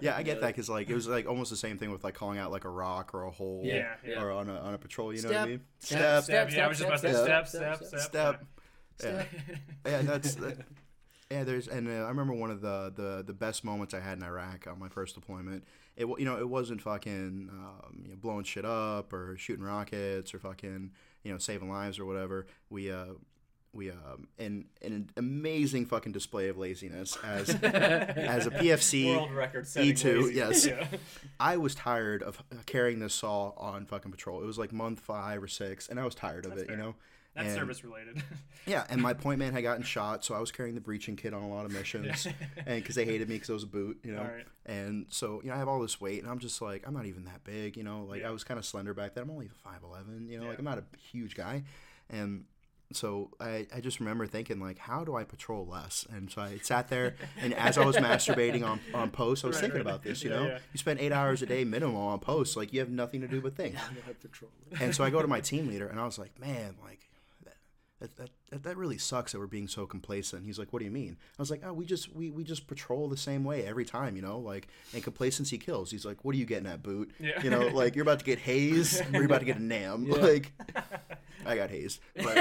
Yeah, 0.00 0.16
I 0.16 0.22
get 0.22 0.40
that 0.40 0.46
because 0.48 0.68
like 0.70 0.88
it 0.90 0.94
was 0.94 1.06
like 1.06 1.28
almost 1.28 1.50
the 1.50 1.56
same 1.56 1.76
thing 1.78 1.90
with 1.92 2.02
like 2.02 2.14
calling 2.14 2.38
out 2.38 2.50
like 2.50 2.64
a 2.64 2.70
rock 2.70 3.14
or 3.14 3.22
a 3.24 3.30
hole. 3.30 3.60
Yeah, 3.62 3.94
yeah. 4.06 4.20
Or 4.22 4.32
on 4.32 4.48
a 4.48 4.56
on 4.56 4.74
a 4.74 4.78
patrol. 4.78 5.12
You 5.14 5.22
know 5.22 5.28
what 5.28 5.38
I 5.38 5.46
mean? 5.46 5.60
step, 5.80 6.24
Step. 6.24 6.50
yeah, 6.50 6.64
I 6.64 6.68
was 6.68 6.78
just 6.78 6.88
about 6.88 7.00
to 7.02 7.12
say 7.12 7.22
step, 7.24 7.46
step, 7.46 7.76
step, 7.78 7.88
step, 7.88 8.00
step, 8.00 8.46
Step. 8.98 9.28
Step. 9.28 9.28
Yeah, 9.86 10.02
that's. 10.02 10.34
that- 10.36 10.58
yeah, 11.32 11.44
there's 11.44 11.66
and 11.66 11.88
uh, 11.88 12.04
I 12.04 12.08
remember 12.08 12.34
one 12.34 12.50
of 12.50 12.60
the, 12.60 12.92
the 12.94 13.24
the 13.26 13.32
best 13.32 13.64
moments 13.64 13.94
I 13.94 14.00
had 14.00 14.18
in 14.18 14.24
Iraq 14.24 14.66
on 14.66 14.78
my 14.78 14.88
first 14.88 15.14
deployment. 15.14 15.64
It 15.96 16.06
you 16.06 16.24
know 16.24 16.38
it 16.38 16.48
wasn't 16.48 16.82
fucking 16.82 17.48
um, 17.50 18.02
you 18.04 18.10
know, 18.10 18.16
blowing 18.16 18.44
shit 18.44 18.66
up 18.66 19.12
or 19.12 19.36
shooting 19.38 19.64
rockets 19.64 20.34
or 20.34 20.38
fucking 20.38 20.90
you 21.24 21.32
know 21.32 21.38
saving 21.38 21.70
lives 21.70 21.98
or 21.98 22.04
whatever. 22.04 22.46
We 22.68 22.92
uh 22.92 23.14
we 23.72 23.90
um 23.90 24.28
in, 24.36 24.66
in 24.82 24.92
an 24.92 25.10
amazing 25.16 25.86
fucking 25.86 26.12
display 26.12 26.48
of 26.48 26.58
laziness 26.58 27.16
as 27.24 27.48
as 27.62 28.46
a 28.46 28.50
PFC. 28.50 29.16
World 29.16 29.32
record 29.32 29.64
E2, 29.64 30.34
yes. 30.34 30.66
Yeah. 30.72 30.86
I 31.40 31.56
was 31.56 31.74
tired 31.74 32.22
of 32.22 32.42
carrying 32.66 32.98
this 32.98 33.14
saw 33.14 33.52
on 33.56 33.86
fucking 33.86 34.10
patrol. 34.10 34.42
It 34.42 34.46
was 34.46 34.58
like 34.58 34.70
month 34.70 35.00
five 35.00 35.42
or 35.42 35.48
six, 35.48 35.88
and 35.88 35.98
I 35.98 36.04
was 36.04 36.14
tired 36.14 36.44
of 36.44 36.56
That's 36.56 36.64
it. 36.64 36.70
You 36.70 36.76
know. 36.76 36.94
That's 37.34 37.48
And- 37.48 37.56
service 37.56 37.82
related. 37.84 38.22
Yeah, 38.64 38.84
and 38.88 39.02
my 39.02 39.12
point 39.12 39.40
man 39.40 39.52
had 39.52 39.64
gotten 39.64 39.82
shot, 39.82 40.24
so 40.24 40.36
I 40.36 40.38
was 40.38 40.52
carrying 40.52 40.76
the 40.76 40.80
breaching 40.80 41.16
kit 41.16 41.34
on 41.34 41.42
a 41.42 41.48
lot 41.48 41.64
of 41.66 41.72
missions, 41.72 42.26
and 42.64 42.80
because 42.80 42.94
they 42.94 43.04
hated 43.04 43.28
me 43.28 43.34
because 43.34 43.50
I 43.50 43.54
was 43.54 43.64
a 43.64 43.66
boot, 43.66 43.98
you 44.04 44.12
know. 44.12 44.20
Alright. 44.20 44.46
And 44.66 45.06
so 45.08 45.40
you 45.42 45.48
know 45.48 45.56
I 45.56 45.58
have 45.58 45.66
all 45.66 45.80
this 45.82 46.00
weight, 46.00 46.22
and 46.22 46.30
I'm 46.30 46.38
just 46.38 46.62
like 46.62 46.84
I'm 46.86 46.94
not 46.94 47.06
even 47.06 47.24
that 47.24 47.42
big, 47.42 47.76
you 47.76 47.82
know. 47.82 48.04
Like 48.08 48.20
Yeah. 48.20 48.28
I 48.28 48.30
was 48.30 48.44
kind 48.44 48.58
of 48.58 48.64
slender 48.64 48.94
back 48.94 49.14
then. 49.14 49.24
I'm 49.24 49.30
only 49.30 49.48
five 49.48 49.82
eleven, 49.82 50.28
you 50.28 50.38
know. 50.38 50.46
Like 50.46 50.60
I'm 50.60 50.64
not 50.64 50.78
a 50.78 50.84
huge 50.96 51.34
guy, 51.34 51.64
and 52.08 52.44
so 52.92 53.30
I, 53.40 53.66
I 53.74 53.80
just 53.80 53.98
remember 53.98 54.28
thinking 54.28 54.60
like 54.60 54.78
how 54.78 55.02
do 55.02 55.16
I 55.16 55.24
patrol 55.24 55.66
less? 55.66 56.06
And 56.08 56.30
so 56.30 56.40
I 56.42 56.58
sat 56.62 56.88
there, 56.88 57.16
and 57.40 57.52
as 57.54 57.76
I 57.78 57.84
was 57.84 57.96
masturbating 58.08 58.64
on 58.64 58.78
on 58.94 59.10
post, 59.10 59.42
I 59.44 59.48
was 59.48 59.56
Right, 59.56 59.62
thinking 59.62 59.78
right. 59.78 59.86
about 59.90 60.04
this. 60.04 60.22
You 60.22 60.30
Yeah, 60.30 60.36
know, 60.36 60.46
yeah. 60.46 60.58
you 60.72 60.78
spend 60.78 61.00
eight 61.00 61.10
hours 61.10 61.42
a 61.42 61.46
day 61.46 61.64
minimum 61.64 61.96
on 61.96 62.20
posts, 62.20 62.54
like 62.56 62.72
you 62.72 62.78
have 62.78 62.90
nothing 62.90 63.22
to 63.22 63.26
do 63.26 63.40
but 63.40 63.56
think. 63.56 63.74
And 64.80 64.94
so 64.94 65.02
I 65.02 65.10
go 65.10 65.20
to 65.20 65.26
my 65.28 65.40
team 65.40 65.66
leader, 65.66 65.88
and 65.88 65.98
I 65.98 66.04
was 66.04 66.16
like, 66.16 66.38
man, 66.38 66.76
like. 66.84 67.00
That, 68.02 68.30
that, 68.50 68.62
that, 68.64 68.76
really 68.76 68.98
sucks 68.98 69.30
that 69.30 69.38
we're 69.38 69.46
being 69.46 69.68
so 69.68 69.86
complacent. 69.86 70.44
He's 70.44 70.58
like, 70.58 70.72
"What 70.72 70.80
do 70.80 70.84
you 70.84 70.90
mean?" 70.90 71.16
I 71.38 71.42
was 71.42 71.52
like, 71.52 71.62
"Oh, 71.64 71.72
we 71.72 71.86
just 71.86 72.12
we, 72.12 72.30
we 72.30 72.42
just 72.42 72.66
patrol 72.66 73.08
the 73.08 73.16
same 73.16 73.44
way 73.44 73.64
every 73.64 73.84
time, 73.84 74.16
you 74.16 74.22
know. 74.22 74.38
Like, 74.38 74.66
and 74.92 75.04
complacency 75.04 75.56
kills." 75.56 75.92
He's 75.92 76.04
like, 76.04 76.24
"What 76.24 76.34
are 76.34 76.38
you 76.38 76.44
getting 76.44 76.66
at, 76.66 76.82
boot? 76.82 77.12
Yeah. 77.20 77.40
You 77.44 77.50
know, 77.50 77.68
like 77.68 77.94
you're 77.94 78.02
about 78.02 78.18
to 78.18 78.24
get 78.24 78.40
hazed, 78.40 79.02
or 79.02 79.10
you're 79.12 79.26
about 79.26 79.38
to 79.38 79.44
get 79.44 79.58
a 79.58 79.62
nam. 79.62 80.06
Like, 80.22 80.52
I 81.46 81.54
got 81.56 81.70
hazed, 81.70 82.00
but 82.16 82.34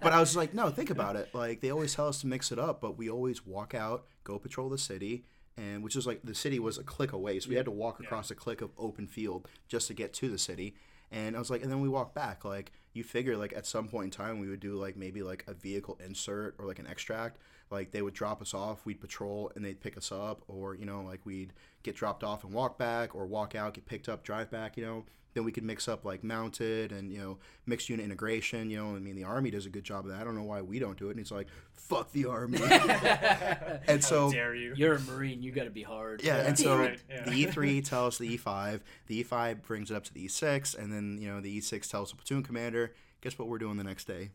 but 0.00 0.12
I 0.14 0.20
was 0.20 0.34
like, 0.34 0.54
no, 0.54 0.70
think 0.70 0.88
about 0.88 1.16
it. 1.16 1.34
Like 1.34 1.60
they 1.60 1.70
always 1.70 1.94
tell 1.94 2.08
us 2.08 2.22
to 2.22 2.26
mix 2.26 2.50
it 2.50 2.58
up, 2.58 2.80
but 2.80 2.96
we 2.96 3.10
always 3.10 3.44
walk 3.46 3.74
out, 3.74 4.06
go 4.24 4.38
patrol 4.38 4.70
the 4.70 4.78
city, 4.78 5.24
and 5.58 5.82
which 5.82 5.94
is 5.94 6.06
like 6.06 6.20
the 6.24 6.34
city 6.34 6.58
was 6.58 6.78
a 6.78 6.82
click 6.82 7.12
away, 7.12 7.38
so 7.38 7.50
we 7.50 7.56
had 7.56 7.66
to 7.66 7.70
walk 7.70 8.00
across 8.00 8.30
a 8.30 8.34
click 8.34 8.62
of 8.62 8.70
open 8.78 9.06
field 9.06 9.46
just 9.68 9.88
to 9.88 9.94
get 9.94 10.14
to 10.14 10.30
the 10.30 10.38
city. 10.38 10.74
And 11.10 11.36
I 11.36 11.38
was 11.38 11.50
like, 11.50 11.62
and 11.62 11.70
then 11.70 11.80
we 11.80 11.88
walk 11.88 12.14
back. 12.14 12.44
Like 12.44 12.72
you 12.98 13.04
figure, 13.04 13.36
like 13.36 13.54
at 13.56 13.66
some 13.66 13.88
point 13.88 14.04
in 14.04 14.10
time, 14.10 14.40
we 14.40 14.48
would 14.48 14.60
do 14.60 14.74
like 14.74 14.96
maybe 14.96 15.22
like 15.22 15.44
a 15.46 15.54
vehicle 15.54 15.98
insert 16.04 16.54
or 16.58 16.66
like 16.66 16.78
an 16.78 16.86
extract. 16.86 17.38
Like 17.70 17.92
they 17.92 18.02
would 18.02 18.14
drop 18.14 18.42
us 18.42 18.54
off, 18.54 18.84
we'd 18.84 19.00
patrol, 19.00 19.52
and 19.54 19.64
they'd 19.64 19.80
pick 19.80 19.96
us 19.96 20.12
up, 20.12 20.42
or 20.48 20.74
you 20.74 20.84
know, 20.84 21.02
like 21.02 21.24
we'd 21.24 21.52
get 21.82 21.94
dropped 21.96 22.24
off 22.24 22.44
and 22.44 22.52
walk 22.52 22.78
back, 22.78 23.14
or 23.14 23.26
walk 23.26 23.54
out, 23.54 23.74
get 23.74 23.86
picked 23.86 24.08
up, 24.08 24.22
drive 24.24 24.50
back. 24.50 24.76
You 24.76 24.84
know, 24.84 25.04
then 25.34 25.44
we 25.44 25.52
could 25.52 25.64
mix 25.64 25.88
up 25.88 26.04
like 26.04 26.24
mounted 26.24 26.92
and 26.92 27.12
you 27.12 27.18
know 27.18 27.38
mixed 27.66 27.88
unit 27.88 28.04
integration. 28.04 28.70
You 28.70 28.78
know, 28.78 28.96
I 28.96 28.98
mean 28.98 29.16
the 29.16 29.24
army 29.24 29.50
does 29.50 29.66
a 29.66 29.70
good 29.70 29.84
job 29.84 30.04
of 30.04 30.10
that. 30.10 30.20
I 30.20 30.24
don't 30.24 30.34
know 30.34 30.42
why 30.42 30.62
we 30.62 30.78
don't 30.78 30.98
do 30.98 31.08
it. 31.08 31.10
And 31.10 31.18
he's 31.18 31.30
like, 31.30 31.48
"Fuck 31.74 32.12
the 32.12 32.26
army." 32.26 32.58
and 33.88 34.02
so 34.02 34.30
Dare 34.30 34.54
you? 34.54 34.74
You're 34.76 34.94
a 34.94 35.00
marine. 35.00 35.42
You 35.42 35.52
got 35.52 35.64
to 35.64 35.70
be 35.70 35.82
hard. 35.82 36.22
yeah, 36.22 36.38
and 36.38 36.58
so 36.58 36.78
Right, 36.78 37.00
yeah. 37.08 37.24
the 37.24 37.46
E3 37.46 37.84
tells 37.88 38.18
the 38.18 38.36
E5, 38.36 38.80
the 39.06 39.24
E5 39.24 39.62
brings 39.62 39.90
it 39.90 39.94
up 39.96 40.04
to 40.04 40.14
the 40.14 40.26
E6, 40.26 40.76
and 40.78 40.92
then 40.92 41.18
you 41.20 41.28
know 41.28 41.40
the 41.40 41.58
E6 41.58 41.88
tells 41.88 42.10
the 42.10 42.16
platoon 42.16 42.42
commander. 42.42 42.94
Guess 43.20 43.38
what 43.38 43.48
we're 43.48 43.58
doing 43.58 43.76
the 43.76 43.84
next 43.84 44.06
day? 44.06 44.30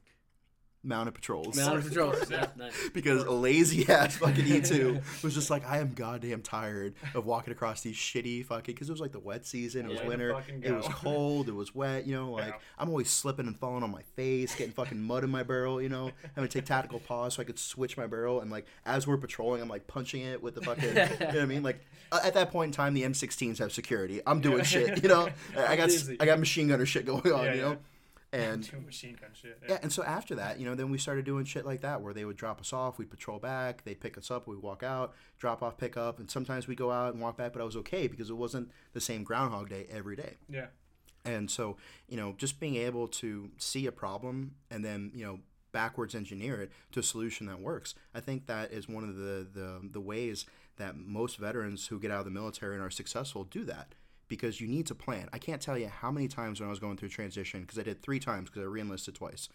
Mounted 0.86 1.14
patrols. 1.14 1.56
Mounted 1.56 1.86
patrols. 1.88 2.30
Yeah, 2.30 2.38
yeah. 2.42 2.48
nice. 2.66 2.90
because 2.94 3.24
a 3.24 3.32
lazy 3.32 3.88
ass 3.90 4.18
fucking 4.18 4.44
E2 4.44 5.02
was 5.24 5.34
just 5.34 5.50
like, 5.50 5.66
I 5.66 5.78
am 5.78 5.94
goddamn 5.94 6.42
tired 6.42 6.94
of 7.16 7.26
walking 7.26 7.54
across 7.54 7.80
these 7.82 7.96
shitty 7.96 8.46
fucking. 8.46 8.74
Because 8.76 8.90
it 8.90 8.92
was 8.92 9.00
like 9.00 9.14
the 9.14 9.20
wet 9.20 9.46
season, 9.46 9.86
it 9.86 9.90
was 9.90 10.00
Yeah. 10.02 10.08
winter, 10.08 10.44
it 10.62 10.72
was 10.74 10.86
cold, 10.90 11.48
it 11.48 11.56
was 11.56 11.74
wet. 11.74 12.06
You 12.06 12.16
know, 12.16 12.32
like 12.32 12.48
Yeah. 12.48 12.54
I'm 12.78 12.90
always 12.90 13.10
slipping 13.10 13.48
and 13.48 13.58
falling 13.58 13.82
on 13.84 13.92
my 13.92 14.02
face, 14.18 14.54
getting 14.56 14.74
fucking 14.74 15.02
mud 15.02 15.24
in 15.24 15.30
my 15.30 15.44
barrel. 15.44 15.82
You 15.82 15.88
know, 15.90 16.12
having 16.36 16.50
to 16.50 16.60
take 16.60 16.66
tactical 16.66 17.00
pause 17.00 17.36
so 17.36 17.42
I 17.42 17.46
could 17.46 17.60
switch 17.60 17.96
my 17.96 18.06
barrel. 18.08 18.42
And 18.42 18.52
like 18.52 18.66
as 18.86 19.08
we're 19.08 19.16
patrolling, 19.18 19.62
I'm 19.62 19.70
like 19.70 19.88
punching 19.88 20.22
it 20.22 20.44
with 20.44 20.56
the 20.56 20.62
fucking. 20.62 20.90
you 20.90 20.96
know 20.96 21.26
what 21.28 21.36
I 21.40 21.46
mean? 21.46 21.64
Like 21.64 21.80
uh, 22.12 22.20
at 22.26 22.34
that 22.34 22.52
point 22.52 22.68
in 22.70 22.74
time, 22.74 22.94
the 22.94 23.04
M16s 23.04 23.60
have 23.60 23.72
security. 23.72 24.20
I'm 24.28 24.42
doing 24.42 24.58
Yeah. 24.58 24.64
shit. 24.64 25.02
You 25.04 25.08
know, 25.08 25.30
I 25.58 25.78
got 25.78 25.90
I 26.20 26.26
got 26.26 26.40
machine 26.40 26.68
gunner 26.68 26.86
shit 26.86 27.06
going 27.06 27.32
on. 27.32 27.46
Yeah, 27.46 27.54
you 27.54 27.62
know. 27.62 27.78
Yeah. 28.34 28.40
And 28.54 28.64
Two 28.64 28.82
machine 28.82 29.18
gun 29.20 29.30
shit. 29.34 29.60
yeah, 29.70 29.78
and 29.82 29.92
so 29.92 30.04
after 30.04 30.36
that, 30.36 30.60
you 30.60 30.66
know, 30.66 30.76
then 30.76 30.90
we 30.90 30.98
started 30.98 31.24
doing 31.24 31.46
shit 31.46 31.66
like 31.66 31.82
that 31.82 32.02
where 32.02 32.14
they 32.14 32.26
would 32.26 32.36
drop 32.36 32.60
us 32.60 32.74
off, 32.74 32.98
we'd 32.98 33.12
patrol 33.12 33.40
back, 33.40 33.84
they'd 33.84 34.00
pick 34.00 34.18
us 34.18 34.32
up, 34.32 34.48
we'd 34.48 34.62
walk 34.62 34.82
out, 34.84 35.14
drop 35.38 35.62
off, 35.62 35.78
pick 35.78 35.98
up, 35.98 36.20
and 36.20 36.30
sometimes 36.30 36.68
we 36.68 36.76
go 36.76 36.92
out 36.92 37.14
and 37.14 37.22
walk 37.22 37.38
back, 37.38 37.54
but 37.54 37.62
I 37.62 37.66
was 37.66 37.76
okay 37.78 38.08
because 38.08 38.30
it 38.30 38.38
wasn't 38.38 38.72
the 38.94 39.02
same 39.02 39.24
Groundhog 39.24 39.70
Day 39.70 39.86
every 39.92 40.16
day. 40.16 40.38
Yeah. 40.50 40.68
And 41.26 41.50
so, 41.50 41.78
you 42.10 42.18
know, 42.18 42.34
just 42.38 42.60
being 42.60 42.76
able 42.76 43.08
to 43.08 43.52
see 43.58 43.86
a 43.88 43.92
problem 43.92 44.56
and 44.70 44.84
then, 44.84 45.12
you 45.14 45.26
know, 45.26 45.40
backwards 45.72 46.14
engineer 46.16 46.62
it 46.62 46.72
to 46.92 47.00
a 47.00 47.04
solution 47.04 47.48
that 47.48 47.60
works. 47.60 47.96
I 48.14 48.20
think 48.20 48.48
that 48.48 48.72
is 48.72 48.88
one 48.88 49.04
of 49.04 49.16
the, 49.16 49.48
the, 49.52 49.80
the 49.92 50.02
ways 50.02 50.46
that 50.78 50.98
most 50.98 51.38
veterans 51.38 51.88
who 51.88 52.00
get 52.00 52.12
out 52.12 52.20
of 52.20 52.26
the 52.26 52.32
military 52.32 52.76
and 52.76 52.84
are 52.84 52.90
successful 52.90 53.44
do 53.44 53.64
that 53.66 53.96
because 54.34 54.60
you 54.60 54.68
need 54.68 54.88
to 54.88 54.96
plan. 54.96 55.30
I 55.32 55.38
can't 55.38 55.62
tell 55.62 55.78
you 55.78 55.88
how 55.90 56.10
many 56.10 56.28
times 56.28 56.60
when 56.60 56.68
I 56.68 56.72
was 56.72 56.80
going 56.80 56.98
through 56.98 57.10
transition, 57.10 57.62
because 57.62 57.78
I 57.78 57.84
did 57.84 58.02
three 58.02 58.20
times 58.20 58.50
because 58.50 58.64
I 58.64 58.66
reenlisted 58.66 59.14
twice, 59.14 59.48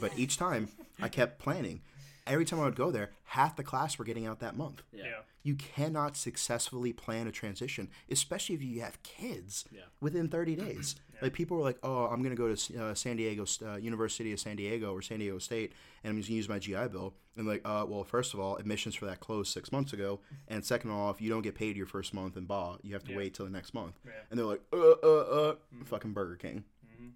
but 0.00 0.12
each 0.18 0.36
time 0.44 0.68
I 1.00 1.08
kept 1.08 1.38
planning. 1.38 1.80
every 2.26 2.44
time 2.44 2.60
I 2.60 2.64
would 2.64 2.76
go 2.76 2.90
there, 2.90 3.10
half 3.24 3.56
the 3.56 3.62
class 3.62 3.98
were 3.98 4.04
getting 4.04 4.26
out 4.26 4.40
that 4.40 4.56
month. 4.56 4.82
Yeah. 4.92 5.04
Yeah. 5.04 5.10
You 5.42 5.54
cannot 5.54 6.16
successfully 6.16 6.92
plan 6.92 7.26
a 7.28 7.32
transition, 7.32 7.88
especially 8.10 8.56
if 8.56 8.62
you 8.62 8.80
have 8.82 9.00
kids 9.04 9.64
Yeah. 9.70 9.82
within 10.00 10.28
30 10.28 10.56
days. 10.56 10.96
Like 11.22 11.32
people 11.32 11.56
were 11.56 11.62
like, 11.62 11.78
"Oh, 11.82 12.06
I'm 12.06 12.22
going 12.22 12.34
to 12.34 12.36
go 12.36 12.54
to 12.54 12.84
uh, 12.84 12.94
San 12.94 13.16
Diego 13.16 13.44
uh, 13.64 13.76
University 13.76 14.32
of 14.32 14.40
San 14.40 14.56
Diego 14.56 14.92
or 14.92 15.02
San 15.02 15.18
Diego 15.18 15.38
State, 15.38 15.72
and 16.04 16.10
I'm 16.10 16.16
just 16.18 16.28
going 16.28 16.34
to 16.34 16.36
use 16.36 16.48
my 16.48 16.58
GI 16.58 16.88
Bill." 16.92 17.14
And 17.36 17.46
like, 17.46 17.62
uh, 17.64 17.84
well, 17.88 18.04
first 18.04 18.34
of 18.34 18.40
all, 18.40 18.56
admissions 18.56 18.94
for 18.94 19.06
that 19.06 19.20
closed 19.20 19.52
six 19.52 19.70
months 19.72 19.92
ago, 19.92 20.20
and 20.48 20.64
second 20.64 20.90
of 20.90 20.96
all, 20.96 21.10
if 21.10 21.20
you 21.20 21.28
don't 21.30 21.42
get 21.42 21.54
paid 21.54 21.76
your 21.76 21.86
first 21.86 22.14
month 22.14 22.36
in 22.36 22.44
BA, 22.46 22.78
you 22.82 22.94
have 22.94 23.04
to 23.04 23.12
Yeah. 23.12 23.18
wait 23.18 23.34
till 23.34 23.44
the 23.46 23.52
next 23.52 23.74
month. 23.74 23.98
Yeah. 24.04 24.12
And 24.30 24.38
they're 24.38 24.46
like, 24.46 24.62
"Uh, 24.72 24.76
uh, 25.02 25.06
uh, 25.06 25.54
fucking 25.84 26.12
Burger 26.12 26.36
King." 26.36 26.64
Mhm. 26.86 27.10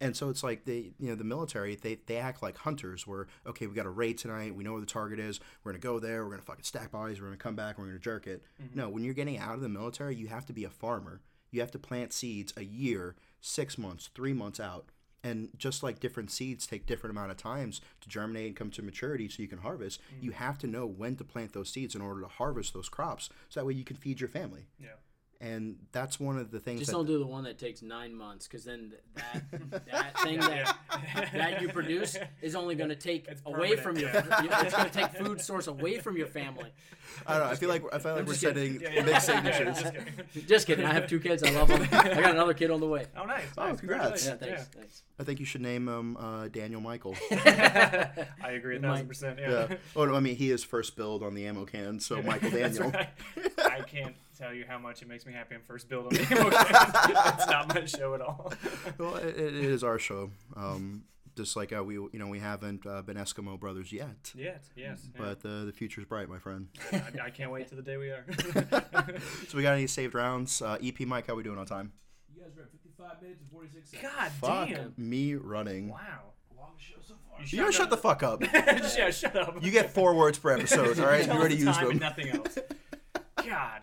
And 0.00 0.14
so 0.14 0.28
it's 0.28 0.42
like 0.42 0.66
they, 0.66 0.92
you 0.98 1.08
know, 1.08 1.14
the 1.14 1.24
military, 1.24 1.74
they, 1.74 1.94
they 2.06 2.16
act 2.18 2.42
like 2.42 2.58
hunters. 2.58 3.06
Where 3.06 3.28
okay, 3.46 3.66
we 3.66 3.74
got 3.74 3.86
a 3.86 3.90
raid 3.90 4.18
tonight. 4.18 4.54
We 4.54 4.62
know 4.62 4.72
where 4.72 4.80
the 4.80 4.86
target 4.86 5.18
is. 5.18 5.40
We're 5.64 5.72
gonna 5.72 5.80
go 5.80 5.98
there. 5.98 6.24
We're 6.24 6.30
gonna 6.32 6.42
fucking 6.42 6.64
stack 6.64 6.90
bodies. 6.90 7.20
We're 7.20 7.28
gonna 7.28 7.38
come 7.38 7.56
back. 7.56 7.78
We're 7.78 7.86
gonna 7.86 7.98
jerk 7.98 8.26
it. 8.26 8.42
No, 8.74 8.88
when 8.90 9.04
you're 9.04 9.14
getting 9.14 9.38
out 9.38 9.54
of 9.54 9.62
the 9.62 9.68
military, 9.70 10.14
you 10.16 10.26
have 10.28 10.44
to 10.46 10.52
be 10.52 10.64
a 10.64 10.70
farmer. 10.70 11.20
You 11.50 11.60
have 11.60 11.70
to 11.70 11.78
plant 11.78 12.12
seeds 12.12 12.52
a 12.58 12.64
year, 12.64 13.16
six 13.40 13.78
months, 13.78 14.10
three 14.14 14.32
months 14.32 14.60
out. 14.60 14.86
And 15.24 15.48
just 15.58 15.82
like 15.82 15.98
different 15.98 16.30
seeds 16.30 16.68
take 16.68 16.86
different 16.86 17.10
amount 17.10 17.32
of 17.32 17.36
times 17.36 17.80
to 18.00 18.08
germinate 18.08 18.46
and 18.46 18.56
come 18.56 18.70
to 18.70 18.82
maturity, 18.82 19.28
so 19.28 19.42
you 19.42 19.48
can 19.48 19.58
harvest. 19.58 20.00
You 20.20 20.30
mm. 20.30 20.34
have 20.34 20.56
to 20.58 20.68
know 20.68 20.86
when 20.86 21.16
to 21.16 21.24
plant 21.24 21.52
those 21.52 21.68
seeds 21.68 21.96
in 21.96 22.00
order 22.00 22.20
to 22.20 22.28
harvest 22.28 22.74
those 22.74 22.88
crops, 22.88 23.28
so 23.48 23.58
that 23.58 23.66
way 23.66 23.74
you 23.74 23.82
can 23.82 23.96
feed 23.96 24.20
your 24.20 24.28
family. 24.28 24.66
Yeah. 24.78 24.90
And 25.38 25.76
that's 25.92 26.18
one 26.18 26.38
of 26.38 26.50
the 26.50 26.58
things. 26.58 26.80
Just 26.80 26.90
that 26.92 26.96
don't 26.96 27.06
do 27.06 27.18
the 27.18 27.26
one 27.26 27.44
that 27.44 27.58
takes 27.58 27.82
nine 27.82 28.14
months, 28.14 28.46
because 28.48 28.64
then 28.64 28.92
that 29.14 29.84
that 29.92 30.18
thing 30.22 30.40
Yeah, 30.40 30.72
that 31.14 31.30
that 31.34 31.60
you 31.62 31.68
produce 31.68 32.16
is 32.40 32.54
only 32.54 32.74
going 32.74 32.88
to 32.88 32.96
take 32.96 33.28
away 33.44 33.76
from 33.76 33.98
your. 33.98 34.08
yeah. 34.08 34.42
you- 34.42 34.48
It's 34.50 34.74
going 34.74 34.88
to 34.88 34.98
take 34.98 35.10
food 35.12 35.42
source 35.42 35.66
away 35.66 35.98
from 35.98 36.16
your 36.16 36.26
family. 36.26 36.72
I 37.26 37.34
don't 37.38 37.46
know. 37.46 37.52
I 37.52 37.56
feel 37.56 37.68
like 37.68 37.82
I 37.92 37.98
feel 37.98 38.12
like 38.12 38.20
I'm 38.22 38.26
we're 38.26 38.34
setting 38.34 38.80
Yeah, 38.80 38.88
yeah. 38.94 39.02
mixed 39.02 39.28
Yeah, 39.28 39.42
signatures. 39.42 39.82
just 39.82 39.94
kidding. 39.94 40.46
Just 40.46 40.66
kidding. 40.66 40.84
I 40.86 40.92
have 40.94 41.06
two 41.06 41.20
kids. 41.20 41.42
I 41.42 41.50
love 41.50 41.68
them. 41.68 41.82
I 41.82 41.86
got 42.20 42.30
another 42.34 42.54
kid 42.54 42.70
on 42.70 42.80
the 42.80 42.86
way. 42.88 43.06
Oh, 43.16 43.24
nice. 43.26 43.44
Oh, 43.58 43.68
nice. 43.68 43.78
congrats. 43.78 44.24
Yeah, 44.24 44.30
Congratulations. 44.32 44.68
thanks. 44.68 44.76
Thanks. 44.76 45.02
I 45.18 45.24
think 45.24 45.38
you 45.40 45.46
should 45.46 45.60
name 45.60 45.86
him 45.86 46.16
uh, 46.16 46.48
Daniel 46.48 46.80
Michael. 46.80 47.14
I 47.30 48.52
agree 48.52 48.76
a 48.76 48.80
thousand 48.80 49.06
percent. 49.08 49.38
Yeah. 49.38 49.66
yeah. 49.70 49.76
Oh, 49.94 50.04
no, 50.06 50.14
I 50.14 50.20
mean 50.20 50.36
he 50.36 50.50
is 50.50 50.64
first 50.64 50.96
billed 50.96 51.22
on 51.22 51.34
the 51.34 51.46
ammo 51.46 51.64
can, 51.66 52.00
so 52.00 52.22
Michael 52.22 52.50
That's 52.50 52.78
Daniel. 52.78 52.90
right. 52.92 53.08
I 53.64 53.80
can't 53.82 54.14
tell 54.36 54.52
you 54.54 54.64
how 54.68 54.78
much 54.78 55.02
it 55.02 55.08
makes 55.08 55.24
me 55.26 55.32
happy 55.32 55.54
I'm 55.54 55.62
first 55.62 55.88
billed 55.88 56.06
on 56.06 56.14
the 56.14 56.22
ammo 56.22 56.50
can. 56.50 57.34
It's 57.34 57.46
not 57.46 57.74
my 57.74 57.84
show 57.86 58.14
at 58.14 58.20
all. 58.20 58.52
well, 58.98 59.16
it, 59.16 59.36
it 59.38 59.54
is 59.54 59.82
our 59.84 59.98
show. 59.98 60.30
Um, 60.54 61.04
just 61.36 61.54
like 61.56 61.72
uh, 61.72 61.84
we, 61.84 61.94
you 61.94 62.10
know, 62.14 62.28
we 62.28 62.38
haven't 62.38 62.86
uh, 62.86 63.02
been 63.02 63.16
Eskimo 63.16 63.58
brothers 63.60 63.92
yet, 63.92 64.32
Yes, 64.34 64.70
yes. 64.74 65.06
yeah. 65.14 65.20
but 65.22 65.48
uh, 65.48 65.64
the 65.66 65.72
future's 65.74 66.04
bright, 66.06 66.28
my 66.28 66.38
friend. 66.38 66.68
I, 66.92 67.02
I 67.24 67.30
can't 67.30 67.50
wait 67.50 67.68
to 67.68 67.74
the 67.74 67.82
day 67.82 67.96
we 67.98 68.08
are. 68.08 68.24
So 69.48 69.56
we 69.56 69.62
got 69.62 69.74
any 69.74 69.86
saved 69.86 70.14
rounds? 70.14 70.62
Uh, 70.62 70.78
EP 70.82 71.00
Mike, 71.00 71.26
how 71.26 71.34
we 71.34 71.42
doing 71.42 71.58
on 71.58 71.66
time? 71.66 71.92
You 72.34 72.40
guys 72.42 72.56
are 72.58 72.62
at 72.62 72.70
55 72.70 73.22
minutes 73.22 73.40
and 73.42 73.50
46 73.50 73.90
seconds. 73.90 74.12
God 74.14 74.32
Fuck 74.32 74.68
damn. 74.70 74.94
me 74.96 75.34
running. 75.34 75.88
Wow. 75.90 75.98
Longest 76.56 76.86
show 76.86 76.94
so 77.06 77.14
far. 77.30 77.44
You 77.44 77.58
gotta 77.58 77.72
shut 77.72 77.90
the 77.90 77.96
fuck 77.98 78.22
up. 78.22 78.42
yeah, 78.42 79.10
shut 79.10 79.36
up. 79.36 79.62
You 79.62 79.70
get 79.70 79.90
four 79.92 80.14
words 80.14 80.38
per 80.38 80.52
episode. 80.52 80.98
All 80.98 81.06
right, 81.06 81.26
you 81.26 81.32
already 81.32 81.56
used 81.56 81.66
time 81.78 81.90
and 81.90 82.00
them. 82.00 82.08
nothing 82.08 82.28
else. 82.30 82.58
God. 83.44 83.82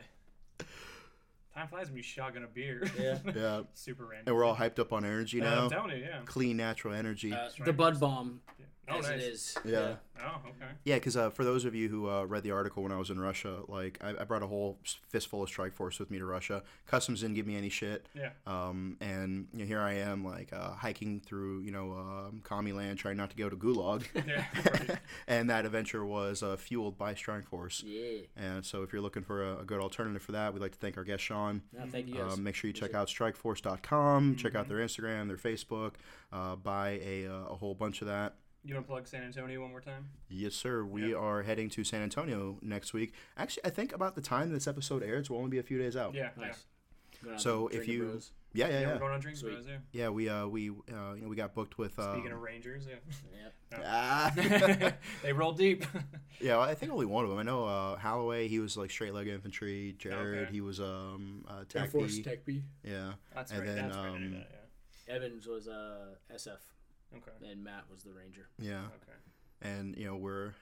Time 1.63 1.69
flies 1.69 1.87
when 1.87 1.95
you 1.95 2.03
shotgun 2.03 2.43
a 2.43 2.47
beer. 2.47 2.83
Yeah. 2.99 3.19
Yeah, 3.35 3.61
Super 3.73 4.03
random. 4.05 4.23
and 4.27 4.35
we're 4.35 4.43
all 4.43 4.55
hyped 4.55 4.79
up 4.79 4.91
on 4.91 5.05
energy 5.05 5.41
Uh, 5.41 5.45
now. 5.45 5.63
I'm 5.65 5.69
telling 5.69 5.91
you, 5.97 6.03
yeah. 6.03 6.19
Clean, 6.25 6.57
natural 6.57 6.93
energy. 6.93 7.31
Uh, 7.33 7.47
the 7.63 7.71
Bud 7.71 7.99
Bomb, 8.01 8.41
Oh, 8.89 8.99
as 8.99 9.05
nice. 9.05 9.13
it 9.13 9.23
is. 9.23 9.57
Yeah. 9.63 9.95
Oh, 10.21 10.41
okay. 10.49 10.71
Yeah, 10.83 10.95
because 10.95 11.15
uh, 11.17 11.29
for 11.29 11.43
those 11.45 11.63
of 11.65 11.73
you 11.73 11.87
who 11.89 12.09
uh, 12.09 12.23
read 12.25 12.43
the 12.43 12.51
article 12.51 12.83
when 12.83 12.91
I 12.91 12.97
was 12.97 13.09
in 13.09 13.19
Russia, 13.19 13.59
like 13.67 13.97
I, 14.03 14.09
I 14.19 14.23
brought 14.25 14.43
a 14.43 14.47
whole 14.47 14.77
fistful 15.09 15.41
of 15.41 15.49
Strikeforce 15.49 15.99
with 15.99 16.11
me 16.11 16.19
to 16.19 16.25
Russia. 16.25 16.63
Customs 16.85 17.21
didn't 17.21 17.35
give 17.35 17.47
me 17.47 17.55
any 17.55 17.69
shit, 17.69 18.07
Yeah. 18.13 18.29
um, 18.45 18.97
and 18.99 19.47
you 19.53 19.59
know, 19.59 19.65
here 19.65 19.79
I 19.79 19.93
am, 19.93 20.23
like 20.25 20.51
uh, 20.53 20.71
hiking 20.71 21.21
through, 21.25 21.61
you 21.61 21.71
know, 21.71 21.93
um, 21.93 22.41
commie 22.43 22.73
land, 22.73 22.99
trying 22.99 23.15
not 23.17 23.29
to 23.31 23.35
go 23.37 23.49
to 23.49 23.55
Gulag, 23.55 24.03
Yeah. 24.27 24.45
Right. 24.89 24.99
and 25.27 25.49
that 25.49 25.65
adventure 25.65 26.05
was 26.05 26.43
uh, 26.43 26.57
fueled 26.57 26.97
by 26.97 27.13
Strikeforce. 27.13 27.83
Yeah. 27.85 28.25
And 28.35 28.65
so, 28.65 28.83
if 28.83 28.91
you're 28.93 29.01
looking 29.01 29.23
for 29.23 29.43
a, 29.43 29.59
a 29.59 29.63
good 29.65 29.79
alternative 29.79 30.21
for 30.21 30.33
that, 30.33 30.53
we'd 30.53 30.61
like 30.61 30.73
to 30.73 30.77
thank 30.77 30.97
our 30.97 31.03
guest 31.05 31.23
Sean. 31.23 31.61
No, 31.71 31.85
thank 31.89 32.07
you 32.09 32.15
guys. 32.15 32.33
Um, 32.33 32.43
make 32.43 32.55
sure 32.55 32.67
you 32.67 32.73
check 32.73 32.93
out 32.93 33.07
strikeforce.com, 33.07 34.35
check 34.35 34.55
out 34.55 34.67
their 34.67 34.77
Instagram, 34.79 35.27
their 35.27 35.37
Facebook, 35.37 35.93
uh, 36.31 36.55
buy 36.55 36.99
a, 37.03 37.27
uh, 37.27 37.45
a 37.51 37.55
whole 37.55 37.73
bunch 37.73 38.01
of 38.01 38.07
that. 38.07 38.35
You 38.65 38.75
want 38.75 38.85
to 38.87 38.89
plug 38.91 39.07
San 39.07 39.23
Antonio 39.23 39.61
one 39.61 39.71
more 39.71 39.81
time? 39.81 40.07
Yes, 40.29 40.53
sir. 40.53 40.85
We 40.85 41.11
Yeah. 41.11 41.17
are 41.17 41.43
heading 41.43 41.69
to 41.71 41.83
San 41.83 42.01
Antonio 42.01 42.57
next 42.61 42.93
week. 42.93 43.13
Actually, 43.35 43.65
I 43.65 43.69
think 43.71 43.91
about 43.93 44.15
the 44.15 44.21
time 44.21 44.51
this 44.53 44.67
episode 44.67 45.03
airs, 45.03 45.29
we'll 45.29 45.39
only 45.39 45.51
be 45.51 45.57
a 45.59 45.63
few 45.63 45.77
days 45.77 45.97
out. 45.97 46.13
Yeah. 46.13 46.29
nice. 46.37 46.65
Going 47.21 47.33
on 47.35 47.39
So 47.39 47.67
if 47.67 47.87
you- 47.87 48.03
Bros. 48.05 48.31
Yeah, 48.55 48.67
yeah, 48.67 48.73
Yeah, 48.73 48.79
yeah. 48.81 48.93
we're 48.93 48.99
going 48.99 49.11
on 49.13 49.19
drinks 49.19 49.39
Sweet. 49.39 49.53
bros, 49.53 49.65
yeah. 49.67 49.77
Yeah, 49.91 50.09
we 50.09 50.29
uh, 50.29 50.45
we 50.45 50.69
uh, 50.69 51.13
you 51.15 51.23
know 51.23 51.27
we 51.27 51.35
got 51.35 51.55
booked 51.55 51.79
with. 51.79 51.97
Uh, 51.97 52.13
Speaking 52.13 52.31
of 52.33 52.39
Rangers, 52.41 52.85
yeah. 52.87 52.95
Yeah. 53.79 53.79
ah. 53.83 54.93
they 55.23 55.33
roll 55.33 55.53
deep. 55.53 55.83
yeah, 56.39 56.59
I 56.59 56.75
think 56.75 56.91
only 56.91 57.07
one 57.07 57.23
of 57.23 57.31
them. 57.31 57.39
I 57.39 57.43
know 57.43 57.65
uh, 57.65 57.97
Holloway. 57.97 58.47
He 58.47 58.59
was 58.59 58.77
like 58.77 58.91
straight 58.91 59.13
leg 59.13 59.27
infantry. 59.27 59.95
Jared, 59.97 60.43
Okay. 60.43 60.51
he 60.51 60.61
was 60.61 60.79
um 60.79 61.43
uh, 61.47 61.63
Air 61.73 61.87
Force 61.87 62.15
B. 62.17 62.23
Tech 62.23 62.45
B. 62.45 62.63
Yeah, 62.83 63.13
That's 63.33 63.51
And 63.51 63.61
right. 63.61 63.75
then, 63.75 63.85
That's 63.85 63.97
right. 63.97 64.07
Um, 64.09 64.31
that, 64.33 64.47
yeah. 65.07 65.15
Evans 65.15 65.47
was 65.47 65.67
uh, 65.67 66.13
SF, 66.31 66.59
Okay. 67.17 67.51
and 67.51 67.63
Matt 67.63 67.83
was 67.91 68.03
the 68.03 68.11
Ranger. 68.11 68.47
yeah, 68.59 68.79
Okay. 68.79 69.73
and 69.75 69.95
you 69.97 70.05
know 70.05 70.15
we're 70.15 70.53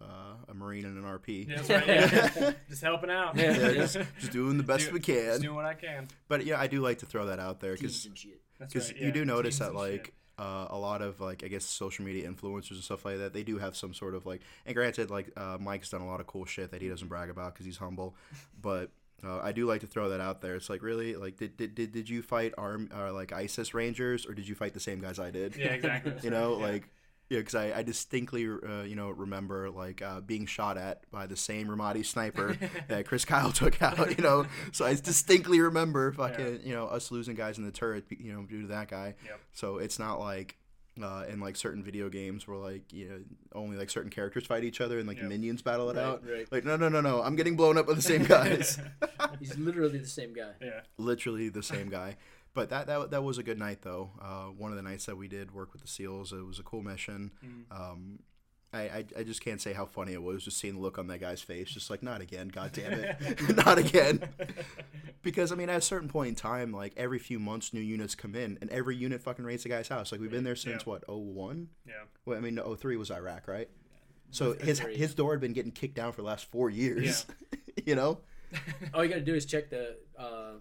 uh, 0.00 0.34
a 0.48 0.54
marine 0.54 0.84
and 0.84 0.96
an 0.96 1.04
RP. 1.04 1.48
Yeah, 1.48 1.56
that's 1.56 1.70
right. 1.70 1.86
Yeah. 1.88 2.52
just 2.68 2.82
helping 2.82 3.10
out. 3.10 3.34
Yeah, 3.36 3.56
Yeah, 3.56 3.72
just, 3.72 3.98
just 4.20 4.32
doing 4.32 4.56
the 4.56 4.62
best 4.62 4.86
Do- 4.86 4.92
we 4.92 5.00
Just 5.00 5.32
can. 5.32 5.40
doing 5.40 5.56
what 5.56 5.64
I 5.64 5.74
can. 5.74 6.06
But 6.28 6.46
yeah, 6.46 6.60
I 6.60 6.68
do 6.68 6.80
like 6.80 6.98
to 6.98 7.06
throw 7.06 7.26
that 7.26 7.40
out 7.40 7.58
there 7.60 7.72
because 7.74 8.06
and 8.06 8.16
shit. 8.16 8.40
That's 8.60 8.72
because 8.72 8.92
right. 8.92 9.02
you 9.02 9.10
do 9.12 9.24
notice 9.24 9.58
Teams 9.58 9.70
that 9.70 9.74
like 9.76 10.06
shit. 10.06 10.14
uh, 10.38 10.66
a 10.70 10.78
lot 10.78 11.02
of 11.02 11.20
like 11.20 11.42
I 11.42 11.48
guess 11.48 11.64
social 11.64 12.04
media 12.04 12.30
influencers 12.30 12.70
and 12.72 12.82
stuff 12.84 13.04
like 13.04 13.18
that 13.18 13.32
they 13.32 13.42
do 13.42 13.58
have 13.58 13.76
some 13.76 13.92
sort 13.92 14.14
of 14.14 14.24
like 14.24 14.40
and 14.66 14.74
granted 14.76 15.10
like 15.10 15.30
uh, 15.36 15.58
Mike's 15.60 15.90
done 15.90 16.00
a 16.00 16.06
lot 16.06 16.20
of 16.20 16.26
cool 16.28 16.44
shit 16.44 16.70
that 16.70 16.80
he 16.80 16.88
doesn't 16.88 17.08
brag 17.08 17.28
about 17.30 17.54
because 17.54 17.66
he's 17.66 17.78
humble, 17.78 18.14
but. 18.60 18.90
Uh, 19.24 19.40
I 19.42 19.52
do 19.52 19.66
like 19.66 19.80
to 19.80 19.86
throw 19.88 20.10
that 20.10 20.20
out 20.20 20.40
there. 20.42 20.54
It's 20.54 20.70
like 20.70 20.82
really 20.82 21.16
like 21.16 21.36
did 21.36 21.56
did, 21.56 21.74
did, 21.74 21.92
did 21.92 22.08
you 22.08 22.22
fight 22.22 22.54
arm 22.56 22.88
uh, 22.94 23.12
like 23.12 23.32
ISIS 23.32 23.74
Rangers 23.74 24.26
or 24.26 24.34
did 24.34 24.46
you 24.46 24.54
fight 24.54 24.74
the 24.74 24.80
same 24.80 25.00
guys 25.00 25.18
I 25.18 25.30
did? 25.30 25.56
Yeah, 25.56 25.66
exactly. 25.68 26.12
You 26.22 26.30
know 26.30 26.58
yeah. 26.58 26.66
like 26.66 26.88
yeah 27.30 27.38
because 27.40 27.54
I, 27.56 27.72
I 27.78 27.82
distinctly 27.82 28.46
uh, 28.46 28.82
you 28.82 28.94
know 28.94 29.10
remember 29.10 29.70
like 29.70 30.02
uh, 30.02 30.20
being 30.20 30.46
shot 30.46 30.78
at 30.78 31.10
by 31.10 31.26
the 31.26 31.36
same 31.36 31.66
Ramadi 31.66 32.06
sniper 32.06 32.56
that 32.88 33.06
Chris 33.06 33.24
Kyle 33.24 33.50
took 33.52 33.82
out 33.82 34.16
you 34.16 34.22
know 34.22 34.46
so 34.72 34.86
I 34.86 34.94
distinctly 34.94 35.60
remember 35.60 36.12
fucking 36.12 36.60
you 36.64 36.74
know 36.74 36.86
us 36.86 37.10
losing 37.10 37.34
guys 37.34 37.58
in 37.58 37.64
the 37.64 37.72
turret 37.72 38.04
you 38.10 38.32
know 38.32 38.42
due 38.42 38.62
to 38.62 38.68
that 38.68 38.88
guy 38.88 39.14
Yep. 39.26 39.40
so 39.52 39.78
it's 39.78 39.98
not 39.98 40.20
like 40.20 40.56
uh, 41.02 41.24
in 41.28 41.40
like 41.40 41.56
certain 41.56 41.82
video 41.82 42.08
games 42.08 42.46
where 42.48 42.56
like 42.58 42.92
you 42.92 43.08
know 43.08 43.18
only 43.54 43.76
like 43.76 43.90
certain 43.90 44.10
characters 44.10 44.46
fight 44.46 44.64
each 44.64 44.80
other 44.80 44.98
and 44.98 45.06
like 45.08 45.18
Yep. 45.18 45.26
minions 45.28 45.62
battle 45.62 45.90
it 45.90 45.96
Right, 45.96 46.04
out 46.04 46.22
right. 46.28 46.50
like 46.52 46.64
no 46.64 46.76
no 46.76 46.88
no 46.88 47.00
no 47.00 47.22
I'm 47.22 47.36
getting 47.36 47.56
blown 47.56 47.76
up 47.78 47.86
by 47.86 47.94
the 47.94 48.02
same 48.02 48.24
guys 48.24 48.78
He's 49.40 49.56
literally 49.58 49.98
the 49.98 50.06
same 50.08 50.32
guy. 50.32 50.52
yeah. 50.60 50.80
literally 50.96 51.48
the 51.48 51.62
same 51.62 51.88
guy. 51.88 52.16
But 52.54 52.70
that, 52.70 52.86
that 52.88 53.10
that 53.12 53.22
was 53.22 53.38
a 53.38 53.42
good 53.44 53.58
night 53.58 53.82
though. 53.82 54.10
Uh, 54.20 54.46
one 54.46 54.70
of 54.72 54.76
the 54.76 54.82
nights 54.82 55.06
that 55.06 55.16
we 55.16 55.28
did 55.28 55.52
work 55.54 55.72
with 55.72 55.82
the 55.82 55.86
seals, 55.88 56.32
it 56.32 56.44
was 56.44 56.58
a 56.58 56.62
cool 56.64 56.82
mission. 56.82 57.30
Mhm. 57.44 57.64
Um, 57.70 58.18
I, 58.72 58.80
I, 58.80 59.04
I 59.18 59.22
just 59.22 59.42
can't 59.42 59.60
say 59.62 59.72
how 59.72 59.86
funny 59.86 60.12
it 60.12 60.22
was 60.22 60.44
just 60.44 60.58
seeing 60.58 60.74
the 60.74 60.80
look 60.80 60.98
on 60.98 61.06
that 61.06 61.20
guy's 61.20 61.40
face, 61.40 61.70
just 61.70 61.88
like 61.88 62.02
not 62.02 62.20
again, 62.20 62.48
god 62.48 62.72
damn 62.72 62.92
it, 62.92 63.56
not 63.66 63.78
again. 63.78 64.28
Because 65.20 65.50
I 65.50 65.56
mean, 65.56 65.68
at 65.68 65.76
a 65.78 65.80
certain 65.80 66.08
point 66.08 66.28
in 66.28 66.34
time, 66.36 66.72
like 66.72 66.94
every 66.96 67.18
few 67.18 67.38
months, 67.40 67.74
new 67.74 67.80
units 67.80 68.14
come 68.14 68.34
in, 68.36 68.56
and 68.60 68.70
every 68.70 68.94
unit 68.96 69.20
fucking 69.20 69.44
raids 69.44 69.64
the 69.64 69.68
guy's 69.68 69.88
house. 69.88 70.12
Like 70.12 70.20
we've 70.20 70.30
been 70.30 70.44
there 70.44 70.54
since 70.56 70.82
Yeah. 70.86 70.92
what 70.92 71.04
01? 71.08 71.68
Yeah. 71.86 71.94
Well, 72.24 72.38
I 72.38 72.40
mean, 72.40 72.56
03 72.56 72.96
was 72.96 73.10
Iraq, 73.10 73.48
right? 73.48 73.68
Yeah. 73.68 73.98
So 74.30 74.52
his 74.54 74.78
Three. 74.80 74.96
his 74.96 75.14
door 75.14 75.32
had 75.32 75.40
been 75.40 75.52
getting 75.52 75.72
kicked 75.72 75.96
down 75.96 76.12
for 76.12 76.22
the 76.22 76.26
last 76.28 76.50
four 76.50 76.70
years. 76.70 77.26
Yeah. 77.52 77.58
you 77.86 77.94
know? 77.96 78.20
All 78.94 79.02
you 79.04 79.10
gotta 79.10 79.20
do 79.22 79.34
is 79.34 79.44
check 79.44 79.70
the 79.70 79.96
uh, 80.16 80.52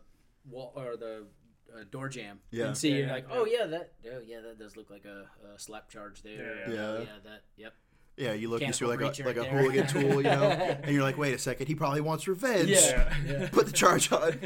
wall 0.50 0.74
or 0.76 0.98
the 0.98 1.28
uh, 1.74 1.84
door 1.92 2.10
jam 2.10 2.40
Yeah. 2.50 2.66
and 2.66 2.78
see. 2.78 2.90
Yeah, 2.90 2.96
you're 2.98 3.06
yeah, 3.08 3.14
like, 3.14 3.26
yeah. 3.30 3.36
oh 3.38 3.46
yeah, 3.46 3.66
that 3.68 3.92
oh 4.12 4.20
yeah, 4.26 4.42
that 4.42 4.58
does 4.60 4.76
look 4.76 4.90
like 4.90 5.06
a, 5.06 5.30
a 5.56 5.60
slap 5.60 5.90
charge 5.90 6.24
there. 6.24 6.34
Yeah, 6.68 6.74
yeah. 6.74 6.74
Yeah. 6.74 7.00
yeah, 7.00 7.06
that. 7.26 7.42
Yep. 7.58 7.74
Yeah, 8.18 8.34
you 8.34 8.50
look, 8.50 8.62
you 8.62 8.74
see 8.74 8.84
like 8.86 9.00
a 9.00 9.06
like 9.06 9.20
a 9.38 9.42
there. 9.42 9.46
Halligan 9.46 9.86
tool, 9.88 10.16
you 10.16 10.24
know, 10.24 10.50
and 10.84 10.92
you're 10.94 11.04
like, 11.04 11.18
wait 11.20 11.36
a 11.36 11.38
second, 11.38 11.68
he 11.68 11.76
probably 11.76 12.02
wants 12.02 12.28
revenge. 12.28 12.70
Yeah. 12.70 13.14
Yeah. 13.28 13.50
Put 13.52 13.68
the 13.68 13.72
charge 13.72 14.12
on. 14.12 14.40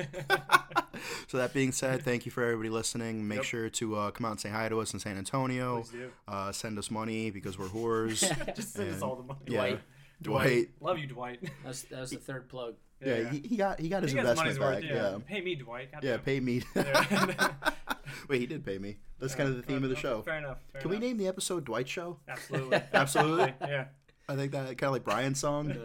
so 1.27 1.37
that 1.37 1.53
being 1.53 1.71
said, 1.71 2.01
thank 2.03 2.25
you 2.25 2.31
for 2.31 2.43
everybody 2.43 2.69
listening. 2.69 3.27
Make 3.27 3.37
Yep. 3.37 3.45
sure 3.45 3.69
to 3.69 3.95
uh, 3.95 4.11
come 4.11 4.25
out 4.25 4.31
and 4.31 4.39
say 4.41 4.49
hi 4.49 4.67
to 4.69 4.79
us 4.79 4.93
in 4.93 4.99
San 4.99 5.17
Antonio. 5.17 5.81
Please 5.83 5.89
do. 5.91 6.11
Uh, 6.27 6.51
send 6.51 6.77
us 6.77 6.91
money 6.91 7.31
because 7.31 7.57
we're 7.57 7.67
whores. 7.67 8.19
Just 8.55 8.73
send 8.73 8.93
us 8.93 9.01
all 9.01 9.15
the 9.15 9.23
money. 9.23 9.39
yeah, 9.47 9.57
Dwight. 9.61 9.79
Dwight. 10.21 10.69
Love 10.81 10.97
you, 10.99 11.07
Dwight. 11.07 11.39
That's 11.63 11.83
that's 11.83 12.11
the 12.11 12.17
third 12.17 12.49
plug. 12.49 12.75
Yeah, 13.03 13.17
yeah. 13.17 13.29
He, 13.29 13.39
he, 13.39 13.55
got 13.57 13.79
he 13.79 13.89
got 13.89 14.03
his 14.03 14.11
he 14.11 14.19
investment 14.19 14.59
back. 14.59 14.75
Worth, 14.75 14.83
yeah. 14.83 14.93
yeah. 14.93 15.17
pay 15.25 15.41
me, 15.41 15.55
Dwight. 15.55 15.91
God 15.91 16.03
yeah, 16.03 16.11
damn. 16.11 16.21
pay 16.21 16.39
me. 16.39 16.61
Wait, 18.29 18.39
he 18.41 18.45
did 18.45 18.65
pay 18.65 18.77
me. 18.77 18.97
That's 19.19 19.35
kind 19.35 19.49
of 19.49 19.55
the 19.55 19.61
theme 19.61 19.83
of 19.83 19.89
the 19.89 19.95
show. 19.95 20.21
Fair 20.21 20.37
enough. 20.37 20.59
Fair 20.71 20.81
Can 20.81 20.91
enough. 20.91 21.01
we 21.01 21.07
name 21.07 21.17
the 21.17 21.27
episode 21.27 21.65
Dwight 21.65 21.87
Show? 21.87 22.17
Absolutely. 22.27 22.81
Absolutely. 22.93 23.53
yeah. 23.61 23.85
I 24.27 24.35
think 24.35 24.51
that 24.51 24.65
kind 24.77 24.83
of 24.83 24.91
like 24.91 25.03
Brian's 25.03 25.39
song. 25.39 25.75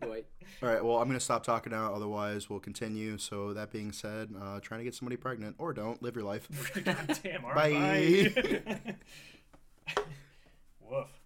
Dwight. 0.00 0.26
All 0.62 0.68
right. 0.68 0.84
Well, 0.84 0.98
I'm 0.98 1.08
gonna 1.08 1.20
stop 1.20 1.44
talking 1.44 1.72
now. 1.72 1.94
Otherwise, 1.94 2.50
we'll 2.50 2.60
continue. 2.60 3.16
So 3.18 3.54
that 3.54 3.70
being 3.70 3.92
said, 3.92 4.30
uh, 4.40 4.60
trying 4.60 4.80
to 4.80 4.84
get 4.84 4.94
somebody 4.94 5.16
pregnant 5.16 5.56
or 5.58 5.72
don't 5.72 6.02
live 6.02 6.14
your 6.14 6.24
life. 6.24 6.48
God 6.84 7.18
damn. 7.22 7.44
All 7.44 7.52
right, 7.52 8.34
bye. 8.34 8.74
bye. 9.94 10.04
Woof. 10.90 11.17